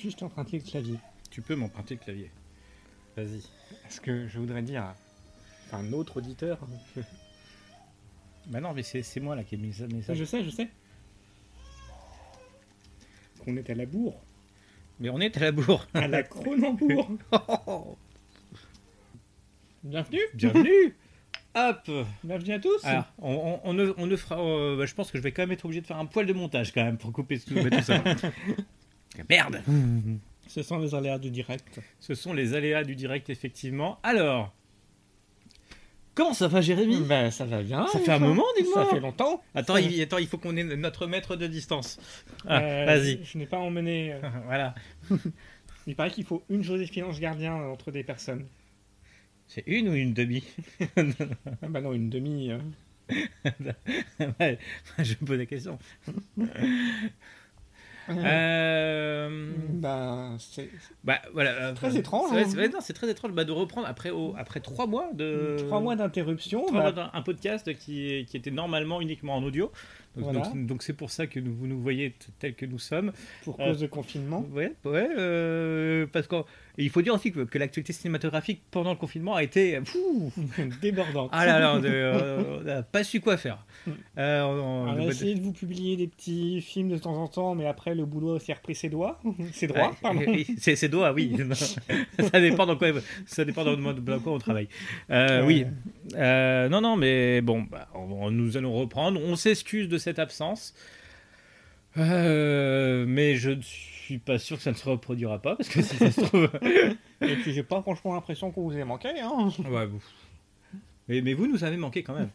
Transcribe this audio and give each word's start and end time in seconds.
Puis-je 0.00 0.16
t'emprunter 0.16 0.56
le 0.58 0.64
clavier? 0.64 0.96
Tu 1.30 1.42
peux 1.42 1.54
m'emprunter 1.54 1.94
le 1.96 2.00
clavier. 2.00 2.30
Vas-y. 3.18 3.42
Parce 3.82 4.00
que 4.00 4.26
je 4.28 4.38
voudrais 4.38 4.62
dire 4.62 4.82
à 5.72 5.76
un 5.76 5.92
autre 5.92 6.16
auditeur. 6.16 6.58
Bah 8.46 8.60
non, 8.62 8.72
mais 8.72 8.82
c'est 8.82 9.20
moi 9.20 9.36
là 9.36 9.44
qui 9.44 9.56
ai 9.56 9.58
mis 9.58 9.74
ça. 9.74 10.14
Je 10.14 10.24
sais, 10.24 10.42
je 10.42 10.48
sais. 10.48 10.68
Qu'on 13.44 13.54
est 13.58 13.68
à 13.68 13.74
la 13.74 13.84
bourre. 13.84 14.22
Mais 15.00 15.10
on 15.10 15.20
est 15.20 15.36
à 15.36 15.40
la 15.40 15.52
bourre. 15.52 15.86
À 15.92 16.08
la 16.08 16.22
Cronenbourg. 16.22 17.10
Bienvenue. 19.84 20.20
Bienvenue 20.34 20.96
Hop 21.54 21.90
Bienvenue 22.24 22.54
à 22.54 22.58
tous. 22.58 22.84
Alors, 22.84 23.04
on, 23.18 23.32
on- 23.34 23.60
on 23.64 23.72
ne, 23.74 23.92
on 23.98 24.06
ne 24.06 24.16
fera. 24.16 24.40
euh, 24.40 24.76
bah, 24.78 24.86
je 24.86 24.94
pense 24.94 25.10
que 25.10 25.18
je 25.18 25.22
vais 25.22 25.32
quand 25.32 25.42
même 25.42 25.52
être 25.52 25.64
obligé 25.66 25.82
de 25.82 25.86
faire 25.86 25.98
un 25.98 26.06
poil 26.06 26.24
de 26.24 26.32
montage 26.32 26.72
quand 26.72 26.84
même 26.84 26.96
pour 26.96 27.12
couper 27.12 27.38
tout, 27.38 27.54
tout 27.70 27.82
ça. 27.82 28.02
Merde 29.28 29.62
Ce 30.48 30.62
sont 30.62 30.78
les 30.78 30.94
aléas 30.94 31.18
du 31.18 31.30
direct. 31.30 31.80
Ce 32.00 32.14
sont 32.14 32.32
les 32.32 32.54
aléas 32.54 32.82
du 32.84 32.96
direct, 32.96 33.30
effectivement. 33.30 34.00
Alors, 34.02 34.52
comment 36.14 36.34
ça 36.34 36.48
va, 36.48 36.60
Jérémy? 36.60 37.02
Ben, 37.02 37.30
ça 37.30 37.44
va 37.44 37.62
bien. 37.62 37.86
Ça 37.86 38.00
fait 38.00 38.10
un 38.10 38.18
moment, 38.18 38.44
dis-moi. 38.58 38.84
Ça 38.84 38.90
fait 38.90 38.98
longtemps. 39.00 39.42
Attends, 39.54 39.76
il, 39.76 40.00
attends, 40.02 40.18
il 40.18 40.26
faut 40.26 40.38
qu'on 40.38 40.56
ait 40.56 40.64
notre 40.64 41.06
mètre 41.06 41.36
de 41.36 41.46
distance. 41.46 42.00
Ah, 42.48 42.60
Euh, 42.62 42.84
Vas-y. 42.86 43.20
Je 43.24 43.38
n'ai 43.38 43.46
pas 43.46 43.58
emmené. 43.58 44.12
euh, 44.14 44.20
voilà. 44.46 44.74
Il 45.86 45.94
paraît 45.96 46.10
qu'il 46.10 46.24
faut 46.24 46.42
une 46.50 46.62
Joséphine 46.64 47.04
Ange 47.04 47.20
Gardien 47.20 47.54
entre 47.54 47.90
des 47.92 48.02
personnes. 48.04 48.46
C'est 49.46 49.64
une 49.66 49.88
ou 49.88 49.94
une 49.94 50.12
demi? 50.14 50.44
Ah 50.96 51.02
bah 51.68 51.80
non, 51.80 51.92
une 51.92 52.10
demi. 52.10 52.50
euh. 52.50 52.58
Ouais, 54.38 54.58
Je 54.98 55.14
me 55.20 55.26
pose 55.26 55.38
la 55.38 55.46
question. 55.46 55.78
Euh, 58.08 59.52
c'est 60.38 60.68
Bah 61.04 61.20
voilà. 61.32 61.72
Très 61.72 61.96
étrange, 61.96 62.30
C'est, 62.32 62.38
hein. 62.40 62.44
c'est 62.48 62.56
vrai, 62.56 62.68
non, 62.68 62.78
c'est 62.80 62.92
très 62.92 63.10
étrange 63.10 63.32
bah, 63.32 63.44
de 63.44 63.52
reprendre 63.52 63.86
après, 63.88 64.10
trois 64.60 64.86
mois 64.86 65.10
de. 65.14 65.56
trois 65.66 65.80
mois 65.80 65.96
d'interruption. 65.96 66.66
trois 66.66 66.90
bah, 66.90 66.92
mois 66.92 67.10
un 67.14 67.22
podcast 67.22 67.72
qui, 67.78 68.24
qui 68.28 68.36
était 68.36 68.50
normalement 68.50 69.00
uniquement 69.00 69.36
en 69.36 69.42
audio. 69.42 69.70
Donc, 70.16 70.24
Voilà. 70.24 70.40
donc- 70.40 70.66
donc 70.66 70.82
c'est 70.82 70.92
pour 70.92 71.10
ça 71.10 71.28
que 71.28 71.38
vous 71.38 71.66
nous 71.68 71.80
voyez 71.80 72.14
tels 72.40 72.54
que 72.54 72.66
nous 72.66 72.80
sommes. 72.80 73.12
pour 73.44 73.60
euh, 73.60 73.66
cause 73.66 73.78
de 73.78 73.86
confinement. 73.86 74.44
Ouais, 74.52 74.72
ouais. 74.84 75.08
euh, 75.16 76.06
parce 76.12 76.26
il 76.84 76.90
faut 76.90 77.02
dire 77.02 77.14
aussi 77.14 77.32
que, 77.32 77.40
que 77.40 77.58
l'actualité 77.58 77.92
cinématographique 77.92 78.62
pendant 78.70 78.90
le 78.90 78.96
confinement 78.96 79.34
a 79.34 79.42
été. 79.42 79.80
fou, 79.84 80.32
Débordante. 80.82 81.30
ah 81.32 81.46
là 81.46 81.58
là, 81.58 81.74
on 81.76 81.82
euh, 81.84 82.62
n'a 82.64 82.82
pas 82.82 83.04
su 83.04 83.20
quoi 83.20 83.36
faire. 83.36 83.64
Euh, 84.18 84.42
on- 84.42 84.50
On 84.50 84.88
on- 84.88 84.98
a 84.98 85.04
essayé 85.10 85.34
de 85.34 85.40
vous 85.42 85.52
publier 85.52 85.96
des 85.96 86.06
petits 86.06 86.60
films 86.60 86.90
de 86.90 86.98
temps 86.98 87.16
en 87.16 87.28
temps, 87.28 87.54
mais 87.54 87.66
après 87.66 87.94
le 87.94 88.04
boulot 88.04 88.38
s'est 88.38 88.52
repris 88.52 88.74
ses 88.74 88.88
doigts. 88.88 89.20
ses 89.52 89.66
droits, 89.66 89.94
pardon. 90.02 90.20
C'est 90.58 90.76
c'est 90.76 90.88
doigts, 90.88 91.12
oui. 91.12 91.36
ça 92.32 92.40
dépend 92.40 92.66
dans 92.66 92.76
quoi, 92.76 92.88
ça 93.26 93.44
dépend 93.44 93.64
dans, 93.64 93.76
dans 93.92 94.20
quoi 94.20 94.32
on 94.32 94.38
travaille. 94.38 94.68
Euh. 95.10 95.44
Oui. 95.44 95.64
Euh, 96.16 96.68
non, 96.68 96.80
non, 96.80 96.96
mais 96.96 97.40
bon, 97.40 97.62
bah, 97.62 97.88
on- 97.94 98.30
nous 98.30 98.56
allons 98.56 98.72
reprendre. 98.74 99.20
On 99.24 99.36
s'excuse 99.36 99.88
de 99.88 99.98
cette 99.98 100.18
absence. 100.18 100.74
Euh, 101.96 103.04
mais 103.08 103.34
je 103.36 103.50
ne 103.50 103.62
suis 103.62 103.99
pas 104.18 104.38
sûr 104.38 104.56
que 104.56 104.62
ça 104.62 104.70
ne 104.72 104.76
se 104.76 104.88
reproduira 104.88 105.40
pas, 105.40 105.56
parce 105.56 105.68
que 105.68 105.82
si 105.82 105.96
ça 105.96 106.10
se 106.10 106.20
trouve. 106.20 106.48
Et 107.22 107.36
puis 107.36 107.52
j'ai 107.52 107.62
pas 107.62 107.80
franchement 107.82 108.14
l'impression 108.14 108.50
qu'on 108.50 108.62
vous 108.62 108.76
ait 108.76 108.84
manqué. 108.84 109.08
Hein. 109.20 109.50
Ouais, 109.70 109.86
vous- 109.86 110.02
Mais, 111.08 111.20
mais 111.22 111.34
vous 111.34 111.46
nous 111.46 111.64
avez 111.64 111.76
manqué 111.76 112.02
quand 112.02 112.14
même. 112.14 112.30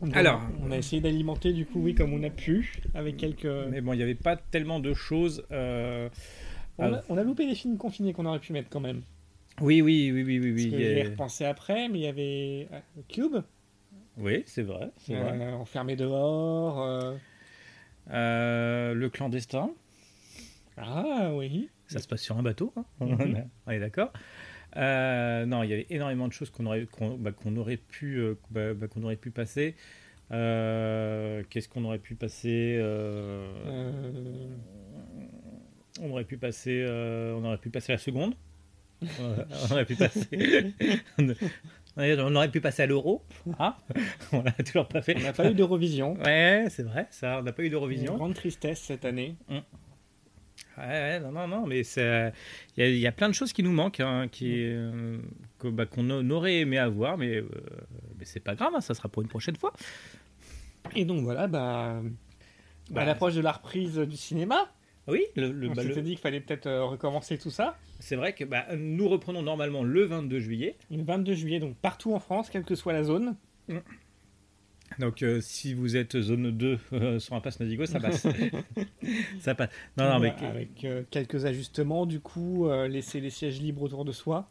Donc, 0.00 0.16
Alors. 0.16 0.42
on 0.62 0.70
a 0.70 0.76
essayé 0.76 1.00
d'alimenter 1.00 1.52
du 1.52 1.64
coup, 1.66 1.80
oui, 1.80 1.94
comme 1.94 2.12
on 2.12 2.22
a 2.24 2.30
pu, 2.30 2.72
avec 2.94 3.16
quelques. 3.16 3.46
Mais 3.70 3.80
bon, 3.80 3.92
il 3.92 3.96
n'y 3.98 4.02
avait 4.02 4.14
pas 4.14 4.36
tellement 4.36 4.80
de 4.80 4.92
choses. 4.92 5.46
euh, 5.52 6.08
On, 6.78 6.92
a, 6.92 7.00
on 7.08 7.16
a 7.16 7.22
loupé 7.22 7.46
des 7.46 7.54
films 7.54 7.76
confinés 7.78 8.12
qu'on 8.12 8.26
aurait 8.26 8.40
pu 8.40 8.52
mettre 8.52 8.68
quand 8.68 8.80
même. 8.80 9.02
Oui, 9.60 9.80
oui, 9.82 10.10
oui, 10.12 10.24
oui, 10.24 10.40
oui. 10.40 10.52
Parce 10.52 10.64
Oui, 10.64 10.70
que 10.72 10.76
a- 10.76 10.94
j'ai 10.94 11.02
repensé 11.10 11.44
après, 11.44 11.88
mais 11.88 12.00
il 12.00 12.02
y 12.02 12.06
avait 12.08 12.68
euh, 12.72 12.80
Cube, 13.08 13.36
oui 14.18 14.42
c'est 14.46 14.62
vrai. 14.64 14.90
c'est 14.98 15.14
vrai. 15.14 15.38
euh, 15.40 15.52
enfermé 15.54 15.94
dehors. 15.96 16.82
euh, 16.82 17.12
Euh, 17.12 17.16
le 18.10 19.08
clandestin. 19.08 19.70
Ah 20.76 21.30
oui. 21.34 21.68
Ça 21.86 22.00
se 22.00 22.08
passe 22.08 22.22
sur 22.22 22.36
un 22.36 22.42
bateau, 22.42 22.72
hein 22.76 22.84
Mhm. 23.00 23.44
on 23.66 23.70
est 23.70 23.78
d'accord. 23.80 24.12
Euh, 24.76 25.46
non, 25.46 25.62
il 25.62 25.70
y 25.70 25.72
avait 25.72 25.86
énormément 25.90 26.26
de 26.26 26.32
choses 26.32 26.50
qu'on 26.50 26.66
aurait, 26.66 26.86
qu'on, 26.86 27.16
bah, 27.16 27.30
qu'on 27.30 27.56
aurait 27.56 27.76
pu, 27.76 28.16
euh, 28.18 28.34
bah, 28.50 28.74
bah, 28.74 28.88
qu'on 28.88 29.02
aurait 29.04 29.16
pu 29.16 29.30
passer. 29.30 29.76
Euh, 30.32 31.42
qu'est-ce 31.50 31.68
qu'on 31.68 31.84
aurait 31.84 31.98
pu 31.98 32.14
passer 32.16 32.76
euh, 32.80 33.46
Euh, 33.66 34.48
On 36.00 36.10
aurait 36.10 36.24
pu 36.24 36.38
passer, 36.38 36.82
euh, 36.88 37.34
on 37.34 37.44
aurait 37.44 37.58
pu 37.58 37.70
passer 37.70 37.92
la 37.92 37.98
seconde. 37.98 38.34
Euh, 39.20 39.44
on 39.68 39.72
aurait 39.72 39.84
pu 39.84 39.94
passer. 39.94 40.72
on 41.96 42.34
aurait 42.36 42.50
pu 42.50 42.60
passer 42.60 42.82
à 42.82 42.86
l'euro. 42.86 43.22
Ah, 43.58 43.76
on 44.32 44.42
l'a 44.42 44.52
toujours 44.52 44.88
pas 44.88 45.02
fait. 45.02 45.16
on 45.16 45.20
n'a 45.20 45.32
pas 45.32 45.50
eu 45.50 45.54
d'Eurovision. 45.54 46.14
Ouais, 46.24 46.66
c'est 46.70 46.82
vrai, 46.82 47.06
ça. 47.10 47.38
On 47.38 47.42
n'a 47.42 47.52
pas 47.52 47.62
eu 47.62 47.66
Une 47.66 47.72
d'Eurovision. 47.72 48.16
grande 48.16 48.34
tristesse 48.34 48.80
cette 48.80 49.04
année. 49.04 49.36
Ouais, 49.48 50.84
ouais, 50.84 51.20
non, 51.20 51.30
non, 51.30 51.46
non, 51.46 51.66
mais 51.66 51.80
il 51.82 52.02
y, 52.76 52.82
a- 52.82 52.88
il 52.88 52.98
y 52.98 53.06
a 53.06 53.12
plein 53.12 53.28
de 53.28 53.34
choses 53.34 53.52
qui 53.52 53.62
nous 53.62 53.72
manquent, 53.72 54.00
hein, 54.00 54.26
qui, 54.30 54.54
euh, 54.64 55.18
bah, 55.62 55.86
qu'on 55.86 56.30
aurait 56.30 56.58
aimé 56.60 56.78
avoir, 56.78 57.16
mais, 57.16 57.36
euh, 57.36 57.48
mais 58.18 58.24
c'est 58.24 58.40
pas 58.40 58.56
grave, 58.56 58.72
hein, 58.74 58.80
ça 58.80 58.92
sera 58.94 59.08
pour 59.08 59.22
une 59.22 59.28
prochaine 59.28 59.54
fois. 59.56 59.72
Et 60.96 61.04
donc 61.04 61.22
voilà, 61.22 61.46
bah, 61.46 62.00
Bah, 62.90 63.02
à 63.02 63.04
l'approche 63.04 63.34
de 63.34 63.40
la 63.40 63.52
reprise 63.52 63.96
du 63.98 64.16
cinéma, 64.16 64.68
Oui, 65.06 65.22
le, 65.36 65.52
le- 65.52 65.68
on 65.68 65.72
bah, 65.72 65.82
le- 65.82 65.94
dit 66.02 66.10
qu'il 66.10 66.18
fallait 66.18 66.40
peut-être 66.40 66.66
euh, 66.66 66.84
recommencer 66.84 67.36
tout 67.36 67.50
ça. 67.50 67.76
c'est 68.00 68.16
vrai 68.16 68.32
que 68.32 68.44
bah, 68.44 68.64
nous 68.76 69.08
reprenons 69.08 69.42
normalement 69.42 69.82
le 69.82 70.04
22 70.04 70.38
juillet. 70.38 70.76
Le 70.90 71.02
22 71.02 71.34
juillet, 71.34 71.60
donc 71.60 71.76
partout 71.76 72.14
en 72.14 72.20
France, 72.20 72.48
quelle 72.50 72.64
que 72.64 72.74
soit 72.74 72.92
la 72.94 73.04
zone. 73.04 73.36
Donc 74.98 75.22
euh, 75.22 75.40
si 75.40 75.74
vous 75.74 75.96
êtes 75.96 76.20
zone 76.20 76.50
2 76.50 76.78
euh, 76.92 77.18
sur 77.18 77.34
un 77.34 77.40
pass 77.40 77.60
Navigo, 77.60 77.84
ça 77.84 78.00
passe. 78.00 78.26
ça 79.40 79.54
passe. 79.54 79.70
Non, 79.98 80.08
non, 80.08 80.18
mais 80.20 80.30
Avec 80.42 80.84
euh, 80.84 81.02
quelques 81.10 81.44
ajustements, 81.44 82.06
du 82.06 82.20
coup, 82.20 82.68
laisser 82.88 83.20
les 83.20 83.30
sièges 83.30 83.60
libres 83.60 83.82
autour 83.82 84.04
de 84.04 84.12
soi. 84.12 84.48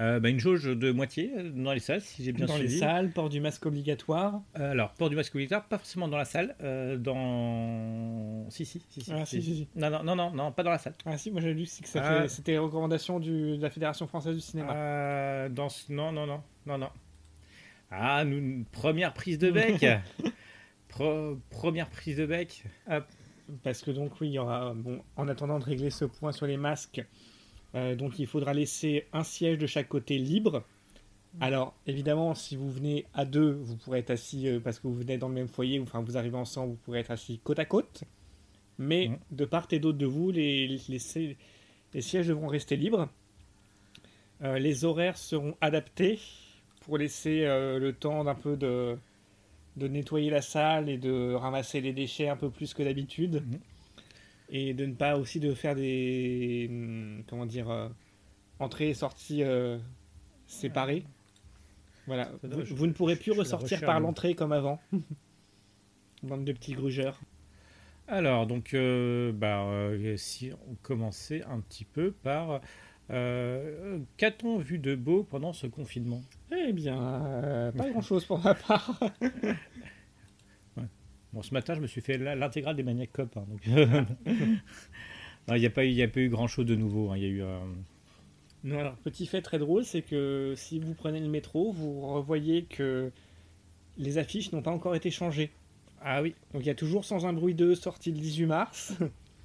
Euh, 0.00 0.20
bah, 0.20 0.28
une 0.28 0.38
jauge 0.40 0.64
de 0.64 0.90
moitié 0.92 1.32
euh, 1.36 1.50
dans 1.50 1.72
les 1.72 1.80
salles, 1.80 2.00
si 2.02 2.22
j'ai 2.24 2.32
bien 2.32 2.46
dans 2.46 2.54
les 2.56 2.66
suivi. 2.68 2.78
salles, 2.78 3.10
port 3.12 3.28
du 3.30 3.40
masque 3.40 3.64
obligatoire. 3.66 4.42
Euh, 4.58 4.72
alors, 4.72 4.92
port 4.92 5.08
du 5.08 5.16
masque 5.16 5.34
obligatoire, 5.34 5.64
pas 5.66 5.78
forcément 5.78 6.06
dans 6.08 6.18
la 6.18 6.24
salle, 6.26 6.54
euh, 6.62 6.96
dans... 6.98 8.48
Si, 8.50 8.64
si, 8.66 8.82
si, 8.90 9.00
si, 9.02 9.12
Ah, 9.12 9.24
si, 9.24 9.42
si, 9.42 9.54
si. 9.56 9.68
Non, 9.74 9.90
non, 10.02 10.14
non, 10.16 10.30
non, 10.30 10.52
pas 10.52 10.62
dans 10.62 10.70
la 10.70 10.78
salle. 10.78 10.94
Ah 11.06 11.16
si, 11.16 11.30
moi 11.30 11.40
j'avais 11.40 11.54
lu 11.54 11.64
que 11.64 11.98
Ah. 11.98 12.28
c'était 12.28 12.58
recommandation 12.58 13.18
du, 13.20 13.56
de 13.56 13.62
la 13.62 13.70
Fédération 13.70 14.06
française 14.06 14.34
du 14.34 14.40
cinéma. 14.42 15.48
Dans 15.48 15.68
ce- 15.68 15.90
Non, 15.92 16.12
non, 16.12 16.26
non, 16.26 16.42
non, 16.66 16.78
non. 16.78 16.90
Ah, 17.90 18.24
nous, 18.24 18.36
une 18.38 18.64
première 18.64 19.14
prise 19.14 19.38
de 19.38 19.50
bec. 19.50 19.84
Pro- 20.88 21.38
première 21.50 21.88
prise 21.88 22.16
de 22.18 22.26
bec. 22.26 22.64
Hop. 22.90 23.04
Parce 23.62 23.80
que 23.82 23.90
donc 23.92 24.20
oui, 24.20 24.28
il 24.28 24.32
y 24.32 24.38
aura, 24.38 24.74
bon, 24.74 25.00
en 25.16 25.28
attendant 25.28 25.58
de 25.60 25.64
régler 25.64 25.90
ce 25.90 26.04
point 26.04 26.32
sur 26.32 26.46
les 26.46 26.56
masques, 26.56 27.04
donc 27.96 28.18
il 28.18 28.26
faudra 28.26 28.54
laisser 28.54 29.06
un 29.12 29.22
siège 29.24 29.58
de 29.58 29.66
chaque 29.66 29.88
côté 29.88 30.18
libre. 30.18 30.64
Alors 31.40 31.74
évidemment, 31.86 32.34
si 32.34 32.56
vous 32.56 32.70
venez 32.70 33.04
à 33.12 33.24
deux, 33.26 33.50
vous 33.52 33.76
pourrez 33.76 33.98
être 33.98 34.10
assis 34.10 34.48
euh, 34.48 34.58
parce 34.60 34.78
que 34.78 34.86
vous 34.88 34.94
venez 34.94 35.18
dans 35.18 35.28
le 35.28 35.34
même 35.34 35.48
foyer, 35.48 35.78
enfin 35.80 36.00
vous 36.00 36.16
arrivez 36.16 36.36
ensemble, 36.38 36.70
vous 36.72 36.78
pourrez 36.84 37.00
être 37.00 37.10
assis 37.10 37.38
côte 37.44 37.58
à 37.58 37.64
côte. 37.66 38.04
Mais 38.78 39.08
Mhm. 39.08 39.18
de 39.32 39.44
part 39.44 39.66
et 39.70 39.78
d'autre 39.78 39.98
de 39.98 40.06
vous, 40.06 40.30
les, 40.30 40.66
les, 40.66 40.80
les- 40.88 41.36
les 41.94 42.00
sièges 42.00 42.26
devront 42.28 42.46
rester 42.48 42.76
libres. 42.76 43.08
Euh, 44.42 44.58
les 44.58 44.84
horaires 44.84 45.16
seront 45.18 45.54
adaptés 45.60 46.18
pour 46.82 46.98
laisser 46.98 47.44
euh, 47.44 47.78
le 47.78 47.92
temps 47.92 48.24
d'un 48.24 48.34
peu 48.34 48.56
de, 48.56 48.96
de 49.76 49.88
nettoyer 49.88 50.30
la 50.30 50.42
salle 50.42 50.88
et 50.88 50.98
de 50.98 51.32
ramasser 51.34 51.80
les 51.80 51.92
déchets 51.92 52.28
un 52.28 52.36
peu 52.36 52.50
plus 52.50 52.72
que 52.74 52.82
d'habitude. 52.82 53.42
Mhm. 53.46 53.58
Et 54.48 54.74
de 54.74 54.86
ne 54.86 54.94
pas 54.94 55.16
aussi 55.18 55.40
de 55.40 55.52
faire 55.54 55.74
des 55.74 56.66
hum, 56.70 57.22
comment 57.28 57.46
dire 57.46 57.68
euh, 57.70 57.88
entrées 58.58 58.90
et 58.90 58.94
sorties 58.94 59.42
euh, 59.42 59.78
séparées. 60.46 61.04
Voilà, 62.06 62.30
vous, 62.42 62.48
doit- 62.48 62.64
je- 62.64 62.74
vous 62.74 62.86
ne 62.86 62.92
pourrez 62.92 63.16
plus 63.16 63.32
je 63.32 63.38
ressortir 63.38 63.80
par 63.80 63.98
l'entrée 64.00 64.34
comme 64.34 64.52
avant. 64.52 64.80
Bande 66.22 66.44
de 66.44 66.52
petits 66.52 66.74
grugeurs. 66.74 67.20
Alors, 68.08 68.46
donc, 68.46 68.72
euh, 68.74 69.32
bah, 69.32 69.66
si 70.16 70.52
on 70.70 70.74
commençait 70.82 71.42
un 71.44 71.60
petit 71.60 71.84
peu 71.84 72.12
par. 72.12 72.60
Qu'a-t-on 73.08 74.58
vu 74.58 74.78
de 74.78 74.94
beau 74.94 75.24
pendant 75.24 75.52
ce 75.52 75.66
confinement? 75.66 76.22
Eh 76.56 76.72
bien, 76.72 77.72
pas 77.76 77.88
grand-chose 77.90 78.24
pour 78.24 78.38
ma 78.38 78.54
part. 78.54 78.98
Bon, 81.36 81.42
ce 81.42 81.52
matin, 81.52 81.74
je 81.74 81.80
me 81.80 81.86
suis 81.86 82.00
fait 82.00 82.16
l'intégrale 82.16 82.76
des 82.76 82.82
Maniac 82.82 83.12
Cop. 83.12 83.36
hein, 83.36 83.44
donc... 83.50 83.60
Il 85.48 85.54
n'y 85.60 85.66
a, 85.66 85.70
pas 85.70 85.84
eu- 85.84 85.88
il 85.90 85.94
y 85.94 86.02
a 86.02 86.08
pas 86.08 86.20
eu 86.20 86.30
grand-chose 86.30 86.64
de 86.64 86.74
nouveau. 86.74 87.10
hein, 87.10 87.16
Il 87.18 87.22
y 87.22 87.26
a 87.26 87.28
eu. 87.28 87.42
euh, 87.42 87.58
Non, 88.64 88.78
alors, 88.80 88.96
petit 88.96 89.26
fait 89.26 89.42
très 89.42 89.58
drôle, 89.58 89.84
c'est 89.84 90.00
que 90.00 90.54
si 90.56 90.78
vous 90.80 90.94
prenez 90.94 91.20
le 91.20 91.28
métro, 91.28 91.72
vous 91.72 92.00
revoyez 92.00 92.64
que 92.64 93.12
les 93.98 94.16
affiches 94.16 94.50
n'ont 94.52 94.62
pas 94.62 94.70
encore 94.70 94.96
été 94.96 95.10
changées. 95.10 95.50
Ah 96.00 96.22
oui. 96.22 96.34
Donc 96.54 96.62
il 96.62 96.66
y 96.66 96.70
a 96.70 96.74
toujours 96.74 97.04
Sans 97.04 97.26
un 97.26 97.34
bruit 97.34 97.54
2 97.54 97.74
sorti 97.74 98.12
le 98.12 98.18
18 98.18 98.46
mars. 98.46 98.94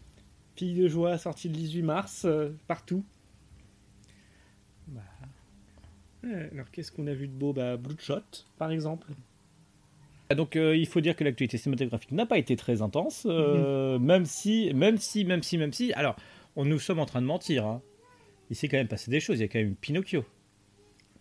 Fille 0.55 0.75
de 0.75 0.87
joie, 0.87 1.17
sortie 1.17 1.49
le 1.49 1.55
18 1.55 1.81
mars, 1.81 2.23
euh, 2.25 2.49
partout. 2.67 3.03
Bah. 4.87 5.01
Euh, 6.25 6.49
Alors, 6.53 6.71
qu'est-ce 6.71 6.91
qu'on 6.91 7.07
a 7.07 7.13
vu 7.13 7.27
de 7.27 7.33
beau? 7.33 7.53
Bah, 7.53 7.77
Bloodshot, 7.77 8.21
par 8.57 8.71
exemple. 8.71 9.07
Ah, 10.31 10.35
Donc 10.35 10.55
euh, 10.55 10.75
il 10.77 10.87
faut 10.87 11.01
dire 11.01 11.15
que 11.15 11.23
l'actualité 11.23 11.57
cinématographique 11.57 12.11
n'a 12.11 12.25
pas 12.25 12.37
été 12.37 12.55
très 12.55 12.81
intense, 12.81 13.27
euh, 13.29 13.99
même 13.99 14.25
si, 14.25 14.73
même 14.73 14.97
si, 14.97 15.25
même 15.25 15.43
si, 15.43 15.57
même 15.57 15.73
si. 15.73 15.91
Alors, 15.93 16.15
on, 16.55 16.63
nous 16.65 16.79
sommes 16.79 16.99
en 16.99 17.05
train 17.05 17.21
de 17.21 17.27
mentir. 17.27 17.65
Hein. 17.65 17.81
Il 18.49 18.55
s'est 18.55 18.67
quand 18.67 18.77
même 18.77 18.87
passé 18.87 19.09
des 19.11 19.19
choses. 19.19 19.39
Il 19.39 19.41
y 19.41 19.45
a 19.45 19.47
quand 19.47 19.59
même 19.59 19.75
Pinocchio 19.75 20.23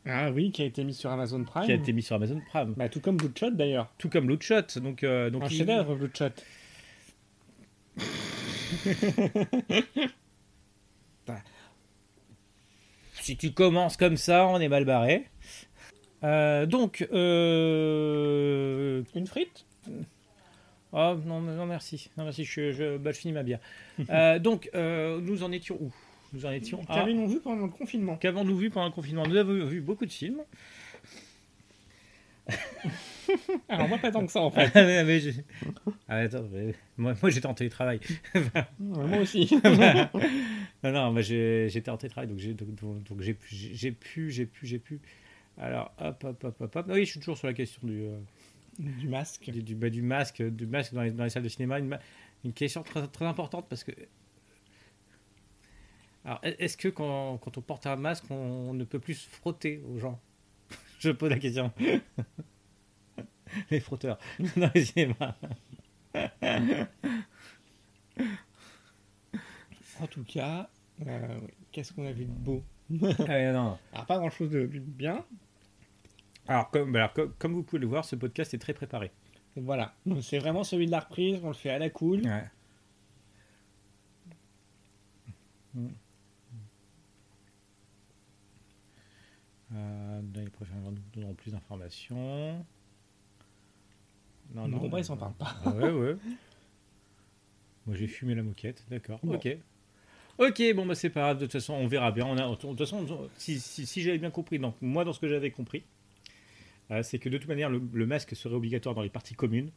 Ah 0.06 0.30
oui, 0.30 0.50
qui 0.52 0.62
a 0.62 0.64
été 0.64 0.84
mis 0.84 0.94
sur 0.94 1.10
Amazon 1.10 1.42
Prime. 1.44 1.64
qui 1.64 1.72
a 1.72 1.74
été 1.76 1.92
mis 1.92 2.02
sur 2.02 2.16
Amazon 2.16 2.40
Prime, 2.50 2.74
Bah, 2.76 2.88
tout 2.88 3.00
comme 3.00 3.16
Bloodshot 3.16 3.50
d'ailleurs. 3.50 3.92
tout 3.98 4.08
comme 4.08 4.26
Bloodshot. 4.26 4.80
Donc, 4.80 5.02
euh, 5.04 5.30
donc 5.30 5.42
Un 5.44 5.46
il- 5.48 5.56
chef-d'œuvre, 5.58 5.94
Bloodshot. 5.96 6.30
si 13.20 13.36
tu 13.36 13.52
commences 13.52 13.96
comme 13.96 14.16
ça, 14.16 14.46
on 14.46 14.58
est 14.60 14.68
mal 14.68 14.84
barré. 14.84 15.26
Euh, 16.22 16.66
donc, 16.66 17.06
euh... 17.12 19.02
Une 19.14 19.26
frite? 19.26 19.64
Oh 20.92 21.14
non, 21.24 21.40
non 21.40 21.66
merci, 21.66 22.10
non 22.18 22.24
merci, 22.24 22.44
je, 22.44 22.72
je, 22.72 22.96
bah, 22.98 23.12
je 23.12 23.18
finis 23.18 23.32
ma 23.32 23.42
bière. 23.42 23.60
Euh, 24.10 24.38
donc, 24.40 24.68
nous 24.74 25.42
en 25.42 25.52
étions 25.52 25.78
où? 25.80 25.92
Nous 26.32 26.46
en 26.46 26.50
étions 26.52 26.80
à 26.88 26.94
Qu'avons-nous 26.94 27.28
vu 27.28 27.40
pendant 27.40 27.66
le 27.66 27.72
confinement? 27.72 28.16
Qu'avons-nous 28.16 28.56
vu 28.56 28.70
pendant 28.70 28.86
le 28.86 28.92
confinement? 28.92 29.26
Nous 29.26 29.36
avons 29.36 29.64
vu 29.66 29.80
beaucoup 29.80 30.06
de 30.06 30.12
films. 30.12 30.42
Alors, 33.68 33.88
moi, 33.88 33.98
pas 33.98 34.10
tant 34.10 34.26
que 34.26 34.32
ça 34.32 34.40
en 34.40 34.50
fait. 34.50 34.70
Ah, 34.74 35.04
mais- 35.04 35.20
Ah, 36.08 36.16
attends, 36.16 36.44
mais 36.52 36.74
moi, 36.96 37.14
moi, 37.20 37.30
j'étais 37.30 37.46
en 37.46 37.54
télétravail. 37.54 38.00
Ouais, 38.34 38.42
moi 38.80 39.18
aussi. 39.18 39.48
non, 40.82 40.92
non, 40.92 41.12
moi 41.12 41.22
j'étais 41.22 41.90
en 41.90 41.96
télétravail, 41.96 42.28
donc 42.28 42.38
j'ai 42.38 42.54
donc, 42.54 42.74
donc- 42.74 43.16
pu, 43.18 43.34
j'ai 43.50 43.92
pu, 43.92 44.30
j'ai 44.66 44.78
pu. 44.78 45.00
Alors, 45.60 45.92
hop, 45.98 46.24
hop, 46.24 46.44
hop, 46.44 46.60
hop, 46.62 46.76
hop. 46.76 46.86
Ah 46.88 46.92
Oui, 46.94 47.04
je 47.04 47.10
suis 47.10 47.20
toujours 47.20 47.36
sur 47.36 47.46
la 47.46 47.52
question 47.52 47.86
du, 47.86 48.00
euh, 48.04 48.18
du 48.78 49.08
masque. 49.08 49.50
du, 49.50 49.62
du- 49.62 49.74
bah, 49.74 49.90
du 49.90 50.00
masque, 50.00 50.42
du 50.42 50.66
masque 50.66 50.94
dans 50.94 51.02
les, 51.02 51.10
dans 51.10 51.24
les 51.24 51.30
salles 51.30 51.42
de 51.42 51.48
cinéma. 51.50 51.78
Une, 51.78 51.98
question 52.54 52.82
très, 52.82 53.06
très 53.08 53.26
importante 53.26 53.68
parce 53.68 53.84
que. 53.84 53.92
Alors, 56.24 56.40
est- 56.42 56.56
est-ce 56.58 56.78
que 56.78 56.88
quand, 56.88 57.36
quand 57.38 57.58
on 57.58 57.60
porte 57.60 57.86
un 57.86 57.96
masque, 57.96 58.24
on, 58.30 58.72
ne 58.72 58.84
peut 58.84 58.98
plus 58.98 59.14
se 59.14 59.28
frotter 59.28 59.82
aux 59.86 59.98
gens? 59.98 60.18
Je 60.98 61.10
pose 61.10 61.28
la 61.28 61.38
question. 61.38 61.70
les 63.70 63.80
frotteurs 63.80 64.18
dans 64.56 64.70
les 64.74 64.84
cinémas. 64.86 65.34
En 70.00 70.06
tout 70.06 70.24
cas, 70.24 70.70
euh, 71.06 71.38
qu'est-ce 71.70 71.92
qu'on 71.92 72.06
a 72.06 72.12
vu 72.12 72.24
de 72.24 72.30
beau? 72.30 72.64
Ah, 73.28 73.52
non. 73.52 73.78
Alors, 73.92 74.06
pas 74.06 74.16
grand 74.18 74.30
chose 74.30 74.50
de 74.50 74.64
bien. 74.66 75.22
Alors, 76.50 76.68
comme, 76.70 76.96
alors, 76.96 77.12
comme, 77.12 77.32
comme 77.34 77.52
vous 77.52 77.62
pouvez 77.62 77.78
le 77.78 77.86
voir, 77.86 78.04
ce 78.04 78.16
podcast 78.16 78.52
est 78.54 78.58
très 78.58 78.74
préparé. 78.74 79.12
Voilà. 79.54 79.94
C'est 80.20 80.40
vraiment 80.40 80.64
celui 80.64 80.86
de 80.86 80.90
la 80.90 80.98
reprise, 80.98 81.38
on 81.44 81.48
le 81.48 81.54
fait 81.54 81.70
à 81.70 81.78
la 81.78 81.90
cool. 81.90 82.22
Ouais. 82.26 82.44
Euh, 89.72 90.20
dans 90.24 90.40
les 90.40 90.50
prochains 90.50 90.80
jours, 90.80 90.90
nous 90.90 90.98
donnerons 91.14 91.34
plus 91.34 91.52
d'informations. 91.52 92.66
Non, 94.52 94.88
bah, 94.88 94.98
ils 94.98 95.04
s'en 95.04 95.16
parlent 95.16 95.34
pas. 95.34 95.54
Ah 95.64 95.70
ouais, 95.70 95.92
ouais. 95.92 96.16
Moi, 97.86 97.94
j'ai 97.94 98.08
fumé 98.08 98.34
la 98.34 98.42
moquette, 98.42 98.84
d'accord. 98.90 99.20
Bon. 99.22 99.36
Ok. 99.36 99.56
Ok, 100.38 100.62
bon, 100.74 100.84
bah, 100.84 100.96
c'est 100.96 101.10
pas 101.10 101.20
grave. 101.20 101.38
De 101.38 101.44
toute 101.44 101.52
façon, 101.52 101.74
on 101.74 101.86
verra 101.86 102.10
bien. 102.10 102.26
On 102.26 102.36
a, 102.36 102.48
de 102.48 102.56
toute 102.56 102.76
façon, 102.76 103.06
si, 103.36 103.60
si, 103.60 103.86
si 103.86 104.02
j'avais 104.02 104.18
bien 104.18 104.32
compris, 104.32 104.58
donc 104.58 104.74
moi, 104.80 105.04
dans 105.04 105.12
ce 105.12 105.20
que 105.20 105.28
j'avais 105.28 105.52
compris, 105.52 105.84
c'est 107.02 107.18
que 107.18 107.28
de 107.28 107.38
toute 107.38 107.48
manière, 107.48 107.70
le, 107.70 107.80
le 107.92 108.06
masque 108.06 108.34
serait 108.36 108.54
obligatoire 108.54 108.94
dans 108.94 109.02
les 109.02 109.08
parties 109.10 109.34
communes 109.34 109.70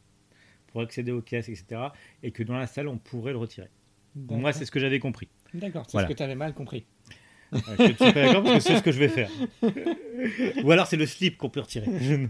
pour 0.68 0.80
accéder 0.80 1.12
aux 1.12 1.22
caisses, 1.22 1.48
etc. 1.48 1.80
Et 2.22 2.30
que 2.32 2.42
dans 2.42 2.56
la 2.56 2.66
salle, 2.66 2.88
on 2.88 2.98
pourrait 2.98 3.32
le 3.32 3.38
retirer. 3.38 3.68
Moi, 4.16 4.52
c'est 4.52 4.64
ce 4.64 4.70
que 4.70 4.80
j'avais 4.80 4.98
compris. 4.98 5.28
D'accord, 5.54 5.84
c'est 5.86 5.92
Voilà. 5.92 6.08
ce 6.08 6.12
que 6.12 6.16
tu 6.16 6.22
avais 6.22 6.34
mal 6.34 6.54
compris. 6.54 6.84
Euh, 7.52 7.58
je 7.78 7.82
ne 7.82 7.86
suis 7.88 7.94
pas 7.96 8.12
d'accord 8.12 8.42
parce 8.42 8.56
que 8.56 8.60
c'est 8.72 8.76
ce 8.78 8.82
que 8.82 8.90
je 8.92 8.98
vais 8.98 9.08
faire. 9.08 9.30
Ou 10.64 10.70
alors, 10.72 10.86
c'est 10.88 10.96
le 10.96 11.06
slip 11.06 11.36
qu'on 11.36 11.50
peut 11.50 11.60
retirer. 11.60 11.86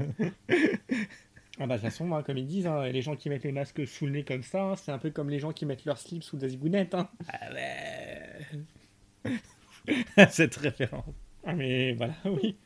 Ah 1.60 1.68
bah, 1.68 1.76
de 1.76 1.82
toute 1.82 1.88
façon, 1.88 2.22
comme 2.26 2.36
ils 2.36 2.48
disent, 2.48 2.66
hein, 2.66 2.88
les 2.88 3.00
gens 3.00 3.14
qui 3.14 3.28
mettent 3.28 3.44
les 3.44 3.52
masques 3.52 3.86
sous 3.86 4.06
le 4.06 4.10
nez 4.12 4.24
comme 4.24 4.42
ça, 4.42 4.60
hein, 4.64 4.74
c'est 4.74 4.90
un 4.90 4.98
peu 4.98 5.10
comme 5.10 5.30
les 5.30 5.38
gens 5.38 5.52
qui 5.52 5.66
mettent 5.66 5.84
leur 5.84 5.98
slip 5.98 6.24
sous 6.24 6.36
des 6.36 6.48
zigounettes. 6.48 6.94
Hein. 6.96 7.08
Ah 7.28 7.52
ouais. 9.24 9.38
Cette 10.30 10.56
référence. 10.56 11.14
Ah, 11.44 11.52
mais 11.54 11.92
voilà, 11.92 12.14
oui. 12.24 12.56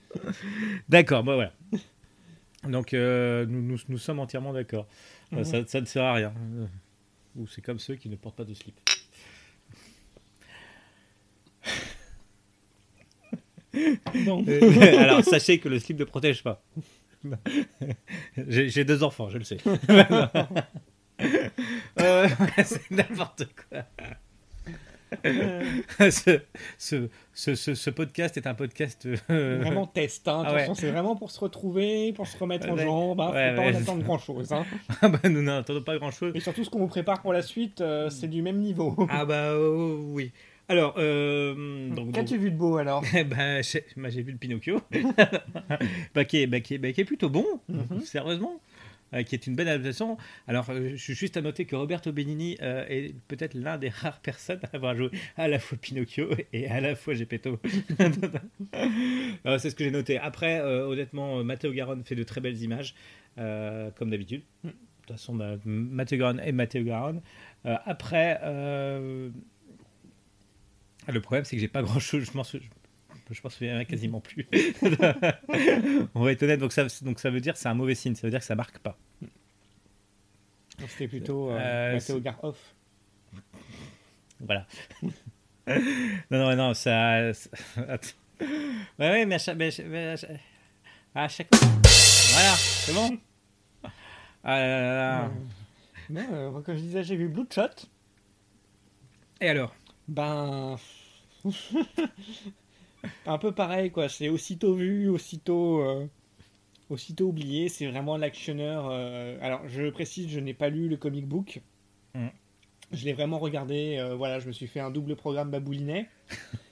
D'accord, 0.89 1.23
bah 1.23 1.35
voilà. 1.35 1.53
Donc, 2.65 2.93
euh, 2.95 3.47
nous, 3.47 3.63
nous, 3.63 3.79
nous 3.89 3.99
sommes 3.99 4.19
entièrement 4.19 4.53
d'accord. 4.53 4.87
Euh, 5.33 5.39
Mhm. 5.39 5.45
ça, 5.45 5.67
ça 5.67 5.81
ne 5.81 5.87
sert 5.87 6.05
à 6.05 6.15
rien. 6.15 6.33
Euh, 6.57 6.67
Ou 7.37 7.47
c'est 7.47 7.63
comme 7.63 7.79
ceux 7.79 7.95
qui 7.97 8.09
ne 8.09 8.17
portent 8.17 8.37
pas 8.37 8.45
de 8.45 8.55
slip. 8.55 8.79
Non. 14.15 14.45
Alors, 14.99 15.23
sachez 15.25 15.59
que 15.61 15.69
le 15.69 15.79
slip 15.79 15.99
ne 15.99 16.05
protège 16.05 16.43
pas. 16.43 16.63
J'ai 18.49 18.85
deux 18.85 19.03
enfants, 19.03 19.29
je 19.29 19.39
le 19.39 19.45
sais. 19.45 19.59
Euh, 22.01 22.29
c'est 22.65 22.93
n'importe 22.93 23.43
quoi. 23.69 23.83
ce, 26.11 26.41
ce, 26.79 27.09
ce, 27.33 27.55
ce- 27.55 27.75
ce 27.75 27.91
podcast 27.91 28.37
est 28.37 28.47
un 28.47 28.55
podcast. 28.55 29.07
euh, 29.31 29.59
Vraiment 29.63 29.87
test, 29.95 30.29
hein. 30.29 30.43
Ah 30.47 30.55
ouais. 30.55 30.69
C'est 30.75 30.91
vraiment 30.91 31.17
pour 31.17 31.31
se 31.31 31.41
retrouver, 31.41 32.13
pour 32.13 32.27
se 32.27 32.37
remettre 32.39 32.69
en 32.69 32.75
Ouais. 32.77 32.85
jambes. 32.85 33.21
Hein. 33.21 33.31
Ouais, 33.33 33.51
Faut 33.51 33.57
pas 33.57 33.63
ouais, 33.69 33.75
en 33.77 33.81
attendre 33.81 34.03
grand 34.05 34.19
chose. 34.19 34.53
Hein. 34.53 34.65
Ah 35.03 35.09
bah, 35.09 35.29
nous 35.29 35.43
n'attendons 35.43 35.83
pas 35.83 35.97
grand 35.99 36.11
chose. 36.11 36.33
Et 36.35 36.41
surtout, 36.41 36.65
ce 36.65 36.71
qu'on 36.71 36.79
vous 36.81 36.87
prépare 36.89 37.23
pour 37.23 37.33
la 37.33 37.43
suite, 37.43 37.81
euh, 37.81 38.11
c'est 38.11 38.29
du 38.29 38.43
même 38.43 38.59
niveau. 38.59 38.97
Ah 39.11 39.25
bah 39.25 39.51
euh, 39.53 39.97
oui. 39.99 40.33
Alors, 40.71 40.95
euh, 40.99 41.89
donc, 41.95 42.13
Qu'as-tu 42.13 42.35
donc- 42.35 42.43
vu 42.43 42.51
de 42.51 42.57
beau 42.57 42.77
alors 42.77 43.03
Eh 43.17 43.25
ben, 43.25 43.63
j'ai 43.63 43.85
bah, 43.97 44.11
j'ai 44.11 44.21
vu 44.23 44.33
le 44.33 44.39
Pinocchio, 44.39 44.81
bah, 46.15 46.25
qui, 46.27 46.43
est, 46.43 46.47
bah, 46.47 46.61
qui, 46.61 46.75
est, 46.75 46.79
bah, 46.79 46.93
qui 46.93 47.01
est 47.01 47.05
plutôt 47.05 47.31
bon, 47.31 47.47
Mhm. 47.69 48.01
sérieusement, 48.05 48.61
Euh, 49.15 49.23
qui 49.23 49.35
est 49.35 49.47
une 49.47 49.55
belle 49.55 49.69
adaptation. 49.69 50.19
Alors, 50.47 50.69
euh, 50.69 50.91
je 50.91 50.97
suis 50.97 51.15
juste 51.15 51.39
à 51.39 51.41
noter 51.41 51.65
que 51.65 51.75
Roberto 51.75 52.13
Benigni 52.13 52.59
euh, 52.61 52.85
est 52.89 53.15
peut-être 53.29 53.55
l'un 53.55 53.79
des 53.79 53.89
rares 53.95 54.21
personnes 54.21 54.61
à 54.71 54.77
avoir 54.77 54.95
joué 54.95 55.11
à 55.37 55.49
la 55.49 55.59
fois 55.59 55.79
Pinocchio 55.81 56.29
et 56.53 56.69
à 56.69 56.81
la 56.81 56.95
fois 56.95 57.15
Gepetto. 57.15 57.59
C'est 59.45 59.71
ce 59.71 59.75
que 59.75 59.85
j'ai 59.85 59.91
noté. 59.91 60.19
Après, 60.19 60.61
honnêtement, 60.61 61.43
Matteo 61.43 61.73
Garonne 61.73 62.05
fait 62.05 62.15
de 62.17 62.23
très 62.23 62.41
belles 62.41 62.63
images, 62.63 62.95
comme 63.37 64.11
d'habitude. 64.11 64.43
De 64.65 64.71
toute 64.71 65.17
façon, 65.17 65.35
bah, 65.35 65.57
Matteo 65.65 66.19
Garonne 66.19 66.41
est 66.41 66.53
Matteo 66.53 66.85
Garonne. 66.85 67.23
Après, 67.65 68.39
le 68.45 69.33
problème, 71.23 71.45
c'est 71.45 71.57
que 71.57 71.61
j'ai 71.61 71.69
pas 71.69 71.83
grand 71.83 71.99
chose. 71.99 72.31
M'en 73.29 73.35
sou- 73.35 73.35
je 73.35 73.41
m'en 73.45 73.51
souviens 73.51 73.85
quasiment 73.85 74.21
plus. 74.21 74.47
On 76.15 76.23
va 76.25 76.33
être 76.33 76.43
honnête, 76.43 76.61
donc 76.61 76.73
ça, 76.73 76.87
donc 77.03 77.19
ça 77.21 77.31
veut 77.31 77.41
dire 77.41 77.55
que 77.55 77.59
c'est 77.59 77.69
un 77.69 77.75
mauvais 77.75 77.95
signe. 77.95 78.15
Ça 78.15 78.27
veut 78.27 78.31
dire 78.31 78.41
que 78.41 78.47
ça 78.47 78.55
marque 78.57 78.79
pas. 78.79 78.97
C'était 80.89 81.09
plutôt 81.09 81.51
euh, 81.51 81.59
Euh, 81.59 81.93
Matteo 81.95 82.15
c'est- 82.17 82.21
Gar 82.21 82.45
off. 82.45 82.75
Voilà. 84.41 84.67
non, 85.67 85.77
non, 86.31 86.57
non, 86.57 86.75
ça. 86.75 87.33
ça-. 87.35 87.51
Ouais, 88.41 89.11
ouais, 89.11 89.27
mais 89.27 89.35
à 89.35 89.39
chaque. 89.39 89.57
mais 89.57 89.67
à 89.67 90.17
chaque- 91.29 91.51
mais 91.53 91.59
Voilà, 92.33 92.55
c'est 92.57 92.93
bon. 92.95 93.19
Ah 94.45 94.59
là 94.61 94.69
là 94.69 94.95
là. 94.95 95.31
Non, 96.11 96.27
euh, 96.33 96.51
moi, 96.53 96.63
comme 96.63 96.77
je 96.77 96.81
disais, 96.83 97.03
j'ai 97.03 97.17
vu 97.17 97.29
Bloodshot. 97.29 97.89
Et 99.41 99.49
alors? 99.49 99.75
Ben. 100.07 100.77
un 103.27 103.39
peu 103.39 103.53
pareil, 103.53 103.91
quoi. 103.91 104.09
C'est 104.09 104.29
aussitôt 104.29 104.75
vu, 104.75 105.09
aussitôt. 105.09 105.81
euh, 105.83 106.07
Aussitôt 106.91 107.27
oublié, 107.27 107.69
c'est 107.69 107.87
vraiment 107.87 108.17
l'actionneur. 108.17 108.89
euh, 108.91 109.37
Alors, 109.43 109.61
je 109.69 109.91
précise, 109.91 110.31
je 110.31 110.41
n'ai 110.41 110.55
pas 110.55 110.71
lu 110.71 110.89
le 110.89 110.97
comic 110.97 111.27
book. 111.27 111.61
Mm. 112.15 112.29
Je 112.93 113.05
l'ai 113.05 113.13
vraiment 113.13 113.39
regardé. 113.39 113.97
euh, 113.99 114.15
voilà, 114.15 114.39
je 114.39 114.47
me 114.47 114.53
suis 114.53 114.67
fait 114.67 114.81
un 114.81 114.91
double 114.91 115.15
programme 115.15 115.51
baboulinet. 115.51 116.09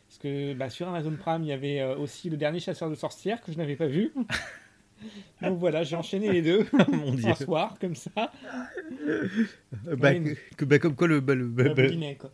Parce 0.09 0.19
que 0.19 0.55
bah, 0.55 0.71
sur 0.71 0.89
Amazon 0.89 1.15
Prime, 1.19 1.43
il 1.43 1.49
y 1.49 1.53
avait 1.53 1.85
aussi 1.85 2.31
le 2.31 2.39
dernier 2.39 2.61
chasseur 2.61 2.89
de 2.89 2.95
sorcières 2.95 3.43
que 3.43 3.53
je 3.53 3.59
n'avais 3.59 3.77
pas 3.77 3.89
vu. 3.89 4.15
Donc 5.43 5.59
voilà, 5.59 5.83
j'ai 5.83 5.97
enchaîné 5.97 6.33
les 6.33 6.41
deux 6.41 6.67
Mon 6.89 7.13
dieu. 7.13 7.29
un 7.29 7.35
soir, 7.35 7.77
comme 7.79 7.95
ça. 7.95 8.11
Bah, 9.99 10.15
que- 10.57 10.65
bah, 10.65 10.79
comme, 10.79 10.95
quoi 10.95 11.07
le, 11.09 11.21
bah, 11.21 11.35
le- 11.35 12.15
quoi. 12.15 12.31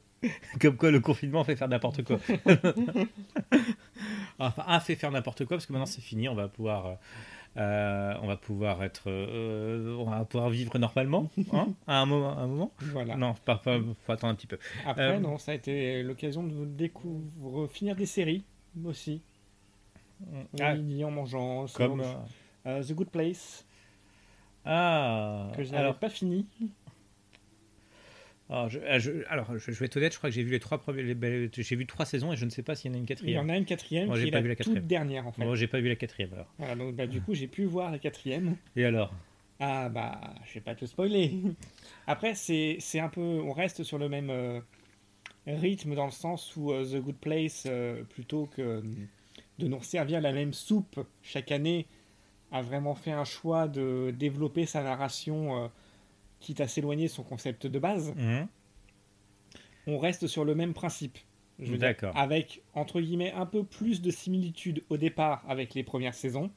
comme 0.60 0.76
quoi 0.76 0.92
le 0.92 1.00
confinement 1.00 1.42
fait 1.42 1.56
faire 1.56 1.66
n'importe 1.66 2.04
quoi. 2.04 2.20
Enfin, 4.46 4.64
a 4.66 4.80
fait 4.80 4.94
faire 4.96 5.10
n'importe 5.10 5.44
quoi 5.44 5.56
parce 5.56 5.66
que 5.66 5.72
maintenant 5.72 5.86
c'est 5.86 6.00
fini, 6.00 6.28
on 6.28 6.34
va 6.34 6.48
pouvoir. 6.48 6.86
euh, 6.86 6.94
euh, 7.58 8.14
on 8.22 8.28
va 8.28 8.38
pouvoir 8.38 8.82
être, 8.82 9.10
euh, 9.10 9.94
on 9.98 10.04
va 10.08 10.24
pouvoir 10.24 10.48
vivre 10.48 10.78
normalement, 10.78 11.28
hein, 11.52 11.68
à 11.86 12.00
un 12.00 12.06
moment, 12.06 12.38
un 12.38 12.46
moment. 12.46 12.72
Voilà. 12.78 13.14
Non, 13.14 13.34
pas, 13.44 13.56
pas, 13.56 13.78
faut 13.78 14.12
attendre 14.12 14.32
un 14.32 14.36
petit 14.36 14.46
peu. 14.46 14.58
Après, 14.86 15.16
Euh, 15.16 15.18
non, 15.20 15.36
ça 15.36 15.52
a 15.52 15.54
été 15.54 16.02
l'occasion 16.02 16.42
de 16.44 16.64
découvrir, 16.64 17.70
finir 17.70 17.94
des 17.94 18.06
séries 18.06 18.42
aussi. 18.86 19.20
Ah, 20.60 20.72
En 20.72 21.10
mangeant. 21.10 21.66
comme, 21.74 22.02
The 22.64 22.92
Good 22.92 23.10
Place, 23.10 23.66
ah, 24.64 25.48
que 25.54 25.62
je 25.62 25.72
n'avais 25.72 25.82
alors, 25.84 25.96
pas 25.96 26.08
fini. 26.08 26.46
Alors, 28.50 28.68
je, 28.68 28.78
ah, 28.88 28.98
je- 28.98 29.24
alors, 29.28 29.56
je, 29.58 29.72
je 29.72 29.78
vais 29.78 29.86
être 29.86 29.96
honnête, 29.96 30.12
je 30.12 30.18
crois 30.18 30.30
que 30.30 30.34
j'ai 30.34 30.42
vu 30.42 30.50
les 30.50 30.60
trois 30.60 30.78
premiers, 30.78 31.14
ben, 31.14 31.48
j'ai 31.52 31.76
vu 31.76 31.86
trois 31.86 32.04
saisons 32.04 32.32
et 32.32 32.36
je 32.36 32.44
ne 32.44 32.50
sais 32.50 32.62
pas 32.62 32.74
s'il 32.74 32.90
y 32.90 32.94
en 32.94 32.96
a 32.96 32.98
une 32.98 33.04
Il 33.04 33.06
y 33.06 33.08
quatrième. 33.14 33.44
en 33.44 33.48
a 33.48 33.56
une 33.56 33.64
quatrième 33.64 34.06
Moi, 34.08 34.16
qui 34.16 34.22
j'ai 34.22 34.28
est 34.28 34.30
pas 34.30 34.38
la, 34.38 34.42
vu 34.42 34.48
la 34.48 34.54
toute 34.56 34.64
quatrième. 34.66 34.86
dernière 34.86 35.26
en 35.26 35.32
fait. 35.32 35.44
Moi, 35.44 35.54
j'ai 35.56 35.66
pas 35.68 35.80
vu 35.80 35.88
la 35.88 35.96
quatrième 35.96 36.32
alors. 36.34 36.52
Voilà, 36.58 36.74
donc 36.76 36.94
bah, 36.94 37.06
du 37.06 37.20
coup, 37.20 37.34
j'ai 37.34 37.46
pu 37.48 37.64
voir 37.64 37.90
la 37.90 37.98
quatrième. 37.98 38.56
Et 38.76 38.84
alors? 38.84 39.12
Ah 39.60 39.88
bah, 39.88 40.20
je 40.46 40.54
vais 40.54 40.60
pas 40.60 40.74
te 40.74 40.84
spoiler. 40.84 41.32
Après, 42.06 42.34
c'est 42.34 42.78
un 43.00 43.08
peu, 43.08 43.20
on 43.20 43.52
reste 43.52 43.84
sur 43.84 43.96
le 43.98 44.08
même 44.08 44.28
euh, 44.30 44.60
rythme 45.46 45.94
dans 45.94 46.04
le 46.06 46.10
sens 46.12 46.54
où 46.56 46.72
euh, 46.72 46.84
The 46.84 47.02
Good 47.02 47.16
Place, 47.16 47.64
euh, 47.66 48.02
plutôt 48.04 48.46
que 48.46 48.62
euh, 48.62 48.80
de 49.58 49.68
nous 49.68 49.82
servir 49.82 50.20
la 50.20 50.32
même 50.32 50.52
soupe 50.52 51.00
chaque 51.22 51.52
année, 51.52 51.86
a 52.50 52.60
vraiment 52.60 52.94
fait 52.94 53.12
un 53.12 53.24
choix 53.24 53.68
de 53.68 54.12
développer 54.18 54.66
sa 54.66 54.82
narration, 54.82 55.64
euh, 55.64 55.68
quitte 56.42 56.60
à 56.60 56.68
s'éloigner 56.68 57.04
de 57.06 57.10
son 57.10 57.22
concept 57.22 57.66
de 57.66 57.78
base. 57.78 58.12
Mhm. 58.16 58.46
On 59.86 59.98
reste 59.98 60.26
sur 60.26 60.44
le 60.44 60.54
même 60.54 60.74
principe. 60.74 61.18
Je 61.58 61.70
veux 61.70 61.78
dire, 61.78 61.88
D'accord. 61.88 62.16
avec 62.16 62.62
entre 62.74 63.00
guillemets 63.00 63.32
un 63.32 63.46
peu 63.46 63.62
plus 63.64 64.00
de 64.02 64.10
similitude 64.10 64.82
au 64.90 64.96
départ 64.96 65.44
avec 65.48 65.74
les 65.74 65.82
premières 65.84 66.14
saisons. 66.14 66.50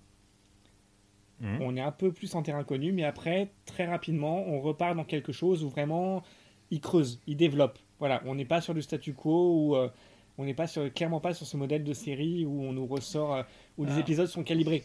Mhm. 1.42 1.62
On 1.62 1.76
est 1.76 1.82
un 1.82 1.92
peu 1.92 2.12
plus 2.12 2.34
en 2.36 2.42
terrain 2.44 2.64
connu, 2.64 2.92
mais 2.92 3.04
après, 3.04 3.52
très 3.66 3.86
rapidement, 3.86 4.48
on 4.48 4.62
repart 4.62 4.96
dans 4.96 5.04
quelque 5.04 5.32
chose 5.34 5.64
où 5.64 5.70
vraiment 5.70 6.24
il 6.72 6.80
creuse, 6.82 7.20
il 7.28 7.36
développe. 7.38 7.78
Voilà, 8.00 8.22
on 8.26 8.36
n'est 8.36 8.46
pas 8.46 8.62
sur 8.62 8.74
du 8.74 8.82
statu 8.82 9.14
quo 9.14 9.54
ou 9.70 9.76
euh, 9.76 9.90
on 10.38 10.46
n'est 10.46 10.54
pas 10.54 10.68
sur, 10.68 10.92
clairement 10.94 11.20
pas 11.20 11.34
sur 11.34 11.46
ce 11.46 11.58
modèle 11.58 11.84
de 11.84 11.94
série 11.94 12.46
où 12.46 12.62
on 12.64 12.72
nous 12.74 12.86
ressort, 12.88 13.34
euh, 13.36 13.44
où 13.78 13.86
les 13.86 13.92
Ah. 13.94 14.00
épisodes 14.00 14.28
sont 14.28 14.44
calibrés. 14.44 14.84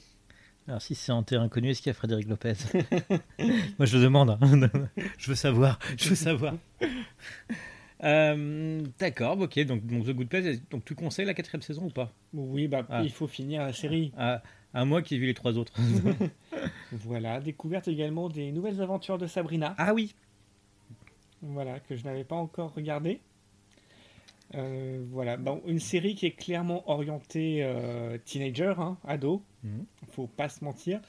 Alors 0.69 0.81
si 0.83 0.95
c'est 0.95 1.11
en 1.12 1.23
terrain 1.23 1.45
inconnu, 1.45 1.71
est-ce 1.71 1.81
qu'il 1.83 1.90
y 1.90 1.90
a 1.90 1.95
Frédéric 1.95 2.29
Lopez 2.29 2.52
Moi 3.79 3.87
je 3.87 3.97
le 3.97 4.02
demande. 4.05 4.31
hein. 4.40 4.71
je 5.19 5.29
veux 5.29 5.35
savoir. 5.35 5.79
Je 5.97 6.09
veux 6.11 6.14
savoir. 6.14 6.55
Euh, 8.02 8.81
D'accord, 8.99 9.38
ok. 9.38 9.59
Donc, 9.67 9.85
donc 9.87 10.07
The 10.07 10.12
Good 10.12 10.29
Place. 10.29 10.45
Donc 10.71 10.87
tu 10.87 10.95
conseilles 10.95 11.26
la 11.26 11.35
quatrième 11.35 11.61
saison 11.61 11.85
ou 11.85 11.90
pas? 11.90 12.11
Oui, 12.33 12.67
bah, 12.67 12.87
Ah. 12.88 13.02
il 13.05 13.11
faut 13.12 13.26
finir 13.26 13.61
la 13.61 13.75
série. 13.75 14.11
à, 14.17 14.43
à 14.73 14.87
moi 14.87 15.02
qui 15.02 15.17
ai 15.17 15.19
vu 15.19 15.26
les 15.26 15.35
trois 15.35 15.59
autres. 15.59 15.75
Voilà, 16.93 17.40
découverte 17.40 17.88
également 17.88 18.31
des 18.31 18.52
nouvelles 18.52 18.81
aventures 18.81 19.19
de 19.19 19.26
Sabrina. 19.26 19.75
ah 19.76 19.93
oui. 19.93 20.14
Voilà, 21.43 21.79
que 21.81 21.95
je 21.95 22.05
n'avais 22.05 22.25
pas 22.25 22.37
encore 22.37 22.73
regardé. 22.73 23.21
Euh, 24.54 25.04
voilà, 25.11 25.37
bon, 25.37 25.62
une 25.66 25.78
série 25.78 26.14
qui 26.14 26.26
est 26.26 26.33
clairement 26.33 26.88
orientée 26.90 27.61
euh, 27.62 28.19
teenager, 28.25 28.75
hein, 28.78 28.99
ado, 29.07 29.42
Mhm. 29.62 29.85
faut 30.12 30.26
pas 30.26 30.49
se 30.49 30.64
mentir. 30.64 31.00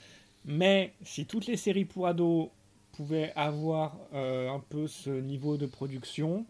Mais 0.44 0.92
si 1.02 1.26
toutes 1.26 1.46
les 1.46 1.56
séries 1.56 1.84
pour 1.84 2.06
ados 2.06 2.48
pouvaient 2.92 3.32
avoir 3.34 3.96
euh, 4.12 4.48
un 4.50 4.60
peu 4.60 4.86
ce 4.86 5.10
niveau 5.10 5.56
de 5.56 5.66
production, 5.66 6.44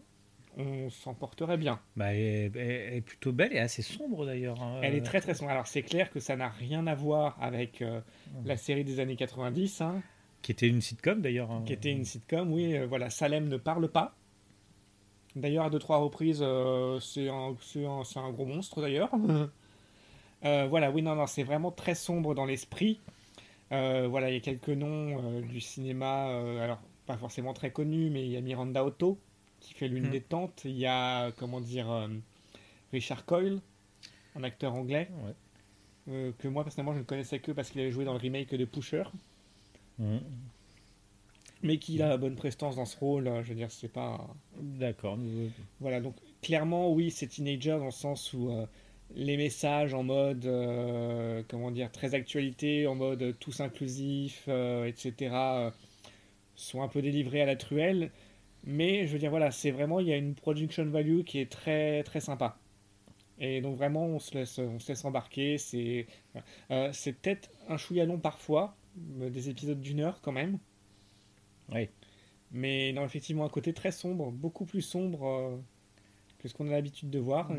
on 0.57 0.89
s'en 0.91 1.13
porterait 1.15 1.57
bien. 1.57 1.79
Bah, 1.95 2.13
elle, 2.13 2.19
est, 2.19 2.51
elle 2.55 2.93
est 2.97 3.01
plutôt 3.01 3.31
belle 3.31 3.53
et 3.53 3.59
assez 3.59 3.81
sombre 3.81 4.25
d'ailleurs. 4.25 4.61
hein. 4.61 4.79
Elle 4.83 4.93
est 4.93 5.01
très 5.01 5.19
très 5.21 5.33
sombre. 5.33 5.49
Alors 5.51 5.65
c'est 5.65 5.81
clair 5.81 6.11
que 6.11 6.19
ça 6.19 6.35
n'a 6.35 6.49
rien 6.49 6.85
à 6.85 6.93
voir 6.93 7.37
avec 7.41 7.81
euh, 7.81 8.01
la 8.45 8.55
série 8.57 8.83
des 8.83 8.99
années 8.99 9.15
90, 9.15 9.81
hein, 9.81 10.01
Qui 10.43 10.51
était 10.51 10.67
une 10.67 10.81
sitcom 10.81 11.21
d'ailleurs. 11.21 11.49
qui 11.65 11.73
était 11.73 11.91
une 11.91 12.05
sitcom. 12.05 12.51
Oui, 12.53 12.77
voilà, 12.87 13.09
Salem 13.09 13.47
ne 13.47 13.57
parle 13.57 13.87
pas. 13.89 14.15
D'ailleurs, 15.35 15.65
à 15.65 15.69
deux 15.69 15.79
trois 15.79 15.97
reprises, 15.97 16.39
euh, 16.41 16.99
c'est 16.99 17.27
un, 17.29 17.51
gros 18.31 18.45
monstre 18.45 18.81
d'ailleurs. 18.81 19.09
Euh, 20.45 20.67
voilà, 20.69 20.91
oui, 20.91 21.01
non, 21.01 21.15
non, 21.15 21.25
c'est 21.25 21.43
vraiment 21.43 21.71
très 21.71 21.95
sombre 21.95 22.35
dans 22.35 22.43
l'esprit. 22.43 22.99
Euh, 23.71 24.07
voilà, 24.09 24.29
il 24.29 24.33
y 24.33 24.37
a 24.37 24.41
quelques 24.41 24.67
noms 24.67 25.39
du 25.39 25.61
cinéma, 25.61 26.25
alors 26.61 26.79
pas 27.05 27.15
forcément 27.15 27.53
très 27.53 27.71
connus, 27.71 28.09
mais 28.09 28.25
il 28.25 28.31
y 28.33 28.35
a 28.35 28.41
Miranda 28.41 28.83
Otto 28.83 29.17
qui 29.61 29.73
fait 29.73 29.87
l'une 29.87 30.07
Hmm. 30.07 30.11
des 30.11 30.19
tantes. 30.19 30.63
Il 30.65 30.77
y 30.77 30.85
a, 30.85 31.31
comment 31.31 31.61
dire, 31.61 32.09
Richard 32.91 33.25
Coyle, 33.25 33.61
un 34.35 34.43
acteur 34.43 34.73
anglais, 34.75 35.09
Ouais. 35.25 35.33
euh, 36.09 36.31
que 36.37 36.49
moi 36.49 36.63
personnellement 36.65 36.93
je 36.93 36.99
ne 36.99 37.03
connaissais 37.05 37.39
que 37.39 37.53
parce 37.53 37.69
qu'il 37.69 37.79
avait 37.79 37.91
joué 37.91 38.03
dans 38.03 38.11
le 38.13 38.19
remake 38.19 38.53
de 38.53 38.65
Pusher, 38.65 39.03
Mhm. 39.97 40.19
Mais 41.63 41.77
qu'il 41.79 42.01
a 42.03 42.09
la 42.09 42.17
bonne 42.17 42.35
prestance 42.35 42.75
dans 42.75 42.85
ce 42.85 42.97
rôle. 42.97 43.27
euh, 43.27 43.43
Je 43.43 43.49
veux 43.49 43.55
dire, 43.55 43.71
c'est 43.71 43.87
pas. 43.91 44.27
D'accord. 44.59 45.17
Voilà, 45.79 46.01
donc 46.01 46.15
clairement, 46.41 46.91
oui, 46.91 47.11
c'est 47.11 47.27
teenager 47.27 47.71
dans 47.79 47.85
le 47.85 47.91
sens 47.91 48.33
où 48.33 48.51
euh, 48.51 48.65
les 49.15 49.37
messages 49.37 49.93
en 49.93 50.03
mode, 50.03 50.45
euh, 50.45 51.43
comment 51.47 51.71
dire, 51.71 51.91
très 51.91 52.15
actualité, 52.15 52.87
en 52.87 52.95
mode 52.95 53.21
euh, 53.23 53.33
tous 53.39 53.61
inclusifs, 53.61 54.45
euh, 54.47 54.85
etc., 54.85 55.71
sont 56.55 56.81
un 56.83 56.87
peu 56.87 57.01
délivrés 57.01 57.41
à 57.41 57.45
la 57.45 57.55
truelle. 57.55 58.11
Mais 58.65 59.07
je 59.07 59.13
veux 59.13 59.19
dire, 59.19 59.29
voilà, 59.31 59.51
c'est 59.51 59.71
vraiment, 59.71 59.99
il 59.99 60.07
y 60.07 60.13
a 60.13 60.17
une 60.17 60.35
production 60.35 60.85
value 60.85 61.21
qui 61.23 61.39
est 61.39 61.51
très, 61.51 62.03
très 62.03 62.21
sympa. 62.21 62.57
Et 63.39 63.61
donc 63.61 63.77
vraiment, 63.77 64.05
on 64.05 64.19
se 64.19 64.35
laisse, 64.35 64.59
on 64.59 64.79
se 64.79 64.89
laisse 64.89 65.05
embarquer. 65.05 65.57
C'est 65.57 66.07
voilà. 66.69 66.93
C'est 66.93 67.13
peut-être 67.13 67.49
un 67.69 67.77
chouïa 67.77 68.05
long 68.05 68.19
parfois, 68.19 68.75
des 68.95 69.49
épisodes 69.49 69.81
d'une 69.81 69.99
heure 70.01 70.21
quand 70.21 70.31
même. 70.31 70.59
Oui. 71.73 71.89
Mais 72.51 72.93
non, 72.93 73.03
effectivement, 73.03 73.45
un 73.45 73.49
côté 73.49 73.73
très 73.73 73.91
sombre, 73.91 74.31
beaucoup 74.31 74.65
plus 74.65 74.81
sombre 74.81 75.27
euh, 75.27 75.57
que 76.39 76.47
ce 76.47 76.53
qu'on 76.53 76.67
a 76.67 76.71
l'habitude 76.71 77.09
de 77.09 77.19
voir. 77.19 77.49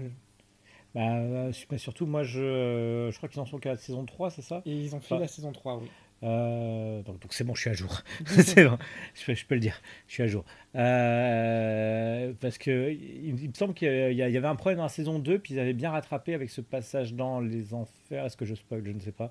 Bah, 0.95 1.17
euh, 1.17 1.53
bah, 1.69 1.79
surtout, 1.79 2.07
moi, 2.07 2.23
je, 2.23 2.41
euh, 2.41 3.11
je 3.11 3.17
crois 3.17 3.29
qu'ils 3.29 3.41
en 3.41 3.47
sont 3.47 3.59
qu'à 3.59 3.71
la 3.71 3.77
saison 3.77 4.05
3, 4.05 4.31
c'est 4.31 4.43
ça? 4.43 4.63
Et 4.65 4.73
ils 4.77 4.95
ont 4.95 5.01
fait 5.01 5.19
la 5.19 5.27
saison 5.27 5.51
3, 5.51 5.79
oui. 5.79 5.89
Euh, 6.23 7.03
donc 7.03 7.21
c'est 7.31 7.45
bon, 7.45 7.55
je 7.55 7.61
suis 7.63 7.71
à 7.71 7.75
jour. 7.75 8.01
c'est 8.27 8.65
bon, 8.65 8.79
je 9.15 9.27
peux, 9.27 9.35
je 9.35 9.45
peux 9.45 9.55
le 9.57 9.61
dire, 9.61 9.79
je 10.07 10.13
suis 10.15 10.23
à 10.23 10.27
jour. 10.27 10.45
Euh, 10.75 12.33
parce 12.41 12.57
que 12.57 12.93
il, 12.93 13.43
il 13.43 13.49
me 13.49 13.55
semble 13.55 13.75
qu'il 13.75 14.13
y, 14.13 14.17
y 14.17 14.23
avait 14.23 14.47
un 14.47 14.55
problème 14.57 14.79
dans 14.79 14.85
la 14.85 14.89
saison 14.89 15.19
2, 15.19 15.39
puis 15.39 15.55
ils 15.55 15.61
avaient 15.61 15.75
bien 15.75 15.91
rattrapé 15.91 16.33
avec 16.33 16.49
ce 16.51 16.61
passage 16.61 17.15
dans 17.15 17.41
les 17.41 17.75
enfers. 17.75 18.25
Est-ce 18.25 18.37
que 18.37 18.45
je 18.45 18.55
spoil? 18.55 18.83
Je 18.87 18.93
ne 18.93 19.01
sais 19.01 19.13
pas. 19.13 19.31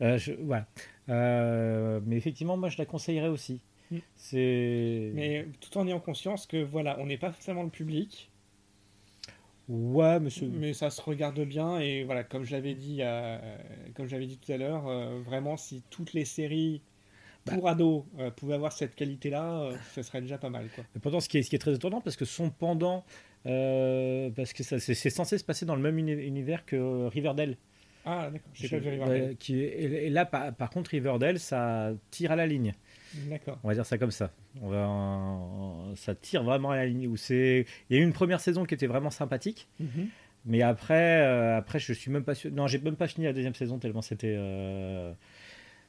Euh, 0.00 0.16
je- 0.18 0.32
voilà. 0.32 0.66
Mais 1.06 2.16
effectivement, 2.16 2.56
moi, 2.56 2.68
je 2.68 2.78
la 2.78 2.86
conseillerais 2.86 3.28
aussi. 3.28 3.60
C'est. 4.16 5.10
Mais 5.14 5.46
tout 5.60 5.76
en 5.78 5.86
ayant 5.86 6.00
conscience 6.00 6.46
que, 6.46 6.62
voilà, 6.62 6.98
on 7.00 7.06
n'est 7.06 7.16
pas 7.18 7.32
forcément 7.32 7.62
le 7.62 7.70
public, 7.70 8.30
Ouais, 9.68 10.18
monsieur. 10.18 10.48
mais 10.48 10.72
ça 10.72 10.88
se 10.90 11.00
regarde 11.02 11.38
bien. 11.40 11.78
Et 11.78 12.04
voilà, 12.04 12.24
comme 12.24 12.44
je 12.44 12.52
l'avais 12.52 12.74
dit, 12.74 12.98
euh, 13.00 13.38
comme 13.94 14.06
je 14.06 14.12
l'avais 14.12 14.26
dit 14.26 14.38
tout 14.38 14.50
à 14.52 14.56
l'heure, 14.56 14.86
euh, 14.88 15.20
vraiment, 15.24 15.56
si 15.56 15.82
toutes 15.90 16.12
les 16.14 16.24
séries 16.24 16.80
pour 17.44 17.68
ados 17.68 18.04
euh, 18.18 18.30
pouvaient 18.30 18.54
avoir 18.54 18.72
cette 18.72 18.94
qualité-là, 18.94 19.70
ce 19.94 20.02
serait 20.02 20.20
déjà 20.22 20.38
pas 20.38 20.50
mal, 20.50 20.68
quoi. 20.74 20.84
Et 20.96 20.98
pourtant, 20.98 21.20
ce 21.20 21.28
qui 21.28 21.38
est, 21.38 21.42
ce 21.42 21.50
qui 21.50 21.56
est 21.56 21.60
très 21.60 21.74
étonnant, 21.74 22.00
parce 22.00 22.16
que 22.16 22.24
son 22.24 22.50
pendant, 22.50 23.04
parce 23.44 24.52
que 24.52 24.62
ça- 24.62 24.78
c'est 24.80 24.94
c'est 24.94 25.10
censé 25.10 25.38
se 25.38 25.44
passer 25.44 25.64
dans 25.66 25.76
le 25.76 25.82
même 25.82 25.98
uni- 25.98 26.12
univers 26.12 26.64
que 26.66 27.06
Riverdale. 27.06 27.56
Ah, 28.04 28.30
d'accord, 28.32 28.50
j'ai 28.54 28.68
Je- 28.68 28.76
pas 28.76 28.90
Riverdale. 28.90 29.22
ouais, 29.22 29.36
qui 29.38 29.60
est- 29.62 29.66
et 29.82 30.06
et 30.06 30.10
là, 30.10 30.24
par, 30.24 30.54
par 30.54 30.70
contre, 30.70 30.90
Riverdale, 30.90 31.38
ça 31.38 31.92
tire 32.10 32.32
à 32.32 32.36
la 32.36 32.46
ligne. 32.46 32.74
D'accord. 33.14 33.58
On 33.64 33.68
va 33.68 33.74
dire 33.74 33.86
ça 33.86 33.96
comme 33.98 34.10
ça. 34.10 34.30
On 34.60 34.68
va, 34.68 34.86
en- 34.88 35.94
ça 35.96 36.14
tire 36.14 36.42
vraiment 36.44 36.70
à 36.70 36.76
la 36.76 36.86
ligne. 36.86 37.06
Où 37.08 37.16
c'est, 37.16 37.66
il 37.88 37.96
y 37.96 37.98
a 37.98 38.02
eu 38.02 38.04
une 38.06 38.12
première 38.12 38.40
saison 38.40 38.64
qui 38.64 38.74
était 38.74 38.86
vraiment 38.86 39.10
sympathique, 39.10 39.68
Mhm. 39.80 40.08
mais 40.44 40.62
après, 40.62 41.22
euh, 41.22 41.56
après, 41.56 41.78
je 41.78 41.92
suis 41.92 42.10
même 42.10 42.24
pas 42.24 42.34
sûr. 42.34 42.50
Non, 42.52 42.66
j'ai 42.66 42.78
même 42.78 42.96
pas 42.96 43.08
fini 43.08 43.26
la 43.26 43.32
deuxième 43.32 43.54
saison 43.54 43.78
tellement 43.78 44.02
c'était, 44.02 44.34
euh, 44.38 45.12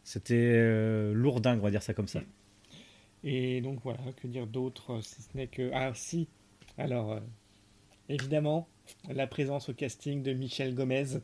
c'était 0.03 0.35
euh, 0.35 1.13
lourdingue, 1.13 1.59
on 1.59 1.63
va 1.63 1.71
dire 1.71 1.83
ça 1.83 1.93
comme 1.93 2.07
ça. 2.07 2.21
Et 3.23 3.59
donc 3.61 3.79
voilà, 3.83 3.99
que 4.21 4.27
dire 4.27 4.47
d'autre, 4.47 5.01
si 5.01 5.21
ce 5.21 5.35
n'est 5.35 5.47
que... 5.47 5.69
Ah 5.73 5.91
si, 5.93 6.29
alors, 6.77 7.11
euh, 7.11 7.19
évidemment, 8.07 8.69
la 9.09 9.27
présence 9.27 9.67
au 9.67 9.73
casting 9.73 10.23
de 10.23 10.31
Michel 10.31 10.73
Gomez. 10.73 11.17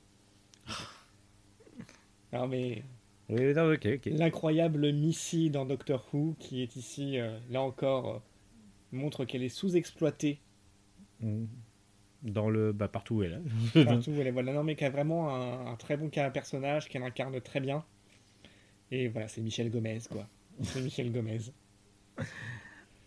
Alors 2.31 2.47
mais 2.49 2.83
Oui, 3.29 3.53
non, 3.53 3.72
ok, 3.74 3.88
ok. 3.96 4.05
l'incroyable 4.05 4.91
Missy 4.94 5.50
dans 5.50 5.65
Doctor 5.65 6.08
Who, 6.13 6.36
qui 6.39 6.62
est 6.62 6.75
ici, 6.75 7.20
euh, 7.20 7.38
là 7.50 7.62
encore, 7.62 8.10
euh, 8.10 8.20
montre 8.91 9.25
qu'elle 9.25 9.44
est 9.44 9.50
sous-exploitée 9.50 10.39
Mm. 11.22 11.46
Dans 12.24 12.50
le, 12.50 12.72
bah, 12.74 12.88
partout 12.88 13.15
où 13.15 13.24
elle 13.24 13.41
est. 13.74 13.84
partout 13.86 14.12
où 14.12 14.20
elle 14.20 14.27
est. 14.27 14.32
Voilà, 14.32 14.51
non 14.51 14.63
mais 14.63 14.75
qui 14.75 14.84
a 14.84 14.89
vraiment 14.89 15.29
un, 15.36 15.74
un 15.74 15.75
très 15.75 15.96
bon 15.96 16.10
cas 16.10 16.29
personnage, 16.29 16.89
qu'elle 16.89 17.03
incarne 17.03 17.39
très 17.39 17.60
bien. 17.60 17.84
Et 18.91 19.08
voilà, 19.08 19.27
c'est 19.27 19.41
Michel 19.41 19.70
Gomez, 19.70 20.00
quoi. 20.10 20.27
C'est 20.62 20.82
Michel 20.82 21.12
Gomez. 21.12 21.39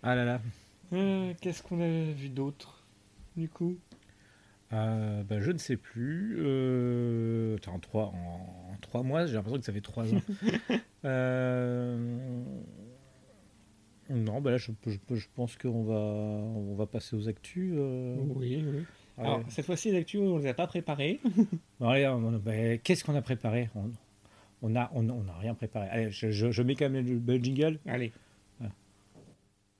Ah 0.02 0.14
là 0.14 0.24
là. 0.24 0.40
Euh, 0.92 1.32
Qu'est-ce 1.40 1.62
qu'on 1.62 1.80
a 1.80 2.12
vu 2.12 2.28
d'autre, 2.28 2.84
du 3.36 3.48
coup? 3.48 3.76
Euh, 4.72 5.22
bah, 5.24 5.40
je 5.40 5.50
ne 5.50 5.58
sais 5.58 5.76
plus. 5.76 6.36
Euh, 6.40 7.56
attends, 7.56 7.74
en, 7.74 7.78
trois, 7.78 8.04
en, 8.06 8.72
en 8.72 8.76
trois 8.82 9.02
mois, 9.02 9.26
j'ai 9.26 9.34
l'impression 9.34 9.58
que 9.58 9.64
ça 9.64 9.72
fait 9.72 9.80
trois 9.80 10.12
ans. 10.14 10.20
Euh, 11.04 12.42
non, 14.10 14.40
bah 14.40 14.50
là, 14.50 14.56
je, 14.56 14.72
je- 14.84 15.14
je 15.14 15.26
pense 15.36 15.56
qu'on 15.56 15.84
va, 15.84 15.94
on 15.94 16.74
va 16.74 16.86
passer 16.86 17.14
aux 17.14 17.28
actus. 17.28 17.72
Oui, 18.34 18.64
oui. 18.66 18.84
Alors, 19.16 19.42
cette 19.48 19.64
fois-ci, 19.66 19.92
les 19.92 19.98
actus, 19.98 20.20
on 20.20 20.38
ne 20.38 20.42
les 20.42 20.48
a 20.48 20.54
pas 20.54 20.66
préparées. 20.66 21.20
Bah, 21.80 21.94
Qu'est-ce 22.82 23.04
qu'on 23.04 23.14
a 23.14 23.22
préparé? 23.22 23.70
On 23.76 23.90
on 24.60 24.74
a, 24.74 24.90
on, 24.92 25.08
on 25.08 25.28
a 25.28 25.34
rien 25.38 25.54
préparé. 25.54 25.88
Allez, 25.88 26.10
je, 26.10 26.32
je- 26.32 26.50
je 26.50 26.62
mets 26.64 26.74
quand 26.74 26.90
même 26.90 27.06
le, 27.06 27.20
le 27.38 27.42
jingle, 27.44 27.78
Allez. 27.86 28.12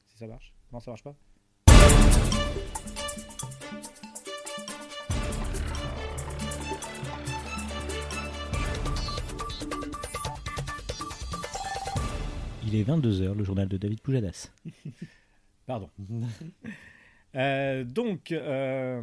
si 0.06 0.18
ça 0.18 0.28
marche. 0.28 0.54
Non, 0.72 0.78
ça 0.78 0.92
marche 0.92 1.02
pas? 1.02 1.16
Il 12.70 12.78
est 12.78 12.84
22h, 12.84 13.34
le 13.34 13.44
journal 13.44 13.66
de 13.66 13.78
David 13.78 14.00
Poujadas. 14.00 14.50
Pardon. 15.66 15.90
Euh, 17.36 17.84
donc, 17.84 18.32
euh, 18.32 19.02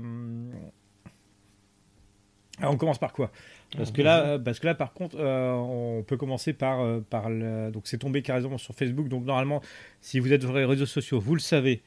alors, 2.60 2.74
on 2.74 2.78
commence 2.78 2.98
par 2.98 3.14
quoi? 3.14 3.32
Parce 3.78 3.92
que, 3.92 4.02
là, 4.02 4.40
parce 4.40 4.60
que 4.60 4.66
là, 4.66 4.74
par 4.76 4.94
contre, 4.94 5.18
euh, 5.20 5.54
on 5.54 6.04
peut 6.04 6.18
commencer 6.18 6.54
par, 6.54 6.82
euh, 6.82 7.02
par 7.02 7.30
le, 7.30 7.70
donc 7.72 7.84
c'est 7.86 8.00
tombé 8.00 8.24
carrément 8.24 8.58
sur 8.58 8.74
Facebook. 8.74 9.10
Donc 9.10 9.26
normalement, 9.26 9.62
si 10.02 10.20
vous 10.20 10.34
êtes 10.34 10.42
sur 10.42 10.54
les 10.54 10.66
réseaux 10.66 10.88
sociaux, 10.88 11.20
vous 11.20 11.36
le 11.36 11.40
savez, 11.40 11.84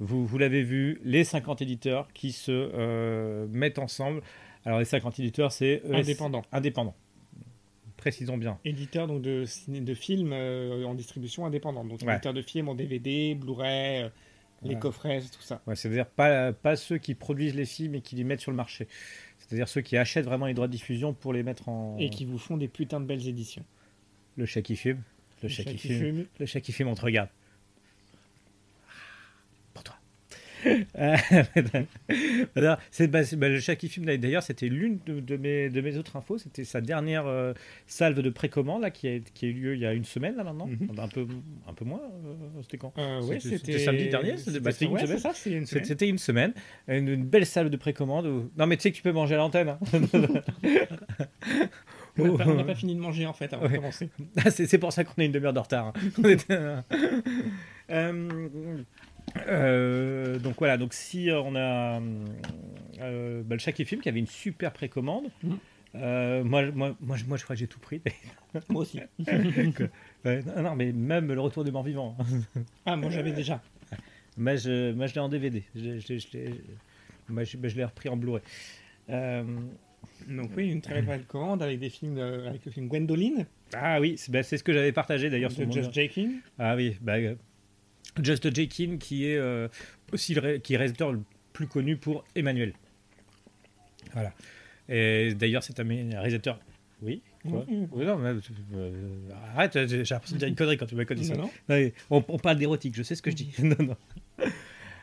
vous, 0.00 0.26
vous 0.26 0.38
l'avez 0.38 0.62
vu, 0.62 0.98
les 1.04 1.24
50 1.24 1.60
éditeurs 1.60 2.08
qui 2.14 2.32
se 2.32 2.50
euh, 2.52 3.46
mettent 3.50 3.78
ensemble. 3.78 4.22
Alors 4.64 4.78
les 4.78 4.86
50 4.86 5.18
éditeurs, 5.18 5.52
c'est 5.52 5.82
ES 5.84 6.00
Indépendant. 6.52 6.94
Précisons 8.02 8.36
bien. 8.36 8.58
Éditeur 8.64 9.06
donc, 9.06 9.22
de, 9.22 9.44
de 9.68 9.94
films 9.94 10.32
euh, 10.32 10.82
en 10.84 10.94
distribution 10.96 11.46
indépendante. 11.46 11.86
Donc, 11.86 12.02
Ouais. 12.02 12.14
éditeur 12.14 12.34
de 12.34 12.42
films 12.42 12.68
en 12.68 12.74
DVD, 12.74 13.36
Blu-ray, 13.36 14.02
euh, 14.02 14.08
les 14.64 14.74
Ouais. 14.74 14.80
coffrets, 14.80 15.20
tout 15.20 15.40
ça. 15.40 15.62
Ouais, 15.68 15.76
C'est-à-dire 15.76 16.06
pas, 16.06 16.52
pas 16.52 16.74
ceux 16.74 16.98
qui 16.98 17.14
produisent 17.14 17.54
les 17.54 17.64
films 17.64 17.94
et 17.94 18.00
qui 18.00 18.16
les 18.16 18.24
mettent 18.24 18.40
sur 18.40 18.50
le 18.50 18.56
marché. 18.56 18.88
C'est-à-dire 19.38 19.68
ceux 19.68 19.82
qui 19.82 19.96
achètent 19.96 20.24
vraiment 20.24 20.46
les 20.46 20.54
droits 20.54 20.66
de 20.66 20.72
diffusion 20.72 21.14
pour 21.14 21.32
les 21.32 21.44
mettre 21.44 21.68
en. 21.68 21.96
Et 22.00 22.10
qui 22.10 22.24
vous 22.24 22.38
font 22.38 22.56
des 22.56 22.66
putains 22.66 22.98
de 22.98 23.06
belles 23.06 23.28
éditions. 23.28 23.64
Le 24.36 24.46
chat 24.46 24.62
qui 24.62 24.74
fume. 24.74 25.00
Le 25.44 25.48
chat 25.48 25.62
qui 25.62 25.78
fume. 25.78 25.98
fume. 25.98 26.26
Le 26.40 26.46
chat 26.46 26.60
qui 26.60 26.72
fume, 26.72 26.88
on 26.88 26.94
te 26.96 27.02
regarde. 27.02 27.28
Pour 29.74 29.84
toi. 29.84 29.94
Euh, 30.32 30.36
alors, 30.36 30.40
c'est, 32.90 33.08
bah, 33.08 33.22
bah, 33.36 33.48
le 33.48 33.60
chat 33.60 33.76
qui 33.76 33.88
fume, 33.88 34.04
d'ailleurs, 34.04 34.42
c'était 34.42 34.68
l'une 34.68 34.98
de, 35.06 35.20
de 35.20 35.36
mes, 35.36 35.68
de 35.70 35.80
mes 35.80 35.96
autres 35.96 36.16
infos. 36.16 36.38
C'était 36.38 36.64
sa 36.64 36.80
dernière 36.80 37.26
euh, 37.26 37.52
salve 37.86 38.20
de 38.20 38.30
précommande 38.30 38.82
là, 38.82 38.90
qui, 38.90 39.08
a, 39.08 39.18
qui 39.34 39.46
a 39.46 39.48
eu 39.48 39.52
lieu 39.52 39.74
il 39.74 39.80
y 39.80 39.86
a 39.86 39.92
une 39.92 40.04
semaine 40.04 40.36
là 40.36 40.44
maintenant. 40.44 40.66
Mhm. 40.66 40.90
un, 40.98 41.08
peu, 41.08 41.26
un 41.68 41.72
peu 41.74 41.84
moins. 41.84 42.00
euh, 42.24 42.34
c'était 42.62 42.78
quand? 42.78 42.92
Euh, 42.98 43.22
ouais, 43.22 43.40
C'était- 43.40 43.78
samedi 43.78 44.08
dernier, 44.08 44.36
c'était- 44.36 44.60
bah, 44.60 44.70
une 44.80 44.88
ouais, 44.92 45.06
ça, 45.18 45.32
c'est 45.34 45.50
une 45.50 45.66
semaine. 45.66 45.84
C'était 45.84 46.08
une 46.08 46.18
semaine. 46.18 46.52
Une, 46.88 47.08
une 47.08 47.24
belle 47.24 47.46
salve 47.46 47.70
de 47.70 47.76
précommande. 47.76 48.26
où- 48.26 48.50
Non, 48.56 48.66
mais 48.66 48.76
tu 48.76 48.82
sais 48.82 48.90
que 48.92 48.96
tu 48.96 49.02
peux 49.02 49.12
manger 49.12 49.34
à 49.34 49.38
l'antenne. 49.38 49.68
hein. 49.70 49.78
On 52.18 52.36
n'a 52.36 52.64
pas, 52.64 52.74
fini 52.74 52.94
de 52.94 53.00
manger 53.00 53.24
en 53.24 53.32
fait 53.32 53.50
avant 53.54 53.62
de 53.64 53.70
Ouais. 53.70 53.76
commencer. 53.76 54.10
Ah, 54.44 54.50
c'est 54.50 54.76
pour 54.78 54.92
ça 54.92 55.02
qu'on 55.02 55.20
a 55.20 55.24
une 55.24 55.32
demi-heure 55.32 55.54
de 55.54 55.58
retard. 55.60 55.94
hein. 56.18 56.82
Euh, 59.36 59.40
euh, 59.40 60.34
euh, 60.36 60.38
donc 60.38 60.56
voilà, 60.58 60.76
donc 60.76 60.92
si 60.94 61.30
euh, 61.30 61.40
on 61.40 61.54
a 61.56 62.00
euh, 63.00 63.42
bah, 63.44 63.54
le 63.54 63.58
Chat 63.60 63.72
qui 63.72 63.84
filme 63.84 64.00
qui 64.00 64.08
avait 64.08 64.18
une 64.20 64.26
super 64.26 64.72
précommande. 64.72 65.24
Euh, 65.94 66.42
moi, 66.42 66.70
moi, 66.70 66.96
moi, 67.00 67.16
je- 67.16 67.24
moi, 67.26 67.36
je 67.36 67.44
crois 67.44 67.54
que 67.54 67.60
j'ai 67.60 67.66
tout 67.66 67.80
pris. 67.80 68.00
Moi 68.68 68.82
aussi. 68.82 69.00
Non, 70.24 70.74
mais 70.76 70.92
même 70.92 71.32
le 71.32 71.40
retour 71.40 71.64
des 71.64 71.70
morts 71.70 71.82
vivants. 71.82 72.16
hein. 72.18 72.24
Ah, 72.86 72.96
moi 72.96 73.10
j'avais 73.10 73.32
déjà. 73.32 73.60
moi, 74.36 74.56
je, 74.56 74.92
moi, 74.92 75.06
je 75.06 75.14
l'ai 75.14 75.20
en 75.20 75.28
DVD. 75.28 75.62
Je, 75.74 75.80
l'ai- 75.80 76.00
je 76.00 76.18
je 76.18 76.26
l'ai- 76.32 76.54
moi, 77.28 77.44
je, 77.44 77.56
je 77.62 77.76
l'ai 77.76 77.84
repris 77.84 78.08
en 78.08 78.16
Blu-ray. 78.16 78.42
Euh, 79.10 79.42
Donc 80.28 80.50
oui, 80.56 80.70
une 80.70 80.80
très 80.80 81.02
belle 81.02 81.24
commande 81.24 81.62
avec 81.62 81.78
des 81.78 81.90
films, 81.90 82.14
de- 82.14 82.46
avec 82.46 82.64
le 82.64 82.70
film 82.70 82.88
Gwendoline 82.88 83.46
ah 83.74 84.00
oui, 84.00 84.14
c'est 84.18 84.30
bah, 84.30 84.42
ce 84.42 84.56
que 84.56 84.72
j'avais 84.72 84.92
partagé 84.92 85.30
d'ailleurs. 85.30 85.50
sur 85.50 85.66
de 85.66 85.72
Just 85.72 85.92
Jakin. 85.94 86.30
Ah 86.58 86.76
oui, 86.76 86.96
bah, 87.00 87.14
euh, 87.16 87.34
Just 88.22 88.54
Jakin 88.54 88.96
qui 88.98 89.26
est 89.26 89.36
euh, 89.36 89.68
aussi 90.12 90.34
le, 90.34 90.58
qui 90.58 90.74
est 90.74 90.76
réalisateur 90.76 91.12
le 91.12 91.20
plus 91.52 91.66
connu 91.66 91.96
pour 91.96 92.24
Emmanuel. 92.34 92.72
Voilà. 94.12 94.32
Et 94.88 95.34
d'ailleurs, 95.34 95.62
c'est 95.62 95.78
un 95.80 95.84
réalisateur. 95.84 96.58
Oui. 97.00 97.22
Quoi 97.48 97.64
Mhm. 97.68 97.88
Oui, 97.92 98.04
non, 98.04 98.16
mais, 98.18 98.34
euh, 98.74 99.28
arrête, 99.54 99.86
j'ai 99.88 100.04
l'impression 100.04 100.34
de 100.36 100.38
dire 100.38 100.48
une 100.48 100.54
connerie 100.54 100.76
quand 100.76 100.86
tu 100.86 100.94
m'as 100.94 101.04
connu 101.04 101.24
ça. 101.24 101.34
Non, 101.36 101.50
non. 101.68 101.90
On, 102.10 102.24
on 102.28 102.38
parle 102.38 102.58
d'érotique, 102.58 102.94
je 102.94 103.02
sais 103.02 103.14
ce 103.14 103.22
que 103.22 103.30
je 103.30 103.36
dis. 103.36 103.52
non, 103.62 103.76
non. 103.80 103.96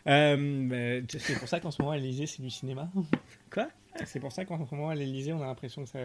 Euh, 0.07 1.01
C'est 1.09 1.37
pour 1.37 1.47
ça 1.49 1.59
qu'en 1.59 1.71
ce 1.71 1.81
moment 1.81 1.91
à 1.91 1.97
l'Elysée 1.97 2.25
c'est 2.25 2.41
du 2.41 2.49
cinéma. 2.49 2.89
Quoi? 3.51 3.69
C'est 4.05 4.19
pour 4.21 4.31
ça 4.31 4.45
qu'en 4.45 4.65
ce 4.65 4.73
moment 4.73 4.89
à 4.89 4.95
l'Elysée 4.95 5.33
on 5.33 5.41
a 5.41 5.45
l'impression 5.45 5.83
que 5.83 5.89
ça. 5.89 5.99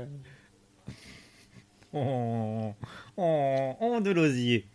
on, 1.92 2.74
on, 3.16 3.76
on 3.80 4.00
de 4.00 4.10
l'osier. 4.10 4.66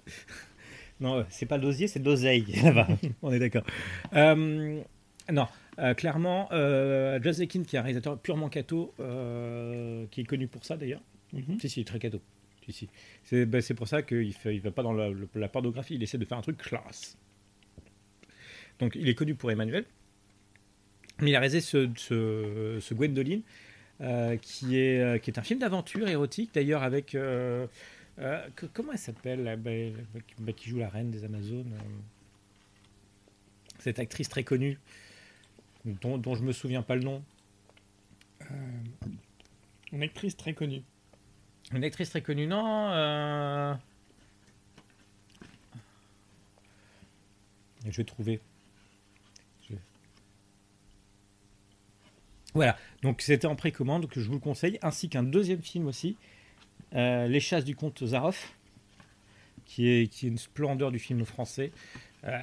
Non, 1.00 1.20
euh, 1.20 1.24
c'est 1.30 1.46
pas 1.46 1.58
de 1.58 1.64
l'osier, 1.64 1.88
c'est 1.88 2.04
là-bas. 2.64 2.88
on 3.22 3.32
est 3.32 3.40
d'accord. 3.40 3.64
Euh, 4.14 4.82
non, 5.32 5.48
euh, 5.80 5.94
clairement, 5.94 6.50
euh, 6.52 7.22
Just 7.22 7.40
Akin, 7.40 7.64
qui 7.64 7.76
est 7.76 7.80
un 7.80 7.84
réalisateur 7.84 8.20
purement 8.20 8.50
cato, 8.50 8.94
qui 10.12 10.22
est 10.22 10.26
connu 10.26 10.48
pour 10.48 10.66
ça 10.66 10.78
d'ailleurs. 10.78 11.02
Mhm. 11.34 11.60
Si, 11.60 11.70
si, 11.70 11.86
très 11.86 12.00
cato. 12.00 12.20
Si, 12.66 12.74
si. 12.74 12.90
C'est 13.24 13.46
ben, 13.46 13.62
c'est 13.62 13.74
pour 13.74 13.88
ça 13.88 14.02
qu'il 14.02 14.34
ne 14.46 14.52
il 14.52 14.62
va 14.62 14.72
pas 14.72 14.84
dans 14.84 14.94
la, 14.94 15.10
la 15.36 15.48
pornographie, 15.48 15.96
il 15.96 16.04
essaie 16.04 16.18
de 16.18 16.26
faire 16.26 16.38
un 16.38 16.42
truc 16.42 16.58
classe. 16.58 17.18
Donc, 18.80 18.96
il 18.96 19.08
est 19.10 19.16
connu 19.16 19.36
pour 19.36 19.52
Emmanuel. 19.52 19.86
Mais 21.22 21.32
il 21.32 21.36
a 21.36 21.40
réalisé 21.40 21.60
ce, 21.60 21.90
ce, 21.98 22.78
ce 22.80 22.94
Gwendoline, 22.94 23.42
qui, 24.42 24.78
est, 24.78 25.22
qui 25.22 25.32
est 25.32 25.38
un 25.38 25.44
film 25.44 25.60
d'aventure 25.60 26.08
érotique, 26.08 26.52
d'ailleurs, 26.54 26.84
avec. 26.84 27.16
Euh, 28.19 28.23
euh, 28.45 28.49
que- 28.55 28.65
comment 28.67 28.91
elle 28.93 28.97
s'appelle 28.99 29.43
la- 29.43 29.55
bah, 29.55 29.71
bah, 30.39 30.51
qui- 30.53 30.69
joue 30.69 30.79
la 30.79 30.89
reine 30.89 31.12
des 31.12 31.23
Amazones 31.23 31.73
euh, 31.73 31.79
Cette 33.79 33.99
actrice 33.99 34.27
très 34.29 34.43
connue, 34.43 34.77
dont, 35.86 36.17
dont 36.17 36.36
je 36.36 36.43
me 36.43 36.51
souviens 36.51 36.82
pas 36.82 36.95
le 36.95 37.03
nom. 37.03 37.23
Une 39.91 40.03
actrice 40.03 40.36
très 40.36 40.53
connue. 40.53 40.82
Une 41.71 41.84
actrice 41.84 42.10
très 42.10 42.21
connue, 42.21 42.47
non 42.47 42.89
euh, 42.91 43.73
Je 47.86 47.91
vais 47.97 48.03
trouver. 48.03 48.39
Je- 49.69 49.75
Voilà, 52.53 52.77
donc 53.01 53.21
c'était 53.21 53.47
en 53.47 53.55
précommande 53.55 54.08
que 54.10 54.19
je 54.19 54.27
vous 54.27 54.34
le 54.34 54.39
conseille, 54.39 54.77
ainsi 54.82 55.08
qu'un 55.10 55.23
deuxième 55.23 55.62
film 55.62 55.88
aussi, 55.88 56.17
euh, 56.95 57.28
Les 57.28 57.39
chasses 57.39 57.65
du 57.65 57.75
comte 57.75 58.04
Zaroff, 58.06 58.54
qui 59.65 59.89
est, 59.89 60.08
qui 60.08 60.25
est 60.25 60.30
une 60.30 60.38
splendeur 60.38 60.91
du 60.91 60.99
film 60.99 61.23
français. 61.25 61.71
Euh, 62.25 62.38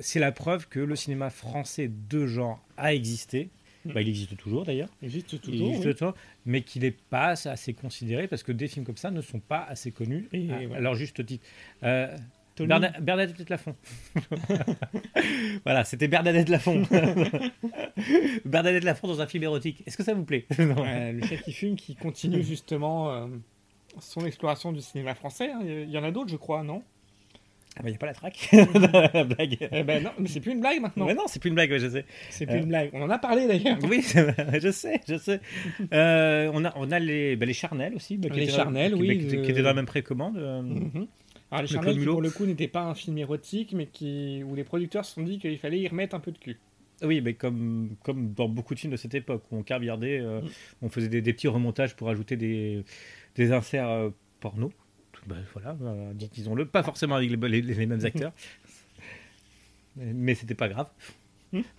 c'est 0.00 0.20
la 0.20 0.32
preuve 0.32 0.68
que 0.68 0.80
le 0.80 0.94
cinéma 0.96 1.30
français 1.30 1.90
de 2.10 2.26
genre 2.26 2.64
a 2.76 2.94
existé. 2.94 3.48
Bah, 3.84 4.02
il 4.02 4.08
existe 4.08 4.36
toujours 4.36 4.64
d'ailleurs. 4.64 4.88
Il 5.00 5.06
existe 5.06 5.32
Il 5.34 5.38
toujours. 5.40 5.68
existe 5.68 5.86
oui. 5.86 5.92
toujours, 5.94 6.14
mais 6.44 6.62
qui 6.62 6.80
n'est 6.80 6.90
pas 6.90 7.28
assez 7.48 7.72
considéré 7.72 8.26
parce 8.26 8.42
que 8.42 8.52
des 8.52 8.66
films 8.68 8.84
comme 8.84 8.96
ça 8.96 9.10
ne 9.10 9.20
sont 9.20 9.38
pas 9.38 9.64
assez 9.68 9.92
connus. 9.92 10.28
Et 10.32 10.50
à, 10.50 10.58
voilà. 10.58 10.76
à 10.76 10.80
leur 10.80 10.94
juste 10.96 11.24
titre. 11.24 11.44
Euh, 11.84 12.16
Bernadette 12.58 13.50
Lafont. 13.50 13.76
voilà, 15.64 15.84
c'était 15.84 16.08
Bernadette 16.08 16.48
Lafont. 16.48 16.82
Bernadette 18.44 18.84
Lafont 18.84 19.08
dans 19.08 19.20
un 19.20 19.26
film 19.26 19.44
érotique. 19.44 19.82
Est-ce 19.86 19.96
que 19.96 20.02
ça 20.04 20.14
vous 20.14 20.24
plaît? 20.24 20.46
Non. 20.58 20.84
Euh, 20.84 21.12
le 21.12 21.22
chat 21.26 21.36
qui 21.36 21.52
fume 21.52 21.76
qui 21.76 21.94
continue 21.94 22.42
justement 22.42 23.12
euh, 23.12 23.26
son 24.00 24.24
exploration 24.26 24.72
du 24.72 24.80
cinéma 24.80 25.14
français. 25.14 25.50
hein. 25.50 25.60
Il 25.64 25.90
y 25.90 25.98
en 25.98 26.04
a 26.04 26.10
d'autres, 26.10 26.30
je 26.30 26.36
crois, 26.36 26.62
non? 26.62 26.82
Ah 27.78 27.82
bah, 27.82 27.88
il 27.90 27.92
n'y 27.92 27.96
a 27.96 27.98
pas 27.98 28.06
la 28.06 28.14
traque 28.14 28.48
dans 28.52 29.00
la 29.12 29.24
blague. 29.24 29.68
Eh 29.70 29.82
ben 29.82 30.02
non, 30.02 30.10
mais 30.18 30.28
c'est 30.28 30.40
plus 30.40 30.52
une 30.52 30.60
blague 30.60 30.80
maintenant. 30.80 31.04
Mais 31.04 31.14
non, 31.14 31.24
c'est 31.26 31.38
plus 31.40 31.48
une 31.50 31.54
blague, 31.56 31.70
ouais, 31.70 31.78
je 31.78 31.90
sais. 31.90 32.04
C'est 32.30 32.46
plus 32.46 32.56
Euh. 32.56 32.60
une 32.62 32.68
blague. 32.68 32.88
On 32.94 33.02
en 33.02 33.10
a 33.10 33.18
parlé 33.18 33.46
d'ailleurs. 33.46 33.76
Oui, 33.82 34.02
je 34.62 34.70
sais, 34.70 35.00
je 35.06 35.18
sais. 35.18 35.40
Euh, 35.92 36.50
on 36.54 36.64
a, 36.64 36.72
on 36.76 36.90
a 36.90 36.98
les, 36.98 37.36
bah, 37.36 37.44
les 37.44 37.52
charnels 37.52 37.94
aussi. 37.94 38.16
bah, 38.16 38.30
qui 38.30 38.40
Les 38.40 38.46
dans- 38.46 38.54
charnels, 38.54 38.94
qui- 38.94 38.98
oui, 39.00 39.18
qui, 39.18 39.26
étaient- 39.26 39.36
de- 39.36 39.42
qui 39.44 39.50
étaient 39.50 39.60
dans 39.62 39.68
la 39.68 39.74
même 39.74 39.84
précommande. 39.86 40.38
euh, 40.38 40.62
Mhm. 40.62 41.06
Alors 41.50 41.62
les 41.62 41.68
Le 41.68 41.74
Charnel, 41.74 41.92
Claude 41.94 41.98
qui 42.06 42.06
pour 42.12 42.22
le 42.22 42.30
coup 42.30 42.46
n'était 42.46 42.66
pas 42.66 42.82
un 42.82 42.94
film 42.94 43.18
érotique, 43.18 43.72
mais 43.74 43.86
qui 43.86 44.42
où 44.44 44.54
les 44.54 44.64
producteurs 44.64 45.04
se 45.04 45.14
sont 45.14 45.22
dit 45.22 45.38
qu'il 45.38 45.58
fallait 45.58 45.78
y 45.78 45.86
remettre 45.86 46.16
un 46.16 46.20
peu 46.20 46.32
de 46.32 46.38
cul. 46.38 46.58
Oui, 47.02 47.20
mais 47.20 47.34
comme, 47.34 47.90
comme 48.02 48.32
dans 48.32 48.48
beaucoup 48.48 48.74
de 48.74 48.80
films 48.80 48.92
de 48.92 48.96
cette 48.96 49.14
époque, 49.14 49.42
où 49.52 49.58
on 49.58 49.62
caviardait, 49.62 50.18
euh, 50.18 50.40
Mm. 50.40 50.48
on 50.82 50.88
faisait 50.88 51.08
des, 51.08 51.20
des 51.20 51.32
petits 51.34 51.46
remontages 51.46 51.94
pour 51.94 52.08
ajouter 52.08 52.36
des, 52.36 52.84
des 53.36 53.52
inserts 53.52 53.88
euh, 53.88 54.10
porno. 54.40 54.72
Ben, 55.26 55.42
voilà, 55.54 55.76
euh, 55.82 56.12
dis- 56.14 56.28
disons-le, 56.28 56.66
pas 56.66 56.82
forcément 56.82 57.16
avec 57.16 57.30
les, 57.30 57.36
les- 57.48 57.62
les 57.62 57.86
mêmes 57.86 58.04
acteurs, 58.04 58.32
mais, 59.96 60.34
c'était 60.34 60.54
pas 60.54 60.68
grave. 60.68 60.88
Mm. 61.52 61.60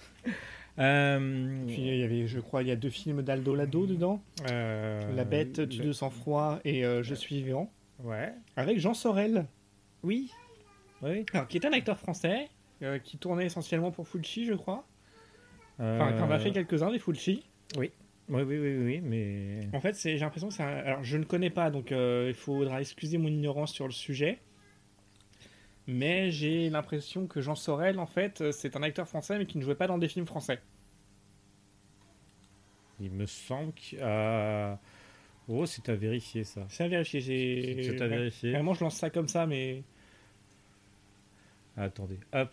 Euh, 0.79 1.65
Puis 1.65 1.77
il 1.87 1.97
y 1.97 2.03
avait, 2.03 2.27
je 2.27 2.39
crois, 2.39 2.61
il 2.61 2.67
y 2.67 2.71
a 2.71 2.75
deux 2.75 2.91
films 2.91 3.23
d'Aldo 3.23 3.55
Lado 3.55 3.87
dedans. 3.87 4.21
euh, 4.51 5.11
La 5.15 5.23
bête, 5.25 5.57
le- 5.57 5.65
de 5.65 5.91
sang-froid 5.91 6.59
et 6.65 6.85
euh, 6.85 7.01
Je 7.01 7.15
suis 7.15 7.41
vivant. 7.41 7.73
Ouais. 8.03 8.31
Avec 8.55 8.77
Jean 8.79 8.93
Sorel, 8.93 9.47
Oui. 10.03 10.29
Oui. 11.01 11.25
alors, 11.33 11.47
qui 11.47 11.57
est 11.57 11.65
un 11.65 11.73
acteur 11.73 11.97
français, 11.97 12.47
qui 13.03 13.17
tournait 13.17 13.47
essentiellement 13.47 13.89
pour 13.89 14.07
Fulci, 14.07 14.45
je 14.45 14.53
crois. 14.53 14.85
Enfin, 15.79 16.13
qui 16.13 16.21
en 16.21 16.29
a 16.29 16.37
fait 16.37 16.51
quelques-uns 16.51 16.91
des 16.91 16.99
Fulci. 16.99 17.43
Oui, 17.75 17.89
oui, 18.29 18.43
oui, 18.43 18.57
oui, 18.57 18.77
oui, 18.77 19.01
mais. 19.01 19.59
En 19.73 19.79
fait, 19.79 19.93
c'est- 19.95 20.13
j'ai 20.17 20.23
l'impression 20.25 20.49
que 20.49 20.53
c'est 20.53 20.63
un... 20.63 20.67
Alors, 20.67 21.03
je 21.03 21.17
ne 21.17 21.23
connais 21.23 21.49
pas, 21.49 21.69
donc 21.71 21.91
euh, 21.91 22.25
il 22.29 22.33
faudra 22.35 22.81
excuser 22.81 23.17
mon 23.17 23.29
ignorance 23.29 23.71
sur 23.73 23.85
le 23.85 23.93
sujet. 23.93 24.39
Mais 25.87 26.29
j'ai 26.29 26.69
l'impression 26.69 27.25
que 27.27 27.41
Jean 27.41 27.55
Sorel, 27.55 27.97
en 27.99 28.05
fait, 28.05 28.41
euh, 28.41 28.51
c'est 28.51 28.75
un 28.75 28.83
acteur 28.83 29.07
français, 29.07 29.37
mais 29.39 29.45
qui 29.47 29.57
ne 29.57 29.63
jouait 29.63 29.75
pas 29.75 29.87
dans 29.87 29.97
des 29.97 30.07
films 30.07 30.27
français. 30.27 30.59
Il 32.99 33.11
me 33.11 33.25
semble 33.25 33.73
que. 33.73 33.95
euh, 33.99 34.75
Oh, 35.49 35.65
c'est 35.65 35.89
à 35.89 35.95
vérifier 35.95 36.43
ça. 36.43 36.65
C'est 36.69 36.85
à 36.85 36.87
vérifier. 36.89 37.21
J'ai... 37.21 37.83
C'est 37.83 38.01
à 38.01 38.07
vérifier. 38.07 38.51
Vraiment, 38.53 38.73
je 38.73 38.83
lance 38.83 38.97
ça 38.97 39.09
comme 39.09 39.27
ça, 39.29 39.47
mais... 39.47 39.83
Attendez, 41.77 42.19
hop. 42.33 42.49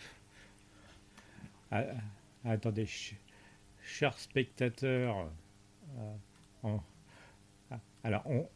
Ah, 1.71 1.85
ah, 2.45 2.51
attendez, 2.53 2.87
ch- 2.87 3.15
chers 3.85 4.19
spectateurs. 4.19 5.31
Euh, 5.99 6.69
ah, 7.71 7.79
alors, 8.03 8.23
on... 8.27 8.47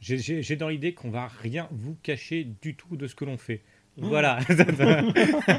j'ai- 0.00 0.56
dans 0.56 0.68
l'idée 0.68 0.94
qu'on 0.94 1.10
va 1.10 1.28
rien 1.28 1.68
vous 1.70 1.96
cacher 2.02 2.46
du 2.62 2.74
tout 2.74 2.96
de 2.96 3.06
ce 3.06 3.14
que 3.14 3.24
l'on 3.24 3.38
fait. 3.38 3.62
Voilà. 3.98 4.40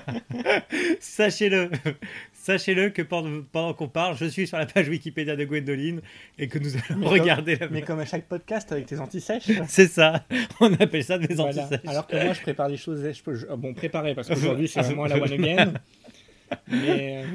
Sachez-le. 1.00 1.72
Sachez-le 2.34 2.90
que 2.92 3.02
pendant, 3.02 3.42
pendant 3.52 3.74
qu'on 3.74 3.88
parle, 3.88 4.16
je 4.16 4.26
suis 4.26 4.46
sur 4.48 4.58
la 4.58 4.66
page 4.68 4.88
Wikipédia 4.90 5.36
de 5.36 5.44
Gwendoline 5.44 6.02
et 6.38 6.48
que 6.48 6.60
nous 6.60 6.76
allons 6.76 7.00
Mais 7.00 7.06
comme- 7.06 7.20
regarder 7.20 7.56
la 7.56 7.68
mais 7.70 7.82
comme 7.82 8.00
à 8.00 8.06
chaque 8.06 8.28
podcast 8.28 8.72
avec 8.72 8.86
tes 8.86 9.00
antisèches. 9.00 9.50
C'est 9.68 9.88
ça. 9.88 10.26
On 10.60 10.72
appelle 10.76 11.04
ça 11.04 11.18
des 11.18 11.34
Voilà. 11.34 11.64
antisèches. 11.64 11.82
Alors 11.88 12.06
que 12.08 12.16
moi, 12.24 12.34
je 12.34 12.42
prépare 12.42 12.70
des 12.70 12.78
choses. 12.78 13.12
Je 13.12 13.24
peux, 13.24 13.34
je- 13.36 13.48
bon, 13.48 13.74
préparer, 13.74 14.14
parce 14.16 14.28
qu'aujourd'hui, 14.30 14.68
c'est 14.68 14.80
Ah, 14.80 14.84
vraiment 14.84 15.06
la 15.08 15.18
one 15.20 15.34
again. 15.34 15.74
Mais... 16.70 17.26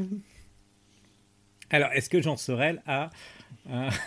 euh, 1.73 1.77
Alors, 1.77 1.93
est-ce 1.93 2.11
que 2.11 2.21
Jean 2.21 2.37
Sorel 2.37 2.83
a. 2.87 3.11
un- 3.71 3.89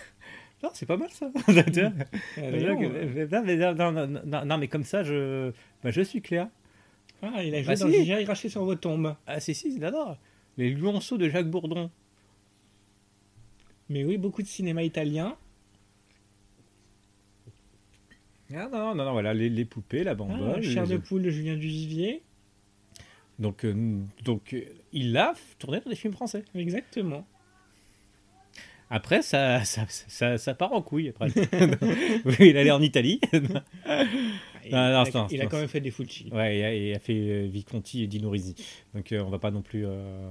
Non, 0.63 0.69
c'est 0.73 0.85
pas 0.85 0.97
mal 0.97 1.09
ça. 1.11 1.29
Euh, 1.47 1.89
euh, 2.37 4.45
non, 4.45 4.57
mais, 4.57 4.67
comme 4.67 4.83
ça, 4.83 5.03
je, 5.03 5.51
bah, 5.83 5.91
je 5.91 6.01
suis 6.01 6.21
clair. 6.21 6.47
Ah, 7.21 7.43
il 7.43 7.53
a 7.53 7.61
joué 7.61 7.73
Bah, 7.75 7.79
dans 7.79 7.91
si. 7.91 8.05
J'ai 8.05 8.23
craché 8.23 8.49
sur 8.49 8.63
vos 8.63 8.75
tombes. 8.75 9.15
Ah, 9.27 9.39
si, 9.39 9.53
si, 9.53 9.77
j'adore. 9.79 10.17
Les 10.57 10.71
Lionceaux 10.71 11.17
de 11.17 11.29
Jacques 11.29 11.49
Bourdon. 11.49 11.91
Mais 13.89 14.03
oui, 14.03 14.17
beaucoup 14.17 14.41
de 14.41 14.47
cinéma 14.47 14.81
italien. 14.83 15.35
Ah, 18.53 18.69
non, 18.71 18.95
non, 18.95 19.05
non, 19.05 19.11
voilà, 19.11 19.33
les, 19.33 19.49
les 19.49 19.65
poupées, 19.65 20.03
la 20.03 20.11
Ah, 20.11 20.15
bambole. 20.15 20.63
Chair 20.63 20.85
les- 20.85 20.93
de 20.93 20.97
poule 20.97 21.23
de 21.23 21.29
Julien 21.29 21.55
Duvivier. 21.55 22.21
Donc, 23.39 23.65
euh, 23.65 23.99
donc 24.23 24.53
euh, 24.53 24.61
il 24.93 25.17
a 25.17 25.33
tourné 25.59 25.81
dans 25.81 25.89
des 25.89 25.95
films 25.95 26.13
français. 26.13 26.45
Exactement. 26.55 27.27
Après, 28.89 29.21
ça, 29.21 29.63
ça, 29.65 29.85
ça, 29.89 30.37
ça 30.37 30.53
part 30.53 30.71
en 30.73 30.81
couille. 30.81 31.09
Après. 31.09 31.29
il 32.39 32.57
allait 32.57 32.71
en 32.71 32.81
Italie. 32.81 33.19
Il, 33.33 33.41
non, 33.41 33.61
il 34.65 34.73
a, 34.75 35.03
non, 35.13 35.27
il 35.31 35.41
a 35.41 35.45
quand 35.47 35.57
même 35.59 35.67
fait 35.67 35.79
des 35.81 35.91
Fulci. 35.91 36.29
ouais, 36.31 36.57
et 36.57 36.93
a, 36.93 36.95
a 36.97 36.99
fait 36.99 37.13
euh, 37.13 37.47
Visconti 37.47 38.03
et 38.03 38.07
Dino 38.07 38.29
Risi. 38.29 38.55
Donc, 38.93 39.11
euh, 39.11 39.21
on 39.23 39.29
va 39.29 39.39
pas 39.39 39.51
non 39.51 39.61
plus. 39.61 39.85
euh, 39.85 40.29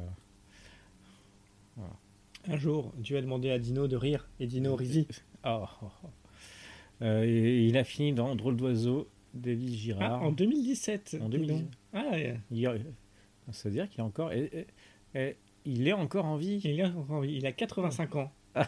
Un 2.49 2.57
jour, 2.57 2.93
Dieu 2.99 3.17
a 3.17 3.21
demandé 3.23 3.51
à 3.51 3.59
Dino 3.59 3.89
de 3.89 3.97
rire 3.97 4.29
et 4.41 4.47
Dino 4.47 4.75
Risi. 4.77 5.07
Oh, 5.45 5.65
oh, 5.83 5.87
oh. 6.05 6.09
Euh, 7.03 7.25
et 7.25 7.67
il 7.67 7.77
a 7.77 7.85
fini 7.85 8.13
dans 8.13 8.35
Drôle 8.37 8.57
d'oiseau 8.57 9.09
Ah, 9.37 9.49
Girard. 9.57 10.23
en 10.23 10.31
2017. 10.33 11.17
En 11.21 11.29
dis 11.29 11.39
2017. 11.39 11.63
donc. 11.65 11.71
Ah, 11.93 12.11
ouais. 12.13 12.41
Il, 12.51 12.69
ça 13.53 13.69
veut 13.69 13.75
dire 13.75 13.89
qu'il 13.89 14.01
est 14.01 14.05
encore. 14.05 14.33
et- 14.33 14.51
et- 14.53 14.67
et 15.17 15.37
il 15.65 15.87
est 15.89 15.93
encore 15.93 16.25
en 16.25 16.37
vie. 16.37 16.61
il, 16.65 16.81
a, 16.83 16.93
il 17.25 17.47
a 17.47 17.53
85 17.53 18.17
ans. 18.17 18.33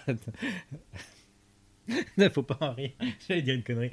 Ne 2.17 2.29
faut 2.29 2.43
pas 2.43 2.59
en 2.63 2.73
rire. 2.75 2.91
J'allais 3.29 3.43
dire 3.43 3.55
une 3.55 3.63
connerie. 3.63 3.93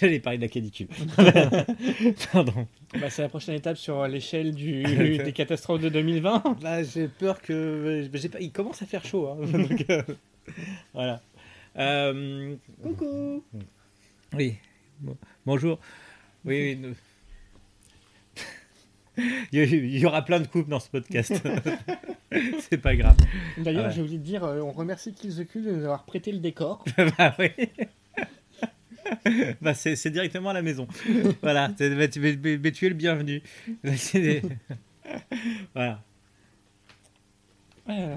J'allais 0.00 0.18
parler 0.18 0.38
de 0.38 0.42
la 0.42 0.48
canicule. 0.48 0.88
Pardon. 2.32 2.66
Bah, 3.00 3.08
c'est 3.08 3.22
la 3.22 3.28
prochaine 3.28 3.54
étape 3.54 3.76
sur 3.76 4.04
l'échelle 4.08 4.52
du, 4.52 4.82
des 5.24 5.32
catastrophes 5.32 5.80
de 5.80 5.88
2020. 5.90 6.56
Là, 6.60 6.82
j'ai 6.82 7.06
peur 7.06 7.40
que. 7.40 8.08
j'ai 8.12 8.28
pas- 8.28 8.40
Il 8.40 8.50
commence 8.50 8.82
à 8.82 8.86
faire 8.86 9.04
chaud. 9.04 9.28
hein. 9.28 9.36
Donc, 9.46 9.84
euh, 9.90 10.02
voilà. 10.92 11.20
Euh, 11.76 12.56
Coucou 12.82 13.44
Oui. 14.32 14.56
Bon- 14.98 15.16
Bonjour. 15.46 15.78
Oui, 16.44 16.76
oui, 16.82 16.94
Il 19.52 19.98
y 19.98 20.06
aura 20.06 20.22
plein 20.24 20.40
de 20.40 20.46
coupes 20.46 20.68
dans 20.68 20.80
ce 20.80 20.88
podcast. 20.88 21.32
C'est 22.70 22.78
pas 22.78 22.94
grave. 22.96 23.16
D'ailleurs, 23.58 23.86
ouais. 23.86 23.92
j'ai 23.92 24.02
oublié 24.02 24.18
de 24.18 24.22
dire, 24.22 24.44
euh, 24.44 24.60
on 24.60 24.70
remercie 24.72 25.12
Kills 25.12 25.34
the 25.44 25.48
Cul 25.48 25.62
de 25.62 25.72
nous 25.72 25.84
avoir 25.84 26.04
prêté 26.04 26.32
le 26.32 26.38
décor. 26.38 26.84
bah 27.18 27.34
oui. 27.38 27.50
bah 29.60 29.74
c'est 29.74 30.10
directement 30.10 30.50
à 30.50 30.54
la 30.54 30.62
maison. 30.62 30.86
Voilà. 31.42 31.70
Tu, 31.76 31.88
mais- 32.20 32.58
mais 32.58 32.72
tu 32.72 32.86
es 32.86 32.88
le 32.88 32.94
bienvenu. 32.94 33.42
Voilà. 35.74 36.02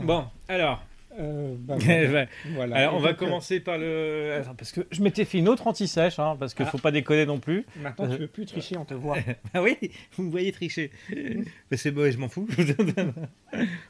Bon, 0.04 0.26
alors. 0.48 0.84
Euh, 1.19 1.56
bah, 1.60 1.76
voilà. 1.80 2.12
Ouais. 2.12 2.28
Voilà. 2.54 2.76
Alors, 2.76 2.95
on 2.95 2.99
va 2.99 3.13
commencer 3.13 3.60
par 3.60 3.78
le. 3.78 4.34
Attends, 4.39 4.56
parce 4.56 4.71
que 4.71 4.82
je 4.91 5.02
m'étais 5.02 5.26
fait 5.26 5.38
une 5.39 5.47
autre 5.49 5.67
anti-sèche, 5.67 6.19
hein, 6.19 6.36
parce 6.39 6.54
qu'il 6.54 6.65
Ah. 6.65 6.69
faut 6.69 6.78
pas 6.78 6.91
déconner 6.91 7.26
non 7.26 7.39
plus. 7.39 7.65
Maintenant, 7.82 8.10
tu 8.10 8.17
veux 8.17 8.28
plus 8.28 8.45
tricher, 8.45 8.78
on 8.78 8.86
te 8.86 8.93
voit. 8.93 9.17
Ah 9.54 9.62
oui, 9.62 9.78
vous 10.13 10.23
me 10.23 10.32
voyez 10.32 10.52
tricher. 10.52 10.91
Mais 11.69 11.78
c'est 11.78 11.91
bon, 11.91 12.12
je 12.12 12.17
m'en 12.17 12.28
fous. 12.30 12.47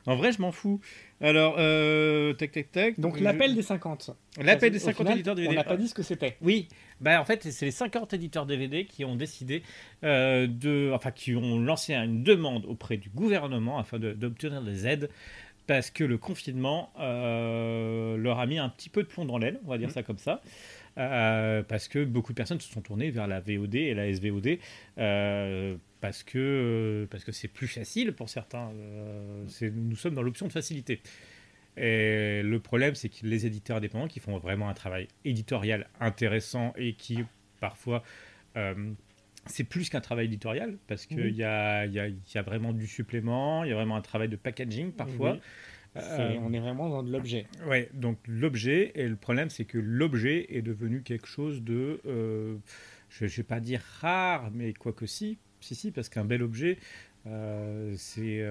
en 0.06 0.16
vrai, 0.16 0.32
je 0.32 0.42
m'en 0.42 0.52
fous. 0.52 0.80
Alors, 1.22 1.56
euh, 1.58 2.34
tac, 2.34 2.52
tac, 2.52 2.72
tac. 2.72 3.00
Donc, 3.00 3.18
Je- 3.18 3.24
l'appel 3.24 3.56
des 3.56 3.62
50. 3.62 4.12
L'appel 4.42 4.72
des 4.72 4.78
Au 4.78 4.86
50 4.88 4.98
final, 4.98 5.14
éditeurs 5.14 5.34
On 5.34 5.38
DVD. 5.38 5.56
n'a 5.56 5.64
pas 5.64 5.78
dit 5.78 5.88
ce 5.88 5.94
que 5.94 6.04
c'était. 6.04 6.36
Oui, 6.42 6.68
bah 7.00 7.22
en 7.22 7.26
fait, 7.26 7.44
c'est 7.50 7.66
les 7.66 7.72
50 7.72 8.14
éditeurs 8.14 8.46
DVD 8.46 8.86
qui 8.86 9.06
ont 9.06 9.16
décidé 9.16 9.64
euh, 10.04 10.48
de. 10.48 10.92
Enfin, 10.94 11.12
qui 11.12 11.36
ont 11.36 11.60
lancé 11.60 11.94
une 11.94 12.24
demande 12.24 12.66
auprès 12.66 12.98
du 12.98 13.10
gouvernement 13.10 13.78
afin 13.80 14.00
de- 14.00 14.14
d'obtenir 14.14 14.62
des 14.62 14.86
aides 14.88 15.10
parce 15.68 15.92
que 15.92 16.04
le 16.04 16.18
confinement 16.18 16.92
euh, 17.00 18.18
leur 18.18 18.40
a 18.40 18.46
mis 18.46 18.58
un 18.60 18.70
petit 18.70 18.90
peu 18.90 19.04
de 19.04 19.08
plomb 19.08 19.26
dans 19.26 19.38
l'aile, 19.38 19.60
on 19.66 19.70
va 19.70 19.78
dire 19.78 19.88
Mhm. 19.90 19.94
ça 19.94 20.04
comme 20.04 20.18
ça. 20.18 20.42
Euh, 20.98 21.64
parce 21.64 21.88
que 21.88 22.04
beaucoup 22.04 22.34
de 22.34 22.38
personnes 22.38 22.60
se 22.60 22.72
sont 22.72 22.82
tournées 22.82 23.10
vers 23.10 23.26
la 23.28 23.40
VOD 23.40 23.76
et 23.76 23.94
la 23.96 24.08
SVOD 24.14 24.60
euh, 25.00 25.76
parce 26.02 26.22
que 26.22 27.08
parce 27.10 27.24
que 27.24 27.32
c'est 27.32 27.48
plus 27.48 27.68
facile 27.68 28.14
pour 28.14 28.30
certains. 28.30 28.72
nous 29.62 29.96
sommes 29.96 30.14
dans 30.14 30.22
l'option 30.22 30.48
de 30.48 30.52
facilité. 30.52 31.02
Et 31.78 32.42
le 32.44 32.60
problème, 32.60 32.94
c'est 32.94 33.10
que 33.10 33.26
les 33.26 33.48
éditeurs 33.48 33.78
indépendants 33.78 34.08
qui 34.08 34.20
font 34.20 34.38
vraiment 34.38 34.70
un 34.70 34.76
travail 34.76 35.08
éditorial 35.26 35.88
intéressant 36.00 36.74
et 36.78 36.94
qui 36.94 37.20
parfois 37.60 38.04
c'est 39.46 39.64
plus 39.64 39.90
qu'un 39.90 40.02
travail 40.02 40.26
éditorial 40.26 40.78
parce 40.88 41.06
qu'il 41.06 41.20
Oui. 41.20 41.34
y, 41.34 41.44
a, 41.44 41.86
il 41.86 41.94
y, 41.94 42.00
a, 42.00 42.08
il 42.08 42.16
y 42.34 42.38
a 42.38 42.42
vraiment 42.42 42.72
du 42.74 42.88
supplément, 42.88 43.64
il 43.64 43.70
y 43.70 43.72
a 43.72 43.76
vraiment 43.76 43.96
un 43.96 44.02
travail 44.02 44.30
de 44.30 44.36
packaging 44.36 44.92
parfois. 44.92 45.34
Oui. 45.34 45.40
Euh, 45.96 46.36
on 46.42 46.52
est 46.54 46.60
vraiment 46.60 46.90
dans 46.90 47.04
de 47.04 47.12
l'objet. 47.12 47.46
Ouais, 47.68 47.88
donc 47.94 48.18
l'objet, 48.28 48.92
et 48.96 49.08
le 49.08 49.16
problème 49.16 49.50
c'est 49.52 49.66
que 49.66 49.78
l'objet 49.78 50.48
est 50.50 50.64
devenu 50.64 51.04
quelque 51.04 51.28
chose 51.28 51.62
de, 51.62 52.02
euh, 52.08 52.56
je 53.10 53.26
ne 53.26 53.30
vais 53.30 53.44
pas 53.44 53.60
dire 53.60 53.82
rare, 54.02 54.50
mais 54.52 54.74
quoi 54.74 54.92
que 54.92 55.06
si, 55.06 55.38
si, 55.60 55.76
si, 55.76 55.92
parce 55.92 56.10
qu'un 56.10 56.26
bel 56.26 56.42
objet, 56.42 56.80
euh, 57.28 57.94
c'est... 57.96 58.44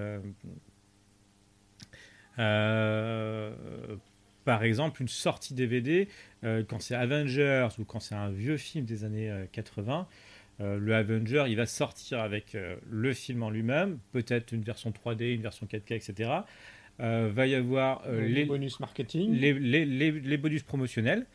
par 4.45 4.63
exemple, 4.63 5.01
une 5.01 5.07
sortie 5.07 5.53
DVD, 5.53 6.07
quand 6.43 6.79
c'est 6.81 6.95
Avengers 6.95 7.69
ou 7.79 7.85
quand 7.85 7.99
c'est 7.99 8.15
un 8.15 8.29
vieux 8.29 8.57
film 8.57 8.85
des 8.85 9.03
années 9.03 9.29
euh, 9.29 9.45
80, 9.51 10.07
euh, 10.61 10.77
le 10.77 10.95
Avenger, 10.95 11.45
il 11.47 11.55
va 11.57 11.65
sortir 11.65 12.19
avec 12.19 12.55
euh, 12.55 12.75
le 12.89 13.13
film 13.13 13.43
en 13.43 13.49
lui-même, 13.49 13.97
peut-être 14.11 14.51
une 14.51 14.61
version 14.61 14.91
3D, 14.91 15.33
une 15.33 15.41
version 15.41 15.65
4K, 15.65 15.93
etc. 15.95 16.31
Euh, 16.99 17.31
va 17.33 17.47
y 17.47 17.55
avoir 17.55 18.03
les, 18.11 18.45
bonus 18.45 18.79
marketing. 18.79 19.33
les, 19.33 19.53
les- 19.53 19.85
les- 19.85 20.11
les 20.11 20.37
bonus 20.37 20.61
promotionnels. 20.63 21.25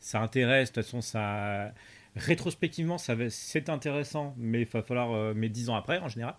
Ça 0.00 0.20
intéresse, 0.20 0.70
de 0.70 0.74
toute 0.74 0.84
façon, 0.84 1.00
ça. 1.00 1.72
Rétrospectivement, 2.16 2.98
ça 2.98 3.14
va- 3.14 3.30
c'est 3.30 3.68
intéressant, 3.68 4.34
mais 4.36 4.62
il 4.62 4.66
va 4.66 4.82
falloir. 4.82 5.34
mais 5.34 5.48
10 5.48 5.70
ans 5.70 5.76
après, 5.76 5.98
en 6.00 6.08
général. 6.08 6.34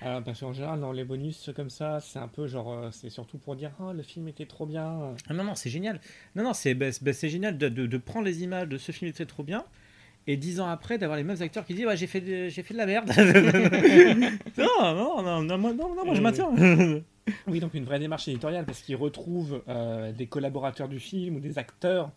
Alors, 0.00 0.22
parce 0.24 0.40
qu'en 0.40 0.52
général, 0.52 0.80
dans 0.80 0.92
les 0.92 1.04
bonus 1.04 1.50
comme 1.54 1.70
ça, 1.70 2.00
c'est 2.00 2.18
un 2.18 2.28
peu 2.28 2.46
genre, 2.48 2.92
c'est 2.92 3.08
surtout 3.10 3.38
pour 3.38 3.56
dire, 3.56 3.70
ah, 3.80 3.92
le 3.92 4.02
film 4.02 4.26
était 4.28 4.46
trop 4.46 4.66
bien. 4.66 5.14
Ah 5.28 5.34
non, 5.34 5.44
non, 5.44 5.54
c'est 5.54 5.70
génial. 5.70 6.00
Non, 6.34 6.42
non, 6.44 6.52
c'est 6.54 6.76
c'est- 6.92 7.04
bah, 7.04 7.12
c'est 7.12 7.28
génial 7.28 7.56
de, 7.56 7.68
de- 7.68 7.86
de 7.86 7.96
prendre 7.98 8.26
les 8.26 8.42
images 8.42 8.68
de 8.68 8.78
ce 8.78 8.90
film, 8.92 9.12
c'est 9.14 9.26
trop 9.26 9.44
bien. 9.44 9.64
Et 10.26 10.36
dix 10.36 10.60
ans 10.60 10.68
après 10.68 10.98
d'avoir 10.98 11.16
les 11.16 11.24
mêmes 11.24 11.40
acteurs 11.40 11.64
qui 11.64 11.74
disent 11.74 11.86
ouais, 11.86 11.96
j'ai 11.96 12.06
fait 12.06 12.20
de, 12.20 12.48
j'ai 12.48 12.62
fait 12.62 12.74
de 12.74 12.78
la 12.78 12.86
merde. 12.86 13.10
non, 14.58 14.94
non, 14.94 15.22
non, 15.22 15.42
non, 15.42 15.58
moi, 15.58 15.72
non, 15.72 15.94
non, 15.94 16.04
moi 16.04 16.14
je 16.14 16.20
Euh, 16.20 16.22
maintiens. 16.22 17.02
Oui, 17.48 17.58
donc 17.58 17.74
une 17.74 17.84
vraie 17.84 17.98
démarche 17.98 18.28
éditoriale 18.28 18.64
parce 18.64 18.82
qu'ils 18.82 18.94
retrouvent 18.94 19.60
euh, 19.68 20.12
des 20.12 20.26
collaborateurs 20.28 20.88
du 20.88 21.00
film 21.00 21.34
ou 21.36 21.40
des 21.40 21.58
acteurs 21.58 22.12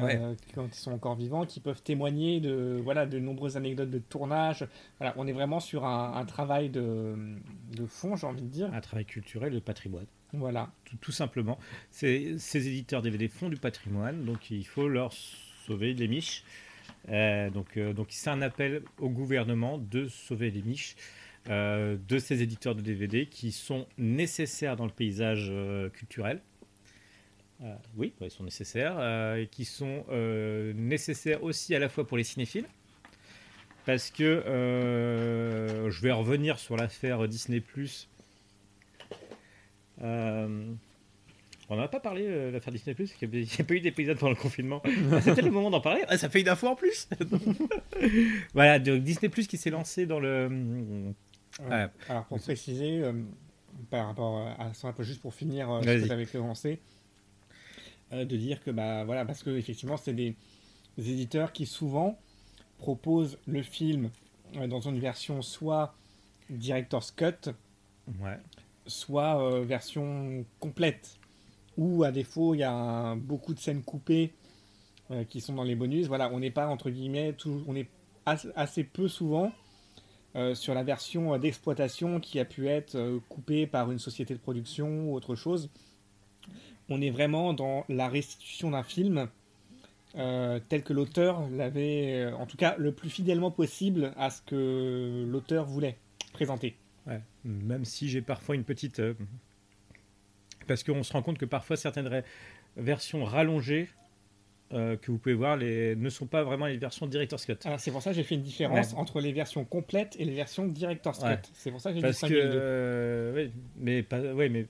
euh, 0.00 0.04
Ouais. 0.06 0.18
quand 0.54 0.66
ils 0.68 0.74
sont 0.78 0.92
encore 0.92 1.16
vivants 1.16 1.44
qui 1.44 1.60
peuvent 1.60 1.82
témoigner 1.82 2.40
de 2.40 2.80
voilà 2.82 3.04
de 3.04 3.18
nombreuses 3.18 3.58
anecdotes 3.58 3.90
de 3.90 3.98
tournage. 3.98 4.66
Voilà, 4.98 5.12
on 5.18 5.26
est 5.26 5.32
vraiment 5.32 5.60
sur 5.60 5.84
un, 5.84 6.14
un 6.14 6.24
travail 6.24 6.70
de, 6.70 7.14
de 7.76 7.84
fond, 7.86 8.16
j'ai 8.16 8.26
envie 8.26 8.40
de 8.42 8.48
dire. 8.48 8.72
Un 8.72 8.80
travail 8.80 9.04
culturel 9.04 9.52
de 9.52 9.58
patrimoine. 9.58 10.06
Voilà. 10.32 10.70
tout, 10.86 10.96
tout 10.98 11.12
simplement. 11.12 11.58
Ces 11.90 12.38
éditeurs 12.54 13.02
DVD 13.02 13.28
font 13.28 13.50
du 13.50 13.56
patrimoine, 13.56 14.24
donc 14.24 14.50
il 14.50 14.66
faut 14.66 14.88
leur 14.88 15.12
sauver 15.66 15.92
les 15.92 16.08
miches. 16.08 16.42
Euh, 17.10 17.50
donc 17.50 17.76
euh, 17.76 17.92
donc 17.92 18.08
c'est 18.10 18.30
un 18.30 18.42
appel 18.42 18.82
au 18.98 19.08
gouvernement 19.08 19.78
de 19.78 20.08
sauver 20.08 20.50
les 20.50 20.62
miches 20.62 20.96
euh, 21.48 21.96
de 22.08 22.18
ces 22.18 22.42
éditeurs 22.42 22.74
de 22.74 22.82
DVD 22.82 23.26
qui 23.26 23.52
sont 23.52 23.86
nécessaires 23.96 24.76
dans 24.76 24.84
le 24.84 24.92
paysage 24.92 25.52
culturel. 25.92 26.40
Oui, 27.96 28.12
ouais, 28.20 28.28
ils 28.28 28.30
sont 28.30 28.44
nécessaires, 28.44 29.00
et 29.36 29.48
qui 29.48 29.64
sont 29.64 30.04
nécessaires 30.76 31.42
aussi 31.42 31.74
à 31.74 31.80
la 31.80 31.88
fois 31.88 32.06
pour 32.06 32.16
les 32.16 32.22
cinéphiles, 32.22 32.66
parce 33.84 34.12
que 34.12 34.44
je 34.46 36.00
vais 36.00 36.12
revenir 36.12 36.60
sur 36.60 36.76
l'affaire 36.76 37.26
Disney 37.26 37.60
on 41.68 41.76
n'en 41.76 41.82
a 41.82 41.88
pas 41.88 42.00
parlé, 42.00 42.24
euh, 42.26 42.50
l'affaire 42.50 42.72
Disney 42.72 42.94
Plus, 42.94 43.14
il 43.22 43.28
n'y 43.28 43.46
a 43.58 43.64
pas 43.64 43.74
eu 43.74 43.80
d'épisode 43.80 44.18
pendant 44.18 44.30
le 44.30 44.36
confinement. 44.36 44.82
Ah, 45.12 45.20
C'était 45.20 45.42
le 45.42 45.50
moment 45.50 45.70
d'en 45.70 45.80
parler. 45.80 46.02
Ah, 46.08 46.16
ça 46.18 46.28
fait 46.28 46.40
une 46.40 46.48
info 46.48 46.66
en 46.68 46.74
plus. 46.76 47.08
voilà, 48.54 48.78
donc 48.78 49.02
Disney 49.02 49.28
Plus 49.28 49.46
qui 49.46 49.56
s'est 49.56 49.70
lancé 49.70 50.06
dans 50.06 50.20
le. 50.20 50.28
Euh, 50.50 51.10
Ouais. 51.68 51.86
Alors 52.08 52.24
pour 52.26 52.38
préciser, 52.38 53.00
euh, 53.02 53.12
par 53.90 54.06
rapport 54.06 54.46
à 54.60 54.72
ça, 54.74 54.86
un 54.88 54.92
peu 54.92 55.02
juste 55.02 55.20
pour 55.20 55.34
finir 55.34 55.68
euh, 55.70 55.80
ce 55.82 55.86
que 56.02 56.06
tu 56.06 56.12
avais 56.12 56.26
commencé, 56.26 56.78
euh, 58.12 58.24
de 58.24 58.36
dire 58.36 58.62
que 58.62 58.70
bah 58.70 59.02
voilà, 59.04 59.24
parce 59.24 59.42
que 59.42 59.50
effectivement 59.50 59.96
c'est 59.96 60.12
des, 60.12 60.36
des 60.98 61.10
éditeurs 61.10 61.52
qui 61.52 61.66
souvent 61.66 62.16
proposent 62.78 63.38
le 63.48 63.62
film 63.62 64.10
euh, 64.56 64.68
dans 64.68 64.80
une 64.82 65.00
version 65.00 65.42
soit 65.42 65.94
director's 66.48 67.10
cut, 67.10 67.50
Ouais. 68.20 68.36
soit 68.86 69.42
euh, 69.42 69.64
version 69.64 70.44
complète, 70.60 71.17
ou 71.78 72.04
à 72.04 72.12
défaut 72.12 72.54
il 72.54 72.58
y 72.58 72.64
a 72.64 73.14
beaucoup 73.14 73.54
de 73.54 73.58
scènes 73.58 73.82
coupées 73.82 74.34
euh, 75.10 75.24
qui 75.24 75.40
sont 75.40 75.54
dans 75.54 75.62
les 75.64 75.76
bonus. 75.76 76.08
Voilà, 76.08 76.30
on 76.30 76.40
n'est 76.40 76.50
pas 76.50 76.66
entre 76.66 76.90
guillemets, 76.90 77.34
on 77.66 77.74
est 77.74 77.88
as- 78.26 78.48
assez 78.56 78.84
peu 78.84 79.08
souvent 79.08 79.52
euh, 80.36 80.54
sur 80.54 80.74
la 80.74 80.82
version 80.82 81.32
euh, 81.32 81.38
d'exploitation 81.38 82.20
qui 82.20 82.38
a 82.38 82.44
pu 82.44 82.68
être 82.68 83.20
coupée 83.30 83.66
par 83.66 83.90
une 83.90 83.98
société 83.98 84.34
de 84.34 84.40
production 84.40 85.08
ou 85.08 85.14
autre 85.14 85.34
chose. 85.34 85.70
On 86.90 87.00
est 87.00 87.10
vraiment 87.10 87.54
dans 87.54 87.84
la 87.88 88.08
restitution 88.08 88.70
d'un 88.70 88.82
film 88.82 89.28
tel 90.14 90.82
que 90.82 90.92
l'auteur 90.92 91.48
l'avait, 91.50 92.32
en 92.32 92.46
tout 92.46 92.56
cas 92.56 92.74
le 92.78 92.90
plus 92.92 93.10
fidèlement 93.10 93.52
possible 93.52 94.12
à 94.16 94.30
ce 94.30 94.42
que 94.42 95.24
l'auteur 95.28 95.64
voulait 95.66 95.96
présenter. 96.32 96.76
Même 97.44 97.84
si 97.84 98.08
j'ai 98.08 98.22
parfois 98.22 98.56
une 98.56 98.64
petite. 98.64 99.00
Parce 100.68 100.84
qu'on 100.84 101.02
se 101.02 101.12
rend 101.12 101.22
compte 101.22 101.38
que 101.38 101.44
parfois 101.46 101.76
certaines 101.76 102.22
versions 102.76 103.24
rallongées 103.24 103.88
euh, 104.74 104.96
que 104.98 105.10
vous 105.10 105.16
pouvez 105.18 105.34
voir 105.34 105.56
les... 105.56 105.96
ne 105.96 106.10
sont 106.10 106.26
pas 106.26 106.44
vraiment 106.44 106.66
les 106.66 106.76
versions 106.76 107.06
Director's 107.06 107.46
Cut. 107.46 107.54
Alors 107.64 107.80
c'est 107.80 107.90
pour 107.90 108.02
ça 108.02 108.10
que 108.10 108.16
j'ai 108.16 108.22
fait 108.22 108.34
une 108.34 108.42
différence 108.42 108.92
Ouais. 108.92 108.98
entre 108.98 109.20
les 109.20 109.32
versions 109.32 109.64
complètes 109.64 110.14
et 110.18 110.24
les 110.26 110.34
versions 110.34 110.66
director's 110.66 111.20
Ouais. 111.22 111.36
cut. 111.36 111.48
C'est 111.54 111.70
pour 111.70 111.80
ça 111.80 111.88
que 111.90 111.96
j'ai 111.96 112.02
Parce 112.02 112.20
que, 112.20 112.26
distingué 112.26 112.42
les 112.44 112.50
deux. 112.52 112.58
euh, 112.60 113.32
oui, 113.46 113.52
mais 113.78 114.02
pas, 114.02 114.20
mais 114.20 114.66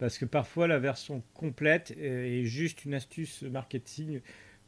parce 0.00 0.18
que 0.18 0.24
parfois 0.24 0.66
la 0.66 0.80
version 0.80 1.22
complète 1.32 1.92
est 1.96 2.44
juste 2.44 2.84
une 2.84 2.94
astuce 2.94 3.42
marketing. 3.42 4.20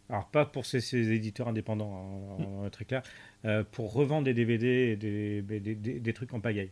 Alors 0.09 0.29
pas 0.29 0.47
pour 0.47 0.65
ces, 0.65 0.79
ces 0.81 1.11
éditeurs 1.11 1.49
indépendants, 1.49 1.93
hein, 2.39 2.45
on 2.47 2.61
va 2.61 2.67
être 2.69 2.73
très 2.75 2.85
clair, 2.85 3.03
euh, 3.45 3.65
pour 3.73 3.93
revendre 3.93 4.23
des 4.27 4.35
DVD 4.35 4.93
et 4.93 4.97
des, 4.97 5.43
des, 5.43 5.59
des- 5.75 5.99
des 5.99 6.13
trucs 6.13 6.33
en 6.33 6.39
pagaille. 6.39 6.71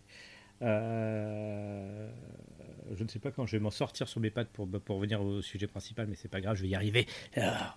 Euh, 0.65 2.09
je 2.97 3.03
ne 3.05 3.09
sais 3.09 3.19
pas 3.19 3.31
quand 3.31 3.47
je 3.47 3.57
vais 3.57 3.61
m'en 3.63 3.71
sortir 3.71 4.09
sur 4.09 4.21
mes 4.21 4.31
pattes 4.31 4.49
pour, 4.49 4.69
pour 4.69 4.97
revenir 4.97 5.23
au 5.23 5.43
sujet 5.43 5.67
principal, 5.67 6.07
mais 6.09 6.17
c'est 6.17 6.31
pas 6.31 6.41
grave, 6.41 6.57
je 6.57 6.63
vais 6.63 6.69
y 6.69 6.75
arriver. 6.75 7.07
Ah. 7.37 7.77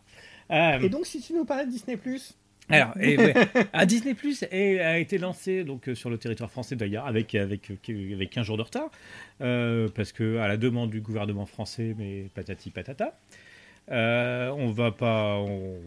Euh, 0.52 0.80
Et 0.80 0.90
donc 0.90 1.06
si 1.06 1.20
tu 1.22 1.34
nous 1.34 1.46
parlais 1.46 1.66
de 1.66 1.72
Disney 1.72 1.98
Plus, 1.98 2.36
alors, 2.70 2.92
et 3.00 3.18
ouais, 3.18 3.34
à 3.72 3.86
Disney 3.86 4.14
Plus 4.14 4.44
a 4.44 4.98
été 4.98 5.18
lancé 5.18 5.64
donc 5.64 5.88
euh, 5.88 5.96
sur 5.96 6.10
le 6.10 6.18
territoire 6.18 6.52
français 6.52 6.76
d'ailleurs 6.76 7.06
avec 7.08 7.34
avec 7.36 7.70
avec 7.90 8.30
15 8.30 8.46
jours 8.46 8.58
de 8.58 8.64
retard 8.64 8.90
euh, 9.40 9.88
parce 9.96 10.12
que 10.12 10.38
à 10.40 10.50
la 10.50 10.58
demande 10.58 10.90
du 10.90 11.00
gouvernement 11.00 11.46
français 11.46 11.96
mais 11.98 12.24
patati 12.34 12.70
patata. 12.70 13.18
Euh, 13.90 14.50
on 14.50 14.72
va 14.72 14.92
pas 14.92 15.38
on- 15.38 15.80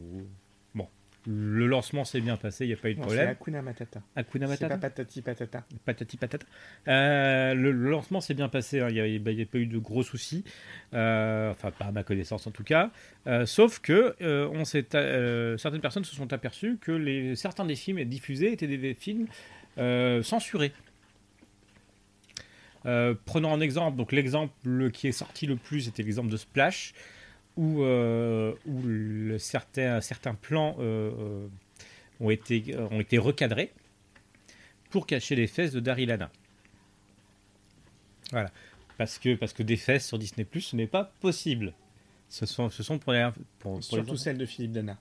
le 1.26 1.66
lancement 1.66 2.04
s'est 2.04 2.20
bien 2.20 2.36
passé, 2.36 2.64
il 2.64 2.68
n'y 2.68 2.74
a 2.74 2.76
pas 2.76 2.90
eu 2.90 2.94
de 2.94 3.00
non, 3.00 3.08
c'est 3.08 3.34
problème. 3.34 3.64
Matata. 3.64 4.00
C'est 4.16 4.38
Matata 4.38 4.68
pas 4.68 4.78
patati 4.78 5.22
patata. 5.22 5.64
patati 5.84 6.16
patata. 6.16 6.46
Euh, 6.88 7.54
le, 7.54 7.72
le 7.72 7.90
lancement 7.90 8.20
s'est 8.20 8.34
bien 8.34 8.48
passé, 8.48 8.80
hein, 8.80 8.88
il 8.90 8.94
n'y 8.94 9.42
a, 9.42 9.46
pas 9.46 9.58
eu 9.58 9.66
de 9.66 9.78
gros 9.78 10.02
soucis, 10.02 10.44
Euh, 10.94 11.50
enfin 11.50 11.70
pas 11.70 11.86
à 11.86 11.92
ma 11.92 12.04
connaissance 12.04 12.46
en 12.46 12.50
tout 12.50 12.64
cas. 12.64 12.90
Euh, 13.26 13.44
sauf 13.44 13.80
que 13.80 14.16
on 14.20 14.64
certaines 14.64 15.80
personnes 15.80 16.04
se 16.04 16.16
sont 16.16 16.32
aperçues 16.32 16.78
que 16.80 16.92
les, 16.92 17.36
certains 17.36 17.66
des 17.66 17.76
films 17.76 18.02
diffusés 18.04 18.52
étaient 18.52 18.66
des 18.66 18.94
films 18.94 19.26
censurés. 20.22 20.72
Prenons 22.82 23.52
un 23.52 23.60
exemple, 23.60 23.98
donc 23.98 24.12
l'exemple 24.12 24.90
qui 24.90 25.08
est 25.08 25.12
sorti 25.12 25.46
le 25.46 25.56
plus 25.56 25.86
était 25.86 26.02
l'exemple 26.02 26.30
de 26.30 26.38
Splash, 26.38 26.94
où, 27.60 27.82
euh, 27.82 28.54
où 28.66 28.80
le- 28.82 29.38
certains, 29.38 30.00
certains 30.00 30.34
plans 30.34 30.76
euh, 30.78 31.10
euh, 31.18 31.48
ont, 32.20 32.30
été, 32.30 32.76
ont 32.78 33.00
été 33.00 33.18
recadrés 33.18 33.72
pour 34.90 35.06
cacher 35.06 35.36
les 35.36 35.46
fesses 35.46 35.72
de 35.72 35.80
Daryl 35.80 36.10
Hannah. 36.10 36.30
Voilà. 38.32 38.50
Parce 38.96 39.18
que, 39.18 39.34
parce 39.34 39.52
que 39.52 39.62
des 39.62 39.76
fesses 39.76 40.06
sur 40.08 40.18
Disney 40.18 40.44
Plus, 40.44 40.60
ce 40.62 40.76
n'est 40.76 40.86
pas 40.86 41.04
possible. 41.20 41.74
Ce 42.28 42.46
sont, 42.46 42.70
ce 42.70 42.82
sont 42.82 42.98
pour 42.98 43.12
les. 43.12 43.28
Pour, 43.58 43.72
pour 43.72 43.76
les 43.76 43.82
Surtout 43.82 44.10
enfants. 44.10 44.16
celle 44.16 44.38
de 44.38 44.46
Philippe 44.46 44.72
Dana. 44.72 44.98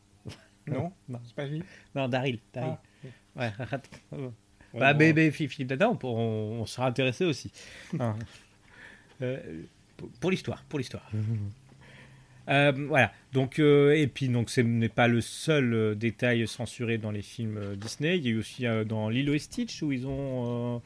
non 0.67 0.91
Non? 1.07 1.19
C'est 1.25 1.35
pas 1.35 1.45
lui 1.45 1.63
Non, 1.95 2.07
Daryl. 2.07 2.39
Daryl. 2.53 2.73
Ah. 2.73 3.09
Ouais, 3.35 3.51
arrête. 3.59 3.89
Ouais, 4.11 4.29
bah, 4.73 4.93
bon. 4.93 5.13
mais 5.15 5.31
Philippe 5.31 5.67
Dana, 5.67 5.89
on, 5.89 5.95
pour- 5.95 6.15
on- 6.15 6.61
on 6.61 6.65
sera 6.65 6.87
intéressé 6.87 7.25
aussi. 7.25 7.51
Hein. 7.99 8.17
Euh, 9.21 9.63
pour- 9.97 10.09
pour 10.11 10.31
l'histoire, 10.31 10.63
pour 10.69 10.79
l'histoire. 10.79 11.11
Euh, 12.49 12.71
voilà. 12.87 13.11
Donc, 13.33 13.59
euh, 13.59 13.91
et 13.95 14.07
puis, 14.07 14.27
donc, 14.27 14.49
ce 14.49 14.61
n'est 14.61 14.89
pas 14.89 15.07
le 15.07 15.21
seul 15.21 15.73
euh, 15.73 15.95
détail 15.95 16.47
censuré 16.47 16.97
dans 16.97 17.11
les 17.11 17.21
films 17.21 17.75
Disney. 17.75 18.17
Il 18.17 18.25
y 18.25 18.27
a 18.29 18.31
eu 18.31 18.39
aussi 18.39 18.65
dans 18.87 19.09
Lilo 19.09 19.33
et 19.33 19.39
Stitch 19.39 19.81
où 19.83 19.91
ils 19.91 20.07
ont, 20.07 20.81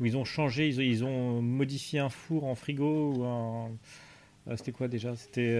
où 0.00 0.06
ils 0.06 0.16
ont 0.16 0.24
changé, 0.24 0.68
ils, 0.68 1.04
ont- 1.04 1.42
modifié 1.42 2.00
un 2.00 2.10
four 2.10 2.44
en 2.44 2.54
frigo 2.54 3.14
ou 3.14 3.24
un. 3.24 3.70
C'était 4.56 4.72
quoi 4.72 4.88
déjà? 4.88 5.16
C'était. 5.16 5.56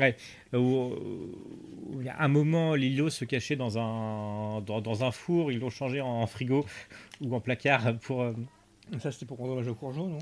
Ouais, 0.00 0.16
où, 0.52 0.92
il 2.00 2.04
y 2.04 2.08
a 2.08 2.20
un 2.20 2.26
moment, 2.26 2.74
Lilo 2.74 3.10
se 3.10 3.24
cachait 3.24 3.54
dans 3.54 3.78
un, 3.78 4.60
dans, 4.62 4.80
dans 4.80 5.04
un 5.04 5.12
four, 5.12 5.52
ils 5.52 5.60
l'ont 5.60 5.70
changé 5.70 6.00
en 6.00 6.26
frigo 6.26 6.66
ou 7.20 7.32
en 7.34 7.40
placard 7.40 7.96
pour. 8.00 8.26
Ça 8.98 9.12
c'était 9.12 9.26
pour 9.26 9.38
Dommage 9.46 9.68
au 9.68 9.74
Courgeot, 9.74 10.08
non? 10.08 10.18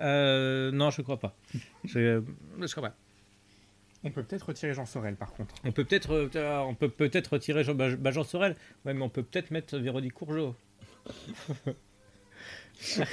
Euh, 0.00 0.70
non, 0.72 0.90
je 0.90 1.02
crois 1.02 1.18
pas. 1.18 1.34
Je, 1.84 2.22
je 2.60 2.70
crois 2.72 2.88
pas. 2.88 2.94
On 4.04 4.10
peut 4.10 4.22
peut-être 4.22 4.44
retirer 4.44 4.74
Jean 4.74 4.86
Sorel 4.86 5.16
par 5.16 5.32
contre. 5.32 5.54
On 5.64 5.72
peut 5.72 5.84
peut-être, 5.84 6.30
euh, 6.36 6.58
on 6.60 6.74
peut 6.74 6.88
peut-être 6.88 7.32
retirer 7.32 7.64
Jean, 7.64 7.74
bah, 7.74 7.96
bah, 7.96 8.12
Jean 8.12 8.22
Sorel. 8.22 8.54
Ouais, 8.84 8.94
mais 8.94 9.02
on 9.02 9.08
peut 9.08 9.24
peut-être 9.24 9.50
mettre 9.50 9.76
Véronique 9.78 10.12
Courgeot. 10.14 10.54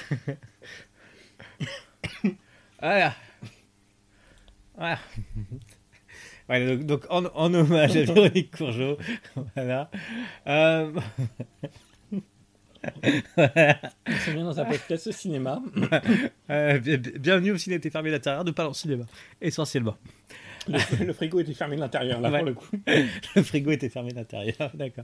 voilà. 2.80 3.16
Voilà. 4.76 5.00
Voilà, 6.48 6.76
donc, 6.76 6.86
donc, 6.86 7.06
en, 7.10 7.26
en 7.26 7.54
hommage 7.54 7.98
à 7.98 8.04
Véronique 8.04 8.56
Courgeot, 8.56 8.98
voilà. 9.56 9.90
Euh, 10.46 10.92
C'est 13.36 14.34
bien 14.34 14.44
dans 14.44 14.60
un 14.60 14.66
podcast 14.66 15.12
cinéma. 15.12 15.62
euh, 16.50 16.80
bi- 16.80 16.98
bi- 16.98 17.20
bienvenue 17.20 17.52
au 17.52 17.58
ciné 17.58 17.76
était 17.78 17.90
fermé 17.90 18.12
l'intérieur, 18.12 18.44
dans 18.44 18.68
le 18.68 18.74
cinéma, 18.74 19.06
essentiellement. 19.42 19.96
Le, 20.68 21.06
le 21.06 21.14
frigo 21.14 21.40
était 21.40 21.54
fermé 21.54 21.76
de 21.76 21.82
l'intérieur 21.82 22.20
là 22.22 22.32
Ouais. 22.32 22.40
pour 22.40 22.48
le 22.48 22.54
coup. 22.56 22.66
Le 23.36 23.44
frigo 23.44 23.70
était 23.70 23.90
fermé 23.90 24.10
de 24.12 24.16
l'intérieur, 24.16 24.72
d'accord. 24.74 25.04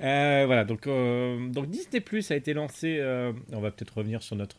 Euh, 0.00 0.44
voilà, 0.46 0.64
donc, 0.64 0.86
euh, 0.86 1.48
donc 1.48 1.68
Disney 1.68 2.00
Plus 2.00 2.30
a 2.30 2.36
été 2.36 2.54
lancé. 2.54 2.98
euh, 3.00 3.32
on 3.52 3.60
va 3.60 3.72
peut-être 3.72 3.98
revenir 3.98 4.22
sur 4.22 4.36
notre, 4.36 4.58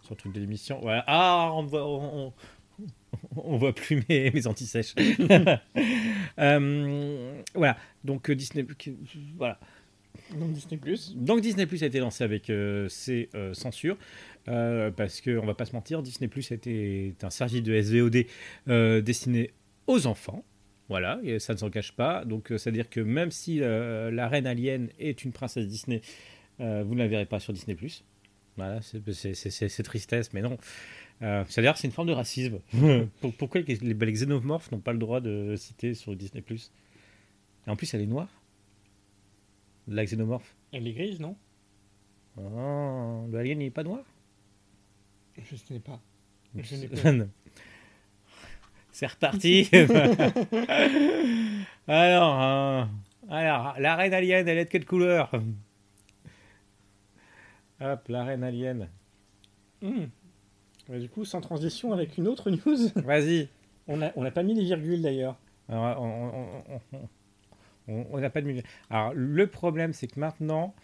sur 0.00 0.12
le 0.12 0.16
truc 0.16 0.32
de 0.32 0.40
l'émission. 0.40 0.78
Voilà. 0.80 1.04
Ah, 1.06 1.50
on, 1.52 1.68
on, 1.70 2.32
on 3.36 3.56
voit 3.58 3.74
plus 3.74 4.02
mes, 4.08 4.30
mes 4.30 4.46
anti-sèches. 4.46 4.94
Voilà, 7.54 7.76
donc 8.04 8.30
Disney. 8.30 8.66
Voilà. 9.36 9.58
Donc 10.38 10.52
Disney 10.52 10.78
Plus. 10.78 11.14
Donc 11.16 11.40
Disney 11.40 11.66
Plus 11.66 11.82
a 11.82 11.86
été 11.86 11.98
lancé 12.00 12.24
avec 12.24 12.48
euh, 12.50 12.88
ses 12.88 13.28
euh, 13.34 13.52
censures. 13.54 13.96
euh, 14.48 14.90
parce 14.90 15.20
qu'on 15.20 15.44
va 15.46 15.54
pas 15.54 15.64
se 15.66 15.72
mentir, 15.72 16.02
Disney 16.02 16.28
Plus 16.28 16.50
est 16.52 17.22
un 17.24 17.30
service 17.30 17.62
de 17.62 17.80
SVOD 17.80 18.24
euh, 18.68 19.00
destiné 19.00 19.50
aux 19.86 20.06
enfants. 20.06 20.44
Voilà, 20.88 21.20
et 21.22 21.38
ça 21.38 21.54
ne 21.54 21.58
s'en 21.58 21.70
cache 21.70 21.92
pas. 21.92 22.24
Donc, 22.24 22.50
euh, 22.52 22.58
c'est-à-dire 22.58 22.90
que 22.90 23.00
même 23.00 23.30
si 23.30 23.60
euh, 23.62 24.10
la 24.10 24.28
reine 24.28 24.46
alien 24.46 24.88
est 24.98 25.24
une 25.24 25.32
princesse 25.32 25.66
Disney, 25.66 26.00
vous 26.58 26.94
ne 26.94 26.98
la 26.98 27.08
verrez 27.08 27.26
pas 27.26 27.40
sur 27.40 27.52
Disney 27.52 27.74
Plus. 27.74 28.04
Voilà, 28.56 28.80
c'est- 28.82 29.82
tristesse, 29.82 30.32
mais 30.34 30.42
non. 30.42 30.58
Euh, 31.22 31.44
C'est-à-dire 31.48 31.76
c'est 31.76 31.86
une 31.88 31.92
forme 31.92 32.08
de 32.08 32.12
racisme. 32.12 32.58
Pour- 33.20 33.32
Pourquoi 33.34 33.60
les, 33.62 33.76
les 33.76 34.12
xénomorphes 34.12 34.70
n'ont 34.70 34.80
pas 34.80 34.92
le 34.92 34.98
droit 34.98 35.20
de 35.20 35.54
citer 35.56 35.94
sur 35.94 36.14
Disney 36.14 36.42
Plus? 36.42 36.70
Et 37.66 37.70
en 37.70 37.76
plus, 37.76 37.92
elle 37.94 38.02
est 38.02 38.06
noire. 38.06 38.28
La 39.88 40.04
xénomorphe. 40.04 40.54
Elle 40.72 40.86
est 40.86 40.92
grise, 40.92 41.20
non? 41.20 41.36
Oh, 42.38 43.26
le 43.30 43.38
alien 43.38 43.58
n'est 43.58 43.70
pas 43.70 43.82
noir? 43.82 44.00
Je 45.36 45.52
ne 45.54 45.58
sais 45.58 45.80
pas. 45.80 46.00
Je 46.54 46.74
n'ai 46.76 46.88
C'est- 46.94 47.28
C'est 48.92 49.06
reparti. 49.06 49.68
alors, 51.88 52.42
euh, 52.42 52.84
alors, 53.30 53.74
la 53.78 53.96
reine 53.96 54.12
alien, 54.14 54.46
elle 54.46 54.58
est 54.58 54.64
de 54.66 54.70
quelle 54.70 54.84
couleur? 54.84 55.30
Hop, 57.80 58.08
la 58.08 58.24
reine 58.24 58.44
alien. 58.44 58.88
Hmm. 59.80 60.04
Du 60.88 61.08
coup, 61.08 61.24
sans 61.24 61.40
transition 61.40 61.92
avec 61.92 62.18
une 62.18 62.28
autre 62.28 62.50
news. 62.50 62.88
Vas-y. 62.96 63.48
On 63.88 63.96
n'a 63.96 64.12
on 64.14 64.24
a 64.24 64.30
pas 64.30 64.42
mis 64.42 64.54
les 64.54 64.64
virgules 64.64 65.00
d'ailleurs. 65.02 65.36
Alors, 65.68 66.00
on- 66.02 66.28
on- 66.68 66.80
on- 66.92 67.08
on- 67.88 68.18
n'a 68.18 68.30
pas 68.30 68.40
de 68.40 68.46
milieu. 68.46 68.62
Alors, 68.90 69.12
le 69.14 69.46
problème, 69.46 69.92
c'est 69.92 70.06
que 70.06 70.20
maintenant, 70.20 70.74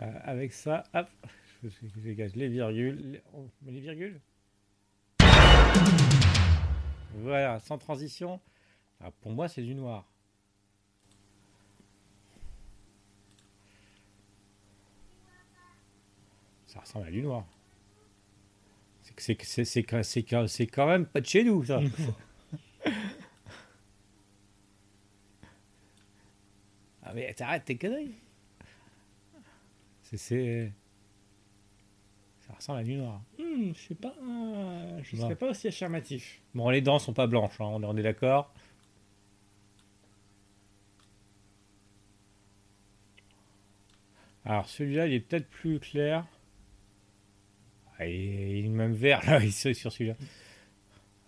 euh, 0.00 0.12
avec 0.22 0.52
ça, 0.52 0.84
hop, 0.94 1.08
je, 1.62 2.00
dégage 2.00 2.36
les 2.36 2.48
virgules. 2.48 3.20
Les, 3.66 3.80
virgules 3.80 4.20
Voilà, 7.14 7.58
sans 7.60 7.78
transition. 7.78 8.40
Pour 9.20 9.32
moi, 9.32 9.48
c'est 9.48 9.62
du 9.62 9.74
noir. 9.74 10.08
Ça 16.66 16.80
ressemble 16.80 17.08
à 17.08 17.10
du 17.10 17.22
noir. 17.22 17.44
C'est 19.02 20.66
quand 20.66 20.86
même 20.86 21.06
pas 21.06 21.20
de 21.20 21.26
chez 21.26 21.42
nous, 21.42 21.64
ça. 21.64 21.80
Ah 27.10 27.12
mais 27.14 27.32
t'arrêtes 27.32 27.64
tes 27.64 27.78
conneries. 27.78 28.14
C'est-. 30.02 30.70
Ça 32.46 32.52
ressemble 32.54 32.80
à 32.80 32.82
du 32.84 32.96
noir. 32.96 33.22
Hmm, 33.38 33.72
je 33.74 33.80
sais 33.80 33.94
pas. 33.94 34.14
euh, 34.22 35.00
je 35.02 35.16
Non. 35.16 35.22
serais 35.22 35.36
pas 35.36 35.50
aussi 35.50 35.68
affirmatif. 35.68 36.40
Bon, 36.54 36.68
les 36.68 36.82
dents 36.82 36.98
sont 36.98 37.14
pas 37.14 37.26
blanches, 37.26 37.58
hein, 37.60 37.64
on 37.70 37.82
est, 37.82 37.86
on 37.86 37.96
est 37.96 38.02
d'accord. 38.02 38.52
Alors 44.44 44.68
celui-là, 44.68 45.06
il 45.06 45.14
est 45.14 45.20
peut-être 45.20 45.48
plus 45.48 45.78
clair. 45.80 46.26
Ah, 47.98 48.06
il 48.06 48.14
est 48.14 48.58
il 48.60 48.66
est 48.66 48.68
même 48.68 48.92
vert 48.94 49.24
là, 49.26 49.38
il 49.42 49.48
est 49.48 49.74
sur 49.74 49.92
celui-là. 49.92 50.14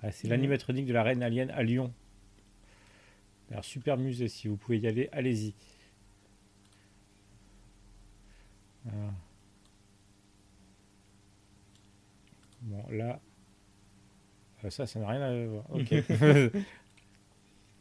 Ah, 0.02 0.10
c'est 0.12 0.24
Mhm. 0.24 0.30
l'animatronique 0.30 0.86
de 0.86 0.92
la 0.92 1.02
Reine 1.02 1.22
Alien 1.22 1.50
à 1.50 1.62
Lyon. 1.62 1.92
Alors 3.50 3.64
super 3.64 3.96
musée, 3.98 4.28
si 4.28 4.48
vous 4.48 4.56
pouvez 4.56 4.78
y 4.78 4.86
aller, 4.86 5.08
allez-y. 5.12 5.54
Voilà. 8.84 9.12
Bon, 12.62 12.84
là, 12.90 13.20
euh, 14.64 14.70
ça, 14.70 14.86
ça 14.86 15.00
n'a 15.00 15.08
rien 15.08 15.20
à 15.22 15.46
voir. 15.46 15.64
Ok. 15.70 15.94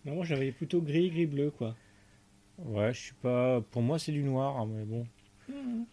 Non, 0.05 0.15
moi 0.15 0.25
j'avais 0.25 0.51
plutôt 0.51 0.81
gris, 0.81 1.09
gris, 1.09 1.25
bleu 1.25 1.51
quoi. 1.51 1.75
ouais, 2.59 2.93
je 2.93 2.99
suis 2.99 3.13
pas. 3.15 3.61
Pour 3.71 3.81
moi, 3.81 3.99
c'est 3.99 4.11
du 4.11 4.23
noir, 4.23 4.57
hein, 4.57 4.67
mais 4.69 4.85
bon. 4.85 5.07
Hmm. 5.49 5.83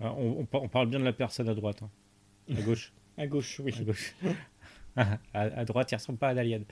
Ah, 0.00 0.12
on, 0.14 0.40
on 0.40 0.44
par- 0.46 0.62
on 0.62 0.68
parle 0.68 0.88
bien 0.88 0.98
de 1.00 1.04
la 1.04 1.12
personne 1.12 1.48
à 1.48 1.54
droite. 1.54 1.82
hein. 1.82 1.90
À 2.56 2.62
gauche. 2.62 2.92
À 3.18 3.26
gauche, 3.26 3.60
oui. 3.60 3.74
à 3.78 3.84
gauche. 3.84 4.14
à, 4.96 5.18
à 5.34 5.64
droite, 5.66 5.92
il 5.92 5.96
ressemble 5.96 6.18
pas 6.18 6.28
à 6.28 6.34
l'alien. 6.34 6.64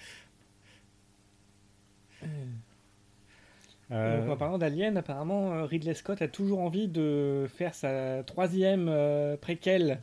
Euh, 3.90 4.20
Donc, 4.20 4.30
en 4.30 4.36
parlant 4.36 4.58
d'Alien, 4.58 4.96
apparemment 4.96 5.52
euh, 5.52 5.64
Ridley 5.64 5.94
Scott 5.94 6.20
a 6.20 6.28
toujours 6.28 6.60
envie 6.60 6.88
de 6.88 7.46
faire 7.48 7.74
sa 7.74 8.22
troisième 8.22 8.88
euh, 8.88 9.36
préquelle 9.36 10.02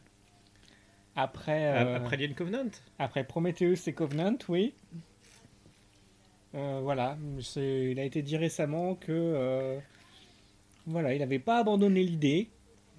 après, 1.15 1.67
euh, 1.67 1.95
Après 1.95 2.15
Alien 2.17 2.33
Covenant 2.33 2.69
après 2.99 3.23
Prometheus 3.23 3.87
et 3.87 3.93
Covenant, 3.93 4.37
oui. 4.49 4.73
Voilà, 6.53 7.17
il 7.57 7.99
a 7.99 8.03
été 8.03 8.21
dit 8.21 8.37
récemment 8.37 8.95
que 8.95 9.77
voilà, 10.87 11.13
il 11.13 11.19
n'avait 11.19 11.39
pas 11.39 11.59
abandonné 11.59 12.01
l'idée. 12.01 12.49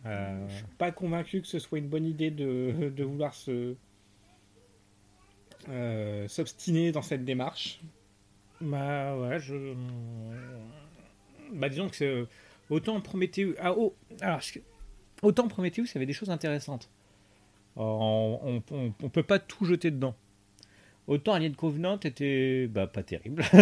Je 0.04 0.54
suis 0.54 0.64
pas 0.76 0.92
convaincu 0.92 1.40
que 1.40 1.46
ce 1.46 1.58
soit 1.58 1.78
une 1.78 1.88
bonne 1.88 2.04
idée 2.04 2.30
de, 2.30 2.92
de 2.94 3.04
vouloir 3.04 3.34
se 3.34 3.74
s'obstiner 6.28 6.92
dans 6.92 7.02
cette 7.02 7.24
démarche. 7.24 7.80
Bah 8.60 9.16
ouais, 9.16 9.38
je. 9.38 9.74
Bah 11.52 11.68
disons 11.68 11.88
que 11.88 11.96
c'est. 11.96 12.06
euh, 12.06 12.26
Autant 12.70 13.00
Prometheus. 13.00 13.54
Ah, 13.60 13.74
oh, 13.76 13.94
alors, 14.20 14.40
autant 15.22 15.46
Prometheus, 15.46 15.84
il 15.86 15.94
y 15.94 15.98
avait 15.98 16.06
des 16.06 16.12
choses 16.12 16.30
intéressantes. 16.30 16.90
On, 17.76 18.62
on, 18.70 19.08
peut 19.10 19.22
pas 19.22 19.38
tout 19.38 19.64
jeter 19.66 19.90
dedans. 19.90 20.16
Autant 21.06 21.34
Alien 21.34 21.54
Covenant 21.54 22.00
était 22.00 22.66
bah, 22.68 22.86
pas 22.88 23.02
terrible. 23.02 23.44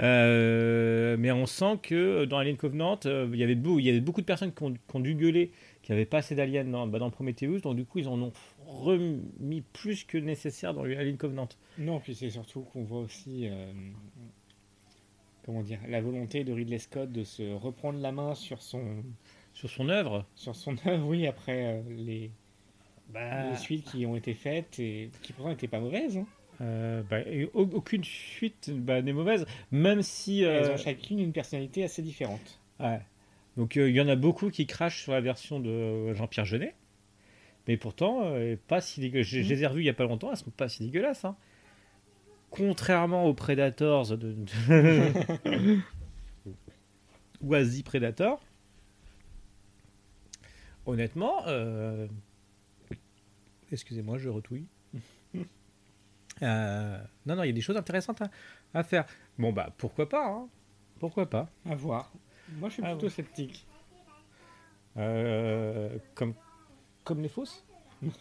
Euh, 0.00 1.16
mais 1.18 1.32
on 1.32 1.46
sent 1.46 1.78
que 1.82 2.24
dans 2.26 2.38
Alien 2.38 2.56
Covenant, 2.56 2.98
euh, 3.06 3.28
il 3.32 3.38
y 3.38 3.42
avait 3.42 3.54
beau- 3.54 3.78
il 3.78 3.84
y 3.86 3.90
avait 3.90 4.00
beaucoup 4.00 4.20
de 4.20 4.26
personnes 4.26 4.52
qui 4.52 4.62
ont, 4.62 4.72
qui 4.72 4.78
ont 4.94 5.00
dû 5.00 5.14
gueuler 5.14 5.50
qu'il 5.86 5.94
n'y 5.94 6.00
avait 6.00 6.06
pas 6.06 6.18
assez 6.18 6.34
d'aliens 6.34 6.64
dans, 6.64 6.86
bah, 6.88 6.98
dans 6.98 7.10
Prometheus. 7.10 7.60
Donc 7.60 7.76
du 7.76 7.84
coup, 7.84 8.00
ils 8.00 8.08
en 8.08 8.20
ont 8.20 8.32
remis 8.66 9.62
plus 9.72 10.02
que 10.04 10.18
nécessaire 10.18 10.74
dans 10.74 10.82
Alien 10.82 11.16
Covenant. 11.16 11.48
Non, 11.78 12.00
puis 12.00 12.14
c'est 12.16 12.30
surtout 12.30 12.62
qu'on 12.62 12.82
voit 12.82 13.00
aussi, 13.00 13.46
euh, 13.48 13.72
comment 15.44 15.62
dire, 15.62 15.78
la 15.88 16.00
volonté 16.00 16.42
de 16.44 16.52
Ridley 16.52 16.78
Scott 16.78 17.10
de 17.12 17.22
se 17.24 17.54
reprendre 17.54 18.00
la 18.00 18.10
main 18.12 18.34
sur 18.34 18.62
son, 18.62 19.04
Sur 19.54 19.70
son 19.70 19.88
œuvre, 19.88 20.26
sur 20.34 20.56
son 20.56 20.74
œuvre, 20.86 21.06
oui, 21.06 21.26
après 21.26 21.66
euh, 21.66 21.82
les, 21.96 22.30
bah, 23.10 23.50
les 23.50 23.56
suites 23.56 23.84
qui 23.84 24.04
ont 24.06 24.16
été 24.16 24.34
faites 24.34 24.78
et 24.80 25.10
qui 25.22 25.32
pourtant 25.32 25.50
n'étaient 25.50 25.68
pas 25.68 25.80
mauvaises. 25.80 26.16
hein. 26.18 26.26
Euh, 26.62 27.02
bah, 27.08 27.20
et 27.20 27.48
aucune 27.54 28.02
suite 28.02 28.70
bah, 28.74 29.02
n'est 29.02 29.12
mauvaise, 29.12 29.46
même 29.70 30.02
si. 30.02 30.42
euh, 30.44 30.62
Elles 30.64 30.70
ont 30.72 30.76
chacune 30.78 31.20
une 31.20 31.32
personnalité 31.32 31.84
assez 31.84 32.02
différente. 32.02 32.58
ouais. 32.80 33.00
Donc 33.56 33.76
euh, 33.76 33.88
il 33.88 33.96
y 33.96 34.00
en 34.00 34.08
a 34.08 34.16
beaucoup 34.16 34.50
qui 34.50 34.66
crachent 34.66 35.02
sur 35.02 35.12
la 35.12 35.20
version 35.20 35.60
de 35.60 36.12
Jean-Pierre 36.14 36.44
Jeunet, 36.44 36.74
mais 37.68 37.76
pourtant, 37.76 38.20
euh, 38.24 38.56
pas 38.68 38.80
si 38.80 39.00
dégueu- 39.00 39.22
Je, 39.22 39.38
les 39.40 39.62
ai 39.62 39.66
revues 39.66 39.80
il 39.80 39.84
n'y 39.84 39.90
a 39.90 39.94
pas 39.94 40.04
longtemps, 40.04 40.30
elles 40.30 40.36
sont 40.36 40.50
pas 40.50 40.68
si 40.68 40.84
dégueulasses. 40.84 41.24
hein. 41.24 41.36
Contrairement 42.50 43.24
aux 43.26 43.34
Predators 43.34 44.16
de. 44.16 44.32
de... 44.34 45.78
Oasi 47.42 47.82
Predator. 47.82 48.40
Honnêtement, 50.86 51.42
euh, 51.48 52.06
excusez-moi, 53.72 54.18
je 54.18 54.28
retouille. 54.28 54.66
Euh, 56.42 56.98
non, 57.24 57.34
non, 57.34 57.44
il 57.44 57.46
y 57.46 57.50
a 57.50 57.54
des 57.54 57.62
choses 57.62 57.78
intéressantes 57.78 58.20
à, 58.20 58.30
à 58.74 58.82
faire. 58.82 59.06
Bon, 59.38 59.54
bah, 59.54 59.72
pourquoi 59.78 60.06
pas 60.06 60.28
hein. 60.28 60.48
Pourquoi 61.00 61.30
pas 61.30 61.48
À 61.64 61.74
voir. 61.74 62.12
Moi, 62.52 62.68
je 62.68 62.74
suis 62.74 62.82
Ah 62.84 62.90
plutôt 62.90 63.06
ouais. 63.06 63.10
sceptique. 63.10 63.66
Euh, 64.96 65.98
comme, 66.14 66.34
Comme 67.04 67.20
les 67.22 67.28
fausses 67.28 67.64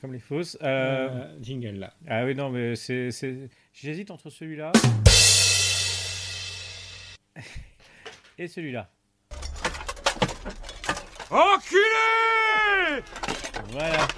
comme 0.00 0.12
les 0.12 0.18
fausses. 0.18 0.56
Euh, 0.62 1.08
Euh, 1.10 1.36
Jingle 1.40 1.78
là. 1.78 1.92
Ah 2.08 2.24
oui, 2.24 2.34
non, 2.34 2.50
mais 2.50 2.74
c'est. 2.76 3.10
c'est- 3.12 3.48
J'hésite 3.72 4.10
entre 4.10 4.30
celui-là. 4.30 4.72
Et 8.38 8.48
celui-là. 8.48 8.90
Enculé 11.30 13.02
Voilà. 13.70 14.08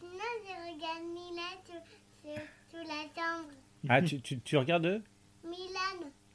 Sinon, 0.00 0.30
je 0.44 0.52
regarde 0.72 1.04
Milan 1.12 1.52
sur, 1.64 1.80
sur, 2.22 2.40
sur 2.70 2.78
la 2.88 3.02
chambre. 3.14 3.48
Ah, 3.88 4.00
tu, 4.02 4.20
tu, 4.20 4.40
tu 4.40 4.56
regardes. 4.56 5.02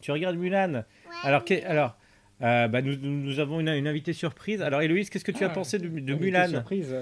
Tu 0.08 0.14
regardes 0.14 0.38
Mulan 0.38 0.74
Ouais, 0.74 0.84
Alors, 1.24 1.44
Milan. 1.50 1.64
alors 1.68 1.98
euh, 2.42 2.70
bah, 2.70 2.82
nous, 2.82 2.96
nous 2.96 3.40
avons 3.42 3.60
une, 3.60 3.68
une 3.68 3.90
invitée 3.90 4.14
surprise. 4.14 4.62
Alors, 4.62 4.82
Héloïse, 4.82 5.10
qu'est-ce 5.10 5.26
que 5.26 5.34
tu 5.34 5.44
as 5.44 5.48
Ah, 5.48 5.54
pensé 5.54 5.80
de, 5.80 5.90
Mulan? 6.16 6.48
Surprise. 6.48 6.96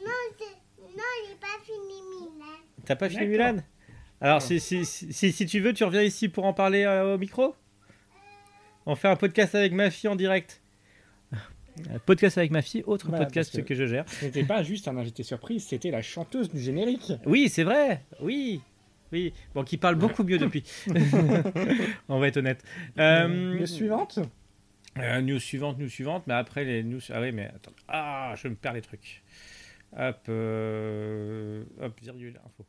Non, 0.00 0.12
T'as 2.84 2.94
pas 2.94 3.08
fini. 3.08 3.26
Mulan? 3.26 3.56
Alors, 4.20 4.40
si, 4.42 4.60
si, 4.60 4.84
si, 4.84 5.12
si- 5.12 5.32
si 5.32 5.46
tu 5.46 5.58
veux, 5.58 5.72
tu 5.72 5.82
reviens 5.82 6.02
ici 6.02 6.28
pour 6.28 6.44
en 6.44 6.52
parler 6.52 6.84
euh, 6.84 7.16
au 7.16 7.18
micro? 7.18 7.56
On 8.86 8.94
fait 8.94 9.08
un 9.08 9.16
podcast 9.16 9.56
avec 9.56 9.72
ma 9.72 9.90
fille 9.90 10.08
en 10.08 10.14
direct. 10.14 10.62
Un 11.90 11.98
Podcast 11.98 12.38
avec 12.38 12.52
ma 12.52 12.62
fille, 12.62 12.84
autre 12.86 13.08
Voilà, 13.08 13.24
podcast 13.24 13.56
que- 13.56 13.62
que... 13.62 13.74
je 13.74 13.86
gère. 13.86 14.04
Ce 14.08 14.24
n'était 14.24 14.44
pas 14.44 14.62
juste 14.62 14.86
un 14.86 14.96
invité 14.98 15.24
surprise, 15.24 15.66
c'était 15.66 15.90
la 15.90 16.02
chanteuse 16.02 16.48
du 16.48 16.60
générique. 16.60 17.12
Oui, 17.26 17.48
c'est 17.48 17.64
vrai. 17.64 18.04
Oui. 18.20 18.60
Oui. 19.12 19.32
Bon, 19.54 19.62
qui 19.62 19.76
parle 19.76 19.96
beaucoup 19.96 20.24
mieux 20.24 20.38
depuis. 20.38 20.64
On 22.08 22.18
va 22.18 22.28
être 22.28 22.38
honnête. 22.38 22.64
Euh, 22.98 23.58
Le 23.58 23.66
suivante 23.66 24.18
euh, 24.98 25.22
news 25.22 25.38
suivante, 25.38 25.78
news 25.78 25.88
suivante, 25.88 26.24
mais 26.26 26.34
après 26.34 26.64
les 26.64 26.82
news. 26.82 27.00
Ah 27.10 27.20
oui, 27.20 27.32
mais 27.32 27.46
attends. 27.46 27.72
Ah, 27.88 28.34
je 28.36 28.48
me 28.48 28.54
perds 28.54 28.74
les 28.74 28.82
trucs. 28.82 29.22
Hop, 29.96 30.18
euh... 30.28 31.64
hop, 31.80 31.98
virgule, 32.00 32.38
info. 32.44 32.66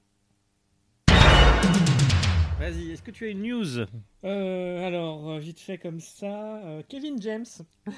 Vas-y, 2.60 2.91
est-ce 2.91 3.01
que 3.01 3.12
tu 3.12 3.26
as 3.26 3.30
une 3.30 3.41
news 3.43 3.80
Euh, 4.24 4.88
alors, 4.88 5.32
euh, 5.32 5.39
vite 5.39 5.60
fait 5.60 5.78
comme 5.78 5.99
ça, 5.99 6.58
euh, 6.64 6.82
Kevin 6.88 7.22
James. 7.22 7.45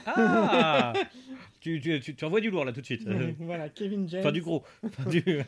Ah 0.07 0.93
tu, 1.59 1.79
tu, 1.79 1.99
tu, 1.99 2.15
tu 2.15 2.25
envoies 2.25 2.41
du 2.41 2.49
lourd 2.49 2.65
là 2.65 2.71
tout 2.73 2.81
de 2.81 2.85
suite. 2.85 3.07
Voilà, 3.39 3.69
Kevin 3.69 4.07
James. 4.09 4.21
Enfin, 4.21 4.31
du 4.31 4.41
gros. 4.41 4.63
Enfin, 4.83 5.09
du... 5.09 5.21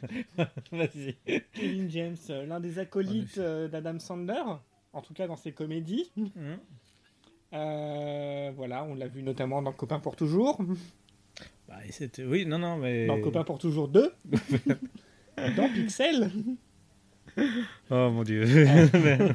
Vas-y. 0.72 1.16
Kevin 1.53 1.89
James, 1.89 2.18
l'un 2.47 2.60
des 2.60 2.78
acolytes 2.80 3.38
euh, 3.39 3.68
d'Adam 3.68 3.97
Sandler, 3.99 4.43
en 4.93 5.01
tout 5.01 5.14
cas 5.14 5.26
dans 5.28 5.38
ses 5.38 5.51
comédies. 5.51 6.12
Euh, 7.53 8.51
voilà, 8.55 8.84
on 8.84 8.93
l'a 8.93 9.08
vu 9.08 9.24
notamment 9.24 9.62
dans 9.64 9.72
Copain 9.74 9.99
pour 9.99 10.16
toujours, 10.16 10.62
Bah, 11.68 11.78
Oui, 12.26 12.45
non, 12.45 12.60
non, 12.60 12.78
mais. 12.78 13.08
dans 13.08 13.20
Copain 13.22 13.43
pour 13.43 13.58
toujours 13.58 13.88
2, 13.88 14.12
dans 15.55 15.70
Pixel. 15.74 16.30
Oh 17.90 18.10
mon 18.12 18.24
dieu. 18.24 18.44
Euh, 18.46 18.88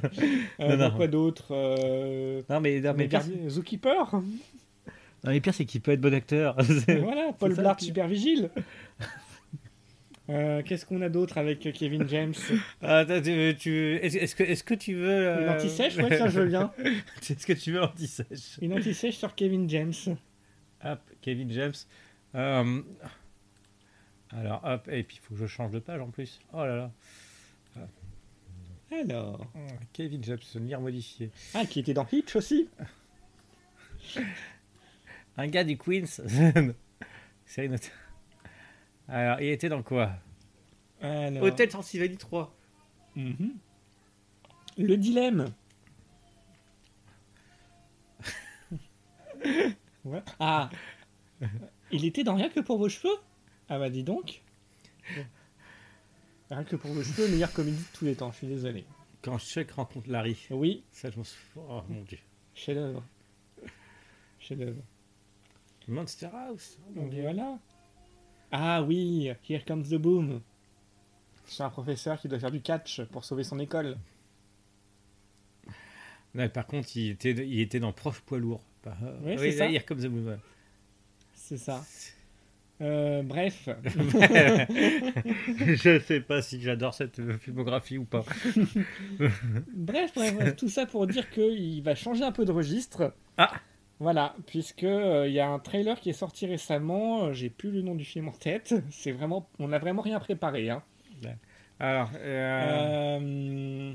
Non, 0.59 0.77
dans 0.77 0.91
non. 0.91 0.97
quoi 0.97 1.07
d'autre 1.09 1.47
euh, 1.53 2.43
non, 2.51 2.61
mais, 2.61 2.81
non, 2.81 2.93
mais, 2.97 3.05
les 3.05 3.09
pire, 3.09 3.23
Zookeeper. 3.49 4.13
non, 4.13 4.23
mais 5.25 5.41
pire, 5.41 5.55
c'est 5.55 5.65
qu'il 5.65 5.81
peut 5.81 5.93
être 5.93 6.01
bon 6.01 6.13
acteur. 6.15 6.57
voilà, 7.01 7.33
Paul 7.39 7.55
ça, 7.55 7.63
Blart. 7.63 7.81
Super 7.81 8.09
Vigile. 8.09 8.51
Euh, 10.31 10.63
Qu'est-ce 10.65 10.87
qu'on 10.87 11.03
a 11.03 11.09
d'autre 11.09 11.37
avec 11.39 11.67
euh, 11.67 11.73
Kevin 11.73 12.09
James? 12.09 12.33
Ah, 12.81 13.05
tu, 13.05 13.57
tu- 13.59 13.95
Est-ce 13.97 14.37
que, 14.37 14.45
est 14.45 14.63
que 14.65 14.75
tu 14.75 14.95
veux. 14.95 15.09
euh, 15.11 15.43
Une 15.43 15.49
anti-sèche? 15.49 15.97
Ouais, 15.97 16.17
tiens, 16.17 16.29
je 16.29 16.41
veux 16.41 16.47
bien. 16.47 16.73
Est-ce 17.29 17.45
que 17.47 17.53
tu 17.53 17.73
veux 17.73 17.81
l'anti-sèche? 17.81 18.59
Une 18.63 18.73
anti-sèche 18.73 19.17
sur 19.17 19.35
Kevin 19.35 19.69
James. 19.69 19.93
Hop, 20.85 21.01
Kevin 21.21 21.51
James. 21.51 21.73
Euh, 22.37 22.81
Alors, 24.31 24.63
hop, 24.65 24.89
et 24.91 25.03
puis 25.03 25.19
il 25.21 25.27
faut 25.27 25.35
que 25.35 25.41
je 25.41 25.47
change 25.47 25.73
de 25.73 25.81
page 25.81 26.01
en 26.01 26.11
plus. 26.11 26.41
Oh 26.53 26.65
là 26.65 26.77
là. 26.77 26.91
Alors. 29.01 29.47
Kevin 29.93 30.23
James, 30.25 30.39
lire 30.57 30.81
modifié. 30.81 31.31
Ah, 31.55 31.65
qui 31.67 31.81
était 31.81 31.95
dans 31.95 32.07
Hitch 32.11 32.37
aussi 32.37 32.69
Un 35.37 35.47
gars 35.49 35.65
du 35.65 35.79
Queens. 35.79 36.05
C'est 37.47 37.65
une 37.65 37.75
autre. 37.75 37.89
Alors, 39.09 39.41
il 39.41 39.49
était 39.49 39.69
dans 39.69 39.83
quoi? 39.83 40.13
Alors. 41.01 41.43
Hôtel 41.43 41.69
Transylvanie 41.69 42.17
3. 42.17 42.55
Mhm. 43.17 43.55
Le 44.79 44.97
dilemme. 44.97 45.53
Ouais. 50.05 50.23
Ah 50.41 50.69
Il 51.93 52.05
était 52.05 52.25
dans 52.25 52.35
Rien 52.35 52.49
que 52.49 52.59
pour 52.59 52.77
vos 52.79 52.89
cheveux? 52.89 53.15
Ah 53.69 53.79
bah 53.79 53.89
dis 53.89 54.03
donc. 54.03 54.43
Rien 56.53 56.65
que 56.65 56.77
pour 56.77 56.91
vos 56.93 57.03
cheveux, 57.03 57.29
meilleure 57.29 57.53
comédie 57.53 57.79
de 57.79 57.97
tous 57.97 58.05
les 58.05 58.15
temps, 58.15 58.31
je 58.31 58.37
suis 58.37 58.47
désolé. 58.47 58.85
Quand 59.23 59.39
Chuck 59.39 59.71
rencontre 59.71 60.11
Larry. 60.11 60.37
Oui, 60.51 60.83
Ça, 60.93 61.11
je 61.11 61.17
m'en 61.17 61.25
souviens. 61.25 61.63
Oh 61.69 61.83
mon 61.89 62.03
dieu. 62.03 62.19
chef-d'œuvre. 62.55 63.03
Chef-d'œuvre. 64.39 64.83
Monster 65.89 66.27
House. 66.33 66.79
Oh, 66.87 66.93
mon 66.95 67.09
Dieu. 67.09 67.23
voilà. 67.23 67.59
Ah 68.51 68.83
oui, 68.83 69.31
Here 69.49 69.65
Comes 69.65 69.85
the 69.85 69.95
Boom. 69.95 70.43
C'est 71.47 71.63
un 71.63 71.71
professeur 71.71 72.21
qui 72.21 72.29
doit 72.29 72.39
faire 72.39 72.51
du 72.51 72.61
catch 72.61 73.01
pour 73.05 73.25
sauver 73.25 73.45
son 73.45 73.59
école. 73.59 73.97
Ouais, 76.35 76.49
par 76.51 76.67
contre, 76.67 76.95
il 76.97 77.11
était, 77.11 77.31
il 77.33 77.61
était 77.61 77.81
dans 77.81 77.93
Prof 77.93 78.21
Poids 78.23 78.39
Lourd. 78.39 78.63
Bah, 78.85 78.97
euh, 79.03 79.21
Ouais, 79.21 79.37
oui, 79.39 79.51
c'est 79.53 79.59
ça. 79.59 79.69
Here 79.71 79.85
Comes 79.85 80.01
the 80.03 80.07
Moon. 80.07 80.39
C'est 81.35 81.57
ça. 81.57 81.83
Euh, 82.83 83.23
bref. 83.23 83.69
je 84.75 86.01
sais 86.05 86.21
pas 86.21 86.43
si 86.43 86.61
j'adore 86.61 86.95
cette 86.95 87.19
euh, 87.21 87.39
filmographie 87.39 87.97
ou 87.99 88.05
pas. 88.05 88.25
Bref, 89.75 90.13
bref, 90.15 90.35
bref, 90.35 90.57
tout 90.57 90.69
ça 90.69 90.87
pour 90.87 91.07
dire 91.07 91.31
qu'il 91.31 91.83
va 91.83 91.95
changer 91.95 92.25
un 92.25 92.33
peu 92.33 92.45
de 92.45 92.53
registre. 92.53 93.15
Ah. 93.39 93.53
Voilà, 94.01 94.35
puisque 94.47 94.83
euh, 94.85 95.29
il 95.29 95.33
y 95.35 95.41
a 95.41 95.49
un 95.49 95.59
trailer 95.61 96.01
qui 96.01 96.11
est 96.11 96.15
sorti 96.15 96.47
récemment, 96.47 97.25
euh, 97.27 97.33
j'ai 97.33 97.51
plus 97.51 97.71
le 97.71 97.83
nom 97.83 97.95
du 97.95 98.05
film 98.05 98.29
en 98.29 98.33
tête. 98.33 98.75
C'est 98.91 99.13
vraiment, 99.13 99.49
on 99.61 99.69
n'a 99.69 99.79
vraiment 99.79 100.03
rien 100.03 100.19
préparé. 100.19 100.71
Hein. 100.71 100.83
Alors, 101.79 102.11
euh, 102.17 103.93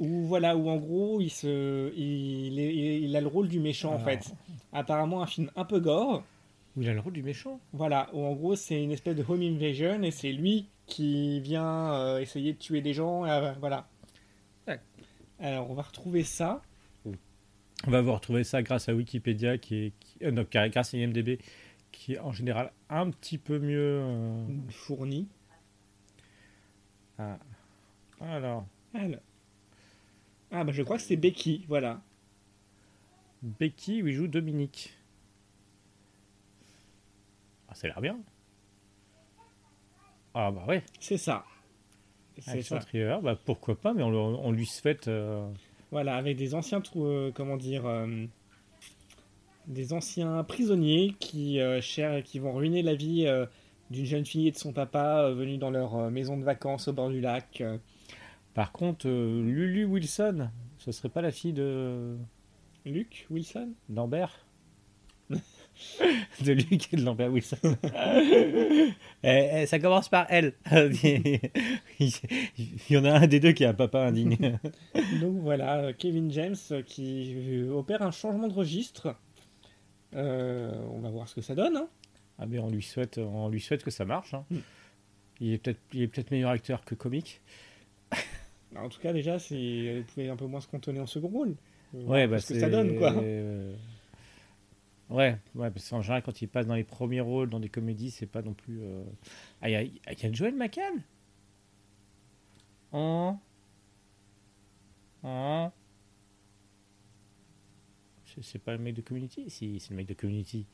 où 0.00 0.26
voilà, 0.26 0.56
où 0.56 0.68
en 0.68 0.76
gros, 0.76 1.20
il 1.22 1.30
se, 1.30 1.90
il, 1.96 2.58
est- 2.60 3.00
il 3.00 3.16
a 3.16 3.20
le 3.22 3.26
rôle 3.28 3.48
du 3.48 3.60
méchant 3.60 3.90
en 3.92 3.94
Alors. 3.94 4.04
fait. 4.08 4.34
Apparemment, 4.72 5.22
un 5.22 5.26
film 5.26 5.50
un 5.56 5.64
peu 5.64 5.80
gore. 5.80 6.22
Où 6.76 6.82
il 6.82 6.88
a 6.88 6.94
le 6.94 7.00
rôle 7.00 7.12
du 7.12 7.22
méchant. 7.22 7.60
Voilà, 7.72 8.08
où 8.12 8.24
en 8.24 8.32
gros, 8.34 8.56
c'est 8.56 8.82
une 8.82 8.90
espèce 8.90 9.14
de 9.16 9.24
home 9.26 9.42
invasion 9.42 10.02
et 10.02 10.10
c'est 10.10 10.32
lui 10.32 10.68
qui 10.86 11.40
vient 11.40 11.92
euh, 11.94 12.18
essayer 12.18 12.52
de 12.52 12.58
tuer 12.58 12.80
des 12.80 12.92
gens. 12.94 13.24
euh, 13.24 13.52
voilà. 13.60 13.88
Ouais. 14.66 14.80
Alors, 15.40 15.70
on 15.70 15.74
va 15.74 15.82
retrouver 15.82 16.22
ça. 16.24 16.62
On 17.86 17.90
va 17.90 18.00
vous 18.00 18.12
retrouver 18.14 18.44
ça 18.44 18.62
grâce 18.62 18.88
à 18.88 18.94
Wikipédia, 18.94 19.58
qui 19.58 19.76
est, 19.76 19.92
qui- 20.00 20.24
euh, 20.24 20.30
non, 20.30 20.46
grâce 20.50 20.94
à 20.94 20.98
IMDb, 20.98 21.38
qui 21.92 22.14
est 22.14 22.18
en 22.18 22.32
général 22.32 22.72
un 22.88 23.10
petit 23.10 23.36
peu 23.38 23.58
mieux. 23.58 24.02
Fourni. 24.70 25.28
ah. 27.18 27.38
Alors, 28.20 28.64
Alors. 28.94 29.20
Ah 30.50 30.62
bah 30.64 30.72
je 30.72 30.82
crois 30.82 30.96
que 30.96 31.02
c'est 31.02 31.16
Becky, 31.16 31.64
voilà. 31.68 32.00
Becky, 33.42 34.02
où 34.02 34.06
il 34.06 34.14
joue 34.14 34.28
Dominique. 34.28 34.93
Ah, 37.74 37.76
ça 37.76 37.86
a 37.88 37.90
l'air 37.90 38.00
bien. 38.00 38.18
Ah 40.32 40.52
bah 40.52 40.64
ouais, 40.68 40.84
C'est 41.00 41.16
ça. 41.18 41.44
C'est 42.38 42.62
ça. 42.62 42.78
Bah 43.20 43.36
pourquoi 43.44 43.74
pas, 43.74 43.94
mais 43.94 44.02
on, 44.04 44.52
lui 44.52 44.66
souhaite. 44.66 45.08
euh, 45.08 45.48
Voilà, 45.90 46.14
avec 46.16 46.36
des 46.36 46.54
anciens 46.54 46.80
trous, 46.80 47.06
euh, 47.06 47.32
comment 47.34 47.56
dire, 47.56 47.84
euh, 47.86 48.26
des 49.66 49.92
anciens 49.92 50.44
prisonniers 50.44 51.14
qui, 51.18 51.58
euh, 51.60 51.80
cher- 51.80 52.22
qui 52.22 52.38
vont 52.38 52.52
ruiner 52.52 52.82
la 52.82 52.94
vie 52.94 53.26
d'une 53.90 54.04
jeune 54.04 54.24
fille 54.24 54.46
et 54.48 54.52
de 54.52 54.56
son 54.56 54.72
papa 54.72 55.30
venus 55.30 55.58
dans 55.58 55.70
leur 55.70 56.10
maison 56.12 56.36
de 56.36 56.44
vacances 56.44 56.86
au 56.88 56.92
bord 56.92 57.10
du 57.10 57.20
lac. 57.20 57.62
Par 58.54 58.70
contre, 58.70 59.08
Lulu 59.08 59.84
Wilson, 59.84 60.48
ce 60.78 60.92
serait 60.92 61.08
pas 61.08 61.22
la 61.22 61.32
fille 61.32 61.52
de 61.52 62.16
Luke 62.84 63.26
Wilson? 63.30 63.72
Lambert 63.88 64.44
De 66.44 66.52
Luc 66.52 66.92
et 66.92 66.96
de 66.96 67.02
Lambert 67.04 67.30
Wilson. 67.32 67.56
Eh, 69.26 69.62
eh, 69.62 69.66
ça 69.66 69.78
commence 69.78 70.08
par 70.10 70.26
L. 70.30 70.52
Il 71.98 72.10
y 72.90 72.96
en 72.98 73.04
a 73.06 73.12
un 73.12 73.26
des 73.26 73.40
deux 73.40 73.52
qui 73.52 73.64
a 73.64 73.70
un 73.70 73.74
papa 73.74 74.00
indigne. 74.00 74.58
Donc 75.20 75.36
voilà, 75.40 75.92
Kevin 75.94 76.30
James 76.30 76.56
euh, 76.72 76.82
qui 76.82 77.34
euh, 77.36 77.70
opère 77.72 78.02
un 78.02 78.10
changement 78.10 78.48
de 78.48 78.52
registre. 78.52 79.16
Euh, 80.14 80.72
on 80.92 81.00
va 81.00 81.08
voir 81.10 81.26
ce 81.28 81.34
que 81.34 81.40
ça 81.40 81.54
donne. 81.54 81.76
hein. 81.76 81.88
Ah 82.38 82.44
mais 82.46 82.58
on 82.58 82.68
lui 82.68 82.82
souhaite, 82.82 83.18
on 83.18 83.48
lui 83.48 83.60
souhaite 83.60 83.82
que 83.82 83.90
ça 83.90 84.04
marche. 84.04 84.34
hein. 84.34 84.44
Mm. 84.50 84.56
Il 85.40 85.52
est 85.54 85.58
peut-être, 85.58 85.80
il 85.92 86.02
est 86.02 86.08
peut-être 86.08 86.30
meilleur 86.30 86.50
acteur 86.50 86.84
que 86.84 86.94
comique. 86.94 87.40
En 88.76 88.88
tout 88.88 89.00
cas, 89.00 89.12
déjà, 89.12 89.38
c'est, 89.38 89.98
vous 90.00 90.04
pouvez 90.12 90.28
un 90.28 90.36
peu 90.36 90.46
moins 90.46 90.60
se 90.60 90.66
cantonner 90.68 91.00
en 91.00 91.06
second 91.06 91.28
rôle. 91.28 91.54
Ouais, 91.92 92.26
bah 92.26 92.40
ce 92.40 92.52
que 92.52 92.58
ça 92.60 92.68
donne, 92.68 92.96
quoi. 92.98 93.12
euh, 93.12 93.72
Ouais, 95.10 95.38
ouais, 95.54 95.70
parce 95.70 95.88
qu'en 95.90 96.00
général, 96.02 96.22
quand 96.22 96.40
il 96.42 96.48
passe 96.48 96.66
dans 96.66 96.74
les 96.74 96.84
premiers 96.84 97.20
rôles, 97.20 97.50
dans 97.50 97.60
des 97.60 97.68
comédies, 97.68 98.10
c'est 98.10 98.26
pas 98.26 98.42
non 98.42 98.54
plus. 98.54 98.80
euh, 98.82 99.04
Ah, 99.60 99.68
il 99.70 99.72
y 99.72 100.22
y 100.22 100.26
a 100.26 100.32
Joel 100.32 100.54
McHale. 100.54 101.02
Oh. 102.92 103.36
Oh. 105.22 105.68
C'est- 108.24 108.42
C'est 108.42 108.58
pas 108.58 108.72
le 108.72 108.78
mec 108.78 108.94
de 108.94 109.02
Community? 109.02 109.48
Si, 109.50 109.78
c'est 109.80 109.90
le 109.90 109.96
mec 109.96 110.06
de 110.08 110.14
Community. 110.14 110.66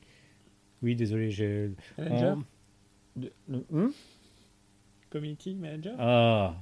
Oui, 0.83 0.95
désolé, 0.97 1.31
j'ai. 1.31 1.73
Manager? 1.99 2.39
De- 3.17 3.33
le- 3.49 3.67
hum 3.73 3.93
Community 5.11 5.55
manager? 5.57 5.97
Ah. 5.99 6.55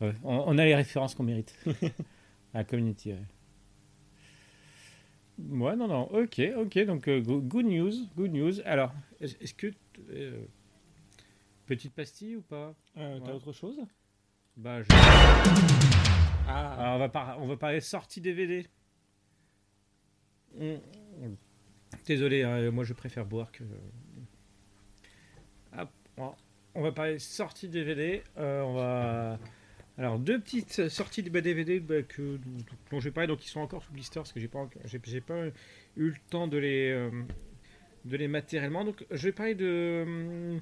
Ouais, 0.00 0.14
on, 0.24 0.44
on 0.48 0.58
a 0.58 0.64
les 0.64 0.74
références 0.74 1.14
qu'on 1.14 1.22
mérite. 1.22 1.56
à 2.54 2.64
Community, 2.64 3.12
ouais. 3.12 3.22
Ouais, 5.50 5.76
non, 5.76 5.88
non, 5.88 6.02
ok, 6.12 6.40
ok, 6.56 6.78
donc 6.86 7.08
euh, 7.08 7.20
go- 7.20 7.40
good 7.40 7.66
news, 7.66 7.92
good 8.16 8.32
news. 8.32 8.60
Alors, 8.64 8.92
est- 9.20 9.40
est-ce 9.42 9.54
que. 9.54 9.72
euh, 10.10 10.44
petite 11.66 11.94
pastille 11.94 12.36
ou 12.36 12.42
pas? 12.42 12.74
Euh, 12.96 13.18
T'as 13.20 13.26
Ouais. 13.30 13.36
autre 13.36 13.52
chose? 13.52 13.78
Bah, 14.56 14.82
je- 14.82 14.88
Ah, 16.48 16.74
Alors, 16.74 16.94
on, 16.96 16.98
va 16.98 17.08
par- 17.08 17.40
on 17.40 17.46
va 17.46 17.56
parler 17.56 17.80
sortie 17.80 18.20
DVD. 18.20 18.66
On- 20.60 20.80
Désolé, 22.06 22.42
hein, 22.42 22.70
moi 22.70 22.84
je 22.84 22.92
préfère 22.94 23.24
boire 23.26 23.50
que. 23.52 23.64
Hop, 25.78 25.88
on- 26.74 26.82
va 26.82 26.92
parler 26.92 27.18
sortie 27.18 27.68
DVD. 27.68 28.22
On 28.36 28.74
va. 28.74 29.38
Alors, 29.98 30.18
deux 30.18 30.40
petites 30.40 30.88
sorties 30.88 31.22
de 31.22 31.40
DVD 31.40 31.78
bah, 31.80 32.02
que, 32.02 32.38
dont 32.90 32.98
je 33.00 33.04
vais 33.04 33.10
parler, 33.10 33.28
donc 33.28 33.44
ils 33.44 33.48
sont 33.48 33.60
encore 33.60 33.82
sous 33.82 33.92
blister 33.92 34.20
parce 34.20 34.32
que 34.32 34.40
j'ai 34.40 34.48
pas, 34.48 34.68
j'ai, 34.86 35.00
j'ai 35.04 35.20
pas 35.20 35.46
eu 35.96 36.08
le 36.08 36.14
temps 36.30 36.48
de 36.48 36.56
les, 36.56 36.90
euh, 36.90 37.10
de 38.06 38.16
les 38.16 38.28
matériellement. 38.28 38.84
Donc, 38.84 39.04
je 39.10 39.22
vais 39.24 39.32
parler 39.32 39.54
de. 39.54 40.02
hum, 40.06 40.60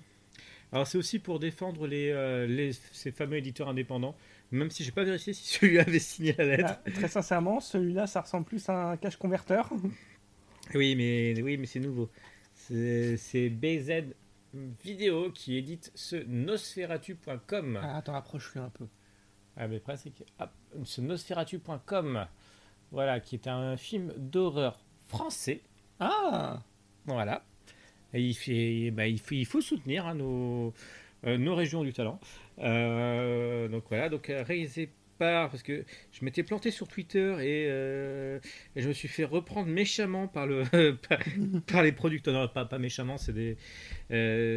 Alors, 0.73 0.87
c'est 0.87 0.99
aussi 0.99 1.21
pour 1.21 1.39
défendre 1.39 1.87
les, 1.87 2.11
euh, 2.11 2.47
les, 2.47 2.73
ces 2.73 3.13
fameux 3.13 3.37
éditeurs 3.37 3.69
indépendants. 3.69 4.17
Même 4.53 4.71
si 4.71 4.83
j'ai 4.83 4.91
pas 4.91 5.05
vérifié 5.05 5.33
si 5.33 5.45
celui-là 5.59 5.83
avait 5.83 6.01
signé 6.01 6.35
la 6.37 6.45
lettre. 6.45 6.81
ah, 6.85 6.91
très 6.91 7.09
sincèrement, 7.09 7.61
celui-là, 7.61 8.09
ça 8.09 8.23
ressemble 8.23 8.47
plus 8.47 8.69
à 8.69 8.91
un 8.91 8.97
cache 8.97 9.17
converteur. 9.17 9.71
Oui, 10.75 10.95
mais, 10.95 11.35
oui, 11.43 11.57
mais 11.57 11.67
c'est 11.67 11.81
nouveau. 11.81 12.09
C'est 12.55 13.17
c'est 13.17 13.49
BZ 13.49 14.05
Vidéo 14.85 15.33
qui 15.33 15.57
édite 15.57 15.91
ce 15.97 16.15
nosferatu.com. 16.15 17.81
Ah, 17.83 17.97
attends, 17.97 18.15
approche-le 18.15 18.61
un 18.61 18.71
peu. 18.71 18.87
Ah, 19.57 19.69
mais 19.69 19.77
après, 19.77 19.97
c'est 19.97 20.11
que. 20.11 20.25
hop, 20.39 20.51
ce 20.85 21.01
nosferatu.com. 21.01 22.27
Voilà, 22.93 23.21
qui 23.21 23.37
est 23.37 23.47
un 23.47 23.77
film 23.77 24.13
d'horreur 24.17 24.81
français. 25.07 25.61
Ah 26.01 26.61
Voilà. 27.07 27.45
Et 28.13 28.21
il, 28.23 28.35
fait, 28.35 28.91
bah, 28.91 29.07
il, 29.07 29.21
faut, 29.21 29.35
il 29.35 29.47
faut 29.47 29.61
soutenir 29.61 30.07
hein, 30.07 30.15
nos, 30.15 30.75
euh, 31.27 31.39
nos 31.39 31.55
régions 31.55 31.85
du 31.85 31.93
talent. 31.93 32.19
Euh, 32.59 33.69
donc 33.69 33.85
voilà, 33.89 34.09
donc 34.09 34.29
euh, 34.31 34.43
réalisé 34.43 34.91
par. 35.19 35.51
Parce 35.51 35.63
que 35.63 35.85
je 36.13 36.25
m'étais 36.25 36.43
planté 36.43 36.71
sur 36.73 36.89
Twitter 36.89 37.37
et, 37.41 37.67
euh, 37.71 38.41
et 38.75 38.83
je 38.83 38.89
me 38.89 38.93
suis 38.93 39.07
fait 39.07 39.25
reprendre 39.25 39.69
méchamment 39.69 40.27
par, 40.27 40.47
le, 40.47 40.65
par, 41.09 41.19
par 41.67 41.83
les 41.83 41.93
producteurs. 41.93 42.35
Non, 42.35 42.49
pas, 42.49 42.65
pas 42.65 42.79
méchamment, 42.79 43.17
des, 43.29 43.57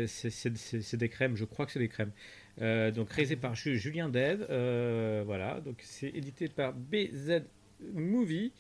c'est 0.08 0.98
des 0.98 1.10
crèmes, 1.10 1.36
je 1.36 1.46
crois 1.46 1.66
que 1.68 1.72
c'est 1.72 1.80
des 1.80 1.89
crèmes. 1.89 2.12
Euh, 2.62 2.91
donc 2.91 3.10
réalisé 3.12 3.36
par 3.36 3.56
Ju- 3.56 3.78
Julien 3.78 4.10
Dev. 4.10 4.45
euh, 4.49 5.24
voilà, 5.26 5.60
donc 5.62 5.78
c'est 5.84 6.10
édité 6.10 6.47
par 6.47 6.74
BZ 6.74 7.43
Movie. 7.93 8.51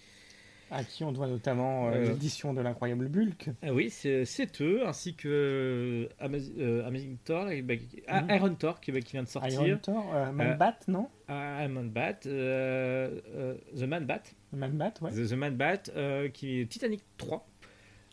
À 0.71 0.83
qui 0.83 1.03
on 1.03 1.11
doit 1.11 1.27
notamment 1.27 1.89
euh, 1.89 2.05
l'édition 2.07 2.51
de 2.55 2.61
l'incroyable 2.61 3.07
Bulk. 3.07 3.49
Ah 3.61 3.71
oui, 3.71 3.91
c'est 3.91 4.23
eux, 4.61 4.87
ainsi 4.87 5.13
que 5.13 6.09
Amaz- 6.19 6.51
Amazing 6.87 7.17
Thor, 7.23 7.51
et, 7.51 7.61
bah, 7.61 7.75
ah, 8.07 8.21
Mhm. 8.23 8.29
Iron 8.31 8.55
Thor 8.55 8.79
qui, 8.81 8.91
bah, 8.91 8.99
qui 9.01 9.11
vient 9.11 9.21
de 9.21 9.27
sortir, 9.27 9.61
Iron 9.67 9.77
Thor, 9.77 10.31
Man 10.33 10.57
Bat, 10.57 10.79
non? 10.87 11.07
Ah, 11.27 11.67
Man 11.67 11.89
Bat, 11.91 12.21
The 12.23 13.83
Man 13.87 14.05
Bat, 14.07 14.23
Man 14.51 14.71
Bat, 14.71 14.93
ouais. 15.01 15.11
The, 15.11 15.29
The 15.29 15.33
Man 15.33 15.55
Bat, 15.55 16.29
qui 16.33 16.61
est 16.61 16.65
Titanic 16.65 17.01
3. 17.17 17.45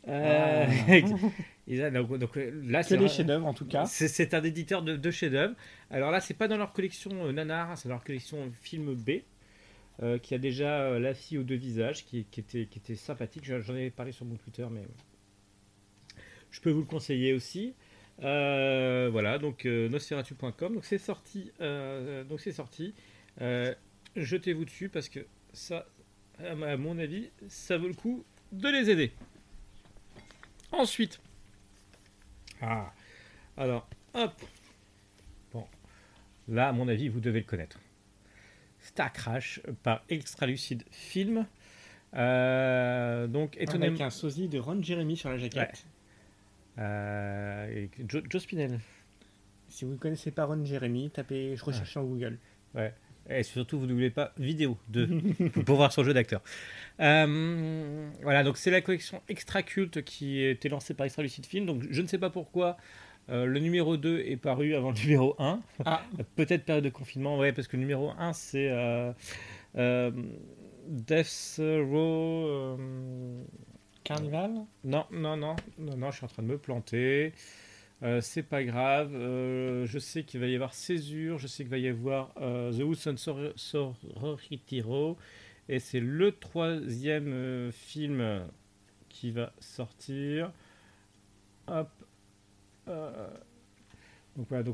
Euh, 0.08 0.66
Ah. 0.66 1.90
donc, 1.90 2.18
donc, 2.18 2.36
euh, 2.36 2.50
là, 2.64 2.82
que 2.82 2.94
vrai- 2.94 3.08
chefs-d'œuvre 3.08 3.46
en 3.46 3.54
tout 3.54 3.66
cas. 3.66 3.84
c'est 3.86 4.34
un 4.34 4.42
éditeur 4.42 4.82
de, 4.82 4.96
de 4.96 5.10
chefs-d'œuvre. 5.10 5.54
Alors 5.90 6.10
là, 6.10 6.20
c'est 6.20 6.34
pas 6.34 6.48
dans 6.48 6.56
leur 6.56 6.72
collection 6.72 7.10
euh, 7.26 7.32
Nanar, 7.32 7.76
c'est 7.78 7.88
dans 7.88 7.94
leur 7.96 8.04
collection 8.04 8.50
film 8.62 8.94
B, 8.94 9.10
euh, 10.02 10.18
qui 10.18 10.34
a 10.34 10.38
déjà 10.38 10.80
euh, 10.82 10.98
La 10.98 11.12
fille 11.14 11.38
aux 11.38 11.42
deux 11.42 11.54
visages, 11.56 12.04
qui, 12.06 12.24
qui 12.24 12.40
était, 12.40 12.66
qui 12.66 12.78
était 12.78 12.94
sympathique. 12.96 13.44
J'en 13.44 13.74
avais 13.74 13.90
parlé 13.90 14.12
sur 14.12 14.24
mon 14.24 14.36
Twitter, 14.36 14.66
mais 14.70 14.82
je 16.50 16.60
peux 16.60 16.70
vous 16.70 16.80
le 16.80 16.86
conseiller 16.86 17.32
aussi. 17.34 17.74
Voilà, 18.20 19.38
donc 19.38 19.64
nosferatu.com. 19.64 20.74
Donc 20.74 20.84
c'est 20.84 20.98
sorti. 20.98 21.52
donc 22.28 22.40
c'est 22.40 22.52
sorti. 22.52 22.94
Jetez-vous 24.16 24.64
dessus 24.64 24.88
parce 24.88 25.08
que 25.08 25.20
ça, 25.52 25.86
à 26.44 26.76
mon 26.76 26.98
avis, 26.98 27.30
ça 27.48 27.78
vaut 27.78 27.88
le 27.88 27.94
coup 27.94 28.24
de 28.52 28.68
les 28.68 28.90
aider. 28.90 29.12
Ensuite. 30.72 31.20
Ah. 32.62 32.92
Alors, 33.56 33.88
hop. 34.14 34.32
Bon. 35.52 35.64
Là, 36.48 36.68
à 36.68 36.72
mon 36.72 36.88
avis, 36.88 37.08
vous 37.08 37.20
devez 37.20 37.40
le 37.40 37.46
connaître. 37.46 37.78
Star 38.80 39.12
Crash 39.12 39.60
par 39.82 40.02
Extra 40.08 40.46
Lucid 40.46 40.84
Film. 40.90 41.46
Euh, 42.14 43.26
donc, 43.26 43.56
étonnamment. 43.58 43.86
Avec 43.86 44.00
un 44.00 44.10
sosie 44.10 44.48
de 44.48 44.58
Ron 44.58 44.82
Jeremy 44.82 45.16
sur 45.16 45.30
la 45.30 45.38
jaquette. 45.38 45.84
Euh, 46.78 47.86
Joe, 48.08 48.22
Joe 48.28 48.42
Spinell. 48.42 48.80
Si 49.68 49.84
vous 49.84 49.92
ne 49.92 49.98
connaissez 49.98 50.30
pas 50.30 50.44
Ron 50.44 50.64
Jeremy, 50.64 51.10
tapez 51.10 51.56
je 51.56 51.64
recherche 51.64 51.90
sur 51.90 52.02
Google. 52.02 52.38
Et 53.30 53.42
surtout, 53.44 53.78
vous 53.78 53.86
n'oubliez 53.86 54.10
pas 54.10 54.32
vidéo 54.38 54.76
de 54.88 55.06
pour 55.64 55.76
voir 55.76 55.92
son 55.92 56.02
jeu 56.04 56.12
d'acteur. 56.12 56.42
Euh, 57.00 58.10
voilà, 58.22 58.42
donc 58.42 58.56
c'est 58.56 58.70
la 58.70 58.80
collection 58.80 59.22
Extra 59.28 59.62
Culte 59.62 60.02
qui 60.02 60.44
a 60.44 60.50
été 60.50 60.68
lancée 60.68 60.94
par 60.94 61.06
Extra 61.06 61.22
Lucid 61.22 61.46
Film. 61.46 61.64
Donc 61.66 61.84
je 61.88 62.02
ne 62.02 62.06
sais 62.06 62.18
pas 62.18 62.30
pourquoi 62.30 62.76
euh, 63.30 63.46
le 63.46 63.60
numéro 63.60 63.96
2 63.96 64.20
est 64.20 64.36
paru 64.36 64.74
avant 64.74 64.90
le 64.90 64.98
numéro 64.98 65.36
1. 65.38 65.60
Ah, 65.84 66.02
Peut-être 66.36 66.64
période 66.64 66.84
de 66.84 66.90
confinement, 66.90 67.38
ouais, 67.38 67.52
parce 67.52 67.68
que 67.68 67.76
le 67.76 67.82
numéro 67.82 68.10
1 68.18 68.32
c'est 68.32 68.68
euh, 68.70 69.12
euh, 69.76 70.10
Death 70.88 71.60
Row. 71.60 72.78
Carnival? 74.02 74.54
Non, 74.82 75.04
non, 75.12 75.36
non, 75.36 75.54
non, 75.78 75.96
non, 75.96 76.10
je 76.10 76.16
suis 76.16 76.24
en 76.24 76.28
train 76.28 76.42
de 76.42 76.48
me 76.48 76.58
planter. 76.58 77.32
Euh, 78.02 78.20
c'est 78.20 78.42
pas 78.42 78.64
grave. 78.64 79.14
Euh, 79.14 79.86
je 79.86 79.98
sais 79.98 80.24
qu'il 80.24 80.40
va 80.40 80.46
y 80.46 80.54
avoir 80.54 80.72
Césure. 80.74 81.38
Je 81.38 81.46
sais 81.46 81.64
qu'il 81.64 81.70
va 81.70 81.78
y 81.78 81.88
avoir 81.88 82.32
euh, 82.38 82.72
The 82.72 83.16
Sor- 83.18 83.52
Sorority 83.56 84.80
Row. 84.80 85.18
Et 85.68 85.78
c'est 85.78 86.00
le 86.00 86.32
troisième 86.32 87.70
film 87.72 88.46
qui 89.08 89.30
va 89.30 89.52
sortir. 89.60 90.52
Hop. 91.68 91.90
Donc 94.36 94.46
voilà, 94.48 94.64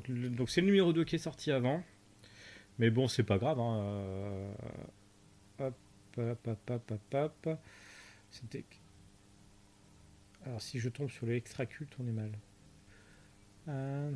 c'est 0.46 0.60
le 0.60 0.66
numéro 0.66 0.92
2 0.92 1.04
qui 1.04 1.16
est 1.16 1.18
sorti 1.18 1.50
avant. 1.50 1.82
Mais 2.78 2.90
bon, 2.90 3.08
c'est 3.08 3.22
pas 3.24 3.38
grave. 3.38 3.58
hein, 3.60 4.48
Hop, 5.58 5.74
hop, 6.18 6.46
hop, 6.48 6.70
hop, 6.70 6.90
hop, 7.14 7.14
hop. 7.46 7.58
Alors 10.46 10.62
si 10.62 10.78
je 10.78 10.88
tombe 10.88 11.10
sur 11.10 11.26
le 11.26 11.34
extra 11.34 11.66
culte, 11.66 11.94
on 11.98 12.06
est 12.06 12.12
mal. 12.12 12.32
Euh, 13.68 14.10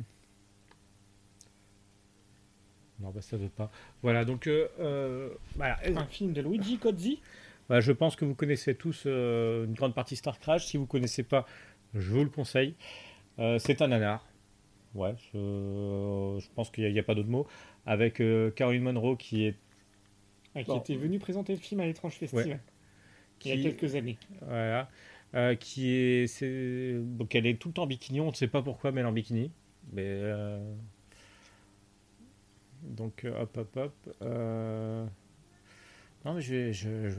Non, 2.99 3.09
bah 3.09 3.21
ça 3.21 3.35
veut 3.37 3.49
pas. 3.49 3.71
Voilà, 4.03 4.25
donc 4.25 4.47
euh, 4.47 4.67
euh, 4.79 5.29
voilà. 5.55 5.79
Un 5.95 6.05
film 6.05 6.33
de 6.33 6.41
Luigi 6.41 6.77
Cozzi 6.77 7.19
Bah, 7.67 7.79
je 7.81 7.91
pense 7.91 8.15
que 8.15 8.25
vous 8.25 8.35
connaissez 8.35 8.75
tous 8.75 9.03
euh, 9.07 9.65
une 9.65 9.73
grande 9.73 9.95
partie 9.95 10.15
Star 10.15 10.39
Crash. 10.39 10.65
Si 10.67 10.77
vous 10.77 10.85
connaissez 10.85 11.23
pas, 11.23 11.45
je 11.95 12.11
vous 12.11 12.23
le 12.23 12.29
conseille. 12.29 12.75
Euh, 13.39 13.57
c'est 13.59 13.81
un 13.81 13.87
nanar. 13.87 14.25
Ouais, 14.93 15.15
je, 15.33 16.37
je 16.39 16.47
pense 16.53 16.69
qu'il 16.69 16.91
n'y 16.91 16.99
a, 16.99 17.03
pas 17.03 17.15
d'autre 17.15 17.29
mot. 17.29 17.47
Avec 17.85 18.19
euh, 18.21 18.51
Caroline 18.51 18.83
Monroe 18.83 19.15
qui 19.17 19.45
est. 19.45 19.55
ah, 20.53 20.61
qui 20.61 20.67
Bon. 20.69 20.77
était 20.79 20.95
venu 20.95 21.17
présenter 21.17 21.53
le 21.53 21.59
film 21.59 21.79
à 21.81 21.85
l'étrange 21.85 22.13
festival 22.13 22.59
il 23.45 23.55
y 23.55 23.67
a 23.67 23.71
quelques 23.71 23.95
années. 23.95 24.17
Voilà. 24.41 24.89
Euh, 25.33 25.55
qui 25.55 25.91
est, 25.91 26.43
donc 26.99 27.35
elle 27.35 27.45
est 27.45 27.57
tout 27.57 27.69
le 27.69 27.73
temps 27.73 27.83
en 27.83 27.87
bikini, 27.87 28.19
on 28.19 28.31
ne 28.31 28.35
sait 28.35 28.49
pas 28.49 28.61
pourquoi, 28.61 28.91
mais 28.91 28.99
elle 28.99 29.07
est 29.07 29.09
en 29.09 29.13
bikini. 29.13 29.49
Euh, 29.97 30.59
donc 32.83 33.23
euh, 33.23 33.41
hop 33.41 33.57
hop 33.57 33.77
hop. 33.77 34.15
Non 36.25 36.33
mais 36.35 36.41
je, 36.41 37.13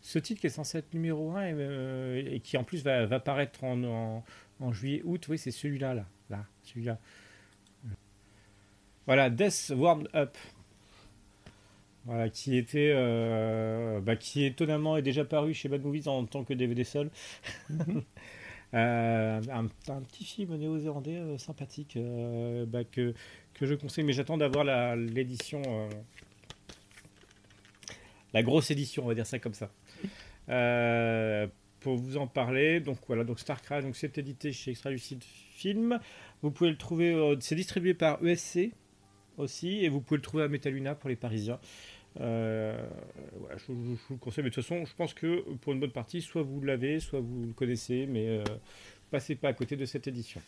ce, 0.00 0.18
titre 0.18 0.40
qui 0.40 0.46
est 0.46 0.50
censé 0.50 0.78
être 0.78 0.94
numéro 0.94 1.32
1 1.32 2.14
et, 2.16 2.40
qui 2.42 2.56
en 2.56 2.64
plus 2.64 2.82
va, 2.82 3.06
va 3.06 3.20
paraître 3.20 3.62
en 3.62 4.22
juillet 4.72 5.02
août, 5.04 5.28
oui 5.28 5.38
c'est 5.38 5.52
celui-là 5.52 5.94
là, 5.94 6.06
là 6.30 6.44
celui-là. 6.62 6.98
Voilà, 9.06 9.30
Death 9.30 9.72
Warmed 9.76 10.08
Up. 10.14 10.36
Voilà, 12.06 12.28
qui 12.28 12.56
était, 12.56 12.92
euh, 12.94 14.00
bah, 14.00 14.14
qui 14.16 14.44
étonnamment 14.44 14.96
est 14.96 15.02
déjà 15.02 15.24
paru 15.24 15.54
chez 15.54 15.68
Bad 15.68 15.82
Movies 15.82 16.06
en 16.06 16.24
tant 16.24 16.44
que 16.44 16.54
DVD 16.54 16.84
seul. 16.84 17.10
Euh, 18.74 19.40
un, 19.52 19.66
un 19.88 20.00
petit 20.02 20.24
film 20.24 20.56
néo-zélandais 20.56 21.16
euh, 21.16 21.38
sympathique 21.38 21.96
bah, 22.66 22.82
que, 22.82 23.14
que 23.54 23.64
je 23.64 23.74
conseille, 23.74 24.02
mais 24.02 24.12
j'attends 24.12 24.36
d'avoir 24.36 24.64
la- 24.64 24.96
l'édition, 24.96 25.62
la 28.34 28.42
grosse 28.42 28.72
édition, 28.72 29.04
on 29.04 29.06
va 29.06 29.14
dire 29.14 29.24
ça 29.24 29.38
comme 29.38 29.54
ça. 29.54 29.70
Pour 31.80 31.96
vous 31.96 32.16
en 32.16 32.26
parler, 32.26 32.80
donc 32.80 32.98
voilà, 33.06 33.22
donc 33.22 33.38
Star 33.38 33.62
Crash, 33.62 33.84
donc 33.84 33.94
c'est 33.94 34.18
édité 34.18 34.52
chez 34.52 34.72
Extra 34.72 34.90
Lucid 34.90 35.22
Film. 35.22 36.00
Vous 36.42 36.50
pouvez 36.50 36.70
le 36.70 36.76
trouver, 36.76 37.36
c'est 37.40 37.54
distribué 37.54 37.94
par 37.94 38.18
ESC 38.26 38.72
aussi, 39.38 39.84
et 39.84 39.88
vous 39.88 40.00
pouvez 40.00 40.16
le 40.18 40.22
trouver 40.22 40.42
à 40.42 40.48
Metaluna 40.48 40.96
pour 40.96 41.08
les 41.08 41.16
Parisiens. 41.16 41.60
Euh, 42.20 42.86
voilà, 43.40 43.56
je, 43.58 43.64
je- 43.66 43.72
je 43.72 43.74
vous 44.08 44.14
le 44.14 44.16
conseille, 44.16 44.44
mais 44.44 44.50
de 44.50 44.54
toute 44.54 44.64
façon, 44.64 44.84
je 44.84 44.94
pense 44.94 45.12
que 45.14 45.40
pour 45.56 45.72
une 45.72 45.80
bonne 45.80 45.90
partie, 45.92 46.20
soit 46.22 46.42
vous 46.42 46.60
l'avez, 46.62 46.98
soit 47.00 47.20
vous 47.20 47.46
le 47.46 47.52
connaissez, 47.52 48.06
mais 48.06 48.26
euh, 48.28 48.44
passez 49.10 49.34
pas 49.34 49.48
à 49.48 49.52
côté 49.52 49.76
de 49.76 49.84
cette 49.84 50.06
édition. 50.06 50.40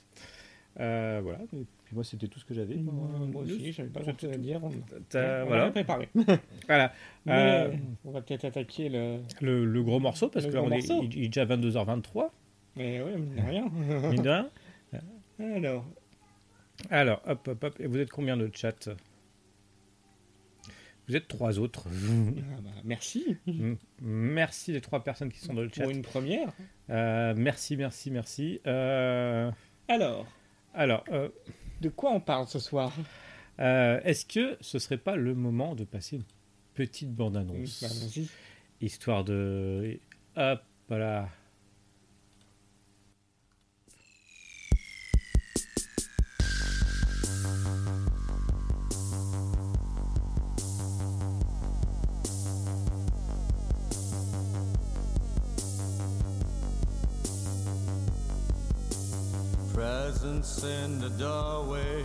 Euh, 0.81 1.21
voilà. 1.23 1.41
Et 1.53 1.65
puis 1.85 1.95
moi, 1.95 2.05
c'était 2.05 2.29
tout 2.29 2.39
ce 2.39 2.45
que 2.45 2.55
j'avais. 2.55 2.77
Moi 2.77 3.43
aussi, 3.43 3.73
j'avais 3.73 3.89
pas 3.89 4.01
grand 4.01 4.19
chose 4.19 4.31
à 4.33 4.37
dire. 4.37 4.61
On, 4.63 4.69
voilà. 5.11 5.71
préparé. 5.71 6.09
voilà. 6.67 6.93
Mais 7.27 7.71
on 8.05 8.13
va 8.13 8.23
peut-être 8.23 8.45
attaquer 8.45 8.89
le. 8.89 9.19
le, 9.41 9.65
le 9.65 9.83
gros 9.83 9.99
morceau, 9.99 10.29
parce 10.29 10.45
Le 10.47 10.53
que 10.53 10.57
là, 10.57 10.63
on 10.63 10.71
est, 10.71 10.89
morceau. 10.89 11.03
il, 11.03 11.17
il 11.19 11.25
est 11.25 11.29
déjà 11.29 11.45
22h23, 11.47 12.31
Mais 12.77 13.03
ouais, 13.03 13.17
mine 13.17 13.35
de 13.35 13.43
rien. 13.43 13.69
mine 14.11 14.23
de 14.23 14.29
rien. 14.29 14.49
Alors, 15.57 15.85
Alors, 16.91 17.23
hop, 17.27 17.49
hop, 17.49 17.65
hop. 17.65 17.81
Et 17.81 17.87
vous 17.87 17.99
êtes 17.99 18.11
combien 18.11 18.37
de 18.37 18.49
chat? 18.55 18.89
Vous 21.09 21.17
êtes 21.17 21.27
trois 21.29 21.59
autres. 21.59 21.87
ah 21.89 22.61
bah, 22.63 22.71
merci 22.85 23.37
M- 23.47 23.77
Merci 24.03 24.73
les 24.73 24.81
trois 24.81 25.03
personnes 25.03 25.33
qui 25.33 25.39
sont 25.41 25.55
dans 25.55 25.63
le 25.63 25.71
chat. 25.75 25.83
pour 25.83 25.91
une 25.91 26.03
première. 26.03 26.53
Euh, 26.91 27.35
merci, 27.37 27.77
merci, 27.77 28.11
merci. 28.11 28.61
Euh, 28.67 29.51
Alors, 29.89 30.27
alors, 30.75 31.05
euh, 31.11 31.29
de 31.81 31.89
quoi 31.89 32.11
on 32.13 32.21
parle 32.21 32.47
ce 32.47 32.59
soir? 32.59 32.93
est-ce 33.59 34.25
que 34.25 34.57
ce 34.61 34.79
serait 34.79 34.99
pas 34.99 35.17
le 35.17 35.35
moment 35.35 35.75
de 35.75 35.85
passer 35.85 36.17
une 36.17 36.25
petite 36.75 37.11
Bah, 37.11 37.25
bande-annonce 37.25 37.83
Vas-y. 37.83 38.29
Histoire 38.81 39.25
de... 39.25 39.99
Hop, 40.37 40.61
voilà. 40.89 41.29
Presence 60.29 60.63
in 60.63 61.01
the 61.01 61.09
doorway. 61.09 62.05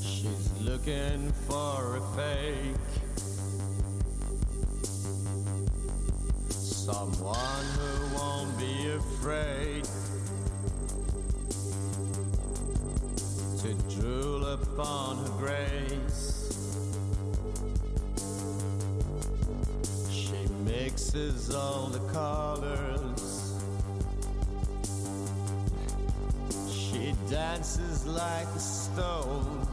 She's 0.00 0.52
looking 0.60 1.32
for 1.48 1.96
a 1.96 2.00
fake. 2.14 2.76
Someone 6.50 7.64
who 7.78 8.16
won't 8.16 8.56
be 8.56 8.90
afraid 8.90 9.84
to 13.58 14.00
drool 14.00 14.46
upon 14.46 15.16
her 15.16 15.32
grace. 15.36 16.30
She 20.10 20.46
mixes 20.64 21.52
all 21.52 21.88
the 21.88 22.12
colors. 22.12 23.33
Dances 27.30 28.06
like 28.06 28.46
a 28.46 28.58
stone. 28.58 29.66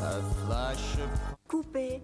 A 0.00 0.22
flash 0.46 0.94
of 0.98 1.10
Coupé. 1.48 2.00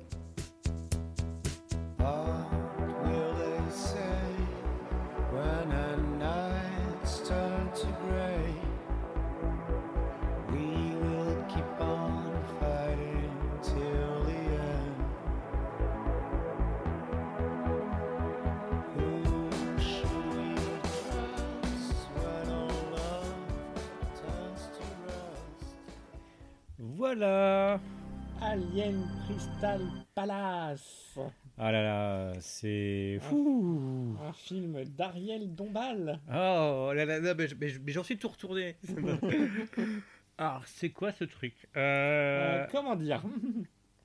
Crystal 29.62 29.88
Palace. 30.16 31.18
Ah 31.56 31.70
là 31.70 31.82
là, 31.84 32.32
c'est... 32.40 33.18
Fou 33.20 34.16
Un 34.20 34.32
film 34.32 34.82
d'Ariel 34.86 35.54
Dombal. 35.54 36.18
Oh 36.28 36.90
là 36.92 37.04
là, 37.04 37.20
là, 37.20 37.32
mais, 37.34 37.46
je- 37.46 37.54
mais 37.54 37.68
je- 37.68 37.78
mais 37.78 37.92
j'en 37.92 38.02
suis 38.02 38.18
tout 38.18 38.26
retourné. 38.26 38.74
Alors, 40.38 40.62
c'est 40.66 40.90
quoi 40.90 41.12
ce 41.12 41.22
truc? 41.22 41.54
Euh, 41.76 42.64
euh... 42.64 42.66
comment 42.72 42.96
dire? 42.96 43.22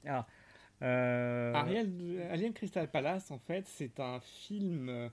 Ah, 0.09 0.25
euh, 0.83 1.53
Ariel, 1.55 1.89
Alien 2.31 2.53
Crystal 2.53 2.87
Palace, 2.89 3.31
en 3.31 3.39
fait, 3.39 3.65
c'est 3.65 3.99
un 3.99 4.19
film. 4.21 5.09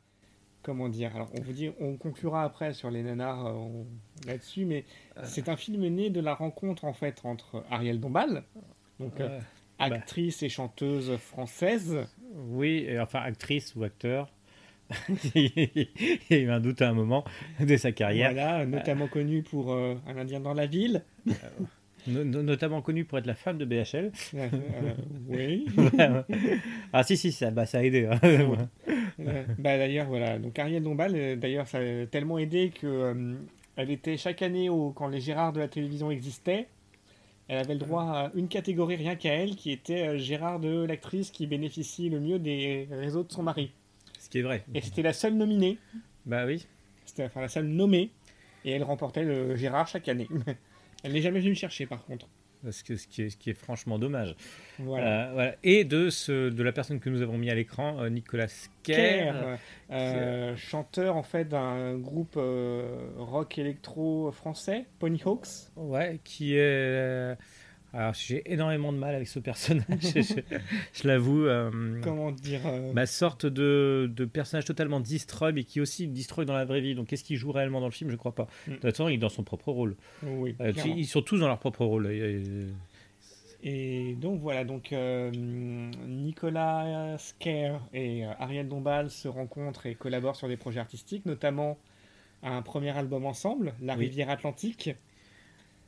Comment 0.63 0.91
dire? 0.91 1.17
Alors, 1.17 1.31
on 1.35 1.41
vous 1.41 1.53
dit, 1.53 1.71
on 1.81 1.97
conclura 1.97 2.45
après 2.45 2.75
sur 2.75 2.91
les 2.91 3.03
nanars 3.03 3.47
on- 3.47 3.87
là-dessus, 4.27 4.67
mais 4.67 4.85
c'est 5.23 5.49
un 5.49 5.57
film 5.57 5.87
né 5.89 6.11
de 6.11 6.21
la 6.21 6.35
rencontre 6.35 6.85
en 6.85 6.93
fait 6.93 7.23
entre 7.25 7.65
Ariel 7.71 7.99
Dombal, 7.99 8.45
donc 9.01 9.19
euh, 9.87 9.91
ouais. 9.91 9.97
actrice 9.97 10.43
et 10.43 10.49
chanteuse 10.49 11.17
française, 11.17 12.07
Oui, 12.51 12.87
enfin, 13.01 13.21
actrice 13.21 13.75
ou 13.77 13.85
acteur. 13.85 14.31
Il 15.35 15.89
y 16.31 16.35
a 16.35 16.37
eu 16.39 16.51
un 16.51 16.61
doute 16.61 16.83
à 16.83 16.91
un 16.91 16.93
moment 16.93 17.25
de 17.59 17.77
sa 17.77 17.91
carrière, 17.93 18.33
voilà, 18.33 18.67
notamment 18.67 19.07
connue 19.09 19.43
pour 19.43 19.73
euh, 19.73 19.95
Un 20.07 20.17
Indien 20.19 20.41
dans 20.41 20.53
la 20.55 20.67
ville. 20.67 21.03
No- 22.07 22.23
no- 22.23 22.43
notamment 22.43 22.83
connue 22.83 23.07
pour 23.07 23.17
être 23.19 23.27
la 23.27 23.35
femme 23.35 23.57
de 23.57 23.65
BHL. 23.65 24.13
Euh, 24.35 24.49
euh, 24.53 24.93
oui. 25.27 25.65
ah 26.93 27.03
si, 27.03 27.17
si, 27.17 27.33
ça, 27.33 27.51
bah, 27.51 27.65
ça 27.65 27.79
a 27.79 27.83
aidé. 27.83 28.07
hein. 28.07 28.21
Euh, 29.21 29.45
bah, 29.61 29.79
d'ailleurs, 29.79 30.09
voilà. 30.09 30.41
Donc 30.41 30.59
Ariel 30.59 30.83
Dombal, 30.83 31.13
euh, 31.15 31.37
d'ailleurs, 31.37 31.69
ça 31.69 31.79
a 31.79 32.05
tellement 32.07 32.37
aidé 32.37 32.71
que 32.71 32.85
euh, 32.87 33.35
elle 33.77 33.93
était 33.93 34.17
chaque 34.17 34.43
année 34.43 34.69
au, 34.69 34.91
quand 34.91 35.07
les 35.07 35.21
Gérards 35.21 35.53
de 35.53 35.61
la 35.61 35.69
télévision 35.69 36.11
existaient. 36.11 36.67
Elle 37.49 37.59
avait 37.59 37.75
le 37.75 37.81
droit 37.81 38.05
à 38.05 38.31
une 38.35 38.49
catégorie 38.49 38.97
rien 38.97 39.17
qu'à 39.17 39.35
elle, 39.35 39.55
qui 39.57 39.71
était 39.71 40.09
euh, 40.09 40.19
Gérard 40.19 40.61
de 40.61 40.85
l'actrice 40.85 41.31
qui 41.31 41.47
bénéficie 41.47 42.09
le 42.09 42.19
mieux 42.21 42.39
des 42.39 42.89
réseaux 42.91 43.23
de 43.23 43.31
son 43.33 43.43
mari. 43.43 43.73
Ce 44.19 44.31
qui 44.31 44.39
est 44.39 44.43
vrai. 44.43 44.65
Et 44.75 44.81
c'était 44.81 45.03
la 45.03 45.13
seule 45.13 45.35
nominée, 45.35 45.79
Bah 46.25 46.47
oui. 46.47 46.67
c'était 47.05 47.25
enfin 47.25 47.43
la 47.43 47.49
seule 47.49 47.67
nommée, 47.67 48.11
et 48.65 48.71
elle 48.71 48.83
remportait 48.83 49.25
le 49.25 49.57
Gérard 49.57 49.87
chaque 49.87 50.09
année. 50.09 50.29
elle 51.03 51.13
n'est 51.13 51.21
jamais 51.21 51.41
venue 51.41 51.51
le 51.51 51.57
chercher 51.57 51.85
par 51.87 52.03
contre. 52.07 52.27
Que 52.65 52.97
ce 52.97 53.07
qui 53.07 53.23
est, 53.23 53.31
ce 53.31 53.37
qui 53.37 53.51
est 53.51 53.55
franchement 53.55 53.99
dommage. 53.99 54.35
Voilà. 54.79 55.29
Euh, 55.29 55.33
voilà. 55.33 55.55
Et 55.63 55.85
de, 55.85 56.09
ce, 56.09 56.49
de 56.49 56.63
la 56.63 56.73
personne 56.73 56.99
que 56.99 57.11
nous 57.11 57.21
avons 57.21 57.37
mis 57.37 57.51
à 57.51 57.55
l'écran, 57.55 58.01
euh, 58.01 58.09
Nicolas 58.09 58.49
Kerr. 58.83 59.59
Euh, 59.91 60.57
chanteur 60.57 61.17
en 61.17 61.23
fait 61.23 61.45
d'un 61.45 61.99
groupe 61.99 62.39
rock 63.17 63.59
électro 63.59 64.31
français, 64.33 64.87
Ponyhawks. 64.99 65.69
Ouais, 65.77 66.21
qui 66.25 66.57
est. 66.57 67.37
Alors, 67.97 68.13
j'ai 68.15 68.43
énormément 68.53 68.93
de 68.93 68.99
mal 68.99 69.15
avec 69.15 69.29
ce 69.29 69.39
personnage, 69.39 69.85
je, 70.01 70.09
je- 70.21 70.59
je 70.93 71.07
l'avoue. 71.09 71.47
euh, 71.47 72.01
Comment 72.03 72.33
dire 72.33 72.61
euh, 72.67 72.93
ma 72.93 73.07
sorte 73.07 73.47
de, 73.47 74.11
de 74.15 74.25
personnage 74.25 74.65
totalement 74.65 74.99
destroy, 74.99 75.53
mais 75.53 75.63
qui 75.63 75.81
aussi 75.81 76.09
destroy 76.09 76.45
dans 76.45 76.55
la 76.55 76.65
vraie 76.65 76.81
vie. 76.81 76.95
Donc, 76.97 77.07
qu'est-ce 77.07 77.23
qu'il 77.23 77.37
joue 77.37 77.53
réellement 77.53 77.81
dans 77.81 77.87
le 77.87 77.93
film? 77.93 78.11
Je 78.11 78.17
crois 78.17 78.35
pas. 78.35 78.49
Mm. 78.67 78.71
De 78.71 78.75
toute 78.77 78.83
façon, 78.83 79.09
il 79.09 79.15
est 79.15 79.19
dans 79.19 79.29
son 79.29 79.45
propre 79.45 79.71
rôle. 79.71 79.95
Oui, 80.25 80.57
Euh, 80.61 80.73
ils 80.97 81.07
sont 81.07 81.23
tous 81.23 81.39
dans 81.39 81.47
leur 81.47 81.59
propre 81.61 81.85
rôle. 81.85 82.11
Et 83.67 84.15
donc 84.21 84.41
voilà, 84.41 84.65
donc 84.65 84.93
Nicolas 86.07 87.17
Scare 87.19 87.81
et 87.95 88.25
Ariel 88.39 88.69
Dombal 88.69 89.09
se 89.11 89.29
rencontrent 89.29 89.87
et 89.87 89.95
collaborent 89.95 90.37
sur 90.37 90.49
des 90.49 90.57
projets 90.57 90.81
artistiques, 90.81 91.25
notamment 91.27 91.79
un 92.43 92.61
premier 92.63 92.91
album 92.91 93.25
ensemble, 93.25 93.73
La 93.81 93.95
Oui. 93.97 94.07
Rivière 94.07 94.29
Atlantique. 94.31 94.95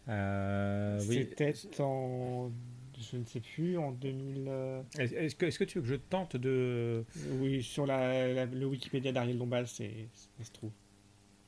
Euh, 0.09 0.99
oui. 1.09 1.27
C'était 1.37 1.55
en, 1.81 2.51
je 2.99 3.17
ne 3.17 3.25
sais 3.25 3.41
plus, 3.41 3.77
en 3.79 3.93
2000. 3.93 4.45
euh, 4.49 4.83
Est-ce 4.99 5.35
que, 5.37 5.65
tu 5.65 5.79
veux 5.79 5.83
que 5.83 5.89
je 5.89 5.97
tente 5.97 6.37
de. 6.37 7.05
Oui, 7.41 7.63
sur 7.63 7.87
la, 7.87 8.33
la- 8.33 8.47
le 8.47 8.67
Wikipédia 8.67 9.13
d'Ariel 9.13 9.39
Dombal, 9.39 9.67
c'est, 9.67 10.09
ça 10.39 10.45
se 10.45 10.53
trouve. 10.53 10.71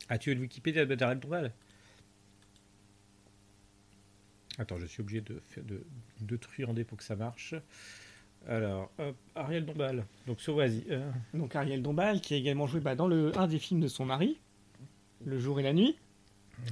Ah, 0.08 0.18
tu 0.18 0.30
veux 0.30 0.34
le 0.36 0.40
Wikipédia 0.42 0.84
d'Ariel 0.86 1.20
Dombal? 1.20 1.52
Attends, 4.58 4.78
je 4.78 4.86
suis 4.86 5.00
obligé 5.02 5.20
de, 5.20 5.40
de, 5.58 5.84
de 6.20 6.36
truander 6.36 6.82
pour 6.84 6.98
que 6.98 7.04
ça 7.04 7.14
marche. 7.14 7.54
Alors, 8.48 8.90
hop, 8.98 9.16
Ariel 9.36 9.64
Dombal. 9.64 10.04
Donc, 10.26 10.40
sur 10.40 10.56
vas-y. 10.56 10.84
euh, 10.90 11.10
Donc 11.34 11.54
Ariel 11.54 11.82
Dombal, 11.82 12.20
qui 12.20 12.34
a 12.34 12.36
également 12.36 12.66
joué 12.66 12.80
bah, 12.80 12.94
dans 12.96 13.06
le, 13.06 13.36
un 13.38 13.46
des 13.46 13.58
films 13.58 13.80
de 13.80 13.88
son 13.88 14.04
mari, 14.04 14.38
Le 15.24 15.38
jour 15.38 15.60
et 15.60 15.62
la 15.62 15.72
nuit, 15.72 15.96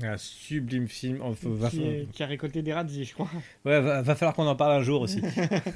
un 0.03 0.17
sublime 0.17 0.89
film. 0.89 1.21
Oh, 1.23 1.35
va, 1.45 1.71
qui, 1.71 1.83
est- 1.83 2.11
qui 2.13 2.23
a 2.23 2.27
récolté 2.27 2.63
des 2.63 2.73
radis, 2.73 3.05
je 3.05 3.15
crois. 3.15 3.31
ouais, 3.65 3.81
va, 3.81 4.03
va 4.03 4.15
falloir 4.15 4.35
qu'on 4.35 4.47
en 4.47 4.57
parle 4.57 4.73
un 4.81 4.83
jour 4.83 5.01
aussi. 5.03 5.23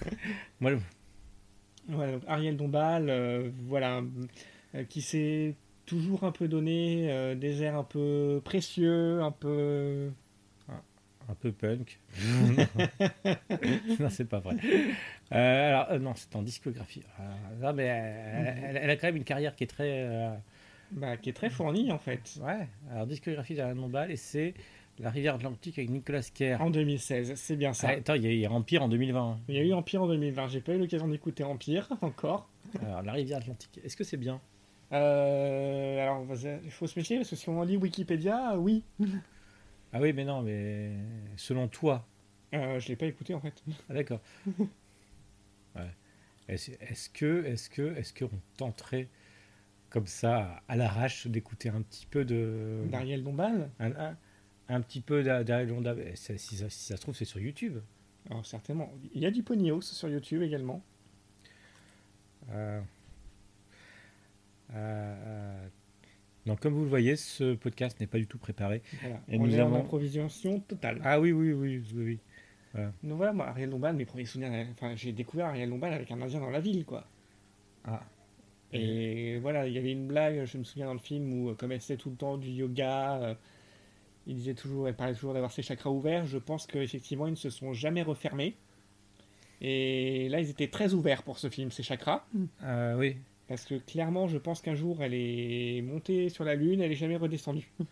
Moi, 0.61 0.73
Ariel 2.29 2.57
Dombal, 2.57 3.09
euh, 3.11 3.51
voilà, 3.67 4.03
euh, 4.75 4.85
qui 4.85 5.03
s'est 5.03 5.55
toujours 5.87 6.25
un 6.25 6.31
peu 6.33 6.47
donné 6.47 7.11
euh, 7.11 7.35
des 7.35 7.63
airs 7.63 7.77
un 7.77 7.85
peu 7.85 8.41
précieux, 8.45 9.21
un 9.23 9.33
peu. 9.33 10.11
un 10.69 11.35
peu 11.41 11.51
punk. 11.53 11.99
non, 14.01 14.09
c'est 14.11 14.29
pas 14.29 14.41
vrai. 14.41 14.57
Alors, 15.31 15.99
non, 15.99 16.13
c'est 16.15 16.35
en 16.37 16.43
discographie. 16.43 17.03
Euh, 17.19 17.23
non, 17.63 17.73
mais 17.73 17.85
elle 17.85 18.91
a 18.91 18.97
quand 18.97 19.09
même 19.09 19.17
une 19.17 19.25
carrière 19.25 19.55
qui 19.57 19.65
est 19.65 19.69
très. 19.69 20.07
Bah, 20.93 21.17
qui 21.17 21.31
est 21.31 21.33
très 21.35 21.51
fourni 21.51 21.93
en 21.93 21.99
fait. 21.99 22.39
ouais, 22.43 22.67
alors 22.91 23.07
discographie 23.07 23.55
d'Alain 23.55 23.75
Dombal, 23.77 24.11
et 24.11 24.17
c'est 24.17 24.55
La 24.99 25.11
rivière 25.11 25.37
Atlantique 25.37 25.79
avec 25.79 25.91
Nicolas 25.91 26.23
Kerr. 26.35 26.61
En 26.61 26.71
2016, 26.71 27.35
c'est 27.37 27.57
bien 27.57 27.73
ça. 27.73 27.89
Ah, 27.91 27.93
attends, 27.93 28.15
il 28.15 28.25
y, 28.27 28.41
y 28.41 28.47
a 28.47 28.51
Empire 28.53 28.83
en 28.83 28.89
2020. 28.89 29.39
Il 29.49 29.55
y 29.55 29.59
a 29.59 29.63
eu 29.63 29.73
Empire 29.73 30.03
en 30.03 30.09
2020. 30.09 30.49
J'ai 30.49 30.61
pas 30.61 30.75
eu 30.75 30.79
l'occasion 30.79 31.09
d'écouter 31.09 31.45
Empire 31.45 31.89
encore. 32.03 32.49
Alors, 32.83 33.03
La 33.03 33.13
rivière 33.13 33.39
Atlantique, 33.39 33.81
est-ce 33.85 33.97
que 33.97 34.05
c'est 34.05 34.17
bien? 34.17 34.41
Euh, 34.93 36.03
alors, 36.03 36.27
il 36.65 36.71
faut 36.71 36.87
se 36.87 36.99
méfier 36.99 37.17
parce 37.19 37.31
que 37.31 37.37
si 37.37 37.49
on 37.49 37.63
lit 37.63 37.77
Wikipédia, 37.77 38.59
oui. 38.59 38.83
Ah 39.93 40.01
oui, 40.01 40.13
mais 40.13 40.25
non, 40.25 40.43
mais 40.43 40.93
selon 41.37 41.69
toi. 41.69 42.05
Euh, 42.53 42.81
je 42.81 42.89
l'ai 42.89 42.97
pas 42.97 43.07
écouté 43.07 43.33
en 43.33 43.41
fait. 43.41 43.63
Ah, 43.89 43.95
d'accord. 43.95 44.21
Ouais. 45.77 45.87
Est-ce 46.49 46.73
est-ce 46.81 47.09
que, 47.09 47.45
est-ce 47.45 47.71
que, 47.71 47.97
est-ce 47.97 48.13
qu'on 48.13 48.29
tenterait 48.57 49.07
comme 49.91 50.07
ça, 50.07 50.63
à 50.69 50.77
l'arrache, 50.77 51.27
d'écouter 51.27 51.69
un 51.69 51.83
petit 51.83 52.07
peu 52.07 52.25
de. 52.25 52.81
D'Ariel 52.91 53.23
Dombal 53.23 53.71
Un, 53.79 53.91
un- 53.93 54.17
un 54.69 54.81
petit 54.81 55.01
peu 55.01 55.23
d'A- 55.23 55.45
d'Ariel 55.45 55.69
Dombal. 55.69 56.03
Eh, 56.07 56.17
Si, 56.17 56.57
ça, 56.57 56.71
si 56.71 56.85
ça 56.85 56.97
se 56.97 57.01
trouve, 57.03 57.15
c'est 57.15 57.25
sur 57.25 57.41
YouTube. 57.41 57.79
Alors, 58.31 58.45
certainement. 58.47 58.93
Il 59.15 59.21
y 59.23 59.27
a 59.27 59.31
du 59.31 59.43
Ponyhouse 59.43 59.85
sur 59.91 60.09
YouTube 60.09 60.43
également. 60.43 60.83
Euh, 62.51 62.81
euh, 64.75 65.15
euh, 65.27 65.69
Donc, 66.47 66.61
comme 66.61 66.75
vous 66.75 66.83
le 66.85 66.89
voyez, 66.89 67.17
ce 67.17 67.55
podcast 67.55 67.99
n'est 68.01 68.07
pas 68.07 68.19
du 68.19 68.27
tout 68.27 68.39
préparé. 68.39 68.83
Voilà. 69.01 69.21
Et 69.29 69.39
on 69.39 69.45
nous 69.47 69.55
est 69.55 69.61
en 69.61 69.75
improvisation 69.75 70.61
totale. 70.61 71.01
Ah 71.05 71.21
oui, 71.21 71.33
oui, 71.33 71.53
oui, 71.53 71.83
oui. 71.95 72.21
oui. 72.75 72.83
Donc 73.03 73.17
voilà, 73.17 73.33
moi, 73.33 73.49
Ariel 73.49 73.69
Dombal, 73.71 73.97
mes 73.97 74.05
premiers 74.05 74.25
souvenirs, 74.27 74.67
enfin, 74.73 74.95
j'ai 74.95 75.13
découvert 75.13 75.47
Ariel 75.47 75.69
Dombal 75.69 75.93
avec 75.93 76.11
un 76.13 76.21
Indien 76.23 76.39
dans 76.41 76.51
la 76.51 76.61
ville, 76.61 76.85
quoi. 76.85 77.07
Ah. 77.85 78.03
Et 78.73 79.39
voilà, 79.41 79.67
il 79.67 79.73
y 79.73 79.79
avait 79.79 79.93
une 79.93 80.07
blague, 80.07 80.45
je 80.45 80.57
me 80.59 80.65
souviens 80.65 80.87
dans 80.87 80.93
le 80.95 81.01
film, 81.01 81.33
où 81.33 81.51
euh, 81.51 81.55
comme 81.55 81.73
elle 81.73 81.81
faisait 81.81 81.97
tout 81.97 82.11
le 82.11 82.17
temps 82.17 82.39
du 82.39 82.51
yoga, 82.51 83.17
euh, 83.21 83.35
il 84.27 84.37
disait 84.37 84.55
toujours, 84.55 84.87
elle 84.87 84.95
parlait 84.95 85.15
toujours 85.15 85.33
d'avoir 85.33 85.51
ses 85.51 85.63
chakras 85.63 85.91
ouverts. 85.91 86.27
Je 86.27 86.39
pense 86.39 86.67
qu'effectivement, 86.67 87.27
ils 87.27 87.33
ne 87.33 87.37
se 87.37 87.51
sont 87.51 87.73
jamais 87.73 88.03
refermés. 88.03 88.55
Et 89.61 90.29
là, 90.29 90.41
ils 90.41 90.49
étaient 90.51 90.69
très 90.69 90.95
ouverts 90.95 91.23
pour 91.23 91.39
ce 91.39 91.51
film, 91.51 91.71
ces 91.71 91.83
chakras. 91.83 92.25
Euh, 92.63 92.97
oui. 92.97 93.17
Parce 93.49 93.65
que 93.65 93.75
clairement, 93.75 94.29
je 94.29 94.39
pense 94.39 94.63
qu'un 94.63 94.77
jour, 94.77 95.03
elle 95.03 95.13
est 95.15 95.83
montée 95.83 96.29
sur 96.29 96.45
la 96.45 96.55
Lune, 96.55 96.81
elle 96.81 96.93
est 96.93 96.97
jamais 96.97 97.17
redescendue. 97.17 97.71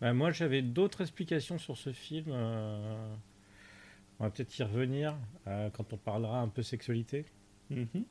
Bah, 0.00 0.12
moi, 0.12 0.32
j'avais 0.32 0.60
d'autres 0.60 1.02
explications 1.02 1.56
sur 1.56 1.76
ce 1.78 1.92
film. 1.92 2.26
euh, 2.30 3.14
On 4.18 4.24
va 4.24 4.30
peut-être 4.30 4.58
y 4.58 4.62
revenir 4.64 5.16
euh, 5.46 5.70
quand 5.70 5.92
on 5.92 5.96
parlera 5.96 6.40
un 6.40 6.48
peu 6.48 6.62
sexualité. 6.62 7.26
Mhm. 7.70 8.04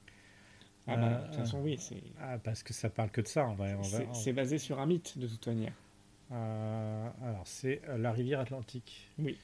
Ah 0.87 0.97
bah, 0.97 1.07
Euh, 1.07 1.21
de 1.21 1.25
toute 1.27 1.35
façon, 1.35 1.61
oui, 1.61 1.77
c'est 1.79 2.01
Ah, 2.21 2.37
parce 2.37 2.61
que 2.63 2.73
ça 2.73 2.89
parle 2.89 3.09
que 3.09 3.21
de 3.21 3.27
ça. 3.27 3.47
On 3.47 3.53
va- 3.53 3.67
c'est- 4.13 4.33
basé 4.33 4.57
sur 4.57 4.79
un 4.79 4.85
mythe, 4.85 5.17
de 5.17 5.27
toute 5.27 5.47
manière. 5.47 5.73
Euh, 6.31 7.09
alors, 7.23 7.43
c'est 7.45 7.81
euh, 7.87 7.97
la 7.97 8.11
rivière 8.11 8.39
Atlantique. 8.41 9.09
Oui. 9.19 9.37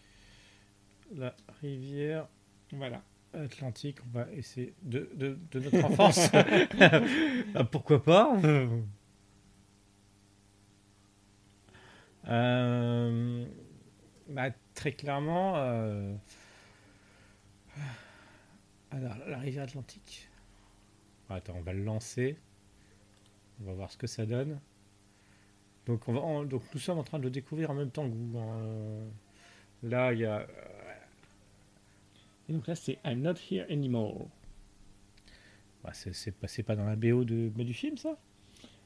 La 1.15 1.33
rivière 1.61 2.27
Voilà. 2.73 3.01
Atlantique, 3.33 3.97
on 4.07 4.17
va 4.17 4.27
essayer 4.33 4.73
de, 4.81 5.09
de, 5.13 5.37
de 5.51 5.59
notre 5.59 5.85
enfance. 5.85 6.29
Ah, 7.55 7.63
pourquoi 7.63 8.03
pas? 8.03 8.37
Euh, 12.27 13.45
bah, 14.27 14.49
Très 14.75 14.93
clairement, 14.93 15.57
euh, 15.57 16.15
alors, 18.91 19.15
la 19.27 19.37
rivière 19.39 19.63
Atlantique. 19.63 20.28
Attends, 21.29 21.55
on 21.57 21.61
va 21.61 21.73
le 21.73 21.83
lancer. 21.83 22.37
On 23.61 23.65
va 23.65 23.73
voir 23.73 23.91
ce 23.91 23.97
que 23.97 24.07
ça 24.07 24.25
donne. 24.25 24.59
Donc, 25.85 26.07
on 26.07 26.13
va, 26.13 26.21
on- 26.21 26.43
donc 26.43 26.63
nous 26.73 26.79
sommes 26.79 26.99
en 26.99 27.03
train 27.03 27.19
de 27.19 27.23
le 27.23 27.29
découvrir 27.31 27.71
en 27.71 27.73
même 27.73 27.91
temps 27.91 28.07
que 28.09 28.13
vous. 28.15 28.37
hein. 28.39 29.03
Là, 29.83 30.13
il 30.13 30.19
y 30.19 30.25
a 30.25 30.47
Et 32.49 32.53
donc 32.53 32.67
là, 32.67 32.75
c'est 32.75 32.97
I'm 33.05 33.21
not 33.21 33.35
here 33.49 33.65
anymore. 33.71 34.27
Bah, 35.83 35.91
c'est 35.93 36.63
pas, 36.63 36.75
dans 36.75 36.85
la 36.85 36.95
BO 36.95 37.23
mais 37.55 37.63
du 37.63 37.73
film, 37.73 37.97
ça 37.97 38.17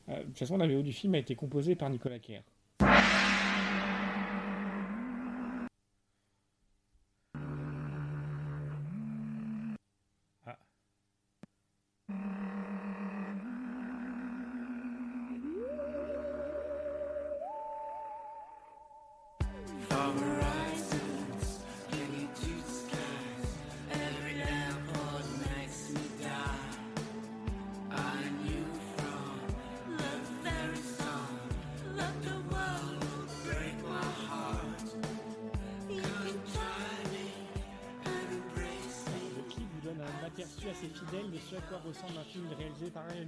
Euh, 0.10 0.20
de 0.20 0.24
toute 0.26 0.38
façon, 0.38 0.58
la 0.58 0.68
VO 0.68 0.82
du 0.82 0.94
film 0.94 1.16
a 1.16 1.18
été 1.20 1.36
composée 1.36 1.76
par 1.76 1.90
Nicolas 1.90 2.20
Kerr. 2.20 2.42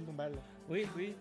Dombal. 0.06 0.32
Oui, 0.68 0.86
oui. 0.96 1.14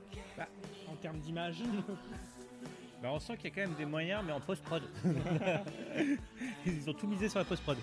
En 0.87 0.95
termes 0.97 1.19
d'image, 1.19 1.57
Bah, 3.01 3.09
on 3.11 3.19
sent 3.19 3.35
qu'il 3.37 3.49
y 3.49 3.51
a 3.51 3.55
quand 3.55 3.69
même 3.69 3.77
des 3.77 3.85
moyens, 3.85 4.23
mais 4.25 4.31
en 4.31 4.39
post-prod. 4.39 4.81
Ils 6.65 6.89
ont 6.89 6.93
tout 6.93 7.07
misé 7.07 7.27
sur 7.29 7.39
la 7.39 7.45
post-prod. 7.45 7.77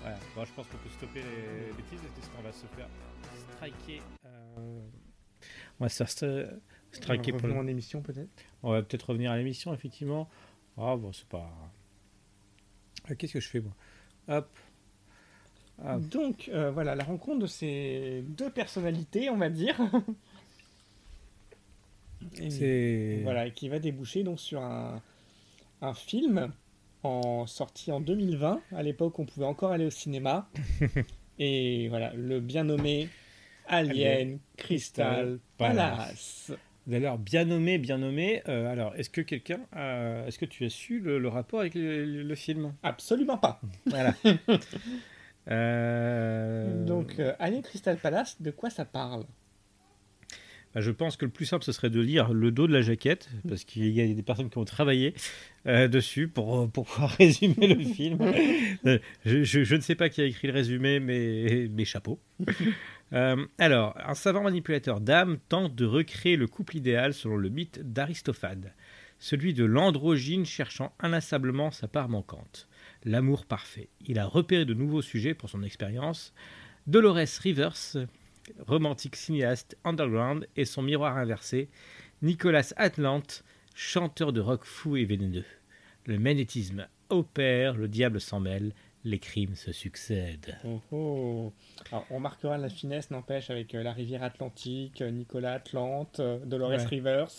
Voilà. 0.00 0.18
Bon, 0.34 0.44
je 0.44 0.52
pense 0.52 0.66
qu'on 0.68 0.76
peut 0.78 0.88
stopper 0.90 1.20
les 1.22 1.72
bêtises 1.76 2.00
parce 2.14 2.28
qu'on 2.28 2.42
va 2.42 2.52
se 2.52 2.66
faire 2.66 2.88
striker. 3.56 4.02
euh, 4.24 4.80
On 5.80 5.84
va 5.84 5.88
se 5.88 5.96
faire 5.96 6.06
st- 6.06 6.60
striker 6.92 7.32
pour 7.32 7.48
le- 7.48 7.54
en 7.56 7.66
émission 7.66 8.00
peut-être. 8.02 8.30
On 8.62 8.70
va 8.70 8.82
peut-être 8.82 9.10
revenir 9.10 9.32
à 9.32 9.36
l'émission, 9.36 9.74
effectivement. 9.74 10.28
Ah, 10.78 10.94
bon, 10.96 11.12
c'est 11.12 11.26
pas. 11.28 11.50
Ah, 13.08 13.14
Qu'est-ce 13.16 13.32
que 13.34 13.40
je 13.40 13.48
fais, 13.48 13.60
moi? 13.60 13.72
Hop. 14.28 14.48
Ah, 15.84 15.98
Donc 15.98 16.48
euh, 16.52 16.70
voilà, 16.70 16.94
la 16.94 17.04
rencontre 17.04 17.40
de 17.40 17.46
ces 17.46 18.24
deux 18.28 18.50
personnalités, 18.50 19.28
on 19.30 19.36
va 19.36 19.50
dire. 19.50 19.76
Et. 22.40 23.20
Voilà, 23.22 23.50
qui 23.50 23.68
va 23.68 23.78
déboucher 23.78 24.22
donc 24.22 24.40
sur 24.40 24.62
un, 24.62 25.00
un 25.82 25.94
film 25.94 26.50
en 27.02 27.46
sorti 27.46 27.92
en 27.92 28.00
2020. 28.00 28.60
À 28.74 28.82
l'époque, 28.82 29.18
on 29.18 29.24
pouvait 29.26 29.46
encore 29.46 29.72
aller 29.72 29.86
au 29.86 29.90
cinéma. 29.90 30.48
Et 31.38 31.88
voilà, 31.88 32.12
le 32.14 32.40
bien 32.40 32.64
nommé 32.64 33.08
Alien, 33.68 33.90
Alien 33.90 34.38
Crystal 34.56 35.06
Crystal 35.16 35.38
Palace. 35.58 35.96
Palace. 36.46 36.52
D'ailleurs, 36.86 37.18
bien 37.18 37.44
nommé, 37.44 37.78
bien 37.78 37.98
nommé. 37.98 38.42
Euh, 38.48 38.70
alors, 38.72 38.94
est-ce 38.94 39.10
que 39.10 39.20
quelqu'un. 39.20 39.60
a- 39.72 40.24
Est-ce 40.26 40.38
que 40.38 40.44
tu 40.46 40.64
as 40.64 40.70
su 40.70 41.00
le, 41.00 41.18
le 41.18 41.28
rapport 41.28 41.60
avec 41.60 41.74
le, 41.74 42.04
le- 42.04 42.22
le 42.22 42.34
film? 42.34 42.72
Absolument 42.82 43.38
pas. 43.38 43.60
Voilà. 43.86 44.14
Euh, 45.48 46.84
Donc, 46.84 47.18
euh, 47.18 47.32
Alien 47.38 47.62
Crystal 47.62 47.96
Palace, 47.96 48.40
de 48.40 48.50
quoi 48.50 48.70
ça 48.70 48.84
parle 48.84 49.24
bah, 50.74 50.82
je 50.82 50.90
pense 50.90 51.16
que 51.16 51.24
le 51.24 51.30
plus 51.30 51.46
simple, 51.46 51.64
ce 51.64 51.72
serait 51.72 51.88
de 51.88 52.00
lire 52.02 52.34
le 52.34 52.50
dos 52.50 52.66
de 52.66 52.72
la 52.74 52.82
jaquette, 52.82 53.30
parce 53.48 53.64
qu'il 53.64 53.86
y 53.88 54.00
a 54.02 54.06
des 54.12 54.22
personnes 54.22 54.50
qui 54.50 54.58
ont 54.58 54.64
travaillé 54.66 55.14
euh, 55.66 55.88
dessus 55.88 56.28
pour, 56.28 56.70
pour 56.70 56.84
pouvoir 56.84 57.10
résumer 57.18 57.68
le 57.74 57.82
film. 57.82 58.18
Je, 58.84 58.98
je- 59.44 59.64
je 59.64 59.74
ne 59.74 59.80
sais 59.80 59.94
pas 59.94 60.10
qui 60.10 60.20
a 60.20 60.24
écrit 60.24 60.48
le 60.48 60.52
résumé, 60.52 61.00
mais, 61.00 61.68
mais 61.70 61.86
chapeau. 61.86 62.20
Euh, 63.14 63.46
alors, 63.56 63.96
un 64.04 64.12
savant 64.14 64.42
manipulateur 64.42 65.00
d'âme 65.00 65.38
tente 65.48 65.74
de 65.74 65.86
recréer 65.86 66.36
le 66.36 66.46
couple 66.46 66.76
idéal 66.76 67.14
selon 67.14 67.38
le 67.38 67.48
mythe 67.48 67.80
d'Aristophane, 67.94 68.70
celui 69.18 69.54
de 69.54 69.64
l'androgyne 69.64 70.44
cherchant 70.44 70.92
inlassablement 71.00 71.70
sa 71.70 71.88
part 71.88 72.10
manquante, 72.10 72.68
l'amour 73.04 73.46
parfait. 73.46 73.88
Il 74.06 74.18
a 74.18 74.26
repéré 74.26 74.64
de 74.64 74.74
nouveaux 74.74 75.02
sujets 75.02 75.34
pour 75.34 75.48
son 75.50 75.62
expérience. 75.62 76.32
Dolores 76.86 77.40
Rivers, 77.40 77.96
romantique 78.66 79.16
cinéaste 79.16 79.76
underground, 79.84 80.46
et 80.56 80.64
son 80.64 80.82
miroir 80.82 81.16
inversé, 81.16 81.68
Nicolas 82.22 82.72
Atlante, 82.76 83.44
chanteur 83.74 84.32
de 84.32 84.40
rock 84.40 84.64
fou 84.64 84.96
et 84.96 85.04
vénéneux. 85.04 85.44
Le 86.06 86.18
magnétisme 86.18 86.86
opère, 87.08 87.74
le 87.74 87.88
diable 87.88 88.20
s'en 88.20 88.40
mêle, 88.40 88.72
les 89.04 89.18
crimes 89.18 89.54
se 89.54 89.72
succèdent. 89.72 90.56
Oh, 90.64 90.80
oh. 90.90 91.52
Alors, 91.90 92.06
on 92.10 92.18
marquera 92.18 92.58
la 92.58 92.68
finesse, 92.68 93.10
n'empêche, 93.10 93.50
avec 93.50 93.74
euh, 93.74 93.82
la 93.82 93.92
rivière 93.92 94.22
Atlantique, 94.24 95.00
euh, 95.00 95.10
Nicolas 95.10 95.54
Atlante, 95.54 96.18
euh, 96.18 96.38
Dolores 96.44 96.70
Ouais. 96.70 96.84
Rivers. 96.84 97.30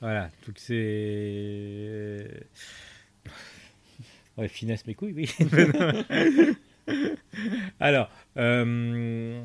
Voilà, 0.00 0.30
donc 0.46 0.58
c'est. 0.58 2.46
Ouais, 4.36 4.48
finesse 4.48 4.86
mes 4.86 4.94
couilles, 4.94 5.12
oui. 5.14 5.30
Alors, 7.80 8.10
euh, 8.36 9.40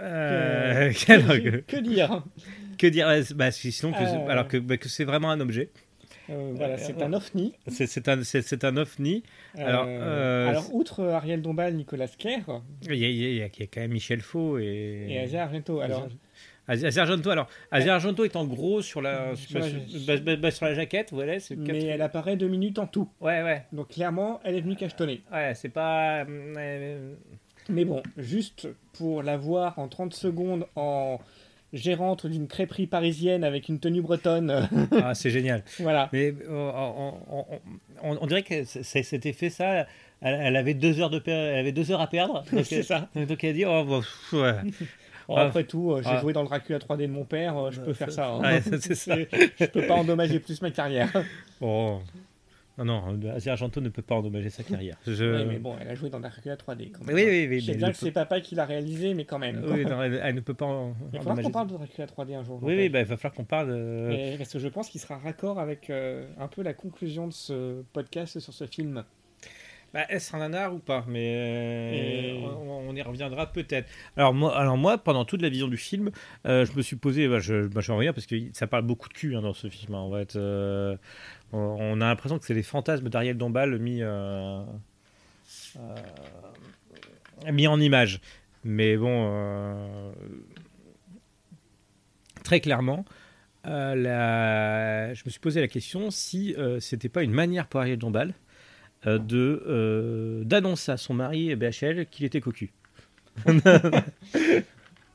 euh, 0.00 0.92
Que, 0.92 1.12
alors 1.12 1.28
que- 1.36 1.48
que, 1.60 1.76
que 1.76 1.76
dire? 1.80 2.24
Que 2.78 2.86
dire? 2.86 3.06
Bah, 3.36 3.50
sinon 3.50 3.92
que, 3.92 3.98
Euh. 4.02 4.28
alors 4.28 4.48
que, 4.48 4.56
bah, 4.56 4.76
que 4.76 4.88
c'est 4.88 5.04
vraiment 5.04 5.30
un 5.30 5.40
objet. 5.40 5.70
Euh, 6.30 6.52
Voilà, 6.54 6.78
c'est 6.78 7.02
un 7.02 7.12
ovni. 7.12 7.52
C'est 7.68 8.08
un, 8.08 8.22
c'est- 8.22 8.64
un 8.64 8.76
ovni. 8.76 9.22
Alors, 9.58 9.84
alors, 9.86 10.74
outre 10.74 11.04
Ariel 11.04 11.42
Dombal, 11.42 11.74
Nicolas 11.74 12.08
Claire 12.08 12.62
Il 12.88 12.94
y 12.94 12.98
y 12.98 13.00
y 13.00 13.04
a- 13.04 13.28
il 13.28 13.36
y 13.36 13.42
a 13.42 13.48
quand 13.66 13.80
même 13.80 13.92
Michel 13.92 14.20
Faux 14.20 14.58
et, 14.58 15.06
et 15.10 15.18
Asia 15.20 15.42
Argento. 15.44 15.80
Alors, 15.80 16.04
Asia 16.04 16.16
Asia 16.68 17.02
Argento. 17.02 17.30
Alors, 17.30 17.48
Argento 17.70 18.24
est 18.24 18.36
en 18.36 18.44
gros 18.44 18.82
sur 18.82 19.02
la, 19.02 19.34
Sur 19.36 19.58
la- 19.58 19.68
sur, 19.68 20.52
sur 20.52 20.66
la 20.66 20.74
jaquette, 20.74 21.08
voilà. 21.12 21.40
c'est 21.40 21.56
mais 21.56 21.84
elle 21.84 22.02
apparaît 22.02 22.36
deux 22.36 22.48
minutes 22.48 22.78
en 22.78 22.86
tout. 22.86 23.08
Ouais, 23.20 23.42
ouais. 23.42 23.64
Donc 23.72 23.88
clairement, 23.88 24.40
elle 24.44 24.56
est 24.56 24.60
venue 24.60 24.76
cachetonner. 24.76 25.22
Ouais, 25.32 25.52
c'est 25.54 25.68
pas. 25.70 26.24
euh, 26.24 27.14
Mais 27.68 27.84
bon, 27.84 28.02
juste 28.16 28.68
pour 28.94 29.22
la 29.22 29.36
voir 29.36 29.78
en 29.78 29.88
30 29.88 30.14
secondes 30.14 30.66
en 30.76 31.18
gérante 31.72 32.26
d'une 32.26 32.46
crêperie 32.48 32.86
parisienne 32.86 33.44
avec 33.44 33.68
une 33.68 33.80
tenue 33.80 34.02
bretonne, 34.02 34.68
ah, 35.02 35.14
c'est 35.14 35.30
génial. 35.30 35.64
voilà. 35.80 36.10
Mais 36.12 36.34
euh, 36.48 36.70
on, 36.74 37.14
on- 37.30 37.44
on- 38.02 38.18
on 38.20 38.26
dirait 38.26 38.42
que 38.42 38.64
c'était 38.64 39.32
fait 39.32 39.50
ça. 39.50 39.86
Elle, 40.20 40.38
elle 40.40 40.56
avait 40.56 40.74
deux 40.74 41.00
heures 41.00 41.10
de 41.10 41.18
per- 41.18 41.32
elle 41.32 41.58
avait 41.58 41.72
deux 41.72 41.90
heures 41.90 42.00
à 42.00 42.06
perdre. 42.08 42.44
Donc, 42.52 42.64
C'est 42.66 42.82
ça. 42.84 43.08
donc 43.16 43.42
elle 43.42 43.50
a 43.50 43.52
dit 43.54 43.64
oh 43.64 43.84
bon, 43.84 44.00
pff, 44.00 44.32
ouais. 44.34 44.54
Ah. 45.36 45.46
après 45.46 45.64
tout, 45.64 45.92
euh, 45.92 46.02
j'ai 46.02 46.10
Ah. 46.10 46.20
joué 46.20 46.32
dans 46.32 46.42
le 46.42 46.48
Dracula 46.48 46.78
3D 46.78 47.02
de 47.06 47.12
mon 47.12 47.24
père, 47.24 47.56
euh, 47.56 47.70
je 47.70 47.80
peux 47.80 47.92
faire 47.92 48.10
ça. 48.12 48.28
hein. 48.30 48.40
Ouais, 48.40 48.60
c'est 48.62 48.94
ça. 48.94 49.16
je 49.60 49.64
peux 49.66 49.86
pas 49.86 49.94
endommager 49.94 50.38
plus 50.40 50.60
ma 50.62 50.70
carrière. 50.70 51.10
Oh. 51.60 52.00
Non, 52.78 52.84
non, 52.86 53.20
Asia 53.34 53.52
Argento 53.52 53.82
ne 53.82 53.90
peut 53.90 54.00
pas 54.00 54.14
endommager 54.14 54.48
sa 54.48 54.62
carrière. 54.62 54.96
Je... 55.06 55.40
Oui, 55.40 55.44
mais 55.46 55.58
bon, 55.58 55.76
elle 55.78 55.88
a 55.88 55.94
joué 55.94 56.08
dans 56.08 56.18
Dracula 56.18 56.56
3D 56.56 56.90
quand 56.90 57.04
même. 57.04 57.14
Oui, 57.14 57.22
oui, 57.26 57.46
oui, 57.48 57.60
Je 57.60 57.66
sais 57.72 57.76
bien 57.76 57.90
que 57.92 57.96
c'est 57.98 58.10
papa 58.10 58.40
qui 58.40 58.54
l'a 58.54 58.64
réalisé, 58.64 59.12
mais 59.12 59.26
quand 59.26 59.38
même. 59.38 59.62
Oui, 59.68 59.84
non, 59.84 60.02
elle, 60.02 60.18
elle 60.24 60.34
ne 60.34 60.40
peut 60.40 60.54
pas 60.54 60.64
en- 60.64 60.94
Il 61.12 61.18
va 61.18 61.24
falloir 61.24 61.42
qu'on 61.44 61.50
parle 61.50 61.66
de 61.68 61.74
Dracula 61.74 62.06
3D 62.06 62.34
un 62.34 62.42
jour. 62.42 62.58
Oui, 62.62 62.74
oui, 62.74 62.88
bah, 62.88 63.00
il 63.00 63.04
va 63.04 63.16
falloir 63.18 63.34
qu'on 63.34 63.44
parle. 63.44 63.68
parce 64.38 64.52
que 64.54 64.58
je 64.58 64.68
pense 64.68 64.88
qu'il 64.88 65.00
sera 65.02 65.18
raccord 65.18 65.58
avec 65.60 65.90
euh, 65.90 66.24
un 66.40 66.48
peu 66.48 66.62
la 66.62 66.72
conclusion 66.72 67.26
de 67.28 67.32
ce 67.34 67.82
podcast 67.92 68.40
sur 68.40 68.54
ce 68.54 68.66
film. 68.66 69.04
Bah, 69.92 70.06
est-ce 70.08 70.34
un 70.34 70.38
nanar 70.38 70.74
ou 70.74 70.78
pas? 70.78 71.04
Mais 71.06 71.34
euh, 71.36 72.34
on, 72.44 72.88
on 72.88 72.96
y 72.96 73.02
reviendra 73.02 73.52
peut-être. 73.52 73.88
Alors 74.16 74.32
moi, 74.32 74.56
alors 74.56 74.78
moi, 74.78 74.96
pendant 74.96 75.26
toute 75.26 75.42
la 75.42 75.50
vision 75.50 75.68
du 75.68 75.76
film, 75.76 76.10
euh, 76.46 76.64
je 76.64 76.72
me 76.72 76.80
suis 76.80 76.96
posé, 76.96 77.28
bah, 77.28 77.40
je, 77.40 77.66
bah, 77.66 77.82
je 77.82 77.92
parce 78.12 78.24
que 78.26 78.36
ça 78.54 78.66
parle 78.66 78.84
beaucoup 78.84 79.08
de 79.10 79.14
cul 79.14 79.36
hein, 79.36 79.42
dans 79.42 79.52
ce 79.52 79.68
film. 79.68 79.94
hein, 79.94 79.98
en 79.98 80.10
fait, 80.12 80.34
Euh, 80.36 80.96
on- 81.52 82.00
a 82.00 82.06
l'impression 82.06 82.38
que 82.38 82.46
c'est 82.46 82.54
les 82.54 82.62
fantasmes 82.62 83.10
d'Ariel 83.10 83.36
Dombal 83.36 83.78
mis, 83.78 84.02
mis 87.52 87.66
en 87.66 87.78
image. 87.80 88.20
Mais 88.64 88.96
bon, 88.96 90.12
très 92.44 92.60
clairement. 92.60 93.04
la- 93.64 95.12
Je 95.14 95.22
me 95.26 95.30
suis 95.30 95.40
posé 95.40 95.60
la 95.60 95.68
question 95.68 96.10
si 96.10 96.56
c'était 96.80 97.10
pas 97.10 97.22
une 97.22 97.32
manière 97.32 97.66
pour 97.66 97.80
Ariel 97.80 97.98
Dombal 97.98 98.34
de 99.06 99.62
euh, 99.66 100.44
d'annoncer 100.44 100.92
à 100.92 100.96
son 100.96 101.14
mari 101.14 101.54
BHL 101.56 102.06
qu'il 102.10 102.24
était 102.24 102.40
cocu. 102.40 102.70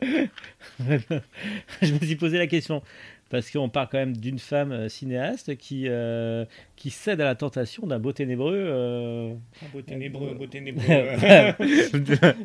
je 0.01 1.93
me 1.93 1.99
suis 1.99 2.15
posé 2.15 2.37
la 2.37 2.47
question 2.47 2.83
parce 3.29 3.49
qu'on 3.51 3.69
parle 3.69 3.87
quand 3.91 3.97
même 3.97 4.15
d'une 4.15 4.39
femme 4.39 4.71
euh, 4.71 4.89
cinéaste 4.89 5.55
qui 5.57 5.85
euh, 5.87 6.45
qui 6.75 6.89
cède 6.89 7.19
à 7.21 7.25
la 7.25 7.35
tentation 7.35 7.85
d'un 7.87 7.99
beau 7.99 8.11
ténébreux. 8.13 8.55
euh, 8.55 9.33
Un 9.63 9.69
beau 9.73 9.81
ténébreux, 9.81 10.29
un 10.31 10.35
beau 10.35 10.47
ténébreux. 10.47 10.83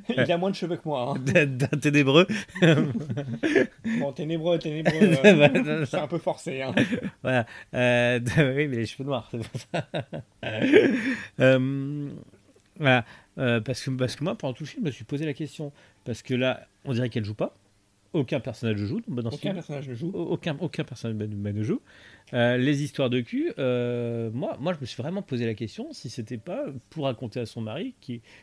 Il 0.09 0.33
a 0.33 0.39
moins 0.39 0.51
de 0.51 0.57
cheveux 0.57 0.76
que 0.76 0.89
moi. 0.89 1.14
hein. 1.16 1.20
d'un 1.47 1.66
ténébreux. 1.78 2.26
Bon, 3.99 4.12
ténébreux, 4.12 4.59
ténébreux, 4.59 4.95
euh, 5.24 5.85
c'est 5.87 5.97
un 5.99 6.07
peu 6.09 6.18
forcé. 6.18 6.62
Hein. 6.62 6.74
Voilà. 7.22 7.47
Euh, 7.74 8.18
oui, 8.57 8.68
mais 8.68 8.76
les 8.76 8.87
cheveux 8.87 9.05
noirs, 9.05 9.28
c'est 9.30 9.39
pour 9.39 9.61
ça. 9.61 9.87
Euh, 11.41 12.09
voilà. 12.78 13.05
Euh, 13.39 13.61
parce, 13.61 13.83
que, 13.83 13.91
parce 13.91 14.16
que 14.16 14.24
moi, 14.24 14.35
pendant 14.37 14.53
tout 14.55 14.62
le 14.64 14.68
film, 14.68 14.83
je 14.85 14.87
me 14.89 14.93
suis 14.93 15.05
posé 15.05 15.24
la 15.26 15.35
question. 15.35 15.72
Parce 16.05 16.22
que 16.22 16.35
là, 16.35 16.66
on 16.85 16.93
dirait 16.93 17.09
qu'elle 17.09 17.24
joue 17.24 17.35
pas. 17.35 17.55
Aucun 18.12 18.40
personnage 18.40 18.80
ne 18.80 18.86
joue 18.86 19.00
dans 19.08 19.30
ce 19.30 19.36
Aucun 19.36 19.38
film. 19.38 19.54
personnage 19.54 19.88
ne 19.88 19.94
joue. 19.94 20.10
Aucun, 20.14 20.56
aucun 20.60 20.84
personnage 20.84 21.16
ne- 21.16 21.52
ne 21.52 21.62
joue. 21.62 21.80
Euh, 22.34 22.56
les 22.58 22.82
histoires 22.82 23.08
de 23.10 23.20
cul, 23.20 23.52
euh, 23.58 24.30
moi, 24.32 24.56
moi, 24.60 24.74
je 24.74 24.80
me 24.80 24.86
suis 24.86 25.02
vraiment 25.02 25.22
posé 25.22 25.46
la 25.46 25.54
question 25.54 25.92
si 25.92 26.10
c'était 26.10 26.36
pas 26.38 26.66
pour 26.90 27.04
raconter 27.04 27.40
à 27.40 27.46
son 27.46 27.60
mari 27.62 27.94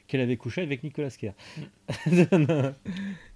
qu'elle 0.08 0.22
avait 0.22 0.38
couché 0.38 0.62
avec 0.62 0.84
Nicolas 0.84 1.10
Kerr. 1.12 1.34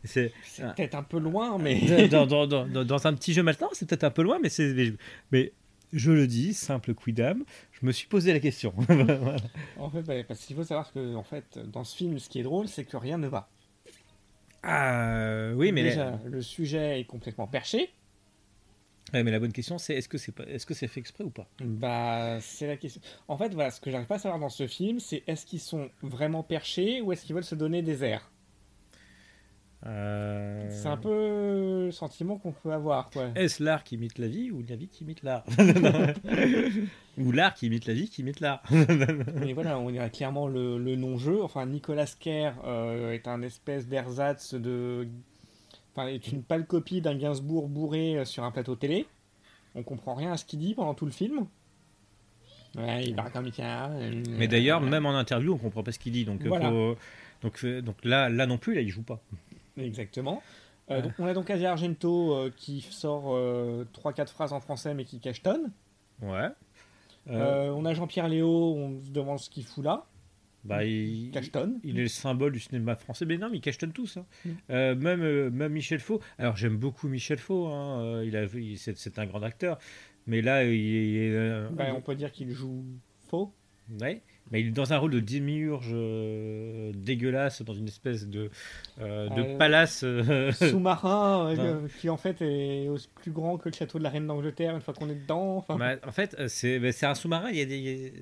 c'est 0.03 0.31
C'est 0.43 0.63
peut-être 0.75 0.95
un 0.95 1.03
peu 1.03 1.19
loin, 1.19 1.57
mais. 1.57 2.07
dans, 2.07 2.25
dans, 2.27 2.47
dans, 2.47 2.65
dans- 2.67 2.83
dans 2.85 3.07
un 3.07 3.13
petit 3.13 3.33
jeu 3.33 3.43
maintenant, 3.43 3.69
c'est 3.73 3.87
peut-être 3.87 4.03
un 4.03 4.11
peu 4.11 4.21
loin, 4.23 4.39
mais 4.41 4.49
c'est 4.49 4.73
mais, 4.73 4.93
mais 5.31 5.51
je 5.91 6.11
le 6.11 6.25
dis, 6.27 6.53
simple 6.53 6.93
quidam, 6.95 7.43
je 7.79 7.85
me 7.85 7.91
suis 7.91 8.07
posé 8.07 8.33
la 8.33 8.39
question. 8.39 8.73
Voilà. 8.87 9.37
En 9.77 9.89
fait, 9.89 10.01
bah, 10.01 10.15
parce 10.27 10.39
qu'il 10.45 10.55
faut 10.55 10.63
savoir 10.63 10.91
que 10.91 11.15
en 11.15 11.23
fait, 11.23 11.59
dans 11.71 11.83
ce 11.83 11.95
film, 11.95 12.17
ce 12.19 12.29
qui 12.29 12.39
est 12.39 12.43
drôle, 12.43 12.67
c'est 12.67 12.83
que 12.85 12.97
rien 12.97 13.17
ne 13.17 13.27
va. 13.27 13.49
Ah 14.63 15.51
oui, 15.55 15.71
mais 15.71 15.83
Déjà, 15.83 16.19
le 16.25 16.41
sujet 16.41 16.99
est 16.99 17.05
complètement 17.05 17.47
perché. 17.47 17.93
ouais, 19.13 19.23
mais 19.23 19.31
la 19.31 19.39
bonne 19.39 19.53
question, 19.53 19.77
c'est 19.77 19.95
est-ce 19.95 20.09
que 20.09 20.17
c'est 20.17 20.31
pas, 20.33 20.43
est-ce 20.45 20.65
que 20.65 20.73
c'est 20.73 20.87
fait 20.87 20.99
exprès 20.99 21.23
ou 21.23 21.29
pas? 21.31 21.49
Bah, 21.59 22.39
c'est 22.41 22.67
la 22.67 22.77
question. 22.77 23.01
En 23.27 23.37
fait, 23.37 23.53
voilà, 23.53 23.71
ce 23.71 23.79
que 23.81 23.89
j'arrive 23.91 24.07
pas 24.07 24.15
à 24.15 24.19
savoir 24.19 24.39
dans 24.39 24.49
ce 24.49 24.67
film, 24.67 24.99
c'est 24.99 25.23
est-ce 25.27 25.45
qu'ils 25.45 25.59
sont 25.61 25.89
vraiment 26.01 26.43
perchés 26.43 27.01
ou 27.01 27.11
est-ce 27.13 27.25
qu'ils 27.25 27.35
veulent 27.35 27.43
se 27.43 27.55
donner 27.55 27.81
des 27.81 28.03
airs? 28.03 28.31
Euh, 29.85 30.65
C'est 30.69 30.87
un 30.87 30.95
peu 30.97 31.85
le 31.87 31.91
sentiment 31.91 32.37
qu'on 32.37 32.53
peut 32.53 32.71
avoir. 32.71 33.09
Est-ce 33.35 33.61
l'art 33.61 33.83
qui 33.83 33.95
imite 33.95 34.17
la 34.17 34.27
vie 34.27 34.49
ou 34.51 34.63
la 34.67 34.75
vie 34.77 34.87
qui 34.87 35.03
imite 35.03 35.23
l'art? 35.23 35.43
Ou 37.19 37.31
l'art 37.31 37.53
qui 37.53 37.67
imite 37.67 37.85
la 37.85 37.93
vie 37.93 38.09
qui 38.09 38.21
imite 38.21 38.39
l'art 38.39 38.63
Mais 39.35 39.53
voilà, 39.53 39.77
on 39.77 39.91
dirait 39.91 40.09
clairement 40.09 40.47
le, 40.47 40.79
le 40.79 40.95
non-jeu. 40.95 41.43
Enfin, 41.43 41.65
Nicolas 41.67 42.07
Kerr 42.19 42.53
euh, 42.65 43.11
est 43.11 43.27
un 43.27 43.41
espèce 43.43 43.87
d'ersatz 43.87 44.55
de. 44.55 45.07
Enfin, 45.95 46.07
est 46.07 46.27
une 46.29 46.41
pâle 46.41 46.65
copie 46.65 47.01
d'un 47.01 47.15
Gainsbourg 47.15 47.67
bourré 47.67 48.17
euh, 48.17 48.25
sur 48.25 48.43
un 48.43 48.51
plateau 48.51 48.75
télé. 48.75 49.05
On 49.75 49.83
comprend 49.83 50.15
rien 50.15 50.31
à 50.31 50.37
ce 50.37 50.45
qu'il 50.45 50.59
dit 50.59 50.73
pendant 50.73 50.93
tout 50.95 51.05
le 51.05 51.11
film. 51.11 51.45
Ouais, 52.75 53.03
il 53.03 53.15
parle 53.15 53.31
comme 53.31 53.51
euh, 53.59 54.23
Mais 54.29 54.47
d'ailleurs, 54.47 54.81
même 54.81 55.05
en 55.05 55.15
interview, 55.15 55.53
on 55.53 55.57
comprend 55.57 55.83
pas 55.83 55.91
ce 55.91 55.99
qu'il 55.99 56.13
dit. 56.13 56.25
Donc, 56.25 56.41
Voilà. 56.43 56.69
faut- 56.71 56.95
donc, 57.43 57.63
donc 57.83 57.97
là, 58.03 58.29
là 58.29 58.47
non 58.47 58.57
plus, 58.57 58.73
là, 58.73 58.81
il 58.81 58.89
joue 58.89 59.03
pas. 59.03 59.21
Exactement. 59.77 60.41
Euh, 60.91 61.01
donc, 61.01 61.13
on 61.19 61.25
a 61.25 61.33
donc 61.33 61.49
Asia 61.49 61.71
Argento 61.71 62.33
euh, 62.35 62.51
qui 62.55 62.81
sort 62.81 63.25
3-4 63.93 64.27
phrases 64.27 64.53
en 64.53 64.59
français 64.59 64.93
mais 64.93 65.05
qui 65.05 65.19
cachetonne. 65.19 65.71
Ouais. 66.21 66.49
Euh, 67.29 67.69
Euh, 67.69 67.71
on 67.71 67.85
a 67.85 67.93
Jean-Pierre 67.93 68.27
Léo, 68.27 68.49
on 68.75 69.01
se 69.01 69.09
demande 69.11 69.39
ce 69.39 69.49
qu'il 69.49 69.63
fout 69.63 69.83
là. 69.83 70.05
bah, 70.65 70.83
il, 70.83 71.31
Cachetonne. 71.31 71.79
Il 71.83 71.97
est 71.99 72.03
le 72.03 72.07
symbole 72.09 72.51
du 72.51 72.59
cinéma 72.59 72.95
français. 72.97 73.25
Mais 73.25 73.37
non, 73.37 73.49
mais 73.49 73.57
ils 73.57 73.61
cachetonne 73.61 73.93
tous. 73.93 74.17
hein. 74.17 74.25
Mm. 74.45 74.49
Euh, 74.71 74.95
même, 74.95 75.21
euh, 75.21 75.49
même 75.49 75.71
Michel 75.71 75.99
Faux. 76.01 76.19
Alors, 76.37 76.57
j'aime 76.57 76.77
beaucoup 76.77 77.07
Michel 77.07 77.37
Faux. 77.37 77.67
hein, 77.67 78.01
euh, 78.01 78.25
il 78.25 78.35
a, 78.35 78.43
il- 78.43 78.77
c'est, 78.77 78.97
c'est 78.97 79.19
un 79.19 79.25
grand 79.25 79.41
acteur. 79.43 79.77
Mais 80.27 80.41
là, 80.41 80.63
il 80.65 81.15
est. 81.17 81.31
euh, 81.33 81.69
Bah, 81.71 81.93
on 81.95 82.01
peut 82.01 82.15
dire 82.15 82.31
qu'il 82.31 82.51
joue 82.51 82.83
faux. 83.29 83.53
ouais. 84.01 84.21
Mais 84.53 84.61
il 84.61 84.67
est 84.67 84.71
dans 84.71 84.93
un 84.93 84.97
rôle 84.97 85.11
de 85.11 85.19
démiurge 85.19 85.89
euh, 85.91 86.91
dégueulasse 86.95 87.61
dans 87.63 87.73
une 87.73 87.87
espèce 87.87 88.27
de, 88.27 88.49
euh, 89.01 89.27
de 89.29 89.41
Euh, 89.41 89.57
palace. 89.57 90.05
Sous-marin 90.69 91.55
qui 91.99 92.09
en 92.09 92.17
fait 92.17 92.41
est 92.41 92.87
aussi 92.87 93.09
plus 93.21 93.31
grand 93.31 93.57
que 93.57 93.67
le 93.69 93.73
château 93.75 93.97
de 93.97 94.03
la 94.03 94.09
reine 94.09 94.27
d'Angleterre 94.27 94.75
une 94.75 94.81
fois 94.81 94.93
qu'on 94.93 95.09
est 95.09 95.15
dedans. 95.15 95.57
Enfin, 95.57 95.75
Bah, 95.77 95.95
en 96.07 96.11
fait, 96.11 96.37
c'est, 96.47 96.79
bah, 96.79 96.89
un 97.01 97.15
sous-marin. 97.15 97.49
Il 97.49 97.57
y 97.57 97.61
a 97.61 97.65
des, 97.65 98.13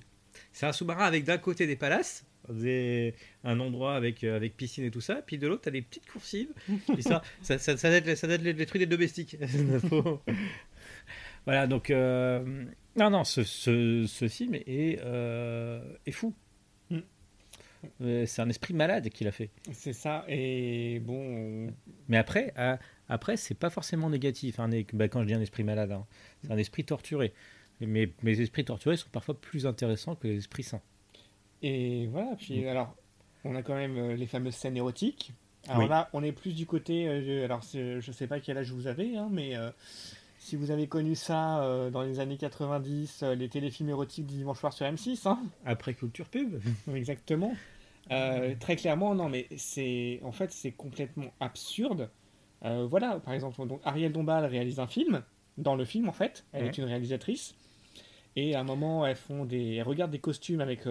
c'est 0.53 0.65
un 0.65 0.71
sous-marin 0.71 1.03
avec 1.05 1.23
d'un 1.25 1.37
côté 1.37 1.67
des 1.67 1.75
palaces, 1.75 2.25
des- 2.49 3.13
un 3.43 3.59
endroit 3.59 3.95
avec, 3.95 4.23
avec 4.23 4.55
piscine 4.57 4.83
et 4.85 4.91
tout 4.91 5.01
ça, 5.01 5.15
puis 5.25 5.37
de 5.37 5.47
l'autre, 5.47 5.61
t'as 5.63 5.71
des 5.71 5.81
petites 5.81 6.09
coursives. 6.09 6.49
Ça, 7.01 7.21
ça, 7.41 7.57
ça, 7.57 7.77
ça 7.77 7.89
doit 7.89 7.97
être, 7.97 8.17
ça 8.17 8.27
être 8.27 8.41
les, 8.41 8.53
les 8.53 8.65
trucs 8.65 8.79
des 8.81 8.85
domestiques. 8.87 9.35
Faut- 9.89 10.21
voilà, 11.45 11.67
donc. 11.67 11.89
euh, 11.89 12.65
non, 12.97 13.09
non, 13.09 13.23
ce, 13.23 13.43
ce, 13.43 14.05
ce 14.07 14.27
film 14.27 14.53
est, 14.55 14.99
euh, 15.03 15.81
est 16.05 16.11
fou. 16.11 16.33
Mm. 16.89 16.99
Euh, 18.01 18.25
C'est 18.25 18.41
un 18.41 18.49
esprit 18.49 18.73
malade 18.73 19.09
qu'il 19.09 19.27
a 19.27 19.31
fait. 19.31 19.49
c'est 19.71 19.93
ça. 19.93 20.25
Et 20.27 20.99
bon, 20.99 21.67
on- 21.67 21.73
Mais 22.09 22.17
après, 22.17 22.53
après 23.09 23.37
c'est 23.37 23.55
pas 23.55 23.69
forcément 23.69 24.09
négatif. 24.09 24.59
hein, 24.59 24.69
bah, 24.93 25.07
quand 25.07 25.21
je 25.21 25.27
dis 25.27 25.33
un 25.33 25.41
esprit 25.41 25.63
malade, 25.63 25.91
hein. 25.91 26.05
c'est 26.43 26.51
un 26.51 26.57
esprit 26.57 26.83
torturé. 26.83 27.33
Mais 27.79 28.11
mes 28.21 28.39
esprits 28.39 28.63
torturés 28.65 28.97
sont 28.97 29.09
parfois 29.11 29.39
plus 29.39 29.65
intéressants 29.65 30.15
que 30.15 30.27
les 30.27 30.37
esprits 30.37 30.61
sains. 30.63 30.81
et 31.63 32.07
voilà. 32.07 32.35
Puis 32.37 32.67
alors, 32.67 32.95
on 33.43 33.55
a 33.55 33.63
quand 33.63 33.73
même 33.75 34.11
les 34.11 34.27
fameuses 34.27 34.53
scènes 34.55 34.77
érotiques. 34.77 35.31
Alors 35.67 35.83
Oui. 35.83 35.89
là, 35.89 36.09
on 36.13 36.23
est 36.23 36.31
plus 36.31 36.53
du 36.55 36.65
côté. 36.67 37.07
euh, 37.07 37.21
je- 37.23 37.43
alors, 37.45 37.61
je 37.63 38.11
sais 38.11 38.27
pas 38.27 38.39
quel 38.39 38.57
âge 38.57 38.71
vous 38.71 38.85
avez, 38.87 39.15
hein, 39.17 39.29
mais 39.31 39.55
euh, 39.55 39.71
si 40.43 40.55
vous 40.55 40.71
avez 40.71 40.87
connu 40.87 41.13
ça 41.13 41.61
euh, 41.63 41.91
dans 41.91 42.01
les 42.01 42.19
années 42.19 42.35
90, 42.37 43.21
euh, 43.21 43.35
les 43.35 43.47
téléfilms 43.47 43.89
érotiques 43.89 44.25
du 44.25 44.37
dimanche 44.37 44.59
soir 44.59 44.73
sur 44.73 44.87
M6, 44.87 45.27
hein. 45.27 45.39
Après 45.65 45.93
culture 45.93 46.27
pub. 46.27 46.59
Exactement. 46.95 47.53
Euh, 48.11 48.55
très 48.59 48.75
clairement, 48.75 49.13
non, 49.13 49.29
mais 49.29 49.47
c'est 49.55 50.19
en 50.23 50.31
fait 50.31 50.51
c'est 50.51 50.71
complètement 50.71 51.31
absurde. 51.39 52.09
Voilà, 52.63 53.19
par 53.19 53.33
exemple, 53.33 53.65
donc 53.67 53.81
Ariel 53.85 54.11
Dombal 54.11 54.45
réalise 54.45 54.79
un 54.79 54.87
film. 54.87 55.23
Dans 55.57 55.75
le 55.75 55.85
film, 55.85 56.09
en 56.09 56.11
fait, 56.11 56.43
elle 56.53 56.63
Ouais. 56.63 56.69
est 56.69 56.77
une 56.77 56.83
réalisatrice. 56.85 57.55
Et 58.35 58.55
à 58.55 58.59
un 58.61 58.63
moment, 58.63 59.05
elles 59.05 59.15
font 59.15 59.45
des, 59.45 59.75
elles 59.75 59.83
regardent 59.83 60.11
des 60.11 60.19
costumes 60.19 60.61
avec 60.61 60.81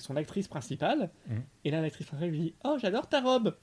son 0.00 0.16
actrice 0.16 0.48
principale. 0.48 1.10
Mhm. 1.28 1.42
Et 1.64 1.70
là, 1.70 1.80
l'actrice 1.82 2.06
principale 2.06 2.30
lui 2.30 2.38
dit, 2.40 2.54
oh, 2.64 2.76
j'adore 2.80 3.08
ta 3.08 3.20
robe. 3.20 3.56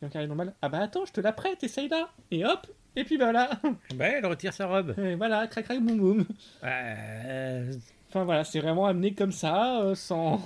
Et 0.00 0.06
donc 0.06 0.14
Ariel 0.16 0.28
Dombal, 0.28 0.54
ah 0.62 0.68
bah 0.68 0.78
attends, 0.80 1.04
je 1.04 1.12
te 1.12 1.20
la 1.20 1.32
prête, 1.32 1.62
essaye 1.64 1.88
là. 1.88 2.10
Et 2.30 2.44
hop, 2.44 2.66
et 2.96 3.04
puis 3.04 3.16
voilà, 3.16 3.50
bah, 3.94 4.06
elle 4.08 4.26
retire 4.26 4.52
sa 4.52 4.66
robe. 4.66 4.94
Et 4.98 5.14
voilà, 5.14 5.46
crac 5.46 5.64
crac 5.64 5.80
boum 5.80 5.98
boum. 5.98 6.26
Euh, 6.64 7.72
Enfin 8.08 8.24
voilà, 8.24 8.42
c'est 8.42 8.58
vraiment 8.60 8.86
amené 8.86 9.14
comme 9.14 9.30
ça, 9.30 9.82
euh, 9.82 9.94
sans. 9.94 10.40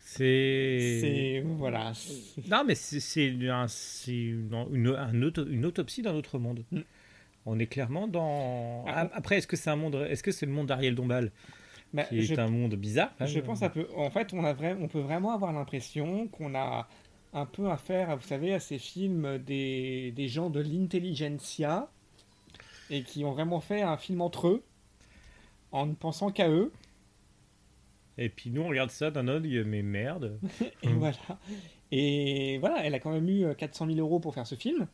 c'est. 0.00 0.98
c'est 1.00 1.44
voilà. 1.46 1.92
Non, 2.50 2.64
mais 2.66 2.74
c'est 2.74 3.00
c'est 3.00 3.32
un- 3.48 3.68
c'est 3.68 4.12
une, 4.12 4.50
une, 4.72 4.88
un 4.88 5.22
auto- 5.22 5.46
une 5.46 5.64
autopsie 5.66 6.02
d'un 6.02 6.14
autre 6.14 6.38
monde. 6.38 6.64
Mm. 6.72 6.80
On 7.46 7.58
est 7.58 7.66
clairement 7.66 8.08
dans. 8.08 8.84
Ah, 8.88 9.02
Ah, 9.06 9.10
Après, 9.14 9.36
est-ce 9.36 9.46
que 9.46 9.56
c'est 9.56 9.70
un 9.70 9.76
monde 9.76 9.94
Est-ce 10.08 10.22
que 10.22 10.32
c'est 10.32 10.46
le 10.46 10.52
monde 10.52 10.66
d'Ariel 10.66 10.94
Dombal 10.94 11.30
Bah, 11.92 12.04
qui 12.04 12.18
est 12.18 12.22
je 12.22 12.34
un 12.40 12.48
monde 12.48 12.74
bizarre 12.74 13.12
Je 13.20 13.38
pense 13.40 13.62
un 13.62 13.68
peu. 13.68 13.86
En 13.96 14.10
fait, 14.10 14.32
on, 14.32 14.44
a 14.44 14.52
vrai, 14.52 14.76
on 14.80 14.88
peut 14.88 15.00
vraiment 15.00 15.32
avoir 15.32 15.52
l'impression 15.52 16.26
qu'on 16.28 16.54
a 16.54 16.88
un 17.34 17.46
peu 17.46 17.70
affaire, 17.70 18.16
vous 18.16 18.26
savez, 18.26 18.54
à 18.54 18.60
ces 18.60 18.78
films 18.78 19.38
des, 19.38 20.12
des 20.12 20.28
gens 20.28 20.48
de 20.50 20.60
l'intelligentsia 20.60 21.90
et 22.90 23.04
qui 23.04 23.24
ont 23.26 23.32
vraiment 23.32 23.60
fait 23.60 23.82
un 23.82 23.98
film 23.98 24.22
entre 24.22 24.48
eux 24.48 24.64
en 25.72 25.84
ne 25.86 25.94
pensant 25.94 26.30
qu'à 26.30 26.48
eux. 26.48 26.72
Et 28.18 28.28
puis 28.28 28.50
nous, 28.50 28.62
on 28.62 28.68
regarde 28.68 28.90
ça 28.90 29.10
d'un 29.12 29.28
œil, 29.28 29.62
mais 29.64 29.82
merde. 29.82 30.40
Et 30.82 30.92
Mhm. 30.92 30.98
voilà. 30.98 31.16
Et 31.90 32.58
voilà, 32.58 32.84
elle 32.84 32.94
a 32.94 32.98
quand 33.00 33.12
même 33.12 33.28
eu 33.28 33.44
euh, 33.44 33.54
400 33.54 33.86
000 33.86 33.98
euros 33.98 34.20
pour 34.20 34.34
faire 34.34 34.46
ce 34.46 34.54
film. 34.56 34.88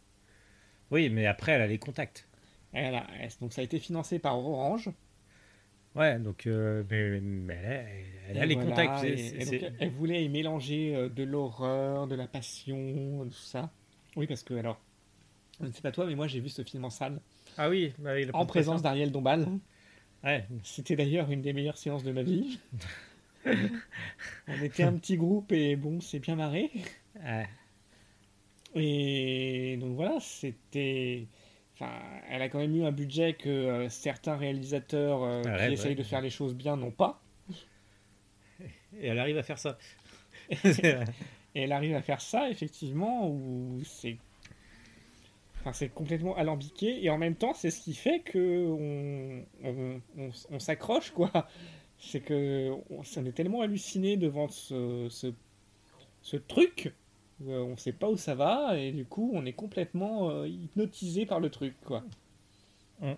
Oui, 0.91 1.09
mais 1.09 1.26
après, 1.26 1.53
elle 1.53 1.62
a 1.62 1.66
les 1.66 1.78
contacts. 1.78 2.28
Donc 3.41 3.53
ça 3.53 3.61
a 3.61 3.64
été 3.64 3.78
financé 3.78 4.18
par 4.18 4.38
Orange. 4.38 4.91
Ouais, 6.01 6.18
donc. 6.18 6.46
euh, 6.46 6.82
mais, 6.90 7.20
mais 7.20 7.55
elle 7.62 7.66
a, 7.66 7.82
elle 8.30 8.38
a 8.38 8.44
Et 8.44 8.46
les 8.48 8.55
voilà, 8.55 8.70
contacts. 8.70 9.05
et- 9.05 9.16
c'est- 9.18 9.36
et 9.36 9.40
c'est- 9.44 9.59
donc, 9.59 9.72
elle 9.78 9.90
voulait 9.90 10.24
y 10.24 10.28
mélanger 10.30 10.96
euh, 10.96 11.09
de 11.11 11.22
l'horreur, 11.22 12.07
de 12.07 12.14
la 12.14 12.26
passion, 12.26 13.26
tout 13.26 13.32
ça. 13.34 13.70
Oui, 14.16 14.26
parce 14.26 14.42
que 14.42 14.55
alors, 14.55 14.80
je 15.61 15.66
ne 15.66 15.72
sais 15.72 15.82
pas 15.82 15.92
toi, 15.92 16.07
mais 16.07 16.14
moi 16.14 16.26
j'ai 16.26 16.40
vu 16.40 16.48
ce 16.48 16.64
film 16.64 16.84
en 16.86 16.90
salle. 16.90 17.20
Ah 17.59 17.68
oui, 17.68 17.92
bah 17.98 18.12
en 18.32 18.46
présence 18.46 18.80
d'Ariel 18.82 19.12
Dombal. 19.12 19.46
Ouais, 20.24 20.46
C'était 20.64 20.96
d'ailleurs 20.96 21.30
une 21.30 21.42
des 21.42 21.53
meilleures 21.53 21.76
séances 21.78 22.03
de 22.05 22.12
ma 22.12 22.22
vie. 22.22 22.59
On 24.48 24.62
était 24.62 24.82
un 24.82 24.92
petit 24.94 25.16
groupe 25.16 25.53
et 25.53 25.76
bon, 25.76 26.01
c'est 26.01 26.18
bien 26.18 26.36
marré. 26.36 26.70
ouais. 27.22 27.46
Et 28.74 29.76
donc 29.80 29.96
voilà, 29.96 30.18
c'était. 30.20 31.26
Enfin, 31.81 31.93
elle 32.28 32.43
a 32.43 32.49
quand 32.51 32.59
même 32.59 32.76
eu 32.76 32.85
un 32.85 32.93
budget 32.93 33.33
que 33.35 33.49
euh, 33.49 33.89
certains 33.89 34.37
réalisateurs 34.37 35.22
euh, 35.22 35.43
Ah 35.47 35.61
qui 35.64 35.72
ouais, 35.72 35.72
essayent 35.72 35.91
ouais. 35.91 35.95
de 35.95 36.03
faire 36.03 36.20
les 36.20 36.28
choses 36.31 36.55
bien 36.55 36.76
n'ont 36.76 36.91
pas. 36.91 37.22
Et 39.01 39.07
elle 39.07 39.18
arrive 39.18 39.39
à 39.39 39.43
faire 39.43 39.59
ça. 39.59 39.78
Et 41.55 41.62
elle 41.62 41.72
arrive 41.72 41.95
à 41.97 42.03
faire 42.03 42.20
ça, 42.20 42.51
effectivement, 42.51 43.28
où 43.28 43.81
c'est. 43.85 44.18
Enfin, 45.61 45.72
c'est 45.72 45.89
complètement 45.89 46.37
alambiqué. 46.37 47.05
Et 47.05 47.11
en 47.11 47.18
même 47.18 47.35
temps, 47.35 47.55
c'est 47.55 47.70
ce 47.70 47.81
qui 47.81 47.95
fait 47.95 48.20
que 48.20 48.66
on, 48.66 49.45
on, 49.64 50.01
on- 50.18 50.31
on 50.51 50.59
s'accroche, 50.59 51.11
quoi. 51.11 51.31
C'est 51.99 52.20
que 52.20 52.70
on, 52.91 53.03
est 53.26 53.33
tellement 53.33 53.61
halluciné 53.61 54.16
devant 54.16 54.49
ce, 54.49 55.09
ce, 55.11 55.33
ce 56.22 56.37
truc. 56.39 56.95
Euh, 57.49 57.61
on 57.62 57.76
sait 57.76 57.93
pas 57.93 58.09
où 58.11 58.16
ça 58.16 58.34
va. 58.34 58.76
Et 58.78 58.93
du 58.93 59.05
coup, 59.05 59.30
on 59.34 59.45
est 59.47 59.53
complètement 59.53 60.30
euh, 60.30 60.49
hypnotisé 60.49 61.26
par 61.26 61.41
le 61.41 61.51
truc, 61.51 61.74
quoi. 61.84 62.05
Non, 63.03 63.16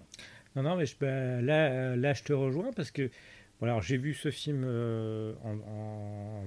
non, 0.62 0.76
mais 0.76 0.86
je, 0.86 0.96
bah, 1.00 1.40
là, 1.40 1.70
euh, 1.70 1.96
là, 1.96 2.12
je 2.14 2.22
te 2.22 2.32
rejoins 2.32 2.72
parce 2.72 2.90
que 2.90 3.10
voilà, 3.58 3.74
alors, 3.74 3.82
j'ai 3.82 3.96
vu 3.96 4.14
ce 4.14 4.30
film 4.30 4.62
euh, 4.64 5.34
en, 5.44 5.54
en- 5.58 6.46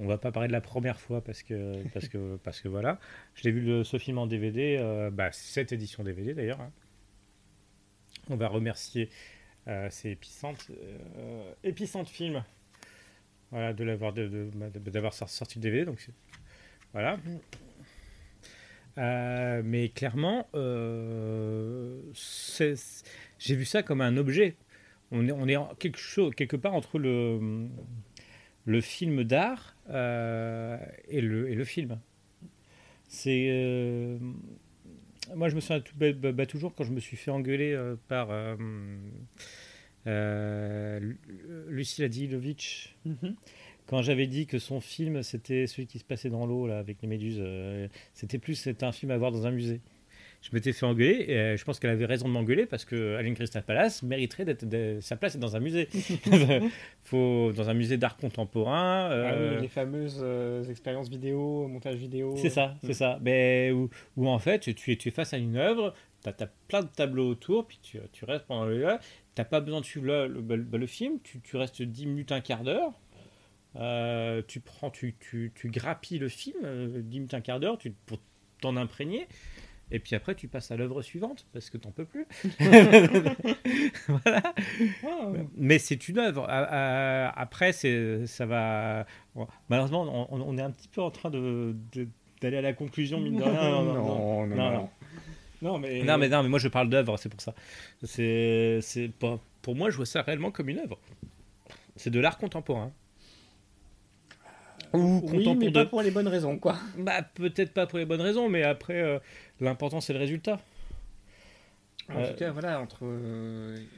On 0.00 0.06
va 0.06 0.16
pas 0.18 0.30
parler 0.32 0.46
de 0.48 0.52
la 0.52 0.60
première 0.60 1.00
fois 1.00 1.20
parce 1.22 1.42
que, 1.42 1.82
parce 1.92 2.08
que, 2.08 2.36
parce 2.42 2.60
que 2.60 2.68
voilà. 2.68 2.98
Je 3.34 3.44
l'ai 3.44 3.50
vu 3.50 3.60
le- 3.60 3.84
ce 3.84 3.98
film 3.98 4.18
en 4.18 4.26
DVD, 4.26 4.76
euh, 4.78 5.10
bah, 5.10 5.30
cette 5.32 5.72
édition 5.72 6.04
DVD 6.04 6.34
d'ailleurs. 6.34 6.60
hein. 6.60 6.72
On 8.30 8.36
va 8.36 8.48
remercier 8.48 9.08
euh, 9.68 9.88
c'est 9.90 10.12
Epicente, 10.12 10.70
euh, 11.18 11.52
Epicente 11.64 12.08
Film 12.08 12.42
voilà, 13.50 13.72
de 13.72 13.84
l'avoir 13.84 14.12
de- 14.12 14.50
d'avoir 14.90 15.12
sorti 15.12 15.58
le 15.58 15.62
DVD. 15.62 15.84
Donc, 15.84 16.08
voilà. 16.92 17.18
Euh, 18.98 19.62
mais 19.64 19.88
clairement, 19.88 20.48
euh, 20.54 22.00
j'ai 23.38 23.54
vu 23.54 23.64
ça 23.64 23.82
comme 23.82 24.00
un 24.00 24.16
objet. 24.16 24.56
On 25.10 25.48
est, 25.48 25.56
quelque, 25.78 26.56
part 26.56 26.74
entre 26.74 26.98
le, 26.98 28.80
film 28.80 29.24
d'art 29.24 29.76
euh, 29.88 30.76
et, 31.08 31.20
le, 31.20 31.64
film. 31.64 31.98
C'est. 33.08 34.18
moi, 35.34 35.48
je 35.48 35.54
me 35.54 35.60
tout, 35.80 35.94
bah, 35.96 36.12
bah, 36.12 36.32
bah, 36.32 36.46
toujours 36.46 36.74
quand 36.74 36.84
je 36.84 36.92
me 36.92 37.00
suis 37.00 37.16
fait 37.16 37.30
engueuler 37.30 37.78
par 38.08 38.30
euh, 41.78 41.82
Lu- 41.82 41.82
Lucille 41.82 42.04
Adilovitch 42.04 42.94
quand 43.88 44.02
j'avais 44.02 44.26
dit 44.26 44.46
que 44.46 44.58
son 44.58 44.80
film 44.80 45.22
c'était 45.22 45.66
celui 45.66 45.86
qui 45.86 45.98
se 45.98 46.04
passait 46.04 46.30
dans 46.30 46.46
l'eau 46.46 46.66
là 46.66 46.78
avec 46.78 46.98
les 47.02 47.08
méduses, 47.08 47.38
euh, 47.40 47.88
c'était 48.12 48.38
plus 48.38 48.54
c'était 48.54 48.84
un 48.84 48.92
film 48.92 49.10
à 49.10 49.18
voir 49.18 49.32
dans 49.32 49.46
un 49.46 49.50
musée. 49.50 49.80
Je 50.40 50.50
m'étais 50.52 50.72
fait 50.72 50.86
engueuler 50.86 51.24
et 51.26 51.36
euh, 51.36 51.56
je 51.56 51.64
pense 51.64 51.80
qu'elle 51.80 51.90
avait 51.90 52.04
raison 52.04 52.28
de 52.28 52.32
m'engueuler 52.32 52.64
parce 52.64 52.84
que 52.84 53.16
Aline 53.16 53.34
Crystal 53.34 53.64
Palace 53.64 54.04
mériterait 54.04 54.44
d'être 54.44 54.64
sa 55.00 55.16
place 55.16 55.34
est 55.34 55.38
dans 55.38 55.56
un 55.56 55.60
musée. 55.60 55.88
Faut 57.02 57.50
dans 57.52 57.68
un 57.68 57.74
musée 57.74 57.96
d'art 57.96 58.16
contemporain. 58.16 59.08
Ah 59.10 59.12
euh, 59.12 59.54
oui, 59.56 59.62
les 59.62 59.68
fameuses 59.68 60.24
expériences 60.70 61.08
vidéo, 61.08 61.66
montage 61.66 61.96
vidéo. 61.96 62.36
c'est 62.36 62.50
ça, 62.50 62.76
c'est 62.84 62.92
ça. 62.92 63.18
Mais 63.20 63.72
où, 63.72 63.90
où 64.16 64.28
en 64.28 64.38
fait, 64.38 64.60
tu 64.60 64.92
es, 64.92 64.96
tu 64.96 65.08
es 65.08 65.10
face 65.10 65.34
à 65.34 65.38
une 65.38 65.56
œuvre, 65.56 65.92
tu 66.22 66.28
as, 66.28 66.48
plein 66.68 66.82
de 66.82 66.88
tableaux 66.88 67.30
autour, 67.30 67.66
puis 67.66 67.80
tu, 67.82 67.98
tu 68.12 68.24
restes 68.24 68.46
pendant 68.46 68.66
le 68.66 68.78
tu 69.44 69.48
pas 69.48 69.60
besoin 69.60 69.80
de 69.80 69.86
suivre 69.86 70.06
le, 70.06 70.26
le- 70.26 70.40
bah, 70.40 70.78
le 70.78 70.86
film, 70.86 71.18
tu, 71.22 71.40
tu 71.40 71.56
restes 71.56 71.82
10 71.82 72.06
minutes, 72.06 72.32
un 72.32 72.40
quart 72.40 72.64
d'heure, 72.64 72.92
euh, 73.76 74.42
tu 74.46 74.60
prends, 74.60 74.90
tu, 74.90 75.14
tu, 75.20 75.52
tu 75.54 75.68
grappilles 75.68 76.18
le 76.18 76.28
film, 76.28 76.56
euh, 76.64 77.00
10 77.02 77.18
minutes, 77.20 77.34
un 77.34 77.40
quart 77.40 77.60
d'heure, 77.60 77.78
pour 78.06 78.18
t'en 78.60 78.76
imprégner. 78.76 79.26
Et 79.90 80.00
puis 80.00 80.14
après, 80.14 80.34
tu 80.34 80.48
passes 80.48 80.70
à 80.70 80.76
l'œuvre 80.76 81.00
suivante 81.00 81.46
parce 81.54 81.70
que 81.70 81.78
t'en 81.78 81.90
peux 81.90 82.04
plus. 82.04 82.26
voilà. 84.08 84.42
Ah, 85.04 85.28
Mais 85.56 85.78
c'est 85.78 86.08
une 86.08 86.18
œuvre. 86.18 86.46
Après, 86.48 87.72
ça 87.72 88.46
va. 88.46 89.06
Malheureusement, 89.70 90.28
on, 90.30 90.40
on 90.42 90.58
est 90.58 90.62
un 90.62 90.70
petit 90.70 90.88
peu 90.88 91.00
en 91.00 91.10
train 91.10 91.30
de, 91.30 91.74
de- 91.92 92.08
d'aller 92.42 92.58
à 92.58 92.62
la 92.62 92.72
conclusion, 92.74 93.18
mine 93.18 93.36
de 93.36 93.42
rien. 93.42 93.52
non, 93.70 93.82
non, 93.84 93.94
non, 93.94 94.46
non, 94.46 94.56
non. 94.56 94.72
non. 94.72 94.88
Non, 95.62 95.78
mais. 95.78 96.02
Non, 96.02 96.18
mais 96.18 96.28
non, 96.28 96.42
mais 96.42 96.48
moi 96.48 96.58
je 96.58 96.68
parle 96.68 96.88
d'œuvre, 96.88 97.16
c'est 97.16 97.28
pour 97.28 97.40
ça. 97.40 97.54
C'est, 98.04 98.78
c'est 98.82 99.08
pas- 99.08 99.40
pour 99.62 99.74
moi, 99.74 99.90
je 99.90 99.96
vois 99.96 100.06
ça 100.06 100.22
réellement 100.22 100.50
comme 100.50 100.68
une 100.68 100.78
œuvre. 100.78 100.98
C'est 101.96 102.10
de 102.10 102.20
l'art 102.20 102.38
contemporain. 102.38 102.92
Ou 104.94 105.20
Oui, 105.24 105.44
contemporain 105.44 105.54
mais 105.56 105.66
de- 105.70 105.72
pas 105.72 105.86
pour 105.86 106.02
les 106.02 106.10
bonnes 106.10 106.28
raisons, 106.28 106.58
quoi. 106.58 106.78
Bah, 106.96 107.22
peut-être 107.22 107.72
pas 107.74 107.86
pour 107.86 107.98
les 107.98 108.06
bonnes 108.06 108.20
raisons, 108.22 108.48
mais 108.48 108.62
après, 108.62 109.00
euh, 109.02 109.18
l'important 109.60 110.00
c'est 110.00 110.12
le 110.14 110.18
résultat. 110.18 110.60
En 112.10 112.20
Euh, 112.20 112.30
tout 112.30 112.36
cas, 112.38 112.50
voilà, 112.52 112.80
entre. 112.80 113.04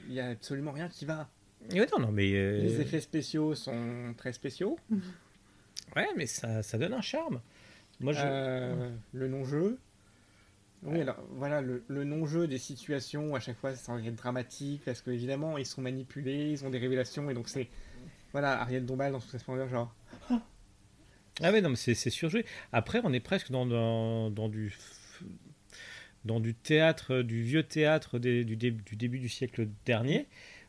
Il 0.08 0.14
y 0.14 0.18
a 0.20 0.28
absolument 0.30 0.72
rien 0.72 0.88
qui 0.88 1.04
va. 1.04 1.28
Ouais, 1.72 1.86
non, 1.92 2.06
non, 2.06 2.10
mais. 2.10 2.32
euh, 2.34 2.60
Les 2.62 2.80
effets 2.80 3.00
spéciaux 3.00 3.54
sont 3.54 4.14
très 4.16 4.32
spéciaux. 4.32 4.78
Ouais, 5.94 6.08
mais 6.16 6.26
ça, 6.26 6.62
ça 6.62 6.76
donne 6.78 6.94
un 6.94 7.02
charme. 7.02 7.40
Moi, 8.00 8.12
je. 8.14 8.20
Euh, 8.24 8.90
le 9.12 9.28
non-jeu. 9.28 9.78
Oui, 10.82 11.00
alors 11.00 11.22
voilà, 11.32 11.60
le, 11.60 12.04
non-jeu 12.04 12.46
des 12.46 12.58
situations, 12.58 13.34
à 13.34 13.40
chaque 13.40 13.58
fois, 13.58 13.74
ça 13.74 13.98
être 13.98 14.14
dramatique 14.14 14.82
parce 14.84 15.02
qu'évidemment, 15.02 15.58
ils 15.58 15.66
sont 15.66 15.82
manipulés, 15.82 16.50
ils 16.52 16.64
ont 16.64 16.70
des 16.70 16.78
révélations, 16.78 17.28
et 17.30 17.34
donc 17.34 17.48
c'est. 17.48 17.68
Voilà, 18.32 18.60
Ariel 18.60 18.86
Dombal 18.86 19.12
dans 19.12 19.20
son 19.20 19.38
splendeur, 19.38 19.68
genre. 19.68 19.94
Ah 21.42 21.52
ouais, 21.52 21.60
non, 21.60 21.70
mais 21.70 21.76
c'est 21.76 21.94
surjoué. 21.94 22.44
Après, 22.72 23.00
on 23.02 23.12
est 23.12 23.20
presque 23.20 23.50
dans, 23.50 23.66
dans, 23.66 24.30
dans 24.30 24.48
du 24.48 24.74
dans 26.24 26.40
du 26.40 26.54
théâtre, 26.54 27.22
du 27.22 27.42
vieux 27.42 27.62
théâtre 27.62 28.18
du, 28.18 28.44
du 28.44 28.56
début 28.96 29.18
du 29.18 29.28
siècle 29.28 29.68
dernier, 29.86 30.26